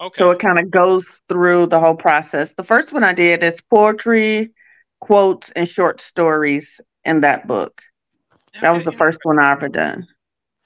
Okay. 0.00 0.12
So 0.12 0.30
it 0.30 0.38
kind 0.40 0.58
of 0.58 0.70
goes 0.70 1.20
through 1.28 1.66
the 1.66 1.80
whole 1.80 1.96
process. 1.96 2.54
The 2.54 2.64
first 2.64 2.92
one 2.92 3.04
I 3.04 3.14
did 3.14 3.42
is 3.42 3.60
poetry, 3.62 4.53
quotes, 5.04 5.50
and 5.52 5.68
short 5.68 6.00
stories 6.00 6.80
in 7.04 7.20
that 7.20 7.46
book. 7.46 7.82
That 8.62 8.74
was 8.74 8.84
the 8.84 8.92
first 8.92 9.20
one 9.24 9.38
I 9.38 9.52
ever 9.52 9.68
done. 9.68 10.06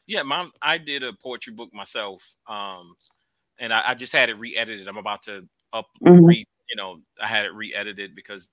Yeah, 0.07 0.23
my 0.23 0.49
I 0.63 0.79
did 0.79 1.03
a 1.03 1.13
poetry 1.13 1.53
book 1.53 1.75
myself, 1.75 2.23
um, 2.47 2.95
and 3.59 3.73
I, 3.73 3.83
I 3.91 3.95
just 3.95 4.13
had 4.13 4.31
it 4.31 4.35
re-edited. 4.35 4.87
I'm 4.89 4.97
about 4.97 5.23
to 5.25 5.47
up 5.73 5.87
Mhm. 6.03 6.27
re, 6.27 6.45
you 6.71 6.77
know, 6.77 7.01
I 7.21 7.27
had 7.27 7.47
it 7.47 7.53
re-edited 7.53 8.15
because 8.15 8.49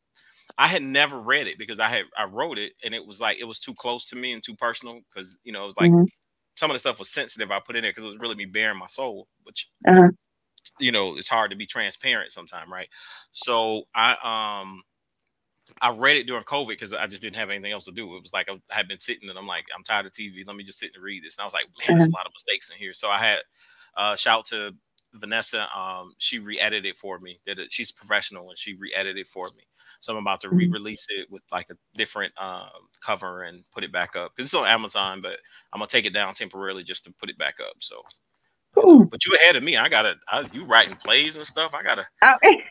I 0.57 0.67
had 0.67 0.81
never 0.83 1.19
read 1.19 1.47
it 1.47 1.57
because 1.59 1.79
I 1.79 1.89
had 1.89 2.05
I 2.17 2.25
wrote 2.25 2.57
it 2.57 2.73
and 2.83 2.93
it 2.95 3.05
was 3.05 3.21
like 3.21 3.39
it 3.39 3.45
was 3.45 3.59
too 3.59 3.73
close 3.75 4.05
to 4.07 4.15
me 4.15 4.33
and 4.33 4.43
too 4.43 4.55
personal 4.55 5.01
because 5.09 5.37
you 5.43 5.51
know 5.51 5.63
it 5.63 5.67
was 5.67 5.77
like 5.77 5.91
Mhm. 5.91 6.07
some 6.55 6.71
of 6.71 6.75
the 6.75 6.79
stuff 6.79 6.99
was 6.99 7.09
sensitive 7.09 7.51
I 7.51 7.59
put 7.59 7.75
in 7.75 7.83
there 7.83 7.91
because 7.91 8.05
it 8.05 8.13
was 8.13 8.19
really 8.19 8.35
me 8.35 8.45
bearing 8.45 8.79
my 8.79 8.87
soul, 8.87 9.27
which 9.43 9.69
Uh-huh. 9.87 10.09
you 10.79 10.91
know 10.91 11.15
it's 11.17 11.29
hard 11.29 11.51
to 11.51 11.57
be 11.57 11.65
transparent 11.65 12.31
sometimes, 12.31 12.69
right? 12.71 12.89
So 13.31 13.83
I 13.95 14.17
um 14.61 14.83
I 15.81 15.89
read 15.91 16.17
it 16.17 16.27
during 16.27 16.43
COVID 16.43 16.67
because 16.69 16.93
I 16.93 17.07
just 17.07 17.21
didn't 17.23 17.37
have 17.37 17.49
anything 17.49 17.71
else 17.71 17.85
to 17.85 17.91
do. 17.91 18.15
It 18.15 18.21
was 18.21 18.33
like 18.33 18.47
I 18.49 18.57
had 18.69 18.87
been 18.87 18.99
sitting 18.99 19.29
and 19.29 19.37
I'm 19.37 19.47
like, 19.47 19.65
I'm 19.75 19.83
tired 19.83 20.05
of 20.05 20.11
TV. 20.11 20.45
Let 20.45 20.55
me 20.55 20.63
just 20.63 20.79
sit 20.79 20.91
and 20.93 21.03
read 21.03 21.23
this. 21.23 21.37
And 21.37 21.43
I 21.43 21.45
was 21.45 21.53
like, 21.53 21.65
man, 21.87 21.97
there's 21.97 22.09
a 22.09 22.11
lot 22.15 22.25
of 22.25 22.31
mistakes 22.33 22.69
in 22.69 22.77
here. 22.77 22.93
So 22.93 23.09
I 23.09 23.17
had 23.19 23.39
uh 23.97 24.15
shout 24.15 24.45
to 24.47 24.73
Vanessa. 25.15 25.67
Um, 25.77 26.13
she 26.17 26.39
re-edited 26.39 26.85
it 26.85 26.97
for 26.97 27.19
me. 27.19 27.39
It, 27.45 27.57
she's 27.71 27.91
professional 27.91 28.49
and 28.49 28.57
she 28.59 28.75
re-edited 28.75 29.17
it 29.17 29.27
for 29.27 29.45
me. 29.57 29.63
So 30.01 30.11
I'm 30.13 30.19
about 30.21 30.41
to 30.41 30.49
Mhm. 30.49 30.57
re-release 30.57 31.07
it 31.09 31.31
with 31.31 31.41
like 31.51 31.69
a 31.71 31.77
different 31.97 32.33
um 32.39 32.69
cover 33.03 33.43
and 33.43 33.63
put 33.73 33.83
it 33.83 33.91
back 33.91 34.15
up 34.15 34.33
because 34.35 34.47
it's 34.47 34.53
on 34.53 34.67
Amazon, 34.67 35.21
but 35.21 35.39
I'm 35.73 35.79
gonna 35.79 35.87
take 35.87 36.05
it 36.05 36.13
down 36.13 36.33
temporarily 36.35 36.83
just 36.83 37.05
to 37.05 37.11
put 37.13 37.29
it 37.29 37.37
back 37.37 37.55
up. 37.59 37.75
So, 37.79 38.03
Ooh. 38.85 39.05
but 39.09 39.25
you 39.25 39.33
ahead 39.35 39.55
of 39.55 39.63
me. 39.63 39.77
I 39.77 39.87
gotta. 39.89 40.15
I, 40.27 40.45
you 40.53 40.65
writing 40.65 40.95
plays 40.97 41.37
and 41.37 41.45
stuff. 41.45 41.73
I 41.73 41.81
gotta. 41.81 42.05
I- 42.21 42.37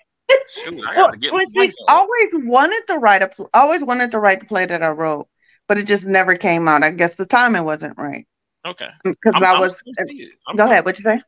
Shoot, 0.48 0.84
I 0.86 0.94
gotta 0.94 1.16
get. 1.16 1.32
well, 1.32 1.42
see, 1.46 1.72
always 1.88 2.30
wanted 2.34 2.86
to 2.88 2.96
write 2.98 3.22
a, 3.22 3.28
pl- 3.28 3.48
always 3.55 3.82
wanted 3.82 4.10
to 4.10 4.20
write 4.20 4.40
the 4.40 4.46
play 4.46 4.66
that 4.66 4.82
I 4.82 4.88
wrote, 4.90 5.26
but 5.68 5.78
it 5.78 5.86
just 5.86 6.06
never 6.06 6.36
came 6.36 6.68
out. 6.68 6.82
I 6.84 6.90
guess 6.90 7.14
the 7.14 7.24
timing 7.26 7.64
wasn't 7.64 7.96
right 7.96 8.26
Okay. 8.66 8.88
because 9.05 9.32
I'm- 9.34 9.44
I 9.44 9.59
was. 9.59 9.80
gonna 9.80 10.09
see 10.10 10.22
it. 10.22 10.32
I'm 10.46 10.55
Go 10.56 10.62
coming. 10.64 10.72
ahead. 10.72 10.84
What 10.84 10.98
you 10.98 11.02
say? 11.02 11.20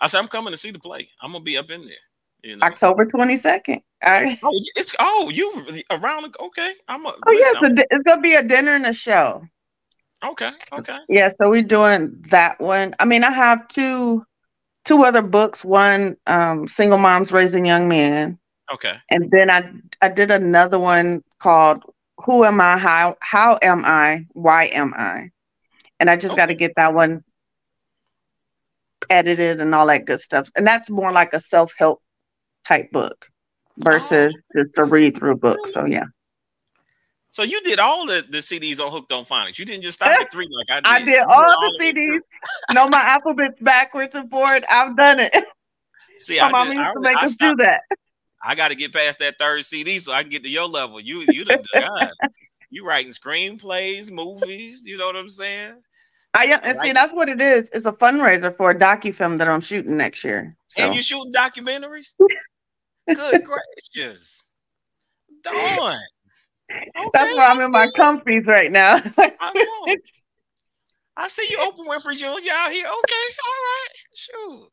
I 0.00 0.06
said 0.06 0.18
I'm 0.20 0.28
coming 0.28 0.52
to 0.52 0.56
see 0.56 0.70
the 0.70 0.78
play. 0.78 1.10
I'm 1.20 1.32
gonna 1.32 1.44
be 1.44 1.56
up 1.58 1.70
in 1.70 1.84
there. 1.86 1.96
You 2.42 2.56
know. 2.56 2.66
October 2.66 3.04
twenty 3.04 3.36
second. 3.36 3.82
I, 4.02 4.38
Oh, 4.42 4.50
it's 4.74 4.94
oh 4.98 5.30
you 5.32 5.64
around? 5.90 6.34
Okay, 6.40 6.72
I'm 6.88 7.04
a. 7.06 7.14
oh 7.26 7.32
yes, 7.32 7.62
a 7.62 7.74
di- 7.74 7.84
it's 7.90 8.02
gonna 8.04 8.20
be 8.22 8.34
a 8.34 8.42
dinner 8.42 8.72
and 8.72 8.86
a 8.86 8.92
show. 8.92 9.42
Okay, 10.24 10.50
okay. 10.72 10.96
Yeah, 11.08 11.28
so 11.28 11.50
we're 11.50 11.62
doing 11.62 12.14
that 12.30 12.58
one. 12.60 12.94
I 13.00 13.04
mean, 13.04 13.22
I 13.22 13.30
have 13.30 13.68
two 13.68 14.24
two 14.84 15.04
other 15.04 15.22
books. 15.22 15.64
One, 15.64 16.16
um, 16.26 16.66
single 16.66 16.98
moms 16.98 17.32
raising 17.32 17.64
young 17.66 17.86
men, 17.88 18.38
Okay. 18.72 18.96
and 19.10 19.30
then 19.30 19.50
I 19.50 19.70
I 20.00 20.08
did 20.08 20.30
another 20.30 20.78
one 20.78 21.22
called 21.38 21.82
Who 22.24 22.44
Am 22.44 22.60
I? 22.60 22.78
How 22.78 23.16
How 23.20 23.58
Am 23.62 23.84
I? 23.84 24.26
Why 24.32 24.70
Am 24.72 24.94
I? 24.96 25.30
And 26.00 26.10
I 26.10 26.16
just 26.16 26.34
oh. 26.34 26.36
got 26.36 26.46
to 26.46 26.54
get 26.54 26.72
that 26.76 26.94
one 26.94 27.22
edited 29.10 29.60
and 29.60 29.74
all 29.74 29.86
that 29.86 30.04
good 30.06 30.20
stuff. 30.20 30.50
And 30.56 30.66
that's 30.66 30.90
more 30.90 31.12
like 31.12 31.32
a 31.34 31.40
self 31.40 31.72
help 31.76 32.02
type 32.64 32.90
book 32.92 33.28
versus 33.78 34.34
oh. 34.36 34.60
just 34.60 34.78
a 34.78 34.84
read 34.84 35.16
through 35.16 35.36
book. 35.36 35.66
So 35.68 35.82
oh. 35.82 35.86
yeah, 35.86 36.04
So 37.30 37.42
you 37.42 37.60
did 37.62 37.78
all 37.78 38.06
the, 38.06 38.24
the 38.28 38.38
CDs 38.38 38.80
on 38.80 38.90
Hooked 38.90 39.12
on 39.12 39.24
Phonics. 39.24 39.58
You 39.58 39.64
didn't 39.64 39.82
just 39.82 39.98
stop 39.98 40.08
at 40.08 40.32
three 40.32 40.48
like 40.50 40.70
I 40.70 40.80
did. 40.80 40.86
I 40.86 40.98
You 40.98 41.04
did 41.18 41.26
all 41.28 41.40
of 41.42 41.72
the. 41.78 41.92
CDs. 41.92 42.74
know 42.74 42.88
my 42.88 43.02
alphabets 43.02 43.60
backwards 43.60 44.14
and 44.14 44.30
forward. 44.30 44.64
I've 44.70 44.96
done 44.96 45.20
it. 45.20 45.34
See, 46.18 46.38
My 46.38 46.46
I, 46.46 46.50
mama 46.50 46.74
just, 46.74 46.76
used 46.76 46.88
I, 46.88 46.92
to 46.92 47.00
make 47.00 47.16
I 47.16 47.26
us 47.26 47.36
do 47.36 47.56
that. 47.56 47.80
I 48.42 48.54
got 48.54 48.68
to 48.68 48.74
get 48.74 48.92
past 48.92 49.20
that 49.20 49.38
third 49.38 49.64
CD 49.64 49.98
so 49.98 50.12
I 50.12 50.22
can 50.22 50.30
get 50.30 50.42
to 50.44 50.50
your 50.50 50.66
level. 50.66 51.00
You, 51.00 51.20
you 51.20 51.44
the 51.44 51.62
God. 51.78 52.10
You 52.74 52.86
writing 52.86 53.12
screenplays, 53.12 54.10
movies. 54.10 54.84
You 54.86 54.96
know 54.96 55.04
what 55.04 55.14
I'm 55.14 55.28
saying? 55.28 55.82
I 56.32 56.44
am, 56.46 56.60
and 56.62 56.78
see, 56.80 56.92
that's 56.92 57.12
what 57.12 57.28
it 57.28 57.38
is. 57.38 57.68
It's 57.74 57.84
a 57.84 57.92
fundraiser 57.92 58.56
for 58.56 58.70
a 58.70 58.74
docufilm 58.74 59.36
that 59.36 59.46
I'm 59.46 59.60
shooting 59.60 59.98
next 59.98 60.24
year. 60.24 60.56
So 60.68 60.82
And 60.82 60.94
you 60.94 61.02
shooting 61.02 61.34
documentaries? 61.34 62.14
Good 63.14 63.42
gracious. 63.44 64.44
Dawn. 65.44 65.98
that's 67.12 67.34
why 67.34 67.46
I'm 67.46 67.60
in 67.60 67.70
my 67.70 67.88
comfies 67.88 68.46
right 68.46 68.72
now. 68.72 69.02
I 69.18 69.52
know. 69.86 69.96
I 71.14 71.28
see 71.28 71.46
you 71.50 71.58
Oprah 71.58 71.86
Winfrey 71.86 72.16
Jr. 72.16 72.26
out 72.54 72.72
here. 72.72 72.86
Okay, 72.86 73.26
all 73.44 73.60
right. 73.60 73.88
Shoot. 74.14 74.70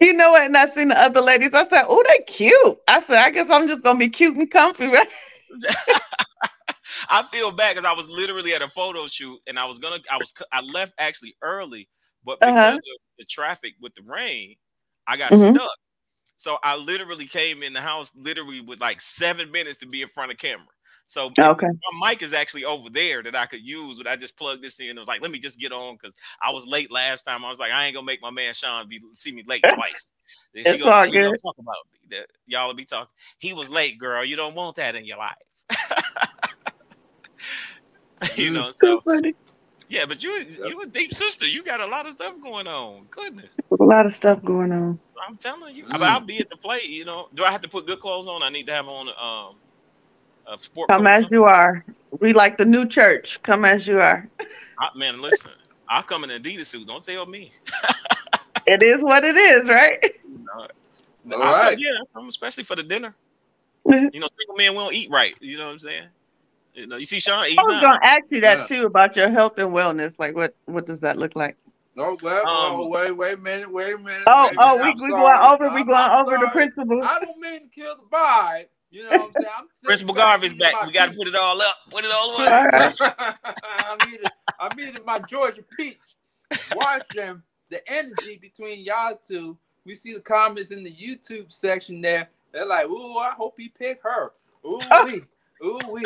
You 0.00 0.12
know 0.14 0.32
what? 0.32 0.42
And 0.46 0.56
I 0.56 0.66
seen 0.66 0.88
the 0.88 0.98
other 1.00 1.20
ladies. 1.20 1.54
I 1.54 1.64
said, 1.64 1.84
"Oh, 1.88 2.02
they 2.08 2.24
cute." 2.24 2.78
I 2.88 3.00
said, 3.02 3.18
"I 3.18 3.30
guess 3.30 3.50
I'm 3.50 3.68
just 3.68 3.84
gonna 3.84 3.98
be 3.98 4.08
cute 4.08 4.36
and 4.36 4.50
comfy." 4.50 4.86
Right? 4.88 5.08
I 7.10 7.22
feel 7.24 7.50
bad 7.52 7.74
because 7.76 7.88
I 7.88 7.94
was 7.94 8.08
literally 8.08 8.54
at 8.54 8.62
a 8.62 8.68
photo 8.68 9.06
shoot 9.06 9.38
and 9.46 9.58
I 9.58 9.66
was 9.66 9.78
gonna 9.78 9.98
I 10.10 10.18
was 10.18 10.32
I 10.52 10.60
left 10.62 10.94
actually 10.98 11.36
early, 11.42 11.88
but 12.24 12.44
because 12.44 12.72
Uh-huh. 12.72 12.78
of 12.78 12.98
the 13.18 13.24
traffic 13.28 13.74
with 13.80 13.94
the 13.94 14.02
rain, 14.02 14.56
I 15.06 15.16
got 15.16 15.34
Mhm. 15.34 15.60
stuck. 15.60 15.70
So 16.38 16.58
I 16.64 16.76
literally 16.76 17.26
came 17.26 17.62
in 17.62 17.72
the 17.74 17.82
house 17.82 18.12
literally 18.16 18.60
with 18.60 18.80
like 18.80 19.00
seven 19.00 19.50
minutes 19.52 19.78
to 19.78 19.86
be 19.86 20.02
in 20.02 20.08
front 20.08 20.32
of 20.32 20.38
camera. 20.38 20.66
So 21.10 21.32
Okay. 21.36 21.66
my 22.00 22.10
mic 22.10 22.22
is 22.22 22.32
actually 22.32 22.64
over 22.64 22.88
there 22.88 23.20
that 23.24 23.34
I 23.34 23.46
could 23.46 23.62
use, 23.66 23.98
but 23.98 24.06
I 24.06 24.14
just 24.14 24.36
plugged 24.36 24.62
this 24.62 24.78
in. 24.78 24.86
It 24.90 24.96
was 24.98 25.08
like, 25.08 25.20
let 25.20 25.32
me 25.32 25.40
just 25.40 25.58
get 25.58 25.72
on 25.72 25.96
because 26.00 26.14
I 26.40 26.52
was 26.52 26.64
late 26.68 26.92
last 26.92 27.24
time. 27.24 27.44
I 27.44 27.48
was 27.48 27.58
like, 27.58 27.72
I 27.72 27.84
ain't 27.86 27.94
gonna 27.96 28.06
make 28.06 28.22
my 28.22 28.30
man 28.30 28.54
Sean 28.54 28.88
be 28.88 29.00
see 29.12 29.32
me 29.32 29.42
late 29.44 29.62
twice. 29.74 30.12
Then 30.54 30.62
It's 30.66 30.80
gonna- 30.80 30.94
all 30.94 31.04
he 31.04 31.10
gonna 31.18 31.36
talk 31.42 31.56
about. 31.58 31.74
That 32.10 32.28
y'all 32.46 32.68
will 32.68 32.74
be 32.74 32.84
talking. 32.84 33.10
He 33.40 33.52
was 33.52 33.68
late, 33.70 33.98
girl. 33.98 34.24
You 34.24 34.36
don't 34.36 34.54
want 34.54 34.76
that 34.76 34.94
in 34.94 35.04
your 35.04 35.18
life. 35.18 35.34
you 38.36 38.52
know, 38.52 38.70
so 38.70 39.00
funny. 39.00 39.34
yeah, 39.88 40.06
but 40.06 40.22
you 40.22 40.30
you 40.30 40.80
a 40.82 40.86
deep 40.86 41.12
sister. 41.12 41.44
You 41.46 41.64
got 41.64 41.80
a 41.80 41.86
lot 41.86 42.06
of 42.06 42.12
stuff 42.12 42.34
going 42.40 42.68
on. 42.68 43.06
Goodness. 43.10 43.56
A 43.80 43.82
lot 43.84 44.06
of 44.06 44.12
stuff 44.12 44.44
going 44.44 44.70
on. 44.70 45.00
I'm 45.26 45.36
telling 45.38 45.74
you. 45.74 45.86
But 45.90 46.02
I'll 46.02 46.20
be 46.20 46.38
at 46.38 46.48
the 46.50 46.56
plate, 46.56 46.88
you 46.88 47.04
know. 47.04 47.26
Do 47.34 47.44
I 47.44 47.50
have 47.50 47.62
to 47.62 47.68
put 47.68 47.86
good 47.88 47.98
clothes 47.98 48.28
on? 48.28 48.44
I 48.44 48.48
need 48.50 48.66
to 48.66 48.72
have 48.72 48.86
on 48.86 49.08
um 49.08 49.56
a 50.50 50.58
sport 50.58 50.88
Come 50.88 51.02
coat 51.04 51.08
as 51.08 51.30
you 51.30 51.44
are. 51.44 51.84
We 52.18 52.32
like 52.32 52.58
the 52.58 52.64
new 52.64 52.86
church. 52.86 53.40
Come 53.42 53.64
as 53.64 53.86
you 53.86 54.00
are. 54.00 54.28
I, 54.78 54.88
man, 54.96 55.20
listen. 55.22 55.52
I'll 55.88 56.02
come 56.02 56.24
in 56.24 56.30
an 56.30 56.42
Adidas 56.42 56.66
suit. 56.66 56.86
Don't 56.86 57.02
tell 57.04 57.26
me. 57.26 57.52
It 58.66 58.84
is 58.84 59.02
what 59.02 59.24
it 59.24 59.36
is, 59.36 59.68
right? 59.68 59.98
All 60.54 61.38
right. 61.38 61.76
Yeah, 61.76 61.90
I'm 62.14 62.28
especially 62.28 62.62
for 62.62 62.76
the 62.76 62.84
dinner. 62.84 63.16
Mhm. 63.84 64.14
You 64.14 64.20
know, 64.20 64.28
single 64.38 64.54
men 64.56 64.74
won't 64.76 64.94
eat 64.94 65.10
right. 65.10 65.34
You 65.40 65.58
know 65.58 65.64
what 65.66 65.72
I'm 65.72 65.78
saying? 65.80 66.04
You 66.74 66.86
know, 66.86 66.96
you 66.96 67.04
see 67.04 67.18
Sean 67.18 67.46
eating 67.46 67.58
I 67.58 67.62
was 67.62 67.80
gonna 67.80 67.98
ask 68.04 68.30
you 68.30 68.40
that 68.42 68.58
Yeah. 68.58 68.66
too 68.66 68.86
about 68.86 69.16
your 69.16 69.28
health 69.28 69.58
and 69.58 69.70
wellness. 69.70 70.18
Like, 70.20 70.36
what 70.36 70.54
what 70.66 70.86
does 70.86 71.00
that 71.00 71.16
look 71.16 71.34
like? 71.34 71.56
Oh 71.98 72.16
well, 72.22 72.46
Um, 72.46 72.80
oh, 72.80 72.88
wait, 72.88 73.10
wait 73.12 73.34
a 73.38 73.40
minute, 73.40 73.70
wait 73.72 73.94
a 73.94 73.98
minute. 73.98 74.22
Oh, 74.28 74.44
wait 74.44 74.56
oh, 74.60 74.76
we 74.76 74.92
we 75.02 75.10
going 75.10 75.40
over. 75.40 75.68
We 75.70 75.80
I'm- 75.80 75.86
going 75.86 75.98
I'm 75.98 76.20
over 76.22 76.32
the 76.32 76.38
sorry. 76.42 76.50
principles. 76.52 77.04
I 77.08 77.18
don't 77.24 77.38
mean 77.40 77.60
to 77.62 77.68
kill 77.74 77.96
the 77.96 78.16
vibe. 78.16 78.66
You 78.90 79.04
know 79.04 79.10
what 79.10 79.20
I'm 79.20 79.32
saying? 79.32 79.54
I'm 79.56 79.66
sitting 79.70 79.86
Principal 79.86 80.14
back 80.14 80.24
Garvey's 80.24 80.54
back. 80.54 80.86
We 80.86 80.92
got 80.92 81.10
to 81.12 81.16
put 81.16 81.28
it 81.28 81.34
all 81.36 81.60
up. 81.60 81.76
Put 81.90 82.04
it 82.04 82.10
all 82.12 82.30
All 82.32 82.40
up. 82.42 83.38
I'm 83.64 84.08
eating, 84.08 84.26
I'm 84.58 84.80
eating 84.80 85.04
my 85.04 85.20
Georgia 85.20 85.62
peach, 85.76 85.98
watching 86.74 87.42
the 87.68 87.80
energy 87.90 88.38
between 88.40 88.80
y'all 88.80 89.16
two. 89.16 89.56
We 89.84 89.94
see 89.94 90.12
the 90.12 90.20
comments 90.20 90.72
in 90.72 90.82
the 90.82 90.90
YouTube 90.90 91.52
section 91.52 92.00
there. 92.00 92.28
They're 92.52 92.66
like, 92.66 92.86
"Ooh, 92.86 93.16
I 93.18 93.30
hope 93.30 93.54
he 93.56 93.68
pick 93.68 94.00
her." 94.02 94.32
Ooh 94.66 94.80
wee, 95.04 95.22
ooh 95.64 95.78
wee. 95.88 96.04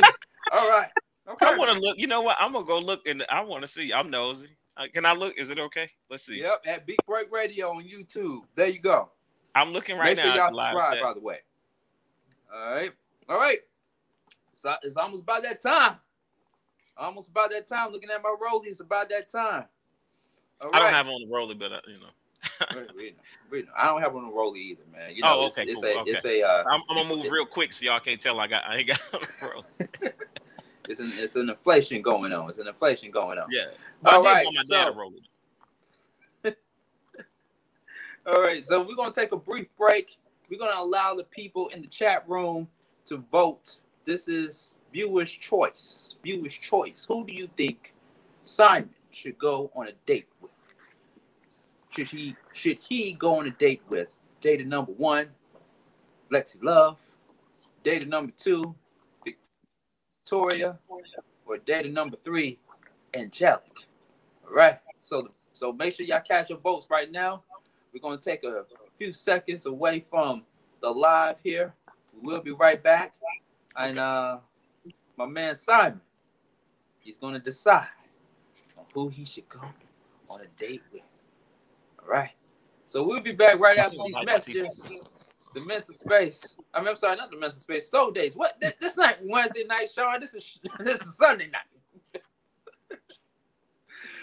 All 0.53 0.69
right, 0.69 0.91
okay. 1.27 1.47
I 1.47 1.57
want 1.57 1.73
to 1.73 1.81
look. 1.81 1.99
You 1.99 2.07
know 2.07 2.21
what? 2.21 2.37
I'm 2.39 2.53
gonna 2.53 2.67
go 2.67 2.79
look, 2.79 3.09
and 3.09 3.25
I 3.31 3.41
want 3.41 3.63
to 3.63 3.69
see. 3.69 3.93
I'm 3.93 4.11
nosy. 4.11 4.51
Uh, 4.77 4.87
can 4.93 5.07
I 5.07 5.15
look? 5.15 5.39
Is 5.39 5.51
it 5.51 5.59
okay? 5.59 5.89
Let's 6.11 6.25
see. 6.25 6.41
Yep, 6.41 6.65
at 6.67 6.87
Big 6.87 6.99
Break 7.07 7.33
Radio 7.33 7.71
on 7.71 7.83
YouTube. 7.83 8.43
There 8.55 8.69
you 8.69 8.79
go. 8.79 9.11
I'm 9.55 9.73
looking 9.73 9.97
right 9.97 10.17
Make 10.17 10.25
sure 10.25 10.35
y'all 10.35 10.47
at 10.47 10.53
the 10.53 10.57
subscribe, 10.57 11.03
by 11.03 11.13
the 11.15 11.21
way. 11.21 11.39
All 12.55 12.71
right, 12.75 12.93
all 13.29 13.39
right. 13.39 13.59
It's, 14.53 14.65
it's 14.83 14.97
almost 14.97 15.23
about 15.23 15.43
that 15.43 15.61
time. 15.61 15.97
Almost 16.97 17.29
about 17.29 17.51
that 17.51 17.67
time. 17.67 17.91
Looking 17.91 18.11
at 18.11 18.23
my 18.23 18.35
rollie, 18.41 18.67
it's 18.67 18.81
about 18.81 19.09
that 19.09 19.29
time. 19.29 19.65
All 20.61 20.71
I 20.73 20.79
don't 20.79 20.93
have 20.93 21.09
on 21.09 21.21
the 21.23 21.35
roller, 21.35 21.55
but 21.55 21.73
uh, 21.73 21.81
you 21.89 21.95
know. 21.95 22.07
I 23.77 23.87
don't 23.87 24.01
have 24.01 24.15
on 24.15 24.25
a 24.25 24.29
rollie 24.29 24.59
either, 24.59 24.83
man. 24.93 25.15
You 25.15 25.23
know, 25.23 25.41
oh, 25.41 25.47
okay, 25.47 25.65
it's 25.65 25.81
cool. 25.81 25.91
a, 25.91 26.01
okay. 26.01 26.11
it's 26.11 26.25
a. 26.25 26.43
Uh, 26.43 26.65
I'm, 26.71 26.83
I'm 26.89 26.97
gonna 26.97 27.17
move 27.17 27.31
real 27.31 27.47
quick 27.47 27.73
so 27.73 27.85
y'all 27.87 28.01
can't 28.01 28.21
tell 28.21 28.39
I 28.39 28.47
got 28.47 28.65
I 28.67 28.77
ain't 28.77 28.89
got 28.89 29.01
on 29.15 29.21
the 29.21 29.49
roller. 29.49 30.13
It's 30.89 31.01
an 31.01 31.13
it's 31.17 31.35
an 31.37 31.49
inflation 31.49 32.03
going 32.03 32.33
on. 32.33 32.49
It's 32.51 32.59
an 32.59 32.69
inflation 32.69 33.11
going 33.11 33.39
on. 33.39 33.47
Yeah. 33.51 33.69
All 34.05 34.21
I 34.27 34.35
right. 34.35 34.45
want 34.45 34.57
my 34.57 34.77
dad 34.77 34.93
to 34.93 36.53
So, 36.53 36.55
all 38.27 38.43
right. 38.43 38.63
So 38.63 38.83
we're 38.87 38.95
gonna 38.95 39.15
take 39.15 39.33
a 39.33 39.37
brief 39.37 39.67
break. 39.79 40.19
We're 40.51 40.59
gonna 40.59 40.81
allow 40.81 41.15
the 41.15 41.25
people 41.25 41.69
in 41.69 41.81
the 41.83 41.89
chat 41.89 42.29
room 42.29 42.69
to 43.07 43.19
vote. 43.33 43.79
This 44.05 44.29
is 44.29 44.79
viewers' 44.93 45.31
choice. 45.31 46.17
Viewers' 46.23 46.55
choice. 46.55 47.05
Who 47.09 47.27
do 47.27 47.33
you 47.33 47.49
think 47.57 47.95
Simon 48.43 48.91
should 49.11 49.39
go 49.39 49.71
on 49.75 49.89
a 49.89 49.93
date 50.07 50.29
with? 50.41 50.51
Should 51.91 52.09
he 52.09 52.37
should 52.53 52.79
he 52.79 53.13
go 53.13 53.39
on 53.39 53.47
a 53.47 53.51
date 53.51 53.83
with 53.89 54.09
data 54.41 54.65
number 54.65 54.93
one, 54.93 55.29
Lexi 56.31 56.63
Love, 56.63 56.99
data 57.83 58.05
number 58.05 58.33
two, 58.37 58.75
Victoria, 60.25 60.79
or 61.47 61.59
data 61.59 61.89
number 61.89 62.17
three, 62.17 62.59
Angelic? 63.15 63.63
All 64.47 64.55
right. 64.55 64.79
So 65.01 65.29
so 65.55 65.73
make 65.73 65.95
sure 65.95 66.05
y'all 66.05 66.21
catch 66.21 66.51
your 66.51 66.59
votes 66.59 66.89
right 66.91 67.11
now. 67.11 67.45
We're 67.93 68.01
gonna 68.01 68.19
take 68.19 68.45
a 68.45 68.65
few 68.99 69.13
seconds 69.13 69.67
away 69.67 70.05
from 70.09 70.43
the 70.81 70.91
live 70.91 71.37
here. 71.43 71.75
We'll 72.23 72.43
be 72.43 72.53
right 72.53 72.83
back. 72.83 73.15
And 73.77 73.99
uh 73.99 74.39
my 75.17 75.27
man 75.27 75.57
Simon, 75.57 76.01
he's 77.01 77.17
gonna 77.17 77.39
decide 77.41 77.89
on 78.79 78.85
who 78.93 79.09
he 79.09 79.25
should 79.25 79.49
go 79.49 79.61
on 80.31 80.41
a 80.41 80.47
date 80.59 80.83
with. 80.93 81.03
All 82.03 82.09
right. 82.09 82.33
So 82.87 83.03
we'll 83.03 83.21
be 83.21 83.33
back 83.33 83.59
right 83.59 83.79
after 83.79 83.97
these 84.05 84.15
messages. 84.23 84.83
The 85.55 85.61
mental 85.67 85.95
space. 85.95 86.55
I 86.73 86.81
mean, 86.81 86.89
I'm 86.89 86.97
sorry, 86.97 87.17
not 87.17 87.31
the 87.31 87.39
mental 87.39 87.59
space. 87.59 87.89
Soul 87.91 88.11
Dates. 88.11 88.37
What? 88.37 88.61
This, 88.61 88.73
this 88.81 88.97
not 88.97 89.19
Wednesday 89.23 89.65
night, 89.65 89.89
Sean. 89.95 90.21
This 90.21 90.35
is 90.35 90.59
this 90.81 91.01
is 91.01 91.17
Sunday 91.17 91.49
night. 91.51 92.23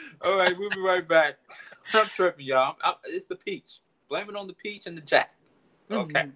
All 0.26 0.38
right, 0.38 0.56
we'll 0.58 0.70
be 0.70 0.82
right 0.82 1.08
back. 1.08 1.36
I'm 1.94 2.08
tripping, 2.08 2.46
y'all. 2.46 2.76
I'm- 2.84 2.96
it's 3.06 3.26
the 3.26 3.36
peach. 3.36 3.80
Blame 4.12 4.28
it 4.28 4.36
on 4.36 4.46
the 4.46 4.54
peach 4.54 4.88
and 4.88 4.98
the 4.98 5.02
jack. 5.02 5.34
Mm-hmm. 5.90 6.18
Okay. 6.18 6.30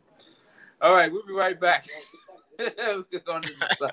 All 0.82 0.96
right, 0.96 1.12
we'll 1.12 1.26
be 1.26 1.34
right 1.34 1.60
back. 1.60 1.86
we're 2.58 3.20
going 3.26 3.42
to 3.42 3.54
decide 3.54 3.92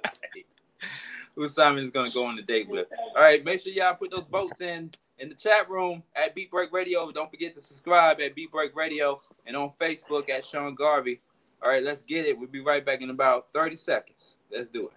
who 1.35 1.49
Simon 1.49 1.83
is 1.83 1.91
going 1.91 2.07
to 2.07 2.15
go 2.15 2.25
on 2.25 2.37
the 2.37 2.43
date 2.43 2.69
with. 2.69 2.87
All 3.17 3.23
right, 3.23 3.45
make 3.45 3.61
sure 3.61 3.73
y'all 3.73 3.95
put 3.95 4.13
those 4.13 4.29
votes 4.31 4.61
in 4.61 4.93
in 5.19 5.31
the 5.31 5.35
chat 5.35 5.69
room 5.69 6.05
at 6.15 6.33
Beat 6.33 6.53
Break 6.53 6.73
Radio. 6.73 7.11
Don't 7.11 7.29
forget 7.29 7.55
to 7.55 7.61
subscribe 7.61 8.21
at 8.21 8.37
Beat 8.37 8.53
Break 8.53 8.77
Radio 8.77 9.21
and 9.47 9.57
on 9.57 9.73
Facebook 9.81 10.31
at 10.31 10.45
Sean 10.45 10.77
Garvey. 10.77 11.21
All 11.61 11.69
right, 11.69 11.83
let's 11.83 12.03
get 12.03 12.25
it. 12.25 12.39
We'll 12.39 12.49
be 12.49 12.61
right 12.61 12.87
back 12.87 13.01
in 13.01 13.11
about 13.11 13.49
30 13.53 13.75
seconds. 13.75 14.37
Let's 14.53 14.71
do 14.71 14.87
it. 14.87 14.93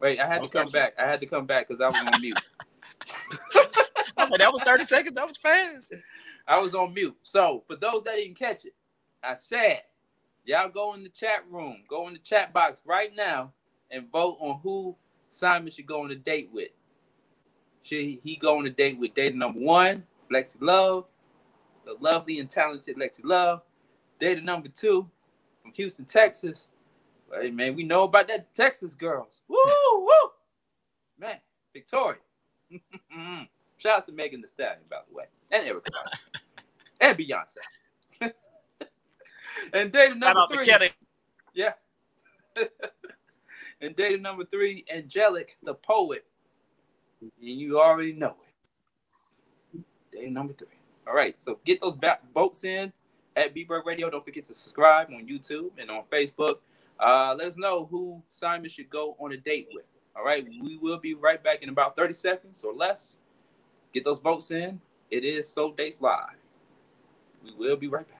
Wait, 0.00 0.20
I 0.20 0.26
had 0.26 0.42
to 0.42 0.48
come 0.48 0.70
back. 0.70 0.92
I 0.98 1.06
had 1.06 1.20
to 1.20 1.26
come 1.26 1.46
back 1.46 1.68
because 1.68 1.80
I 1.80 1.88
was 1.88 1.96
on 1.96 2.20
mute. 2.20 2.38
I 4.18 4.22
was 4.22 4.30
like, 4.30 4.40
that 4.40 4.52
was 4.52 4.62
30 4.62 4.84
seconds. 4.84 5.14
That 5.14 5.26
was 5.26 5.36
fast. 5.36 5.92
I 6.46 6.58
was 6.58 6.74
on 6.74 6.94
mute. 6.94 7.16
So 7.22 7.62
for 7.66 7.76
those 7.76 8.02
that 8.04 8.16
didn't 8.16 8.38
catch 8.38 8.64
it, 8.64 8.74
I 9.22 9.34
said, 9.34 9.82
y'all 10.44 10.68
go 10.68 10.94
in 10.94 11.02
the 11.02 11.08
chat 11.08 11.44
room, 11.50 11.82
go 11.88 12.08
in 12.08 12.14
the 12.14 12.20
chat 12.20 12.52
box 12.52 12.82
right 12.84 13.10
now 13.16 13.52
and 13.90 14.10
vote 14.10 14.36
on 14.40 14.60
who 14.62 14.96
Simon 15.30 15.70
should 15.70 15.86
go 15.86 16.02
on 16.04 16.10
a 16.10 16.14
date 16.14 16.50
with. 16.52 16.70
Should 17.82 18.18
he 18.22 18.38
go 18.40 18.58
on 18.58 18.66
a 18.66 18.70
date 18.70 18.98
with 18.98 19.14
date 19.14 19.34
number 19.34 19.60
one, 19.60 20.04
Lexi 20.32 20.56
Love, 20.60 21.06
the 21.84 21.96
lovely 22.00 22.40
and 22.40 22.50
talented 22.50 22.96
Lexi 22.96 23.20
Love. 23.22 23.62
Date 24.18 24.42
number 24.42 24.68
two 24.68 25.08
from 25.62 25.72
Houston, 25.72 26.04
Texas. 26.04 26.68
Hey 27.32 27.50
man, 27.50 27.74
we 27.74 27.82
know 27.82 28.04
about 28.04 28.28
that 28.28 28.54
Texas 28.54 28.94
girls. 28.94 29.42
Woo 29.48 29.58
woo, 29.94 30.30
man, 31.18 31.38
Victoria. 31.72 32.20
Shout 33.78 33.98
out 33.98 34.06
to 34.06 34.12
Megan 34.12 34.40
Thee 34.40 34.48
Stallion, 34.48 34.80
by 34.90 34.98
the 35.08 35.14
way, 35.14 35.24
and 35.50 35.66
Erica, 35.66 35.90
and 37.00 37.18
Beyonce. 37.18 37.56
and 39.72 39.92
data 39.92 40.14
Shout 40.18 40.18
number 40.18 40.64
three. 40.64 40.90
Yeah. 41.54 41.72
and 43.80 43.96
data 43.96 44.18
number 44.18 44.44
three, 44.44 44.84
Angelic, 44.92 45.56
the 45.62 45.74
poet. 45.74 46.24
And 47.20 47.30
you 47.40 47.80
already 47.80 48.12
know 48.12 48.36
it. 49.74 49.84
Data 50.12 50.30
number 50.30 50.52
three. 50.52 50.68
All 51.06 51.14
right, 51.14 51.40
so 51.40 51.58
get 51.64 51.80
those 51.80 51.96
votes 52.34 52.64
in 52.64 52.92
at 53.36 53.54
B-Bird 53.54 53.84
Radio. 53.86 54.10
Don't 54.10 54.24
forget 54.24 54.46
to 54.46 54.54
subscribe 54.54 55.08
on 55.08 55.26
YouTube 55.26 55.70
and 55.78 55.88
on 55.90 56.02
Facebook. 56.10 56.56
Uh, 56.98 57.34
let 57.38 57.48
us 57.48 57.58
know 57.58 57.86
who 57.90 58.22
Simon 58.30 58.70
should 58.70 58.88
go 58.88 59.16
on 59.18 59.32
a 59.32 59.36
date 59.36 59.68
with. 59.72 59.84
All 60.16 60.24
right, 60.24 60.46
we 60.62 60.78
will 60.78 60.98
be 60.98 61.14
right 61.14 61.42
back 61.42 61.62
in 61.62 61.68
about 61.68 61.94
30 61.94 62.14
seconds 62.14 62.64
or 62.64 62.72
less. 62.72 63.16
Get 63.92 64.04
those 64.04 64.20
votes 64.20 64.50
in. 64.50 64.80
It 65.10 65.24
is 65.24 65.48
Soul 65.48 65.72
Dates 65.72 66.00
Live. 66.00 66.36
We 67.44 67.54
will 67.54 67.76
be 67.76 67.88
right 67.88 68.08
back. 68.08 68.15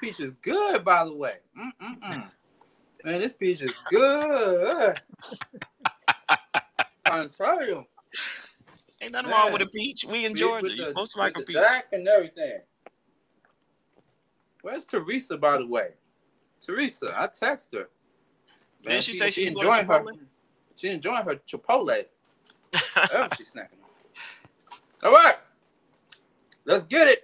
This 0.00 0.16
peach 0.16 0.20
is 0.24 0.32
good, 0.42 0.84
by 0.84 1.04
the 1.04 1.12
way. 1.12 1.34
Mm-mm-mm. 1.58 2.30
Man, 3.04 3.20
this 3.20 3.32
peach 3.32 3.62
is 3.62 3.76
good. 3.90 5.00
I'm 7.06 7.28
sorry. 7.28 7.72
Ain't 9.00 9.12
nothing 9.12 9.30
wrong 9.30 9.52
with 9.52 9.62
a 9.62 9.66
peach. 9.66 10.04
We 10.08 10.24
in 10.24 10.34
Georgia. 10.34 10.74
the- 10.74 10.86
supposed 10.88 11.16
like 11.18 11.38
a 11.38 11.42
peach. 11.42 11.56
Jack 11.56 11.86
and 11.92 12.06
everything. 12.08 12.60
Where's 14.62 14.84
Teresa, 14.84 15.36
by 15.36 15.58
the 15.58 15.66
way? 15.66 15.90
Teresa, 16.60 17.14
I 17.16 17.28
text 17.28 17.72
her. 17.74 17.88
Didn't 18.82 19.04
she 19.04 19.12
say 19.12 19.30
she 19.30 19.50
going 19.50 19.66
enjoying 19.66 19.86
her. 19.86 20.04
She 20.74 20.88
enjoying 20.88 21.24
her 21.24 21.36
Chipotle. 21.48 22.04
oh, 22.96 23.28
she's 23.36 23.52
snacking. 23.52 23.78
All 25.02 25.12
right, 25.12 25.34
let's 26.64 26.84
get 26.84 27.08
it. 27.08 27.22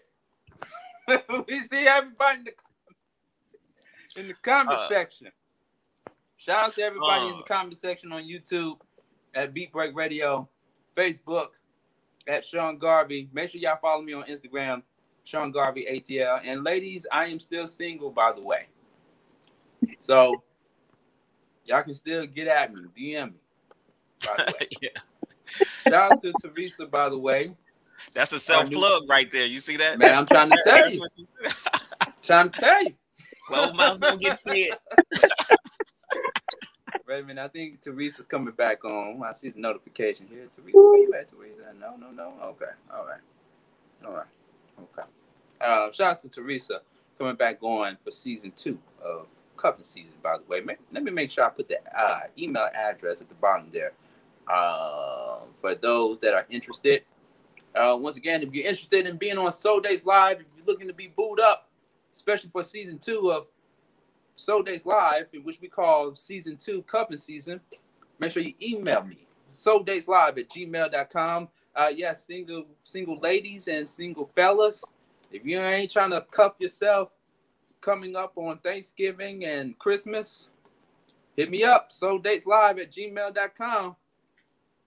we 1.49 1.59
see 1.61 1.87
everybody 1.87 2.39
in 2.39 2.45
the 2.45 2.53
in 4.17 4.29
the 4.29 4.35
comment 4.35 4.79
Uh, 4.79 4.89
section. 4.89 5.31
Shout 6.37 6.69
out 6.69 6.75
to 6.75 6.83
everybody 6.83 7.27
in 7.27 7.35
uh, 7.35 7.37
the 7.39 7.43
comment 7.45 7.77
section 7.77 8.13
on 8.13 8.25
YouTube, 8.25 8.79
at 9.35 9.55
Beat 9.55 9.73
Break 9.73 9.95
Radio, 9.95 10.49
Facebook, 10.97 11.49
at 12.27 12.45
Sean 12.45 12.79
Garvey. 12.79 13.29
Make 13.33 13.51
sure 13.51 13.61
y'all 13.61 13.79
follow 13.81 14.03
me 14.03 14.13
on 14.13 14.25
Instagram, 14.25 14.83
Sean 15.25 15.51
Garvey 15.53 15.87
ATL. 15.91 16.41
And 16.45 16.65
ladies, 16.65 17.07
I 17.13 17.27
am 17.27 17.39
still 17.39 17.69
single, 17.69 18.11
by 18.11 18.33
the 18.33 18.43
way. 18.43 18.67
So 20.01 20.43
y'all 21.65 21.83
can 21.83 21.95
still 21.95 22.27
get 22.27 22.49
at 22.49 22.73
me, 22.75 22.83
DM 22.97 23.33
me. 23.33 23.39
By 24.25 24.45
the 24.45 24.55
way. 24.61 24.69
yeah. 24.83 24.89
Shout 25.85 26.13
out 26.13 26.21
to 26.23 26.33
Teresa, 26.43 26.87
by 26.87 27.09
the 27.09 27.19
way. 27.19 27.55
That's 28.15 28.33
a 28.33 28.41
self 28.41 28.71
plug 28.71 29.09
right 29.09 29.31
there. 29.31 29.47
You 29.47 29.61
see 29.61 29.77
that? 29.77 29.99
Man, 29.99 30.15
I'm 30.15 30.27
trying 30.27 30.51
to 30.51 30.61
tell 30.65 30.91
you. 30.91 31.07
trying 32.23 32.51
to 32.51 32.61
tell 32.61 32.85
you. 32.85 32.95
Closed 33.47 33.77
mouths 33.77 34.01
don't 34.01 34.21
get 34.21 34.41
fed. 34.41 34.79
Minute. 37.27 37.39
I 37.39 37.49
think 37.49 37.79
Teresa's 37.83 38.27
coming 38.27 38.55
back 38.55 38.87
on. 38.87 39.23
I 39.23 39.33
see 39.33 39.51
the 39.51 39.61
notification 39.61 40.27
here. 40.27 40.47
Teresa, 40.51 40.79
where 40.79 40.99
you 40.99 41.13
at, 41.13 41.29
Teresa? 41.29 41.75
No, 41.79 41.95
no, 41.95 42.11
no. 42.11 42.33
Okay. 42.43 42.73
All 42.91 43.05
right. 43.05 43.21
All 44.07 44.15
right. 44.15 44.27
Okay. 44.81 45.07
Uh, 45.61 45.93
shout 45.93 46.13
out 46.13 46.21
to 46.21 46.31
Teresa 46.31 46.81
coming 47.19 47.37
back 47.37 47.63
on 47.63 47.99
for 48.03 48.11
season 48.11 48.51
two 48.57 48.79
of 49.05 49.27
cuffing 49.59 49.85
season, 49.85 50.15
by 50.23 50.39
the 50.39 50.45
way. 50.45 50.63
Let 50.91 51.03
me 51.03 51.11
make 51.11 51.31
sure 51.31 51.45
I 51.45 51.51
put 51.51 51.69
the 51.69 51.81
uh, 51.95 52.21
email 52.39 52.69
address 52.75 53.21
at 53.21 53.29
the 53.29 53.35
bottom 53.35 53.69
there 53.71 53.93
um, 54.51 55.49
for 55.61 55.75
those 55.75 56.19
that 56.21 56.33
are 56.33 56.47
interested. 56.49 57.03
Uh, 57.75 57.97
once 57.99 58.17
again, 58.17 58.43
if 58.43 58.53
you're 58.53 58.67
interested 58.67 59.07
in 59.07 59.17
being 59.17 59.39
on 59.39 59.53
Soul 59.53 59.81
Dates 59.81 60.05
Live, 60.05 60.41
if 60.41 60.47
you're 60.57 60.67
looking 60.67 60.89
to 60.89 60.95
be 60.95 61.09
booed 61.09 61.41
up, 61.41 61.69
especially 62.13 62.51
for 62.51 62.63
season 62.63 62.99
two 62.99 63.33
of 63.33 63.47
Soul 64.37 64.63
Dates 64.63 64.87
Live, 64.87 65.27
which 65.43 65.61
we 65.61 65.69
call 65.69 66.15
season 66.15 66.57
two 66.57 66.83
cuffing 66.83 67.17
season, 67.17 67.61
make 68.19 68.33
sure 68.33 68.43
you 68.43 68.55
email 68.63 69.05
me. 69.05 69.27
Soul 69.51 69.85
Live 69.87 70.39
at 70.39 70.49
gmail.com. 70.49 71.49
Uh, 71.75 71.93
yes, 71.95 72.27
single 72.27 72.67
single 72.85 73.19
ladies 73.19 73.69
and 73.69 73.89
single 73.89 74.31
fellas. 74.35 74.85
If 75.31 75.47
you 75.47 75.61
ain't 75.61 75.91
trying 75.91 76.11
to 76.11 76.21
cuff 76.21 76.55
yourself 76.59 77.11
coming 77.81 78.17
up 78.17 78.33
on 78.37 78.59
Thanksgiving 78.59 79.45
and 79.45 79.79
Christmas, 79.79 80.49
hit 81.37 81.51
me 81.51 81.65
up. 81.65 81.91
Soul 81.91 82.19
Dates 82.19 82.47
Live 82.47 82.79
at 82.79 82.93
gmail.com. 82.93 83.97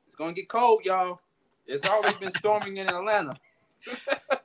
It's 0.05 0.15
gonna 0.15 0.33
get 0.33 0.47
cold, 0.47 0.85
y'all. 0.85 1.19
It's 1.65 1.87
already 1.87 2.17
been 2.19 2.31
storming 2.33 2.77
in 2.77 2.87
Atlanta. 2.87 3.35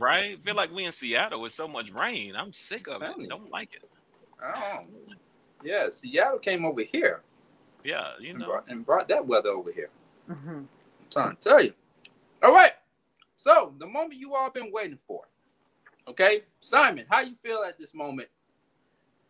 Right? 0.00 0.42
Feel 0.42 0.54
like 0.54 0.74
we 0.74 0.84
in 0.84 0.92
Seattle 0.92 1.42
with 1.42 1.52
so 1.52 1.68
much 1.68 1.90
rain. 1.92 2.34
I'm 2.34 2.52
sick 2.54 2.88
of 2.88 3.00
Telling 3.00 3.20
you. 3.20 3.26
it. 3.26 3.30
Don't 3.30 3.50
like 3.50 3.74
it. 3.74 3.84
Oh, 4.42 4.80
yeah. 5.62 5.90
Seattle 5.90 6.38
came 6.38 6.64
over 6.64 6.82
here 6.82 7.20
Yeah, 7.84 8.12
you 8.18 8.30
and 8.30 8.38
know. 8.38 8.46
brought, 8.46 8.68
and 8.68 8.86
brought 8.86 9.08
that 9.08 9.26
weather 9.26 9.50
over 9.50 9.70
here. 9.70 9.90
Mm-hmm. 10.30 10.48
I'm 10.50 10.68
trying 11.10 11.36
to 11.36 11.42
tell 11.48 11.62
you. 11.62 11.74
All 12.42 12.54
right. 12.54 12.72
So 13.36 13.74
the 13.78 13.86
moment 13.86 14.14
you 14.18 14.34
all 14.34 14.50
been 14.50 14.70
waiting 14.72 14.98
for. 15.06 15.24
Okay, 16.08 16.44
Simon, 16.60 17.04
how 17.10 17.20
you 17.20 17.34
feel 17.36 17.62
at 17.68 17.78
this 17.78 17.92
moment? 17.94 18.28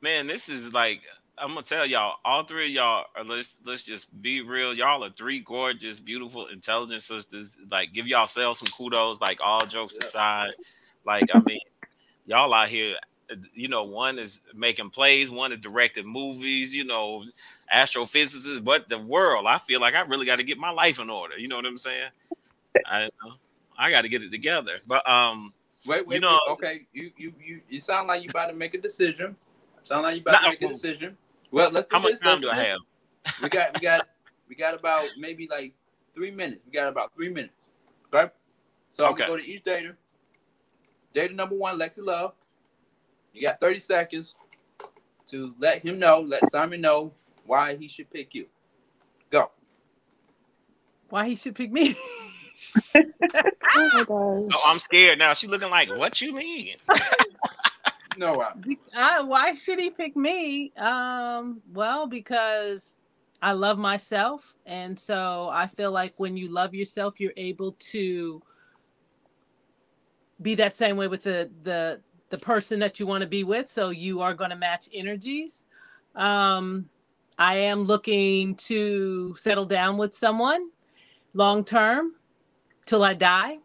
Man, 0.01 0.27
this 0.29 0.49
is 0.49 0.73
like 0.73 1.03
I'm 1.41 1.49
gonna 1.49 1.63
tell 1.63 1.87
y'all, 1.87 2.17
all 2.25 2.45
three 2.45 2.67
of 2.67 2.71
y'all 2.71 3.05
are 3.17 3.25
let's 3.25 3.57
let's 3.65 3.83
just 3.83 4.21
be 4.23 4.43
real. 4.43 4.75
Y'all 4.75 5.03
are 5.05 5.11
three 5.11 5.41
gorgeous, 5.41 5.99
beautiful, 5.99 6.47
intelligent 6.49 7.03
sisters. 7.03 7.57
Like 7.71 7.93
give 7.93 8.07
y'all 8.07 8.21
yourselves 8.21 8.59
some 8.59 8.69
kudos, 8.69 9.21
like 9.21 9.39
all 9.43 9.65
jokes 9.67 9.97
aside. 9.97 10.53
Like, 11.07 11.25
I 11.33 11.41
mean, 11.47 11.61
y'all 12.27 12.53
out 12.53 12.69
here, 12.69 12.97
you 13.55 13.69
know, 13.69 13.85
one 13.85 14.19
is 14.19 14.41
making 14.55 14.91
plays, 14.91 15.31
one 15.31 15.51
is 15.53 15.59
directing 15.59 16.07
movies, 16.07 16.75
you 16.77 16.85
know, 16.85 17.25
astrophysicists, 17.75 18.63
but 18.63 18.89
the 18.89 18.99
world, 18.99 19.47
I 19.47 19.59
feel 19.59 19.81
like 19.81 19.95
I 19.95 20.03
really 20.03 20.27
got 20.27 20.37
to 20.37 20.45
get 20.45 20.59
my 20.59 20.71
life 20.71 20.99
in 20.99 21.09
order. 21.09 21.39
You 21.39 21.49
know 21.49 21.57
what 21.57 21.67
I'm 21.67 21.79
saying? 21.79 22.11
I 22.87 23.09
I 23.79 23.91
got 23.91 24.03
to 24.03 24.09
get 24.09 24.23
it 24.23 24.31
together. 24.31 24.79
But 24.87 25.09
um 25.09 25.53
Wait, 25.87 26.07
wait, 26.07 26.17
You 26.17 26.21
know- 26.21 26.39
wait. 26.47 26.53
okay. 26.53 26.87
You 26.93 27.11
you 27.17 27.33
you 27.43 27.61
you 27.71 27.81
sound 27.81 28.09
like 28.09 28.23
you 28.23 28.29
about 28.29 28.49
to 28.49 28.55
make 28.55 28.75
a 28.75 28.79
decision. 28.79 29.35
Sound 29.83 30.03
like 30.03 30.17
you 30.17 30.21
about 30.21 30.43
to 30.43 30.49
make 30.51 30.63
a 30.63 30.69
decision. 30.69 31.17
Well, 31.51 31.71
let's 31.71 31.87
do 31.87 31.97
how 31.97 32.03
much 32.03 32.13
this, 32.13 32.21
time 32.21 32.41
let's 32.41 32.47
do 32.47 32.51
I 32.51 32.65
have? 32.65 32.79
We 33.43 33.49
got 33.49 33.75
we 33.75 33.81
got 33.81 34.09
we 34.49 34.55
got 34.55 34.75
about 34.75 35.07
maybe 35.19 35.47
like 35.51 35.75
three 36.15 36.31
minutes. 36.31 36.61
We 36.67 36.73
got 36.73 36.89
about 36.89 37.15
three 37.15 37.29
minutes. 37.29 37.55
Okay. 38.13 38.31
So 38.91 39.07
I'm 39.07 39.15
gonna 39.15 39.31
go 39.31 39.37
to 39.37 39.47
each 39.47 39.63
data. 39.63 39.97
Data 41.13 41.35
number 41.35 41.57
one, 41.57 41.79
Lexi 41.79 42.05
Love. 42.05 42.35
You 43.33 43.43
got 43.43 43.61
30 43.61 43.79
seconds 43.79 44.35
to 45.27 45.55
let 45.59 45.83
him 45.83 45.99
know, 45.99 46.21
let 46.21 46.51
Simon 46.51 46.81
know 46.81 47.13
why 47.47 47.77
he 47.77 47.89
should 47.89 48.11
pick 48.11 48.35
you. 48.35 48.47
Go. 49.31 49.51
Why 51.09 51.29
he 51.29 51.37
should 51.37 51.55
pick 51.55 51.71
me? 51.71 51.97
Oh 53.77 53.89
my 53.93 54.05
gosh. 54.05 54.53
Oh, 54.53 54.63
I'm 54.67 54.79
scared 54.79 55.19
now. 55.19 55.33
She 55.33 55.47
looking 55.47 55.71
like, 55.71 55.97
what 55.97 56.21
you 56.21 56.35
mean? 56.35 56.77
No, 58.17 58.41
I, 58.41 58.53
I, 58.95 59.21
why 59.23 59.55
should 59.55 59.79
he 59.79 59.91
pick 59.91 60.17
me? 60.17 60.73
Um, 60.77 61.63
well, 61.73 62.07
because 62.07 63.01
I 63.41 63.53
love 63.53 63.79
myself, 63.79 64.55
and 64.67 64.99
so 64.99 65.49
I 65.53 65.67
feel 65.67 65.91
like 65.93 66.15
when 66.17 66.37
you 66.37 66.49
love 66.49 66.75
yourself, 66.75 67.19
you're 67.19 67.33
able 67.37 67.73
to 67.93 68.43
be 70.43 70.55
that 70.57 70.75
same 70.75 70.97
way 70.97 71.09
with 71.09 71.23
the 71.23 71.51
the 71.63 72.01
the 72.31 72.39
person 72.39 72.79
that 72.81 72.99
you 72.99 73.07
want 73.07 73.23
to 73.23 73.29
be 73.29 73.45
with. 73.45 73.69
So 73.69 73.91
you 73.91 74.21
are 74.21 74.35
going 74.35 74.51
to 74.51 74.57
match 74.57 74.89
energies. 74.93 75.67
Um, 76.15 76.89
I 77.39 77.57
am 77.57 77.85
looking 77.85 78.55
to 78.57 79.35
settle 79.37 79.67
down 79.67 79.97
with 79.97 80.15
someone 80.17 80.71
long 81.35 81.65
term 81.65 82.15
till 82.87 83.03
I 83.03 83.15
die. 83.15 83.59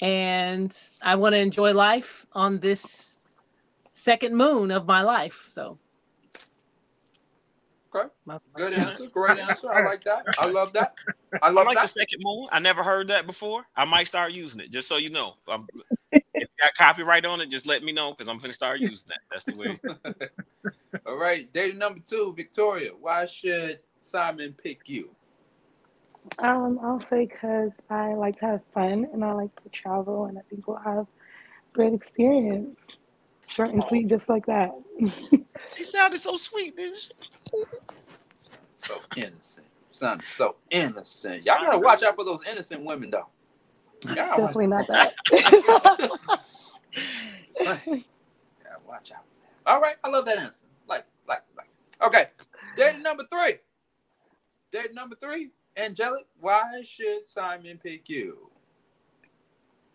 And 0.00 0.76
I 1.02 1.14
want 1.14 1.34
to 1.34 1.38
enjoy 1.38 1.72
life 1.72 2.26
on 2.32 2.58
this 2.58 3.13
second 3.94 4.36
moon 4.36 4.70
of 4.70 4.86
my 4.86 5.02
life. 5.02 5.48
So, 5.50 5.78
Okay. 7.94 8.08
Good 8.56 8.72
answer. 8.72 9.04
Great 9.12 9.38
answer. 9.38 9.72
I 9.72 9.84
like 9.84 10.02
that. 10.04 10.24
I 10.38 10.46
love 10.48 10.72
that. 10.72 10.94
I 11.42 11.50
love 11.50 11.64
I 11.64 11.68
like 11.68 11.76
that. 11.76 11.82
the 11.82 11.88
second 11.88 12.20
moon. 12.22 12.48
I 12.50 12.58
never 12.58 12.82
heard 12.82 13.08
that 13.08 13.26
before. 13.26 13.64
I 13.76 13.84
might 13.84 14.08
start 14.08 14.32
using 14.32 14.60
it, 14.60 14.72
just 14.72 14.88
so 14.88 14.96
you 14.96 15.10
know. 15.10 15.34
Um, 15.46 15.68
if 16.10 16.22
you 16.34 16.46
got 16.60 16.74
copyright 16.76 17.24
on 17.24 17.40
it, 17.40 17.50
just 17.50 17.66
let 17.66 17.84
me 17.84 17.92
know 17.92 18.10
because 18.10 18.28
I'm 18.28 18.38
gonna 18.38 18.52
start 18.52 18.80
using 18.80 19.08
that. 19.08 19.20
That's 19.30 19.44
the 19.44 19.54
way. 19.56 19.80
All 21.06 21.16
right. 21.16 21.52
Data 21.52 21.76
number 21.76 22.00
two, 22.00 22.34
Victoria. 22.36 22.90
Why 23.00 23.26
should 23.26 23.78
Simon 24.02 24.54
pick 24.60 24.88
you? 24.88 25.10
Um, 26.40 26.80
I'll 26.82 27.00
say 27.00 27.26
because 27.26 27.70
I 27.90 28.14
like 28.14 28.40
to 28.40 28.46
have 28.46 28.60
fun 28.72 29.06
and 29.12 29.24
I 29.24 29.32
like 29.32 29.54
to 29.62 29.68
travel, 29.68 30.24
and 30.24 30.36
I 30.36 30.42
think 30.50 30.66
we'll 30.66 30.78
have 30.78 31.06
great 31.74 31.94
experience. 31.94 32.80
Short 33.46 33.70
and 33.70 33.84
sweet, 33.84 34.08
just 34.08 34.28
like 34.28 34.46
that. 34.46 34.72
She 35.76 35.84
sounded 35.84 36.18
so 36.18 36.36
sweet, 36.36 36.76
didn't 36.76 36.98
she? 36.98 37.10
So 38.78 38.94
innocent. 39.16 39.66
Sounded 39.92 40.26
so 40.26 40.56
innocent. 40.70 41.44
Y'all 41.44 41.62
gotta 41.62 41.78
watch 41.78 42.02
out 42.02 42.16
for 42.16 42.24
those 42.24 42.40
innocent 42.50 42.82
women, 42.84 43.10
though. 43.10 43.28
Y'all 44.06 44.14
Definitely 44.36 44.66
not 44.66 44.86
that. 44.88 45.14
gotta 48.62 48.80
watch 48.86 49.12
out. 49.12 49.24
All 49.66 49.80
right. 49.80 49.96
I 50.02 50.08
love 50.08 50.24
that 50.26 50.38
answer. 50.38 50.66
Like, 50.88 51.04
like, 51.28 51.42
like. 51.56 51.68
Okay. 52.02 52.26
Data 52.76 52.98
number 52.98 53.24
three. 53.30 53.58
Data 54.72 54.92
number 54.92 55.14
three, 55.14 55.50
Angelic. 55.76 56.26
Why 56.40 56.82
should 56.84 57.24
Simon 57.24 57.78
pick 57.80 58.08
you? 58.08 58.50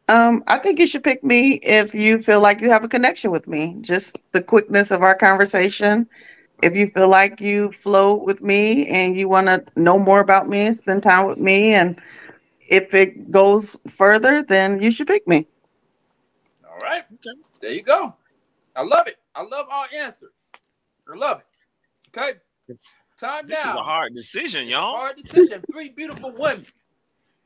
Um, 0.10 0.44
I 0.48 0.58
think 0.58 0.80
you 0.80 0.88
should 0.88 1.04
pick 1.04 1.24
me 1.24 1.60
if 1.64 1.94
you 1.94 2.22
feel 2.22 2.42
like 2.42 2.62
you 2.62 2.72
have 2.72 2.84
a 2.84 2.90
connection 2.90 3.32
with 3.32 3.48
me. 3.48 3.78
Just 3.82 4.20
the 4.34 4.42
quickness 4.42 4.92
of 4.92 5.04
our 5.04 5.16
conversation 5.16 6.10
If 6.62 6.76
you 6.76 6.88
feel 6.88 7.10
like 7.10 7.40
you 7.40 7.72
float 7.72 8.26
with 8.26 8.42
me 8.42 8.88
and 8.88 9.16
you 9.16 9.30
want 9.30 9.48
to 9.48 9.64
know 9.80 10.00
more 10.00 10.20
about 10.20 10.50
me 10.50 10.62
and 10.68 10.76
spend 10.76 11.04
time 11.04 11.28
with 11.28 11.40
me, 11.40 11.74
and 11.76 12.02
if 12.60 12.94
it 12.94 13.32
goes 13.32 13.78
further, 13.88 14.44
then 14.44 14.82
you 14.82 14.92
should 14.92 15.08
pick 15.08 15.28
me. 15.28 15.48
All 16.70 16.80
right. 16.80 17.04
Okay. 17.14 17.40
There 17.62 17.72
you 17.72 17.84
go. 17.84 18.16
I 18.76 18.84
love 18.84 19.08
it. 19.08 19.18
I 19.36 19.44
love 19.44 19.68
our 19.72 19.88
answers. 19.96 20.32
I 21.12 21.18
love 21.18 21.40
it. 21.40 21.46
Okay. 22.18 22.40
Time 23.18 23.48
now. 23.48 23.50
This 23.50 23.66
now. 23.66 23.72
is 23.72 23.78
a 23.78 23.84
hard 23.84 24.14
decision, 24.16 24.68
y'all. 24.68 24.98
Hard 24.98 25.18
decision. 25.18 25.64
Three 25.72 25.90
beautiful 25.90 26.34
women. 26.38 26.66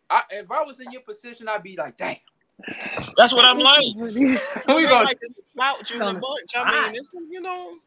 I, 0.10 0.24
if 0.32 0.52
I 0.52 0.64
was 0.64 0.80
in 0.80 0.92
your 0.92 1.02
position, 1.02 1.50
I'd 1.50 1.64
be 1.64 1.76
like, 1.76 1.98
damn. 1.98 2.18
That's 3.18 3.34
what 3.34 3.46
I'm 3.46 3.60
like. 3.60 3.86
we 3.96 4.38
gonna 4.68 5.06
like 5.06 5.20
this 5.20 5.34
slouch 5.54 5.92
in 5.92 6.00
the 6.00 6.14
bunch. 6.14 6.52
I 6.56 6.88
mean, 6.88 6.96
it's 6.96 7.14
you 7.30 7.42
know, 7.42 7.78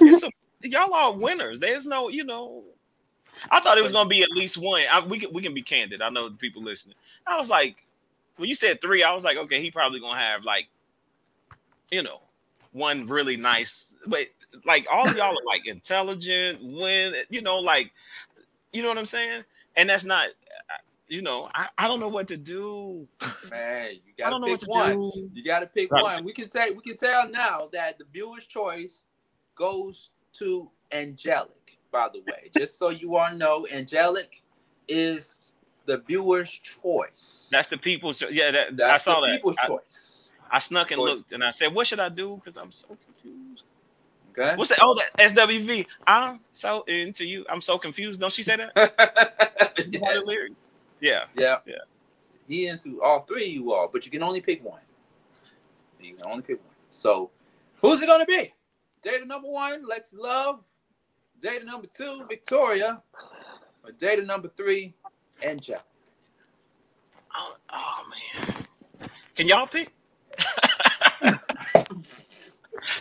it's 0.00 0.22
a, 0.22 0.30
y'all 0.62 0.92
are 0.94 1.12
winners. 1.12 1.60
There's 1.60 1.86
no, 1.86 2.08
you 2.08 2.24
know. 2.24 2.64
I 3.50 3.60
thought 3.60 3.78
it 3.78 3.82
was 3.82 3.92
gonna 3.92 4.08
be 4.08 4.22
at 4.22 4.30
least 4.30 4.58
one. 4.58 4.82
I, 4.90 5.04
we 5.04 5.18
can 5.18 5.32
we 5.32 5.42
can 5.42 5.54
be 5.54 5.62
candid. 5.62 6.02
I 6.02 6.10
know 6.10 6.28
the 6.28 6.36
people 6.36 6.62
listening. 6.62 6.96
I 7.26 7.38
was 7.38 7.50
like, 7.50 7.82
when 8.36 8.48
you 8.48 8.54
said 8.54 8.80
three, 8.80 9.02
I 9.02 9.14
was 9.14 9.24
like, 9.24 9.36
okay, 9.36 9.60
he 9.60 9.70
probably 9.70 10.00
gonna 10.00 10.20
have 10.20 10.44
like, 10.44 10.68
you 11.90 12.02
know, 12.02 12.20
one 12.72 13.06
really 13.06 13.36
nice. 13.36 13.96
But 14.06 14.28
like 14.64 14.86
all 14.92 15.06
y'all 15.12 15.36
are 15.36 15.46
like 15.46 15.66
intelligent, 15.66 16.62
when 16.62 17.14
you 17.30 17.42
know, 17.42 17.58
like, 17.58 17.92
you 18.72 18.82
know 18.82 18.88
what 18.88 18.98
I'm 18.98 19.06
saying. 19.06 19.44
And 19.76 19.88
that's 19.88 20.04
not, 20.04 20.28
you 21.12 21.20
know, 21.20 21.50
I, 21.54 21.68
I 21.76 21.88
don't 21.88 22.00
know 22.00 22.08
what 22.08 22.28
to 22.28 22.36
do. 22.38 23.06
Man, 23.50 23.90
you 24.06 24.12
I 24.24 24.30
gotta 24.30 24.30
don't 24.30 24.40
know 24.40 24.46
pick 24.46 24.52
what 24.52 24.60
to 24.60 24.66
one. 24.68 24.92
do. 24.92 25.30
You 25.34 25.44
gotta 25.44 25.66
pick 25.66 25.90
Right. 25.90 26.02
one. 26.02 26.24
We 26.24 26.32
can 26.32 26.48
say 26.50 26.70
we 26.70 26.80
can 26.80 26.96
tell 26.96 27.28
now 27.28 27.68
that 27.72 27.98
the 27.98 28.04
viewer's 28.10 28.46
choice 28.46 29.02
goes 29.54 30.10
to 30.34 30.70
Angelic, 30.90 31.78
by 31.90 32.08
the 32.12 32.20
way. 32.20 32.50
Just 32.52 32.78
so 32.78 32.88
you 32.88 33.16
all 33.16 33.34
know, 33.34 33.66
Angelic 33.70 34.42
is 34.88 35.52
the 35.84 35.98
viewer's 35.98 36.50
choice. 36.50 37.48
That's 37.52 37.68
the 37.68 37.76
people's. 37.76 38.22
Yeah, 38.30 38.50
that, 38.50 38.68
I 38.68 38.72
That's 38.72 39.04
saw 39.04 39.20
the 39.20 39.26
that. 39.26 39.36
people's 39.36 39.56
I, 39.58 39.66
choice. 39.66 40.24
I 40.50 40.58
snuck 40.58 40.90
and 40.92 41.00
looked, 41.02 41.32
and 41.32 41.44
I 41.44 41.50
said, 41.50 41.74
"What 41.74 41.86
should 41.86 42.00
I 42.00 42.08
do?" 42.08 42.36
Because 42.36 42.56
I'm 42.56 42.72
so 42.72 42.96
confused. 43.04 43.64
Okay. 44.30 44.56
What's 44.56 44.70
that? 44.70 44.78
Oh, 44.80 44.94
that 44.94 45.34
SWV. 45.34 45.86
I'm 46.06 46.40
so 46.52 46.84
into 46.84 47.26
you. 47.26 47.44
I'm 47.50 47.60
so 47.60 47.76
confused. 47.76 48.20
Don't 48.20 48.32
she 48.32 48.42
say 48.42 48.56
that? 48.56 48.72
You 49.78 49.98
know 50.00 50.20
the 50.20 50.24
lyrics? 50.24 50.62
Yeah. 51.02 51.24
Yeah. 51.36 51.56
Yeah. 51.66 51.74
He 52.46 52.68
into 52.68 53.02
all 53.02 53.20
three 53.20 53.46
of 53.46 53.52
you 53.52 53.72
all, 53.72 53.88
but 53.92 54.04
you 54.06 54.10
can 54.10 54.22
only 54.22 54.40
pick 54.40 54.64
one. 54.64 54.80
You 56.00 56.14
can 56.14 56.26
only 56.26 56.42
pick 56.42 56.58
one. 56.64 56.74
So 56.92 57.30
who's 57.80 58.00
it 58.00 58.06
gonna 58.06 58.24
be? 58.24 58.54
Data 59.02 59.24
number 59.26 59.48
one, 59.48 59.84
Lex 59.84 60.14
Love. 60.14 60.60
Data 61.40 61.64
number 61.64 61.88
two, 61.88 62.24
Victoria. 62.28 63.02
Or 63.84 63.90
data 63.92 64.22
number 64.22 64.48
three, 64.56 64.94
Angel. 65.42 65.78
Oh, 67.34 67.56
oh 67.72 68.10
man. 68.10 68.64
Can 69.34 69.48
y'all 69.48 69.66
pick? 69.66 69.92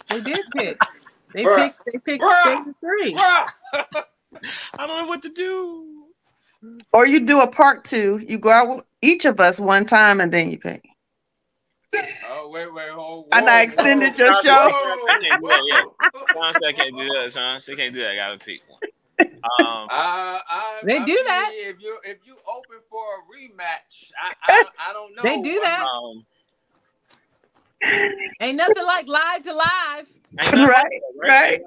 They 0.10 0.22
did 0.22 0.40
pick. 0.56 0.78
They 1.34 1.44
Bruh. 1.44 1.56
picked. 1.56 1.86
They 1.86 2.00
picked 2.00 2.24
Bruh. 2.24 2.44
Data 2.46 2.76
three. 2.80 3.16
I 4.74 4.88
don't 4.88 4.98
know 4.98 5.06
what 5.06 5.22
to 5.24 5.30
do. 5.30 5.91
Or 6.94 7.06
you 7.08 7.22
do 7.22 7.42
a 7.42 7.48
part 7.48 7.86
two. 7.86 8.24
You 8.28 8.38
go 8.38 8.50
out 8.50 8.76
with 8.76 8.86
each 9.02 9.26
of 9.26 9.40
us 9.40 9.60
one 9.60 9.86
time 9.86 10.22
and 10.22 10.32
then 10.32 10.52
you 10.52 10.60
pick. 10.60 10.88
Oh, 12.30 12.50
wait, 12.52 12.74
wait, 12.74 12.90
hold 12.92 13.28
And 13.34 13.50
I 13.50 13.62
extended 13.62 14.18
your 14.18 14.34
show. 14.42 14.56
Sean 14.56 14.98
said 14.98 15.20
can't 15.22 15.42
do 15.42 15.48
that, 15.48 15.64
yeah. 15.66 16.22
Sean 16.34 16.54
said 16.54 16.76
can't 16.76 16.96
do 16.96 17.10
that. 17.10 17.32
Sean 17.32 17.60
said 17.60 17.78
can't 17.78 17.94
do 17.94 18.02
that. 18.02 18.12
I 18.12 18.16
gotta 18.16 18.38
pick 18.38 18.62
one. 18.68 18.80
Um, 19.44 19.88
Uh, 19.90 19.90
I, 19.90 20.82
They 20.84 20.98
I 20.98 21.06
do 21.06 21.14
mean, 21.14 21.26
that. 21.26 21.52
If 21.56 21.82
you 21.82 21.98
if 22.04 22.18
you 22.26 22.36
open 22.48 22.78
for 22.90 23.04
a 23.04 23.20
rematch, 23.34 24.12
I 24.22 24.34
I, 24.44 24.66
I 24.90 24.94
don't 24.94 25.16
know. 25.16 25.24
They 25.24 25.42
do 25.42 25.60
that. 25.60 25.84
um, 25.84 26.26
Ain't 28.40 28.58
nothing 28.58 28.84
like 28.86 29.08
live 29.08 29.44
to 29.44 29.54
live. 29.54 30.08
ain't 30.40 30.56
nothing 30.56 30.62
like 30.62 30.70
Right, 30.70 31.02
right. 31.20 31.60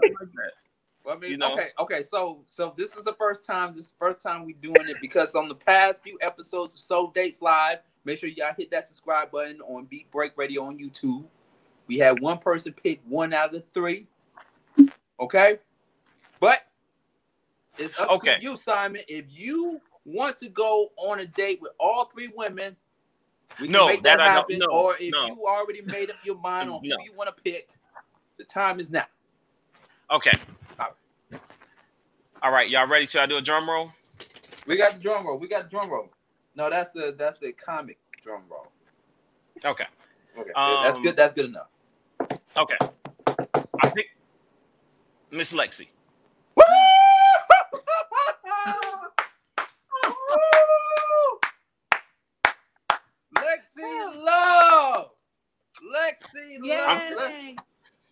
Ain't 1.07 1.13
nothing 1.13 1.13
like 1.13 1.13
that. 1.13 1.13
Well, 1.13 1.17
I 1.17 1.19
mean, 1.19 1.31
You 1.33 1.39
know. 1.39 1.53
okay, 1.55 1.69
okay. 1.79 2.03
So, 2.03 2.43
so 2.47 2.73
this 2.77 2.97
is 2.97 3.05
the 3.05 3.13
first 3.13 3.45
time. 3.45 3.73
This 3.75 3.93
first 3.99 4.23
time 4.23 4.45
we 4.45 4.55
doing 4.55 4.89
it 4.89 5.01
because 5.01 5.35
on 5.35 5.49
the 5.49 5.55
past 5.55 6.03
few 6.03 6.19
episodes 6.21 6.75
of 6.75 6.81
Soul 6.81 7.09
Dates 7.15 7.43
Live, 7.43 7.79
make 8.05 8.19
sure 8.19 8.29
y'all 8.29 8.55
hit 8.57 8.71
that 8.71 8.87
subscribe 8.87 9.31
button 9.31 9.61
on 9.63 9.85
Beat 9.85 10.11
Break 10.11 10.33
Radio 10.37 10.65
on 10.65 10.79
YouTube. 10.79 11.25
We 11.87 11.99
had 11.99 12.21
one 12.21 12.39
person 12.39 12.73
pick 12.73 13.03
one 13.07 13.35
out 13.35 13.55
of 13.55 13.61
the 13.61 13.65
three. 13.75 14.07
Okay, 15.21 15.59
but 16.41 16.67
it's 17.79 17.99
up 18.01 18.11
Okay. 18.11 18.37
to 18.37 18.43
you, 18.43 18.57
Simon. 18.57 19.03
If 19.07 19.27
you 19.29 19.81
want 20.05 20.37
to 20.39 20.49
go 20.49 20.89
on 20.97 21.21
a 21.21 21.27
date 21.27 21.61
with 21.61 21.73
all 21.79 22.07
three 22.07 22.31
women, 22.35 22.77
we 23.61 23.69
can 23.69 23.73
No, 23.73 23.87
make 23.87 24.03
that, 24.03 24.19
that 24.19 24.31
happen. 24.31 24.59
no, 24.59 24.67
or 24.67 24.97
if 24.99 25.13
no. 25.13 25.27
you 25.27 25.47
already 25.47 25.83
made 25.83 26.11
up 26.11 26.17
your 26.25 26.39
mind 26.39 26.71
on 26.71 26.81
who 26.83 26.89
you 26.89 27.13
want 27.17 27.35
to 27.35 27.43
pick, 27.43 27.69
the 28.39 28.45
time 28.45 28.81
is 28.81 28.91
now. 28.91 29.07
Okay. 30.11 30.33
All 32.45 32.53
right, 32.53 32.69
y'all 32.69 32.87
ready? 32.87 33.07
Should 33.07 33.23
I 33.23 33.27
do 33.27 33.39
a 33.39 33.41
drum 33.43 33.71
roll? 33.71 33.91
We 34.67 34.77
got 34.77 34.97
the 34.97 35.01
drum 35.01 35.27
roll. 35.27 35.39
We 35.39 35.49
got 35.49 35.65
the 35.65 35.71
drum 35.71 35.91
roll. 35.91 36.11
No, 36.55 36.69
that's 36.69 36.91
the 36.93 37.15
that's 37.19 37.39
the 37.39 37.55
comic 37.55 37.99
drum 38.23 38.43
roll. 38.51 38.71
Okay. 39.65 39.87
Okay, 40.39 40.51
that's 40.83 40.99
Um, 40.99 41.03
good. 41.03 41.17
That's 41.17 41.33
good 41.33 41.47
enough. 41.47 41.69
Okay. 42.57 42.77
I 43.83 43.89
pick 43.89 44.09
Miss 45.31 45.53
Lexi. 45.55 45.89
Lexi 53.39 54.25
Love. 54.25 55.11
Lexi 55.95 56.59
Love. 56.61 57.03
Yay. 57.09 57.57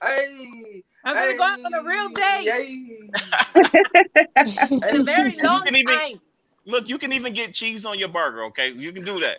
Hey. 0.03 0.83
I'm 1.05 1.15
gonna 1.15 1.37
go 1.37 1.45
out 1.45 1.65
on 1.65 1.75
a 1.75 1.83
real 1.89 2.09
date. 2.11 2.45
Yay. 2.45 3.11
It's 4.85 4.99
a 4.99 5.03
very 5.03 5.39
long 5.43 5.65
can 5.65 5.77
even- 5.77 5.99
time. 5.99 6.21
Look, 6.65 6.89
you 6.89 6.97
can 6.99 7.13
even 7.13 7.33
get 7.33 7.53
cheese 7.55 7.85
on 7.85 7.99
your 7.99 8.09
burger. 8.09 8.45
Okay, 8.45 8.71
you 8.71 8.93
can 8.93 9.03
do 9.05 9.19
that. 9.21 9.39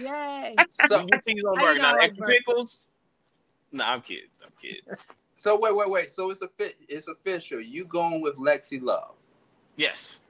Yay. 0.00 0.54
So, 0.86 1.00
You 1.00 1.06
get 1.06 1.24
cheese 1.26 1.42
on 1.44 1.58
burger. 1.58 1.80
Don't 1.80 1.96
like 1.98 2.10
extra 2.10 2.26
pickles. 2.28 2.88
No, 3.72 3.84
I'm 3.84 4.00
kidding. 4.02 4.28
I'm 4.44 4.52
kidding. 4.60 4.82
so 5.34 5.58
wait, 5.58 5.74
wait, 5.74 5.90
wait. 5.90 6.10
So 6.12 6.30
it's 6.30 6.42
a 6.42 6.48
fit. 6.48 6.76
It's 6.88 7.08
official. 7.08 7.60
You 7.60 7.84
going 7.86 8.20
with 8.20 8.36
Lexi 8.36 8.80
Love? 8.80 9.14
Yes. 9.76 10.20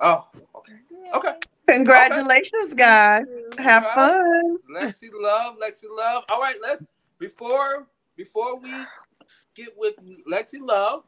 Oh, 0.00 0.26
okay. 0.54 0.72
Okay. 1.14 1.34
Congratulations, 1.68 2.72
guys. 2.74 3.26
Have 3.58 3.84
All 3.84 3.88
right. 3.90 4.42
fun. 4.42 4.58
Lexi 4.74 5.10
Love, 5.12 5.56
Lexi 5.58 5.84
Love. 5.90 6.24
All 6.30 6.40
right, 6.40 6.56
let's 6.62 6.84
before 7.18 7.86
before 8.16 8.56
we 8.58 8.70
get 9.56 9.74
with 9.76 9.94
Lexi 10.30 10.60
Love, 10.60 11.02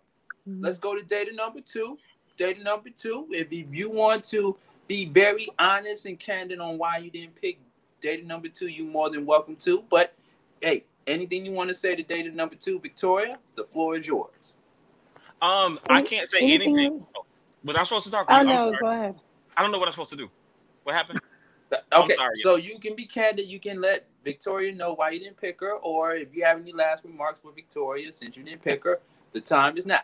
let's 0.46 0.78
go 0.78 0.96
to 0.96 1.02
data 1.04 1.32
number 1.34 1.60
two. 1.60 1.98
Data 2.36 2.62
number 2.62 2.88
two. 2.90 3.26
If 3.30 3.52
you- 3.52 3.68
you 3.70 3.90
want 3.90 4.24
to 4.26 4.56
be 4.86 5.04
very 5.04 5.48
honest 5.58 6.06
and 6.06 6.18
candid 6.18 6.58
on 6.60 6.78
why 6.78 6.98
you 6.98 7.10
didn't 7.10 7.34
pick 7.40 7.58
data 8.00 8.24
number 8.26 8.48
two, 8.48 8.68
you're 8.68 8.86
more 8.86 9.10
than 9.10 9.26
welcome 9.26 9.56
to. 9.56 9.82
But 9.90 10.14
hey, 10.62 10.84
anything 11.06 11.44
you 11.44 11.52
want 11.52 11.68
to 11.68 11.74
say 11.74 11.94
to 11.94 12.02
data 12.02 12.30
number 12.30 12.54
two, 12.54 12.78
Victoria, 12.80 13.38
the 13.56 13.64
floor 13.64 13.96
is 13.96 14.06
yours. 14.06 14.30
Um, 15.42 15.78
I 15.90 16.02
can't 16.02 16.28
say 16.28 16.38
anything- 16.40 16.78
anything. 16.78 17.06
Was 17.64 17.76
I 17.76 17.84
supposed 17.84 18.06
to 18.06 18.10
talk? 18.12 18.26
Oh 18.30 18.34
I'm 18.34 18.46
no, 18.46 18.72
go 18.80 18.86
ahead. 18.86 19.20
I 19.56 19.62
don't 19.62 19.70
know 19.72 19.78
what 19.78 19.88
I'm 19.88 19.92
supposed 19.92 20.10
to 20.10 20.16
do. 20.16 20.30
What 20.84 20.94
happened? 20.94 21.20
I'm 21.92 22.04
Okay, 22.04 22.14
sorry. 22.14 22.36
so 22.40 22.56
you 22.56 22.78
can 22.78 22.94
be 22.94 23.04
candid. 23.04 23.46
You 23.46 23.60
can 23.60 23.80
let 23.80 24.06
Victoria 24.28 24.74
know 24.74 24.92
why 24.92 25.08
you 25.12 25.20
didn't 25.20 25.40
pick 25.40 25.58
her, 25.60 25.72
or 25.72 26.14
if 26.14 26.34
you 26.34 26.44
have 26.44 26.60
any 26.60 26.74
last 26.74 27.02
remarks 27.02 27.40
for 27.40 27.50
Victoria 27.50 28.12
since 28.12 28.36
you 28.36 28.42
didn't 28.42 28.62
pick 28.62 28.84
her, 28.84 29.00
the 29.32 29.40
time 29.40 29.78
is 29.78 29.86
now. 29.86 30.02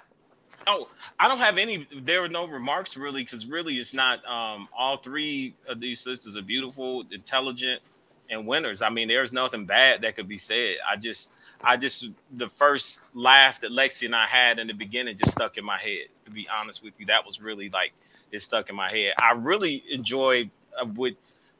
Oh, 0.66 0.88
I 1.20 1.28
don't 1.28 1.38
have 1.38 1.58
any. 1.58 1.86
There 1.94 2.22
were 2.22 2.28
no 2.28 2.46
remarks 2.46 2.96
really, 2.96 3.22
because 3.22 3.44
really, 3.44 3.74
it's 3.74 3.92
not. 3.92 4.24
Um, 4.24 4.66
all 4.74 4.96
three 4.96 5.54
of 5.68 5.78
these 5.78 6.00
sisters 6.00 6.38
are 6.38 6.42
beautiful, 6.42 7.04
intelligent, 7.12 7.82
and 8.30 8.46
winners. 8.46 8.80
I 8.80 8.88
mean, 8.88 9.08
there's 9.08 9.30
nothing 9.30 9.66
bad 9.66 10.00
that 10.02 10.16
could 10.16 10.26
be 10.26 10.38
said. 10.38 10.76
I 10.88 10.96
just, 10.96 11.32
I 11.62 11.76
just, 11.76 12.08
the 12.32 12.48
first 12.48 13.02
laugh 13.12 13.60
that 13.60 13.72
Lexi 13.72 14.06
and 14.06 14.16
I 14.16 14.26
had 14.26 14.58
in 14.58 14.68
the 14.68 14.72
beginning 14.72 15.18
just 15.18 15.32
stuck 15.32 15.58
in 15.58 15.64
my 15.66 15.78
head. 15.78 16.06
To 16.24 16.30
be 16.30 16.48
honest 16.48 16.82
with 16.82 16.98
you, 16.98 17.04
that 17.06 17.26
was 17.26 17.42
really 17.42 17.68
like 17.68 17.92
it 18.32 18.40
stuck 18.40 18.70
in 18.70 18.76
my 18.76 18.90
head. 18.90 19.12
I 19.20 19.32
really 19.32 19.84
enjoyed 19.90 20.48
uh, 20.80 20.86
with, 20.96 21.16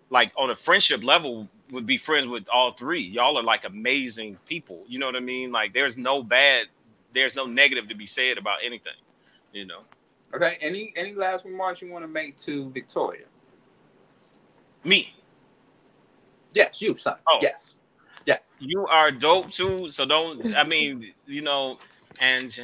like, 0.08 0.32
on 0.38 0.48
a 0.48 0.56
friendship 0.56 1.04
level, 1.04 1.46
would 1.70 1.86
be 1.86 1.96
friends 1.96 2.28
with 2.28 2.46
all 2.52 2.72
three. 2.72 3.00
Y'all 3.00 3.38
are 3.38 3.42
like 3.42 3.64
amazing 3.64 4.38
people. 4.46 4.84
You 4.86 4.98
know 4.98 5.06
what 5.06 5.16
I 5.16 5.20
mean? 5.20 5.50
Like, 5.50 5.72
there's 5.72 5.96
no 5.96 6.22
bad 6.22 6.66
there's 7.12 7.36
no 7.36 7.46
negative 7.46 7.88
to 7.88 7.94
be 7.94 8.06
said 8.06 8.38
about 8.38 8.58
anything, 8.62 8.92
you 9.52 9.64
know. 9.64 9.82
Okay. 10.34 10.58
Any 10.60 10.92
any 10.96 11.14
last 11.14 11.44
remarks 11.44 11.80
you 11.80 11.90
want 11.90 12.02
to 12.02 12.08
make 12.08 12.36
to 12.38 12.70
Victoria? 12.70 13.26
Me, 14.82 15.14
Yes, 16.54 16.80
you, 16.80 16.96
son. 16.96 17.16
Oh. 17.28 17.38
Yes. 17.42 17.76
Yeah. 18.26 18.38
You 18.58 18.86
are 18.86 19.10
dope 19.10 19.50
too. 19.50 19.90
So 19.90 20.06
don't. 20.06 20.54
I 20.56 20.64
mean, 20.64 21.12
you 21.26 21.42
know, 21.42 21.78
and 22.20 22.58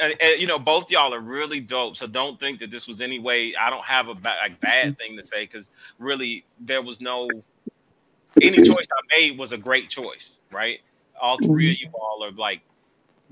uh, 0.00 0.04
uh, 0.04 0.26
you 0.38 0.46
know, 0.46 0.58
both 0.58 0.90
y'all 0.90 1.14
are 1.14 1.20
really 1.20 1.60
dope. 1.60 1.96
So 1.96 2.06
don't 2.06 2.38
think 2.38 2.60
that 2.60 2.70
this 2.70 2.86
was 2.86 3.00
any 3.00 3.18
way. 3.18 3.54
I 3.54 3.70
don't 3.70 3.84
have 3.84 4.08
a 4.08 4.14
ba- 4.14 4.36
like 4.40 4.60
bad 4.60 4.98
thing 4.98 5.16
to 5.16 5.24
say 5.24 5.44
because 5.44 5.70
really 5.98 6.44
there 6.60 6.82
was 6.82 7.00
no 7.00 7.28
any 8.40 8.62
choice 8.62 8.86
I 8.90 9.18
made 9.18 9.38
was 9.38 9.52
a 9.52 9.58
great 9.58 9.90
choice, 9.90 10.38
right? 10.50 10.80
All 11.20 11.38
three 11.38 11.72
of 11.72 11.80
you 11.80 11.90
all 11.94 12.24
are 12.24 12.32
like 12.32 12.62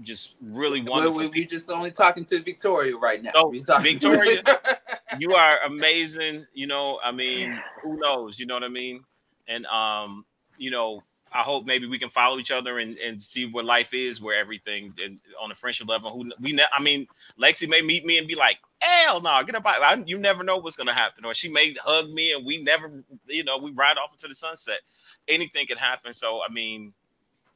just 0.02 0.34
really 0.40 0.80
We, 0.80 0.90
wonderful. 0.90 1.30
we're 1.30 1.46
just 1.46 1.70
only 1.70 1.90
talking 1.90 2.24
to 2.26 2.40
Victoria 2.42 2.96
right 2.96 3.22
now. 3.22 3.32
So, 3.34 3.78
Victoria, 3.78 4.42
you 5.18 5.34
are 5.34 5.58
amazing. 5.66 6.46
You 6.54 6.66
know, 6.66 7.00
I 7.04 7.12
mean, 7.12 7.58
who 7.82 7.98
knows? 7.98 8.38
You 8.38 8.46
know 8.46 8.54
what 8.54 8.64
I 8.64 8.68
mean? 8.68 9.04
And 9.48 9.66
um, 9.66 10.24
you 10.58 10.70
know, 10.70 11.02
I 11.32 11.42
hope 11.42 11.66
maybe 11.66 11.86
we 11.86 11.98
can 11.98 12.10
follow 12.10 12.38
each 12.38 12.50
other 12.50 12.78
and, 12.78 12.98
and 12.98 13.22
see 13.22 13.46
what 13.46 13.64
life 13.64 13.94
is, 13.94 14.20
where 14.20 14.38
everything 14.38 14.94
and 15.02 15.20
on 15.40 15.50
a 15.50 15.54
friendship 15.54 15.88
level. 15.88 16.10
Who 16.10 16.30
we, 16.40 16.52
ne- 16.52 16.64
I 16.76 16.82
mean, 16.82 17.06
Lexi 17.40 17.68
may 17.68 17.82
meet 17.82 18.04
me 18.04 18.18
and 18.18 18.26
be 18.26 18.34
like, 18.34 18.58
"Hell 18.80 19.20
no, 19.20 19.42
get 19.44 19.54
up!" 19.54 19.66
I, 19.66 20.02
you 20.06 20.18
never 20.18 20.42
know 20.42 20.56
what's 20.58 20.76
gonna 20.76 20.94
happen, 20.94 21.24
or 21.24 21.34
she 21.34 21.48
may 21.48 21.74
hug 21.82 22.10
me 22.10 22.32
and 22.32 22.44
we 22.44 22.62
never, 22.62 23.04
you 23.26 23.44
know, 23.44 23.58
we 23.58 23.70
ride 23.72 23.98
off 23.98 24.12
into 24.12 24.28
the 24.28 24.34
sunset. 24.34 24.80
Anything 25.28 25.66
can 25.66 25.78
happen. 25.78 26.12
So 26.14 26.40
I 26.42 26.52
mean, 26.52 26.92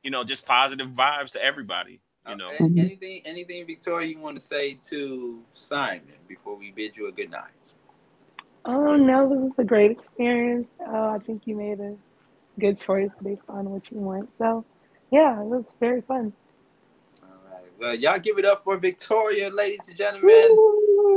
you 0.02 0.10
know, 0.10 0.24
just 0.24 0.46
positive 0.46 0.88
vibes 0.88 1.32
to 1.32 1.44
everybody. 1.44 2.00
You 2.28 2.36
know, 2.36 2.50
An- 2.58 2.78
anything, 2.78 3.20
anything, 3.26 3.66
Victoria, 3.66 4.08
you 4.08 4.18
want 4.18 4.36
to 4.36 4.40
say 4.40 4.78
to 4.88 5.42
Simon 5.52 6.14
before 6.26 6.56
we 6.56 6.70
bid 6.70 6.96
you 6.96 7.08
a 7.08 7.12
good 7.12 7.30
night? 7.30 7.50
Oh 8.64 8.96
no, 8.96 9.28
this 9.28 9.38
was 9.38 9.52
a 9.58 9.64
great 9.64 9.90
experience. 9.90 10.70
Uh, 10.80 11.10
I 11.10 11.18
think 11.18 11.46
you 11.46 11.54
made 11.54 11.80
a 11.80 11.96
good 12.58 12.80
choice 12.80 13.10
based 13.22 13.42
on 13.48 13.68
what 13.68 13.90
you 13.90 13.98
want. 13.98 14.30
So, 14.38 14.64
yeah, 15.10 15.38
it 15.38 15.44
was 15.44 15.74
very 15.80 16.00
fun. 16.00 16.32
Well, 17.78 17.94
y'all 17.94 18.18
give 18.18 18.38
it 18.38 18.44
up 18.44 18.64
for 18.64 18.76
Victoria, 18.76 19.50
ladies 19.50 19.88
and 19.88 19.96
gentlemen. 19.96 20.56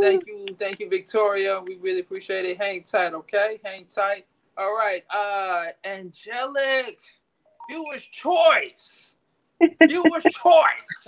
Thank 0.01 0.27
you, 0.27 0.45
thank 0.57 0.79
you, 0.79 0.89
Victoria. 0.89 1.61
We 1.65 1.77
really 1.77 1.99
appreciate 1.99 2.45
it. 2.45 2.57
Hang 2.57 2.83
tight, 2.83 3.13
okay? 3.13 3.59
Hang 3.63 3.85
tight. 3.85 4.25
All 4.57 4.73
right, 4.73 5.03
uh, 5.13 5.67
Angelic, 5.85 6.99
viewer's 7.69 8.03
choice. 8.03 9.15
Viewer's 9.81 10.23
choice. 10.23 11.07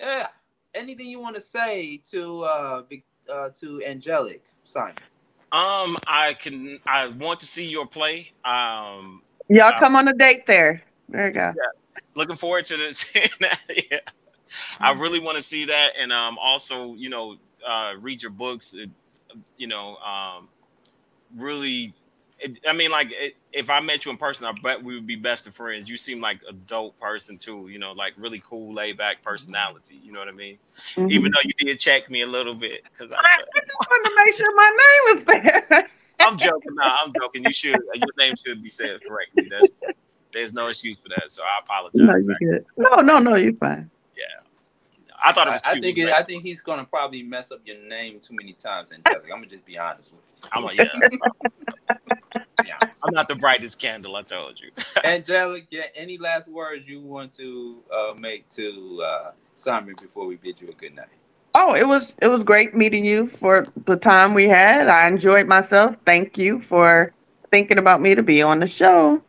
yeah. 0.00 0.26
Anything 0.74 1.06
you 1.06 1.20
want 1.20 1.36
to 1.36 1.40
say 1.40 2.00
to 2.10 2.42
uh, 2.42 2.82
uh 3.32 3.50
to 3.60 3.84
Angelic, 3.84 4.42
Simon? 4.64 4.96
Um, 5.52 5.96
I 6.08 6.34
can. 6.34 6.80
I 6.84 7.06
want 7.08 7.38
to 7.40 7.46
see 7.46 7.64
your 7.64 7.86
play. 7.86 8.32
Um, 8.44 9.22
Y'all 9.48 9.78
come 9.78 9.94
on 9.94 10.08
a 10.08 10.12
date 10.12 10.46
there. 10.46 10.82
There 11.08 11.28
you 11.28 11.32
go. 11.32 11.54
Looking 12.14 12.36
forward 12.36 12.64
to 12.66 12.76
this. 12.76 13.12
yeah. 13.90 13.98
I 14.80 14.92
really 14.92 15.18
want 15.18 15.36
to 15.36 15.42
see 15.42 15.64
that, 15.66 15.90
and 15.98 16.12
um, 16.12 16.38
also, 16.40 16.94
you 16.94 17.08
know, 17.08 17.36
uh, 17.66 17.94
read 18.00 18.22
your 18.22 18.30
books. 18.30 18.74
uh, 18.74 18.86
You 19.56 19.66
know, 19.66 19.96
um, 19.96 20.48
really. 21.36 21.92
It, 22.40 22.58
I 22.68 22.72
mean, 22.72 22.90
like, 22.90 23.12
it, 23.12 23.36
if 23.52 23.70
I 23.70 23.80
met 23.80 24.04
you 24.04 24.10
in 24.10 24.16
person, 24.16 24.44
I 24.44 24.52
bet 24.62 24.82
we 24.82 24.94
would 24.94 25.06
be 25.06 25.16
best 25.16 25.46
of 25.46 25.54
friends. 25.54 25.88
You 25.88 25.96
seem 25.96 26.20
like 26.20 26.40
a 26.48 26.52
dope 26.52 26.98
person 27.00 27.38
too. 27.38 27.68
You 27.68 27.78
know, 27.78 27.92
like 27.92 28.12
really 28.18 28.42
cool, 28.46 28.72
laid 28.74 28.96
back 28.96 29.22
personality. 29.22 30.00
You 30.02 30.12
know 30.12 30.18
what 30.18 30.28
I 30.28 30.32
mean? 30.32 30.58
Mhm. 30.96 31.10
Even 31.10 31.32
though 31.32 31.40
you 31.44 31.52
did 31.66 31.78
check 31.78 32.10
me 32.10 32.22
a 32.22 32.26
little 32.26 32.54
bit, 32.54 32.82
because 32.84 33.12
I, 33.12 33.38
just 33.38 33.90
wanted 33.90 34.08
to 34.08 34.24
make 34.24 34.34
sure 34.34 34.54
my 34.56 34.70
name 34.70 35.16
was 35.16 35.24
there. 35.68 35.88
I'm 36.20 36.36
joking. 36.36 36.74
No, 36.74 36.96
I'm 37.04 37.12
joking. 37.20 37.44
You 37.44 37.52
should. 37.52 37.80
Your 37.94 38.08
name 38.18 38.34
should 38.44 38.62
be 38.62 38.68
said 38.68 39.00
correctly. 39.06 39.48
That's 39.50 39.70
there's 40.34 40.52
no 40.52 40.66
excuse 40.66 40.98
for 40.98 41.08
that. 41.08 41.30
So 41.30 41.42
I 41.42 41.60
apologize. 41.62 42.26
No, 42.26 42.36
you 42.40 42.52
good. 42.52 42.66
No, 42.76 42.96
no, 43.00 43.18
no, 43.18 43.36
you're 43.36 43.54
fine. 43.54 43.90
Yeah. 44.16 44.24
I 45.24 45.32
thought 45.32 45.48
it 45.48 45.52
was. 45.52 45.62
I, 45.64 45.72
I 45.72 45.80
think 45.80 45.96
it, 45.96 46.12
I 46.12 46.22
think 46.22 46.42
he's 46.42 46.60
gonna 46.60 46.84
probably 46.84 47.22
mess 47.22 47.50
up 47.50 47.60
your 47.64 47.78
name 47.78 48.20
too 48.20 48.34
many 48.34 48.52
times, 48.52 48.92
Angelic. 48.92 49.24
I'm 49.32 49.38
gonna 49.38 49.46
just 49.46 49.64
be 49.64 49.78
honest 49.78 50.12
with 50.12 50.22
you. 50.42 50.48
I'm 50.52 50.64
like, 50.64 50.76
yeah. 52.66 52.78
I'm 52.80 53.14
not 53.14 53.28
the 53.28 53.34
brightest 53.34 53.78
candle. 53.78 54.16
I 54.16 54.22
told 54.22 54.60
you. 54.60 54.70
Angelic, 55.04 55.66
yeah, 55.70 55.84
any 55.94 56.18
last 56.18 56.48
words 56.48 56.86
you 56.86 57.00
want 57.00 57.32
to 57.34 57.78
uh, 57.92 58.14
make 58.14 58.48
to 58.50 59.02
uh, 59.02 59.30
Simon 59.54 59.94
before 60.00 60.26
we 60.26 60.36
bid 60.36 60.60
you 60.60 60.68
a 60.68 60.74
good 60.74 60.94
night? 60.94 61.08
Oh, 61.54 61.74
it 61.74 61.86
was 61.86 62.14
it 62.20 62.28
was 62.28 62.42
great 62.42 62.74
meeting 62.74 63.04
you 63.04 63.28
for 63.28 63.64
the 63.84 63.96
time 63.96 64.34
we 64.34 64.48
had. 64.48 64.88
I 64.88 65.06
enjoyed 65.06 65.46
myself. 65.46 65.96
Thank 66.04 66.36
you 66.36 66.60
for 66.60 67.12
thinking 67.50 67.78
about 67.78 68.00
me 68.00 68.14
to 68.14 68.22
be 68.22 68.42
on 68.42 68.58
the 68.58 68.66
show. 68.66 69.22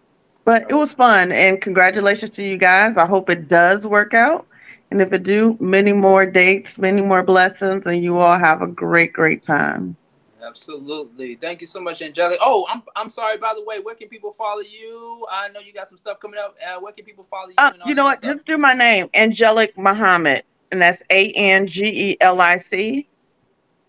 But 0.46 0.70
it 0.70 0.76
was 0.76 0.94
fun 0.94 1.32
and 1.32 1.60
congratulations 1.60 2.32
to 2.32 2.44
you 2.44 2.58
guys. 2.58 2.98
I 2.98 3.06
hope 3.06 3.30
it 3.30 3.48
does 3.48 3.86
work 3.86 4.14
out. 4.14 4.48
And 4.92 5.02
if 5.02 5.12
it 5.12 5.24
do, 5.24 5.58
many 5.60 5.92
more 5.92 6.26
dates, 6.26 6.78
many 6.78 7.02
more 7.02 7.24
blessings, 7.24 7.88
and 7.88 8.04
you 8.04 8.20
all 8.20 8.38
have 8.38 8.62
a 8.62 8.68
great, 8.68 9.12
great 9.12 9.42
time. 9.42 9.98
Absolutely. 10.46 11.36
Thank 11.36 11.62
you 11.62 11.68
so 11.68 11.82
much, 11.82 12.04
Angelic. 12.04 12.38
Oh, 12.40 12.68
I'm 12.70 12.84
I'm 12.96 13.10
sorry. 13.10 13.38
By 13.38 13.54
the 13.56 13.64
way, 13.64 13.80
where 13.80 13.96
can 13.96 14.08
people 14.08 14.34
follow 14.34 14.62
you? 14.62 15.26
I 15.32 15.48
know 15.50 15.60
you 15.60 15.74
got 15.74 15.90
some 15.90 15.98
stuff 15.98 16.20
coming 16.20 16.40
up. 16.40 16.56
Uh, 16.66 16.80
where 16.80 16.94
can 16.94 17.04
people 17.04 17.26
follow 17.30 17.50
you? 17.50 17.56
Uh, 17.58 17.72
and 17.74 17.82
all 17.82 17.90
you 17.90 17.96
know 17.96 18.06
what? 18.06 18.20
stuff? 18.20 18.34
Just 18.36 18.46
do 18.46 18.58
my 18.58 18.74
name, 18.74 19.10
Angelic 19.16 19.76
Muhammad, 19.78 20.44
and 20.72 20.82
that's 20.82 21.02
A 21.10 21.32
N 21.32 21.66
G 21.66 22.12
E 22.12 22.18
L 22.22 22.40
I 22.40 22.58
C 22.58 23.08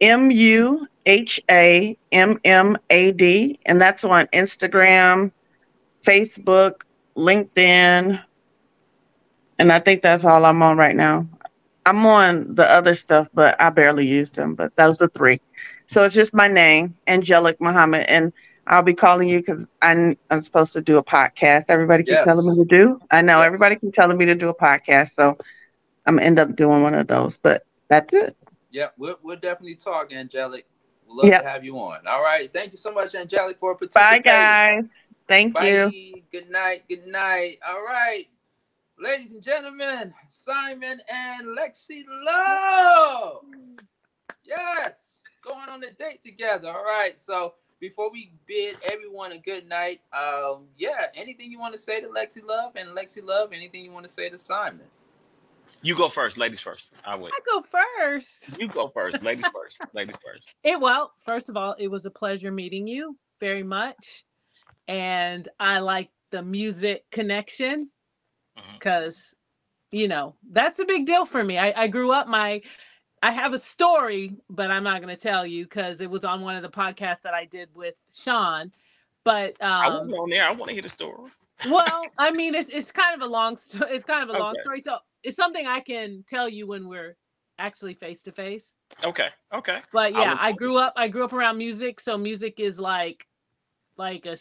M 0.00 0.30
U 0.30 0.88
H 1.04 1.40
A 1.50 1.96
M 2.12 2.40
M 2.44 2.78
A 2.88 3.12
D, 3.12 3.60
and 3.66 3.80
that's 3.80 4.02
on 4.02 4.26
Instagram, 4.28 5.30
Facebook, 6.06 6.82
LinkedIn, 7.16 8.22
and 9.58 9.72
I 9.72 9.80
think 9.80 10.02
that's 10.02 10.24
all 10.24 10.44
I'm 10.44 10.62
on 10.62 10.76
right 10.78 10.96
now. 10.96 11.26
I'm 11.86 12.04
on 12.06 12.54
the 12.54 12.68
other 12.70 12.94
stuff, 12.94 13.28
but 13.34 13.60
I 13.60 13.70
barely 13.70 14.06
use 14.06 14.30
them. 14.32 14.54
But 14.54 14.74
those 14.76 15.00
are 15.02 15.08
three. 15.08 15.40
So 15.86 16.02
it's 16.04 16.14
just 16.14 16.34
my 16.34 16.48
name, 16.48 16.96
Angelic 17.06 17.60
Muhammad, 17.60 18.06
and 18.08 18.32
I'll 18.66 18.82
be 18.82 18.94
calling 18.94 19.28
you 19.28 19.38
because 19.38 19.68
I'm, 19.82 20.16
I'm 20.30 20.42
supposed 20.42 20.72
to 20.74 20.80
do 20.80 20.98
a 20.98 21.04
podcast. 21.04 21.66
Everybody 21.68 22.02
keeps 22.04 22.10
Yes. 22.16 22.24
telling 22.24 22.48
me 22.48 22.56
to 22.56 22.64
do. 22.64 23.00
I 23.10 23.22
know 23.22 23.38
Yes. 23.38 23.46
everybody 23.46 23.76
keeps 23.76 23.96
telling 23.96 24.18
me 24.18 24.26
to 24.26 24.34
do 24.34 24.48
a 24.48 24.54
podcast, 24.54 25.12
so 25.12 25.36
I'm 26.06 26.16
gonna 26.16 26.26
end 26.26 26.38
up 26.40 26.56
doing 26.56 26.82
one 26.82 26.94
of 26.94 27.06
those. 27.06 27.38
But 27.38 27.62
that's 27.88 28.12
it. 28.14 28.36
Yeah, 28.70 28.88
we'll, 28.98 29.18
we'll 29.22 29.36
definitely 29.36 29.76
talk, 29.76 30.12
Angelic. 30.12 30.66
We'd 31.06 31.14
love 31.14 31.26
Yep. 31.28 31.42
to 31.42 31.48
have 31.48 31.64
you 31.64 31.78
on. 31.78 32.06
All 32.08 32.22
right. 32.22 32.52
Thank 32.52 32.72
you 32.72 32.78
so 32.78 32.92
much, 32.92 33.14
Angelic, 33.14 33.58
for 33.58 33.76
participating. 33.76 34.22
Bye, 34.24 34.28
guys. 34.28 34.90
Thank 35.28 35.54
Bye. 35.54 35.68
you. 35.68 36.22
Good 36.30 36.50
night. 36.50 36.84
Good 36.88 37.06
night. 37.06 37.58
All 37.66 37.82
right. 37.82 38.24
Ladies 38.98 39.32
and 39.32 39.42
gentlemen, 39.42 40.14
Simon 40.28 41.00
and 41.12 41.48
Lexi 41.48 42.04
Love. 42.26 43.42
Yes. 44.44 45.22
Going 45.42 45.68
on 45.68 45.82
a 45.84 45.92
date 45.92 46.22
together. 46.22 46.68
All 46.68 46.84
right. 46.84 47.18
So 47.18 47.54
before 47.80 48.10
we 48.10 48.32
bid 48.46 48.76
everyone 48.90 49.32
a 49.32 49.38
good 49.38 49.68
night, 49.68 50.00
um, 50.12 50.66
yeah, 50.78 51.06
anything 51.14 51.50
you 51.50 51.58
want 51.58 51.74
to 51.74 51.80
say 51.80 52.00
to 52.00 52.08
Lexi 52.08 52.44
Love 52.44 52.72
and 52.76 52.90
Lexi 52.90 53.22
Love, 53.22 53.52
anything 53.52 53.84
you 53.84 53.92
want 53.92 54.04
to 54.04 54.12
say 54.12 54.28
to 54.30 54.38
Simon? 54.38 54.86
You 55.82 55.94
go 55.94 56.08
first, 56.08 56.38
ladies 56.38 56.60
first. 56.60 56.94
I 57.04 57.16
wait. 57.16 57.32
I 57.36 57.40
go 57.46 57.64
first. 57.70 58.58
You 58.58 58.66
go 58.66 58.88
first, 58.88 59.22
ladies 59.22 59.46
first. 59.48 59.80
Ladies 59.92 60.16
first. 60.24 60.48
It 60.64 60.80
well, 60.80 61.12
first 61.24 61.48
of 61.48 61.56
all, 61.56 61.74
it 61.78 61.88
was 61.88 62.06
a 62.06 62.10
pleasure 62.10 62.50
meeting 62.50 62.88
you 62.88 63.16
very 63.40 63.62
much. 63.62 64.24
And 64.88 65.48
I 65.58 65.80
like 65.80 66.10
the 66.30 66.42
music 66.42 67.04
connection 67.10 67.90
because 68.74 69.34
you 69.92 70.08
know 70.08 70.34
that's 70.50 70.78
a 70.78 70.84
big 70.84 71.06
deal 71.06 71.24
for 71.26 71.42
me. 71.42 71.58
I, 71.58 71.82
I 71.84 71.88
grew 71.88 72.12
up 72.12 72.28
my 72.28 72.62
I 73.22 73.30
have 73.32 73.54
a 73.54 73.58
story, 73.58 74.36
but 74.50 74.70
I'm 74.70 74.84
not 74.84 75.00
gonna 75.00 75.16
tell 75.16 75.46
you 75.46 75.64
because 75.64 76.00
it 76.00 76.10
was 76.10 76.24
on 76.24 76.42
one 76.42 76.56
of 76.56 76.62
the 76.62 76.68
podcasts 76.68 77.22
that 77.22 77.34
I 77.34 77.44
did 77.44 77.68
with 77.74 77.94
Sean. 78.14 78.70
But 79.24 79.56
I 79.60 79.86
um 79.86 79.94
wasn't 80.08 80.18
on 80.18 80.30
there. 80.30 80.44
I 80.44 80.52
want 80.52 80.68
to 80.68 80.74
hear 80.74 80.82
the 80.82 80.88
story. 80.88 81.30
well, 81.68 82.04
I 82.18 82.30
mean, 82.32 82.54
it's 82.54 82.70
it's 82.70 82.92
kind 82.92 83.14
of 83.20 83.26
a 83.26 83.30
long 83.30 83.56
story. 83.56 83.94
It's 83.94 84.04
kind 84.04 84.28
of 84.28 84.34
a 84.34 84.38
long 84.38 84.54
story. 84.62 84.80
So 84.82 84.98
it's 85.22 85.36
something 85.36 85.66
I 85.66 85.80
can 85.80 86.24
tell 86.28 86.48
you 86.48 86.66
when 86.66 86.88
we're 86.88 87.16
actually 87.58 87.94
face 87.94 88.22
to 88.24 88.32
face. 88.32 88.66
Okay. 89.04 89.28
Okay. 89.52 89.80
But 89.92 90.12
yeah, 90.12 90.30
would- 90.30 90.38
I 90.40 90.52
grew 90.52 90.76
up. 90.76 90.92
I 90.96 91.08
grew 91.08 91.24
up 91.24 91.32
around 91.32 91.58
music, 91.58 92.00
so 92.00 92.16
music 92.16 92.60
is 92.60 92.78
like 92.78 93.26
like 93.96 94.26
a 94.26 94.36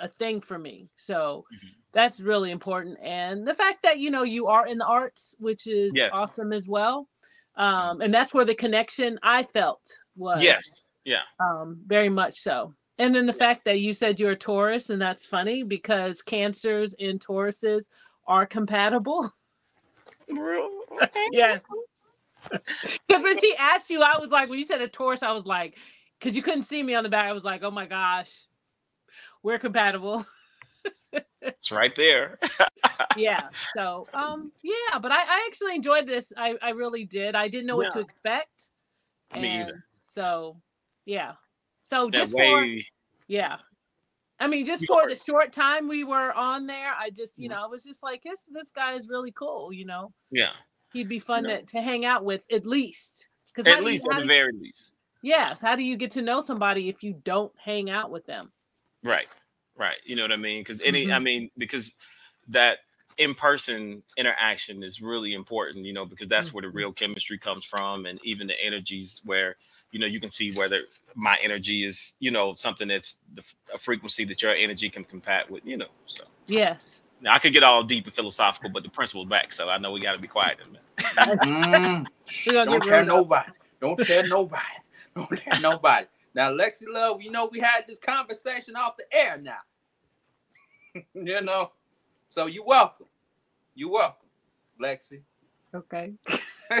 a 0.00 0.08
thing 0.08 0.40
for 0.40 0.58
me. 0.58 0.88
So 0.96 1.44
Mm-hmm. 1.52 1.68
that's 1.92 2.20
really 2.20 2.50
important. 2.50 2.98
And 3.02 3.46
the 3.46 3.54
fact 3.54 3.82
that 3.82 3.98
you 3.98 4.10
know 4.10 4.22
you 4.22 4.46
are 4.46 4.66
in 4.66 4.78
the 4.78 4.86
arts, 4.86 5.34
which 5.38 5.66
is 5.66 5.94
Yes. 5.94 6.10
awesome 6.12 6.52
as 6.52 6.66
well. 6.68 7.08
Um, 7.56 8.00
and 8.00 8.12
that's 8.14 8.32
where 8.32 8.44
the 8.44 8.54
connection 8.54 9.18
I 9.22 9.42
felt 9.42 9.82
was 10.16 10.42
Yes. 10.42 10.88
Yeah. 11.04 11.22
um, 11.40 11.80
very 11.86 12.08
much 12.08 12.40
so. 12.40 12.74
And 12.98 13.14
then 13.14 13.26
the 13.26 13.32
fact 13.32 13.64
that 13.64 13.80
you 13.80 13.92
said 13.92 14.20
you're 14.20 14.32
a 14.32 14.36
Taurus, 14.36 14.90
and 14.90 15.00
that's 15.00 15.24
funny 15.26 15.62
because 15.62 16.22
cancers 16.22 16.94
and 17.00 17.18
Tauruses 17.18 17.84
are 18.26 18.46
compatible. 18.46 19.30
Yes. 21.32 21.60
Because 23.08 23.22
when 23.22 23.38
she 23.40 23.54
asked 23.56 23.90
you, 23.90 24.00
I 24.02 24.18
was 24.18 24.30
like, 24.30 24.48
when 24.48 24.58
you 24.58 24.64
said 24.64 24.80
a 24.80 24.88
Taurus, 24.88 25.22
I 25.22 25.32
was 25.32 25.44
like, 25.44 25.76
because 26.18 26.36
you 26.36 26.42
couldn't 26.42 26.62
see 26.62 26.82
me 26.82 26.94
on 26.94 27.02
the 27.02 27.08
back, 27.08 27.26
I 27.26 27.32
was 27.32 27.44
like, 27.44 27.62
oh 27.62 27.70
my 27.70 27.86
gosh, 27.86 28.30
we're 29.42 29.58
compatible. 29.58 30.24
it's 31.42 31.70
right 31.72 31.94
there. 31.94 32.38
yeah. 33.16 33.48
So 33.74 34.06
um 34.14 34.52
yeah, 34.62 34.98
but 35.00 35.12
I, 35.12 35.20
I 35.22 35.46
actually 35.50 35.74
enjoyed 35.74 36.06
this. 36.06 36.32
I, 36.36 36.56
I 36.62 36.70
really 36.70 37.04
did. 37.04 37.34
I 37.34 37.48
didn't 37.48 37.66
know 37.66 37.76
what 37.76 37.92
to 37.92 38.00
expect. 38.00 38.68
Me 39.34 39.48
and 39.48 39.70
either. 39.70 39.84
So 40.12 40.56
yeah. 41.06 41.32
So 41.84 42.06
That 42.10 42.12
just 42.12 42.32
for 42.32 42.66
yeah. 43.28 43.56
I 44.38 44.46
mean, 44.46 44.64
just 44.64 44.86
for 44.86 45.06
the 45.06 45.16
short 45.16 45.52
time 45.52 45.86
we 45.86 46.02
were 46.02 46.32
on 46.32 46.66
there, 46.66 46.94
I 46.98 47.10
just, 47.10 47.38
you 47.38 47.48
Mhm. 47.50 47.52
know, 47.52 47.62
I 47.64 47.66
was 47.66 47.84
just 47.84 48.02
like, 48.02 48.22
this 48.22 48.48
this 48.50 48.70
guy 48.70 48.94
is 48.94 49.06
really 49.08 49.32
cool, 49.32 49.70
you 49.72 49.84
know. 49.84 50.12
yeah. 50.30 50.52
He'd 50.92 51.08
be 51.10 51.18
fun 51.18 51.42
know. 51.44 51.56
to, 51.58 51.62
to 51.66 51.80
hang 51.82 52.04
out 52.06 52.24
with 52.24 52.42
at 52.50 52.64
least. 52.66 53.28
Because 53.54 53.72
At 53.72 53.84
least, 53.84 54.04
at 54.10 54.20
the 54.20 54.26
very 54.26 54.52
least. 54.52 54.92
yes, 55.22 55.60
how 55.60 55.76
do 55.76 55.82
you 55.82 55.96
get 55.96 56.12
to 56.12 56.22
know 56.22 56.40
somebody 56.40 56.88
if 56.88 57.02
you 57.02 57.12
don't 57.24 57.52
hang 57.58 57.90
out 57.90 58.10
with 58.10 58.24
them? 58.26 58.50
Right. 59.04 59.28
Right. 59.78 59.96
You 60.04 60.16
know 60.16 60.22
what 60.24 60.32
I 60.32 60.36
mean? 60.36 60.60
Because 60.60 60.82
any, 60.82 61.10
I 61.12 61.18
Mhm. 61.18 61.24
mean, 61.24 61.50
because 61.58 61.94
that 62.48 62.80
in-person 63.18 64.02
interaction 64.18 64.82
is 64.84 65.02
really 65.02 65.34
important, 65.34 65.86
you 65.86 65.92
know, 65.94 66.06
because 66.06 66.28
that's 66.28 66.54
where 66.54 66.62
the 66.62 66.70
real 66.70 66.92
chemistry 66.92 67.38
comes 67.38 67.64
from, 67.66 68.06
and 68.06 68.20
even 68.24 68.48
the 68.48 68.60
energies 68.64 69.22
where 69.24 69.56
you 69.92 70.00
know 70.00 70.06
you 70.06 70.20
can 70.20 70.30
see 70.32 70.52
whether 70.52 70.82
my 71.16 71.38
energy 71.42 71.84
is, 71.84 72.16
you 72.20 72.30
know, 72.32 72.54
something 72.54 72.88
that's 72.88 73.18
the, 73.34 73.42
f- 73.42 73.56
a 73.74 73.78
frequency 73.78 74.24
that 74.26 74.42
your 74.42 74.54
energy 74.54 74.90
can 74.90 75.04
compat 75.04 75.50
with, 75.50 75.64
you 75.66 75.76
know. 75.78 75.88
So 76.06 76.24
Yes. 76.48 77.02
now 77.20 77.34
I 77.34 77.40
could 77.40 77.52
get 77.54 77.64
all 77.64 77.84
deep 77.84 78.06
and 78.06 78.14
philosophical, 78.14 78.70
but 78.70 78.84
the 78.84 78.90
principle's 78.90 79.28
back, 79.28 79.52
so 79.52 79.70
I 79.70 79.78
know 79.78 79.92
we 79.92 80.00
got 80.00 80.14
to 80.14 80.20
be 80.20 80.28
quiet 80.28 80.60
in 80.60 80.66
a 80.68 80.68
minute. 80.68 81.40
Mm, 81.42 82.08
We're 82.46 82.54
gonna 82.54 82.64
don't 82.64 82.82
tell 82.82 83.04
nobody. 83.04 83.50
Don't 83.80 84.00
tell 84.02 84.24
nobody. 84.24 84.62
Don't 85.16 85.36
tell 85.36 85.56
nobody. 85.58 86.06
Now, 86.40 86.50
Lexi 86.50 86.84
Love, 86.90 87.20
you 87.20 87.30
know 87.30 87.50
we 87.52 87.60
had 87.60 87.82
this 87.86 87.98
conversation 87.98 88.74
off 88.74 88.96
the 88.96 89.04
air 89.14 89.36
now. 89.36 89.58
you 91.12 91.42
know, 91.42 91.72
so 92.30 92.46
you 92.46 92.64
welcome. 92.66 93.04
You 93.74 93.90
welcome, 93.90 94.26
Lexi. 94.80 95.20
Okay. 95.74 96.14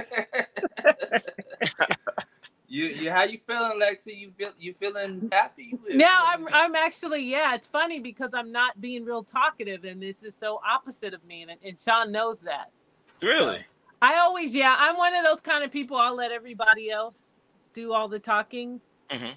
You, 2.72 2.84
you, 2.86 3.10
how 3.10 3.24
you 3.24 3.40
feeling, 3.48 3.80
Lexi? 3.80 4.16
You 4.16 4.30
feel, 4.38 4.52
you 4.56 4.74
feeling 4.78 5.28
happy? 5.32 5.76
You- 5.88 5.98
Now 5.98 6.22
I'm 6.24 6.46
I'm 6.52 6.76
actually 6.76 7.24
yeah, 7.24 7.52
it's 7.56 7.66
funny 7.66 7.98
because 7.98 8.32
I'm 8.32 8.52
not 8.52 8.80
being 8.80 9.04
real 9.04 9.24
talkative 9.24 9.82
and 9.84 10.00
this 10.00 10.22
is 10.22 10.36
so 10.36 10.60
opposite 10.64 11.12
of 11.12 11.24
me 11.24 11.42
and, 11.42 11.50
and 11.64 11.80
Sean 11.80 12.12
knows 12.12 12.38
that. 12.42 12.70
Really? 13.20 13.58
I 14.00 14.18
always 14.20 14.54
yeah, 14.54 14.76
I'm 14.78 14.96
one 14.96 15.16
of 15.16 15.24
those 15.24 15.40
kind 15.40 15.64
of 15.64 15.72
people 15.72 15.96
I'll 15.96 16.14
let 16.14 16.30
everybody 16.30 16.92
else 16.92 17.40
do 17.74 17.92
all 17.92 18.06
the 18.06 18.20
talking 18.20 18.80
Mhm. 19.10 19.32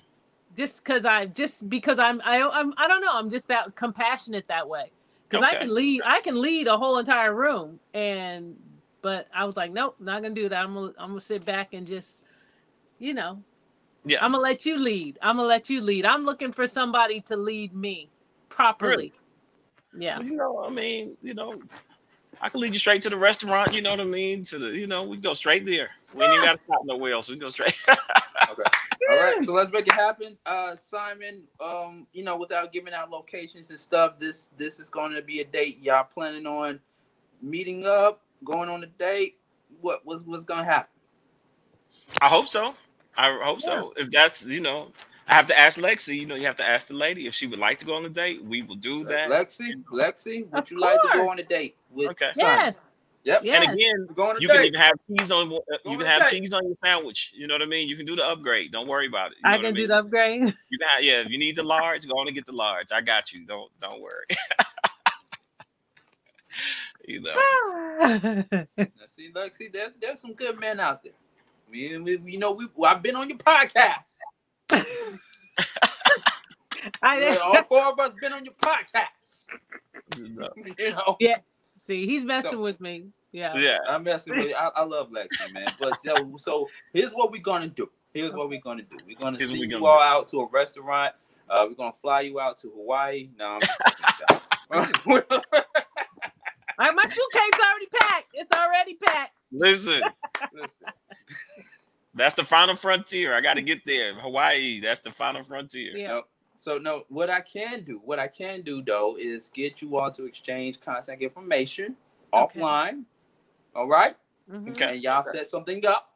Just 0.57 0.84
cuz 0.85 1.05
I 1.05 1.27
just 1.27 1.67
because 1.69 1.99
I'm 1.99 2.21
I 2.25 2.41
I'm 2.41 2.73
I 2.77 2.88
don't 2.88 3.01
know, 3.01 3.13
I'm 3.13 3.30
just 3.30 3.47
that 3.49 3.75
compassionate 3.75 4.47
that 4.49 4.67
way. 4.69 4.91
Cuz 5.30 5.41
I 5.41 5.55
can 5.55 5.73
lead 5.73 6.01
I 6.05 6.21
can 6.21 6.41
lead 6.41 6.67
a 6.67 6.77
whole 6.77 6.99
entire 6.99 7.34
room 7.34 7.80
and 7.93 8.57
but 9.01 9.27
I 9.35 9.45
was 9.45 9.57
like 9.57 9.71
nope, 9.73 9.95
not 9.99 10.23
to 10.23 10.31
do 10.31 10.49
that. 10.49 10.63
I'm 10.63 10.73
gonna, 10.75 10.93
I'm 10.97 11.15
to 11.15 11.21
sit 11.21 11.45
back 11.45 11.73
and 11.73 11.88
just 11.88 12.17
you 12.99 13.13
know, 13.13 13.43
Yeah. 14.05 14.23
I'm 14.25 14.31
gonna 14.34 14.43
let 14.43 14.65
you 14.65 14.77
lead. 14.77 15.19
I'm 15.21 15.38
gonna 15.38 15.47
let 15.47 15.69
you 15.69 15.81
lead. 15.81 16.05
I'm 16.05 16.25
looking 16.25 16.51
for 16.53 16.67
somebody 16.67 17.21
to 17.23 17.38
lead 17.38 17.75
me 17.75 18.11
properly. 18.49 19.13
Yeah. 19.97 20.21
You 20.21 20.35
know, 20.38 20.63
I 20.65 20.69
mean, 20.69 21.17
you 21.21 21.34
know, 21.34 21.61
I 22.41 22.49
can 22.49 22.61
lead 22.61 22.73
you 22.73 22.80
straight 22.80 23.01
to 23.03 23.09
the 23.09 23.17
restaurant. 23.17 23.73
You 23.73 23.81
know 23.81 23.91
what 23.91 24.01
I 24.01 24.05
mean? 24.05 24.43
To 24.45 24.59
the, 24.59 24.77
you 24.77 24.88
know, 24.88 25.03
we 25.03 25.17
go 25.17 25.34
straight 25.34 25.65
there. 25.65 25.91
We 26.15 26.23
ain't 26.23 26.34
even 26.34 26.45
got 26.45 26.57
to 26.57 26.64
stop 26.64 26.81
nowhere 26.85 27.14
else. 27.14 27.30
We 27.30 27.38
go 27.38 27.49
straight. 27.49 27.77
Okay. 28.52 28.64
All 29.10 29.19
right, 29.23 29.41
so 29.41 29.53
let's 29.53 29.72
make 29.72 29.88
it 29.88 29.94
happen. 29.94 30.38
Uh 30.45 30.76
Simon, 30.76 31.44
um, 31.60 32.06
you 32.14 32.23
know, 32.23 32.35
without 32.35 32.72
giving 32.73 32.94
out 32.94 33.10
locations 33.10 33.69
and 33.69 33.80
stuff, 33.80 34.19
this 34.19 34.49
this 34.57 34.80
is 34.80 34.90
going 34.90 35.14
to 35.14 35.22
be 35.22 35.40
a 35.40 35.45
date. 35.45 35.80
Y'all 35.81 36.03
planning 36.03 36.45
on 36.45 36.80
meeting 37.41 37.85
up, 37.85 38.22
going 38.44 38.69
on 38.69 38.84
a 38.84 38.88
date? 38.88 39.38
What 39.81 40.06
was 40.06 40.23
what's 40.23 40.44
going 40.44 40.61
to 40.65 40.69
happen? 40.69 40.90
I 42.22 42.27
hope 42.27 42.48
so. 42.48 42.76
I 43.18 43.38
hope 43.41 43.61
so. 43.61 43.94
If 43.95 44.11
that's, 44.11 44.44
you 44.45 44.61
know, 44.61 44.91
I 45.27 45.35
have 45.35 45.48
to 45.48 45.57
ask 45.57 45.80
Lexi. 45.80 46.15
You 46.18 46.26
know, 46.26 46.35
you 46.35 46.45
have 46.45 46.57
to 46.57 46.68
ask 46.68 46.88
the 46.88 46.95
lady 46.95 47.27
if 47.27 47.34
she 47.34 47.48
would 47.48 47.60
like 47.60 47.77
to 47.80 47.85
go 47.85 47.94
on 47.95 48.06
a 48.06 48.10
date. 48.10 48.44
We 48.44 48.64
will 48.64 48.76
do 48.76 49.03
that. 49.06 49.30
Lexi, 49.30 49.84
Lexi, 49.91 50.49
would 50.52 50.64
Of 50.64 50.72
you 50.72 50.80
like 50.80 51.02
to 51.02 51.10
go 51.14 51.30
on 51.30 51.40
a 51.40 51.44
date 51.44 51.76
with 51.91 52.11
Okay. 52.11 52.31
Simon? 52.34 52.65
Yes. 52.65 52.99
Yep. 53.25 53.41
Yes. 53.45 53.63
And 53.65 53.73
again, 53.73 54.05
We're 54.09 54.15
going 54.15 54.37
you 54.41 54.47
can 54.49 54.65
even 54.65 54.73
have 54.79 54.95
cheese 55.07 55.31
on. 55.31 55.47
uh, 55.53 55.57
You 55.85 55.91
on 55.91 55.97
can 55.97 56.05
have 56.05 56.29
date. 56.29 56.39
cheese 56.41 56.51
on 56.53 56.65
your 56.67 56.75
sandwich. 56.83 57.31
You 57.35 57.47
know 57.47 57.55
what 57.55 57.61
I 57.61 57.65
mean? 57.65 57.87
You 57.87 57.95
can 57.95 58.05
do 58.05 58.17
the 58.17 58.25
upgrade. 58.27 58.71
Don't 58.73 58.87
worry 58.87 59.07
about 59.07 59.31
it. 59.31 59.37
You 59.37 59.43
know 59.43 59.49
I 59.49 59.53
what 59.57 59.61
can 59.63 59.73
do 59.75 59.81
mean? 59.83 59.87
the 59.89 59.97
upgrade. 59.97 60.41
You 60.69 60.77
can 60.77 60.87
have, 60.89 61.03
yeah. 61.03 61.21
If 61.21 61.29
you 61.29 61.37
need 61.37 61.55
the 61.55 61.63
large, 61.63 62.05
go 62.05 62.15
on 62.15 62.27
and 62.27 62.35
get 62.35 62.45
the 62.45 62.51
large. 62.51 62.87
I 62.91 62.99
got 63.01 63.31
you. 63.31 63.45
Don't 63.45 63.71
don't 63.79 64.01
worry. 64.01 64.25
you 67.07 67.21
know. 67.21 67.33
Now, 68.77 68.87
see, 69.07 69.31
Lexi, 69.31 69.71
there, 69.71 69.89
there's 70.01 70.19
some 70.19 70.33
good 70.33 70.59
men 70.59 70.79
out 70.79 71.03
there. 71.03 71.13
We, 71.71 71.97
we, 71.99 72.19
you 72.25 72.39
know, 72.39 72.51
we 72.53 72.67
well, 72.75 72.93
I've 72.93 73.01
been 73.01 73.15
on 73.15 73.29
your 73.29 73.37
podcast. 73.37 74.17
I 77.01 77.37
All 77.37 77.63
four 77.69 77.91
of 77.93 77.99
us 77.99 78.13
been 78.21 78.33
on 78.33 78.43
your 78.45 78.53
podcast. 78.55 79.45
You 80.17 80.29
know. 80.29 80.49
You 80.77 80.91
know. 80.91 81.15
yeah. 81.19 81.37
See, 81.85 82.05
he's 82.07 82.23
messing 82.23 82.51
So- 82.51 82.61
with 82.61 82.80
me. 82.80 83.07
Yeah. 83.31 83.57
Yeah. 83.57 83.80
I'm 83.89 84.03
messing 84.03 84.35
with 84.38 84.45
you. 84.45 84.55
I, 84.55 84.69
I 84.76 84.84
love 84.84 85.10
Lexi, 85.10 85.53
man. 85.53 85.68
But 85.80 85.99
so, 85.99 86.14
so 86.38 86.69
here's 86.93 87.11
what 87.11 87.31
we're 87.31 87.41
gonna 87.41 87.68
do. 87.68 87.89
Here's 88.14 88.31
what 88.31 88.47
we're 88.47 88.61
gonna 88.61 88.84
do. 88.84 88.95
We're 89.07 89.15
gonna 89.15 89.38
Here's 89.38 89.49
what 89.49 89.57
send 89.57 89.60
we 89.60 89.65
you 89.65 89.72
gonna 89.81 89.85
all 89.85 90.01
out 90.01 90.27
to 90.27 90.41
a 90.41 90.47
restaurant. 90.49 91.14
Uh, 91.49 91.65
we're 91.68 91.73
gonna 91.76 91.93
fly 92.01 92.22
you 92.22 92.39
out 92.39 92.60
to 92.60 92.69
Hawaii. 92.69 93.30
No, 93.38 93.57
I'm 93.60 93.61
just 93.61 93.81
fucking 94.69 94.93
with 95.05 95.26
y'all. 95.31 95.41
My 96.93 97.03
suitcase 97.03 97.60
already 97.60 97.88
packed. 97.99 98.27
It's 98.34 98.51
already 98.55 98.95
packed. 99.03 99.34
Listen, 99.51 100.01
Listen, 100.53 100.88
that's 102.14 102.35
the 102.35 102.43
final 102.43 102.76
frontier. 102.76 103.34
I 103.35 103.41
got 103.41 103.55
to 103.55 103.61
get 103.61 103.85
there. 103.85 104.15
Hawaii. 104.15 104.80
That's 104.80 104.99
the 104.99 105.11
final 105.11 105.43
frontier. 105.43 105.95
Yeah. 105.95 106.07
no. 106.07 106.23
So 106.64 106.77
no, 106.77 107.03
what 107.10 107.30
I 107.30 107.41
can 107.41 107.84
do, 107.84 107.99
what 108.06 108.19
I 108.19 108.27
can 108.30 108.61
do 108.61 108.81
though, 108.81 109.18
is 109.19 109.52
get 109.53 109.81
you 109.81 109.98
all 109.98 110.10
to 110.11 110.23
exchange 110.23 110.80
contact 110.80 111.22
information 111.22 111.98
Okay. 112.34 112.57
offline. 112.61 113.03
All 113.76 113.90
right, 113.90 114.15
Mhm. 114.49 114.72
Okay. 114.72 114.94
and 114.94 115.03
y'all 115.03 115.23
set 115.23 115.45
something 115.45 115.85
up. 115.85 116.14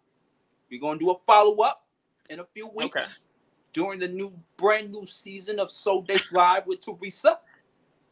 We're 0.72 0.80
gonna 0.80 1.00
do 1.00 1.12
a 1.12 1.20
follow 1.26 1.58
up 1.64 1.86
in 2.30 2.40
a 2.40 2.46
few 2.46 2.70
weeks 2.70 2.96
Okay. 2.96 3.06
during 3.74 4.00
the 4.00 4.08
new 4.08 4.30
brand 4.56 4.90
new 4.94 5.06
season 5.06 5.60
of 5.60 5.70
Soul 5.70 6.02
Dates 6.04 6.32
Live 6.32 6.66
with 6.66 6.80
Teresa. 6.80 7.42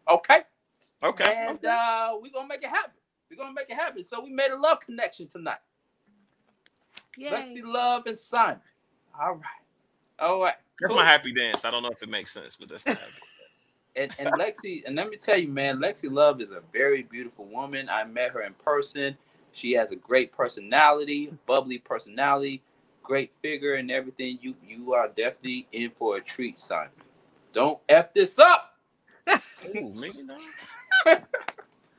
Okay. 0.05 0.43
Okay. 1.03 1.35
And 1.37 1.65
uh, 1.65 2.19
we're 2.21 2.31
gonna 2.33 2.49
make 2.49 2.63
it 2.63 2.69
happen. 2.69 2.99
We're 3.29 3.37
gonna 3.37 3.53
make 3.53 3.69
it 3.69 3.75
happen. 3.75 4.03
So 4.03 4.19
we 4.19 4.31
made 4.31 4.51
a 4.51 4.57
love 4.57 4.81
connection 4.81 5.29
tonight. 5.29 5.61
Yay. 7.15 7.29
Lexi 7.31 7.63
Love 7.63 8.07
and 8.07 8.17
Simon. 8.17 8.61
All 9.17 9.35
right. 9.35 9.64
Oh, 10.19 10.35
All 10.35 10.43
right. 10.43 10.55
That's 10.79 10.89
Cool. 10.91 10.97
my 10.97 11.05
happy 11.05 11.33
dance. 11.33 11.65
I 11.65 11.71
don't 11.71 11.83
know 11.83 11.91
if 11.91 12.03
it 12.03 12.09
makes 12.09 12.33
sense, 12.33 12.57
but 12.59 12.69
that's 12.69 12.85
the 12.85 12.93
happy. 12.95 13.13
And, 13.95 14.11
and 14.19 14.37
Lexi, 14.37 14.83
and 14.85 14.95
let 14.95 15.09
me 15.09 15.17
tell 15.17 15.37
you, 15.37 15.49
man, 15.49 15.79
Lexi 15.79 16.11
Love 16.11 16.41
is 16.41 16.51
a 16.51 16.61
very 16.73 17.03
beautiful 17.03 17.45
woman. 17.45 17.89
I 17.89 18.05
met 18.05 18.31
her 18.31 18.41
in 18.43 18.53
person. 18.55 19.17
She 19.53 19.73
has 19.73 19.91
a 19.91 19.97
great 19.97 20.31
personality, 20.33 21.33
bubbly 21.45 21.79
personality, 21.79 22.63
great 23.03 23.33
figure, 23.41 23.75
and 23.75 23.91
everything. 23.91 24.39
You 24.41 24.55
you 24.67 24.93
are 24.93 25.09
definitely 25.09 25.67
in 25.73 25.91
for 25.91 26.17
a 26.17 26.21
treat, 26.21 26.59
Simon. 26.59 26.91
Don't 27.53 27.79
f 27.89 28.13
this 28.13 28.39
up. 28.39 28.75
Ooh, 29.65 29.93
maybe 29.95 30.23
not. 30.23 30.39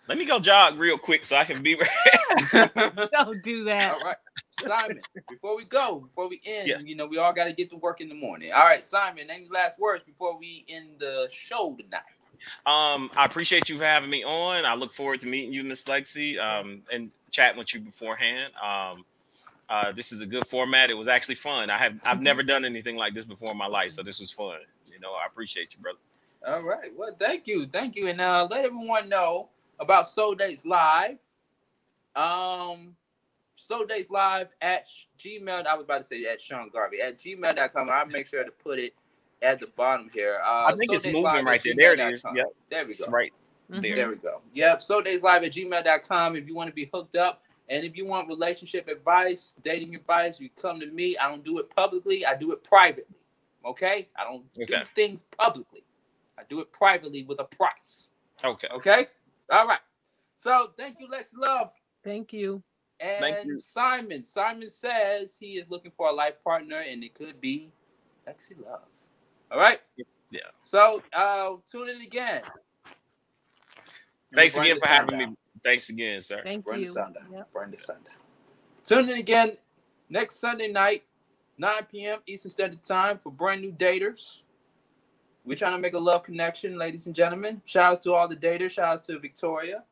Let 0.09 0.19
me 0.19 0.24
go 0.24 0.39
jog 0.39 0.78
real 0.78 0.99
quick 0.99 1.24
so 1.24 1.37
I 1.37 1.45
can 1.45 1.62
be 1.62 1.74
ready. 1.74 2.70
Don't 3.12 3.43
do 3.43 3.65
that. 3.65 3.95
All 3.95 4.01
right, 4.03 4.16
Simon. 4.61 5.01
Before 5.28 5.57
we 5.57 5.65
go, 5.65 6.01
before 6.01 6.28
we 6.28 6.41
end, 6.45 6.69
Yes. 6.69 6.85
you 6.85 6.95
know 6.95 7.07
we 7.07 7.19
all 7.19 7.33
got 7.33 7.45
to 7.47 7.53
get 7.53 7.70
to 7.70 7.77
work 7.77 8.01
in 8.01 8.09
the 8.09 8.15
morning. 8.15 8.53
All 8.53 8.65
right, 8.65 8.83
Simon. 8.85 9.31
Any 9.31 9.49
last 9.51 9.78
words 9.78 10.05
before 10.05 10.39
we 10.39 10.65
end 10.69 10.91
the 10.99 11.28
show 11.31 11.77
tonight? 11.77 12.03
Um, 12.66 13.11
I 13.16 13.24
appreciate 13.24 13.69
you 13.69 13.78
for 13.78 13.85
having 13.85 14.11
me 14.11 14.23
on. 14.23 14.65
I 14.65 14.74
look 14.74 14.93
forward 14.93 15.20
to 15.20 15.27
meeting 15.27 15.53
you, 15.53 15.65
Miss 15.65 15.83
Lexi, 15.85 16.39
um, 16.39 16.83
and 16.93 17.11
chatting 17.31 17.59
with 17.59 17.74
you 17.74 17.81
beforehand. 17.81 18.53
Um, 18.62 19.05
uh, 19.69 19.91
this 19.93 20.12
is 20.12 20.20
a 20.20 20.27
good 20.27 20.47
format. 20.47 20.91
It 20.91 20.95
was 20.99 21.09
actually 21.09 21.35
fun. 21.37 21.70
I 21.70 21.78
have 21.78 21.99
I've 22.05 22.20
never 22.23 22.43
done 22.45 22.65
anything 22.65 22.95
like 22.97 23.15
this 23.15 23.24
before 23.24 23.51
in 23.51 23.57
my 23.59 23.66
life, 23.66 23.93
so 23.93 24.03
this 24.03 24.20
was 24.20 24.31
fun. 24.31 24.59
You 24.93 25.01
know, 25.01 25.12
I 25.12 25.27
appreciate 25.27 25.74
you, 25.74 25.81
brother. 25.81 25.99
All 26.47 26.62
right. 26.62 26.91
Well, 26.97 27.16
thank 27.19 27.49
you, 27.49 27.66
thank 27.66 27.97
you, 27.97 28.07
and 28.09 28.20
uh, 28.20 28.47
let 28.49 28.65
everyone 28.65 29.09
know 29.09 29.49
about 29.78 30.09
Soul 30.09 30.35
Dates 30.35 30.65
Live. 30.65 31.19
Um, 32.15 32.97
Soul 33.57 33.85
Dates 33.86 34.11
Live 34.11 34.48
at 34.61 34.86
Gmail. 35.19 35.66
I 35.66 35.74
was 35.74 35.85
about 35.85 35.98
to 35.98 36.05
say 36.05 36.24
at 36.27 36.40
Sean 36.40 36.70
Garvey 36.70 37.01
at 37.01 37.19
gmail.com. 37.19 37.90
I'll 37.90 38.07
make 38.07 38.27
sure 38.27 38.44
to 38.44 38.51
put 38.51 38.78
it 38.78 38.94
at 39.43 39.61
the 39.61 39.66
bottom 39.66 40.09
here. 40.12 40.40
Uh, 40.44 40.66
I 40.69 40.74
think 40.77 40.93
it's 40.93 41.03
Soul 41.03 41.12
Dates 41.12 41.23
moving 41.24 41.35
Live 41.35 41.44
right 41.44 41.62
there. 41.62 41.74
There 41.77 41.93
it 41.94 42.01
is. 42.01 42.23
gmail.com. 42.24 42.36
Yep. 42.36 42.47
There 42.70 42.85
we 42.85 42.90
It's 42.90 43.05
go. 43.05 43.11
right 43.11 43.32
Mhm. 43.70 43.82
there. 43.82 43.94
There 43.97 44.09
we 44.09 44.16
go. 44.16 44.40
Yep. 44.55 44.82
Soul 44.82 45.03
Dates 45.03 45.23
live 45.23 45.43
at 45.44 45.53
gmail.com 45.53 46.36
if 46.36 46.47
you 46.47 46.55
want 46.55 46.69
to 46.69 46.74
be 46.74 46.89
hooked 46.93 47.16
up. 47.16 47.43
And 47.69 47.85
if 47.85 47.97
you 47.97 48.07
want 48.07 48.28
relationship 48.28 48.86
advice, 48.86 49.57
dating 49.62 49.94
advice, 49.97 50.39
you 50.39 50.48
come 50.51 50.78
to 50.78 50.86
me. 50.86 51.16
I 51.19 51.28
don't 51.28 51.44
do 51.44 51.59
it 51.59 51.69
publicly, 51.74 52.24
I 52.24 52.36
do 52.36 52.53
it 52.53 52.62
privately. 52.62 53.16
Okay? 53.65 54.09
I 54.15 54.23
don't 54.23 54.44
do 54.55 54.65
things 54.94 55.24
publicly. 55.36 55.82
I 56.39 56.43
do 56.48 56.61
it 56.61 56.70
privately 56.70 57.24
with 57.24 57.40
a 57.40 57.44
price. 57.44 58.12
Okay. 58.44 58.69
Okay. 58.70 59.09
All 59.51 59.66
right. 59.66 59.81
So 60.36 60.73
thank 60.77 60.97
you, 61.01 61.09
Lex 61.09 61.31
Love. 61.35 61.70
Thank 62.05 62.32
you. 62.32 62.62
And 63.01 63.20
Thank 63.20 63.47
you. 63.47 63.60
Simon. 63.60 64.23
Simon 64.23 64.70
says 64.70 65.36
he 65.39 65.59
is 65.59 65.70
looking 65.70 65.93
for 65.97 66.09
a 66.09 66.12
life 66.12 66.43
partner, 66.43 66.81
and 66.81 67.05
it 67.05 67.14
could 67.14 67.40
be 67.40 67.70
Lexi 68.27 68.62
Love. 68.64 68.82
All 69.51 69.59
right. 69.59 69.81
Yeah. 70.31 70.40
So 70.60 71.02
uh 71.12 71.52
tune 71.70 71.90
in 71.90 72.01
again. 72.01 72.43
Thanks 74.35 74.56
again 74.56 74.78
for 74.78 74.89
having 74.89 75.18
down. 75.18 75.31
me. 75.31 75.36
Thanks 75.62 75.89
again, 75.89 76.20
sir. 76.20 76.40
Thank 76.43 76.64
Burn 76.64 76.81
you. 76.81 76.86
the 76.86 76.93
sound 76.93 77.14
down. 77.14 77.27
Yep. 77.32 77.52
Burn 77.52 77.70
the. 77.70 77.97
Tune 78.85 79.09
in 79.09 79.18
again 79.18 79.56
next 80.09 80.36
Sunday 80.36 80.68
night, 80.68 81.05
9 81.59 81.73
p.m. 81.90 82.20
Eastern 82.27 82.51
Standard 82.51 82.85
Time 82.85 83.18
for 83.18 83.32
brand 83.32 83.62
new 83.62 83.73
daters. 83.73 84.43
We're 85.47 85.55
trying 85.55 85.74
to 85.74 85.78
make 85.78 85.94
a 85.94 85.98
love 85.98 86.24
connection, 86.24 86.77
ladies 86.77 87.06
and 87.06 87.14
gentlemen. 87.14 87.62
Shout 87.66 87.85
outs 87.85 88.02
to 88.02 88.14
all 88.14 88.27
the 88.27 88.35
daters. 88.35 88.73
Shout 88.73 88.94
outs 88.94 89.06
to 89.06 89.18
Victoria 89.20 89.85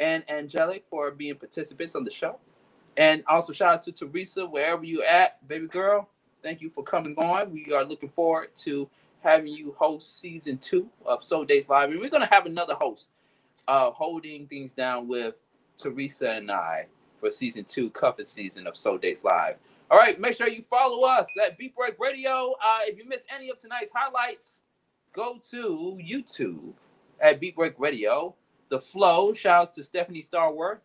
and 0.00 0.28
Angelic 0.28 0.84
for 0.90 1.12
being 1.12 1.36
participants 1.36 1.94
on 1.94 2.02
the 2.02 2.10
show. 2.10 2.38
And 2.96 3.22
also 3.28 3.52
shout 3.52 3.74
out 3.74 3.82
to 3.84 3.92
Teresa, 3.92 4.44
wherever 4.44 4.82
you 4.82 5.04
at, 5.04 5.46
baby 5.46 5.68
girl. 5.68 6.08
Thank 6.42 6.60
you 6.60 6.70
for 6.70 6.82
coming 6.82 7.14
on. 7.18 7.52
We 7.52 7.72
are 7.72 7.84
looking 7.84 8.08
forward 8.08 8.48
to 8.64 8.90
having 9.22 9.52
you 9.52 9.76
host 9.78 10.18
season 10.18 10.58
two 10.58 10.88
of 11.06 11.24
Soul 11.24 11.44
Dates 11.44 11.68
Live. 11.68 11.90
And 11.90 12.00
we're 12.00 12.10
gonna 12.10 12.26
have 12.26 12.46
another 12.46 12.74
host 12.74 13.10
uh 13.68 13.92
holding 13.92 14.48
things 14.48 14.72
down 14.72 15.06
with 15.06 15.36
Teresa 15.76 16.30
and 16.30 16.50
I 16.50 16.86
for 17.20 17.30
season 17.30 17.62
two, 17.62 17.90
cover 17.90 18.24
season 18.24 18.66
of 18.66 18.76
Soul 18.76 18.98
Dates 18.98 19.22
Live. 19.22 19.54
All 19.88 19.98
right, 19.98 20.18
make 20.18 20.36
sure 20.36 20.48
you 20.48 20.62
follow 20.62 21.06
us 21.06 21.28
at 21.44 21.58
Beat 21.58 21.76
Break 21.76 21.96
Radio. 22.00 22.54
Uh, 22.60 22.80
if 22.84 22.98
you 22.98 23.08
miss 23.08 23.24
any 23.32 23.50
of 23.50 23.60
tonight's 23.60 23.92
highlights, 23.94 24.56
go 25.12 25.38
to 25.50 25.98
YouTube 26.00 26.72
at 27.20 27.40
Beat 27.40 27.56
Break 27.56 27.74
Radio. 27.78 28.34
The 28.68 28.80
Flow, 28.80 29.32
shouts 29.32 29.74
to 29.74 29.84
Stephanie 29.84 30.22
Starworth 30.22 30.78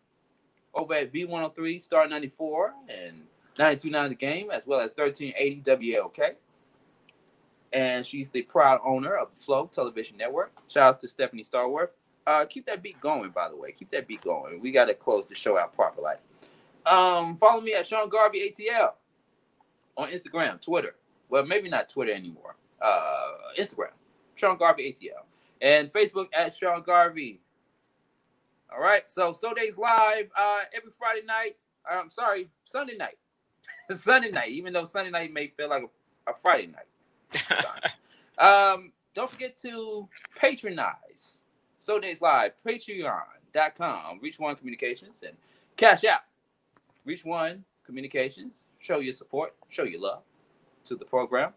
over 0.74 0.94
at 0.94 1.12
V103 1.12 1.80
Star 1.80 2.08
94 2.08 2.74
and 2.88 3.22
929 3.58 4.08
The 4.10 4.14
Game, 4.14 4.50
as 4.50 4.66
well 4.66 4.80
as 4.80 4.92
1380 4.96 5.62
WAOK. 5.62 6.34
And 7.72 8.04
she's 8.04 8.30
the 8.30 8.42
proud 8.42 8.80
owner 8.84 9.16
of 9.16 9.28
the 9.34 9.40
Flow 9.40 9.66
Television 9.72 10.16
Network. 10.16 10.52
Shouts 10.68 11.00
to 11.00 11.08
Stephanie 11.08 11.44
Starworth. 11.44 11.90
Uh, 12.26 12.44
keep 12.44 12.66
that 12.66 12.82
beat 12.82 13.00
going, 13.00 13.30
by 13.30 13.48
the 13.48 13.56
way. 13.56 13.72
Keep 13.72 13.90
that 13.90 14.08
beat 14.08 14.22
going. 14.22 14.60
We 14.60 14.72
got 14.72 14.86
to 14.86 14.94
close 14.94 15.28
the 15.28 15.34
show 15.34 15.58
out 15.58 15.74
properly. 15.74 16.14
Um, 16.84 17.36
follow 17.36 17.60
me 17.60 17.74
at 17.74 17.86
Sean 17.86 18.08
Garvey 18.08 18.52
ATL 18.52 18.92
on 19.96 20.10
Instagram, 20.10 20.60
Twitter. 20.60 20.96
Well, 21.28 21.44
maybe 21.44 21.68
not 21.68 21.88
Twitter 21.88 22.12
anymore. 22.12 22.56
Uh, 22.80 23.32
Instagram, 23.58 23.90
Sean 24.36 24.56
Garvey 24.56 24.92
ATL, 24.92 25.24
and 25.60 25.92
Facebook 25.92 26.28
at 26.32 26.54
Sean 26.54 26.82
Garvey. 26.82 27.40
All 28.72 28.80
right. 28.80 29.08
So 29.08 29.32
Soul 29.32 29.54
Dates 29.54 29.78
Live 29.78 30.28
uh, 30.38 30.60
every 30.74 30.92
Friday 30.96 31.26
night. 31.26 31.56
uh, 31.90 31.98
I'm 32.00 32.10
sorry, 32.10 32.48
Sunday 32.64 32.96
night. 32.96 33.18
Sunday 33.96 34.30
night, 34.30 34.50
even 34.50 34.72
though 34.72 34.84
Sunday 34.84 35.10
night 35.10 35.32
may 35.32 35.48
feel 35.48 35.68
like 35.68 35.82
a, 35.82 36.30
a 36.30 36.34
Friday 36.34 36.68
night. 36.68 37.92
um, 38.38 38.92
don't 39.14 39.30
forget 39.30 39.56
to 39.58 40.08
patronize 40.38 41.40
Soul 41.78 42.00
Dates 42.00 42.20
Live, 42.20 42.52
patreon.com, 42.64 44.20
Reach 44.20 44.38
One 44.38 44.56
Communications, 44.56 45.22
and 45.26 45.36
cash 45.76 46.04
out. 46.04 46.20
Reach 47.04 47.24
One 47.24 47.64
Communications. 47.84 48.54
Show 48.80 48.98
your 48.98 49.14
support, 49.14 49.54
show 49.68 49.84
your 49.84 50.00
love 50.00 50.22
to 50.84 50.96
the 50.96 51.04
program. 51.04 51.52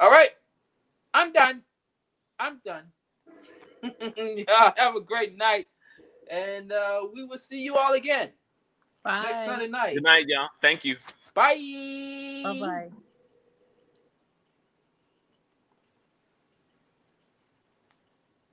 All 0.00 0.10
right. 0.10 0.30
I'm 1.12 1.32
done. 1.32 1.62
I'm 2.44 2.60
done. 2.62 2.84
Y'all 4.46 4.74
have 4.76 4.96
a 4.96 5.00
great 5.00 5.34
night. 5.34 5.66
And 6.30 6.72
uh, 6.72 7.06
we 7.10 7.24
will 7.24 7.38
see 7.38 7.64
you 7.64 7.74
all 7.74 7.94
again 7.94 8.32
next 9.04 9.46
Sunday 9.46 9.68
night. 9.68 9.94
Good 9.94 10.02
night, 10.02 10.26
y'all. 10.28 10.50
Thank 10.60 10.84
you. 10.84 10.96
Bye. 11.34 11.56
Bye 12.44 12.60
bye. 12.60 12.90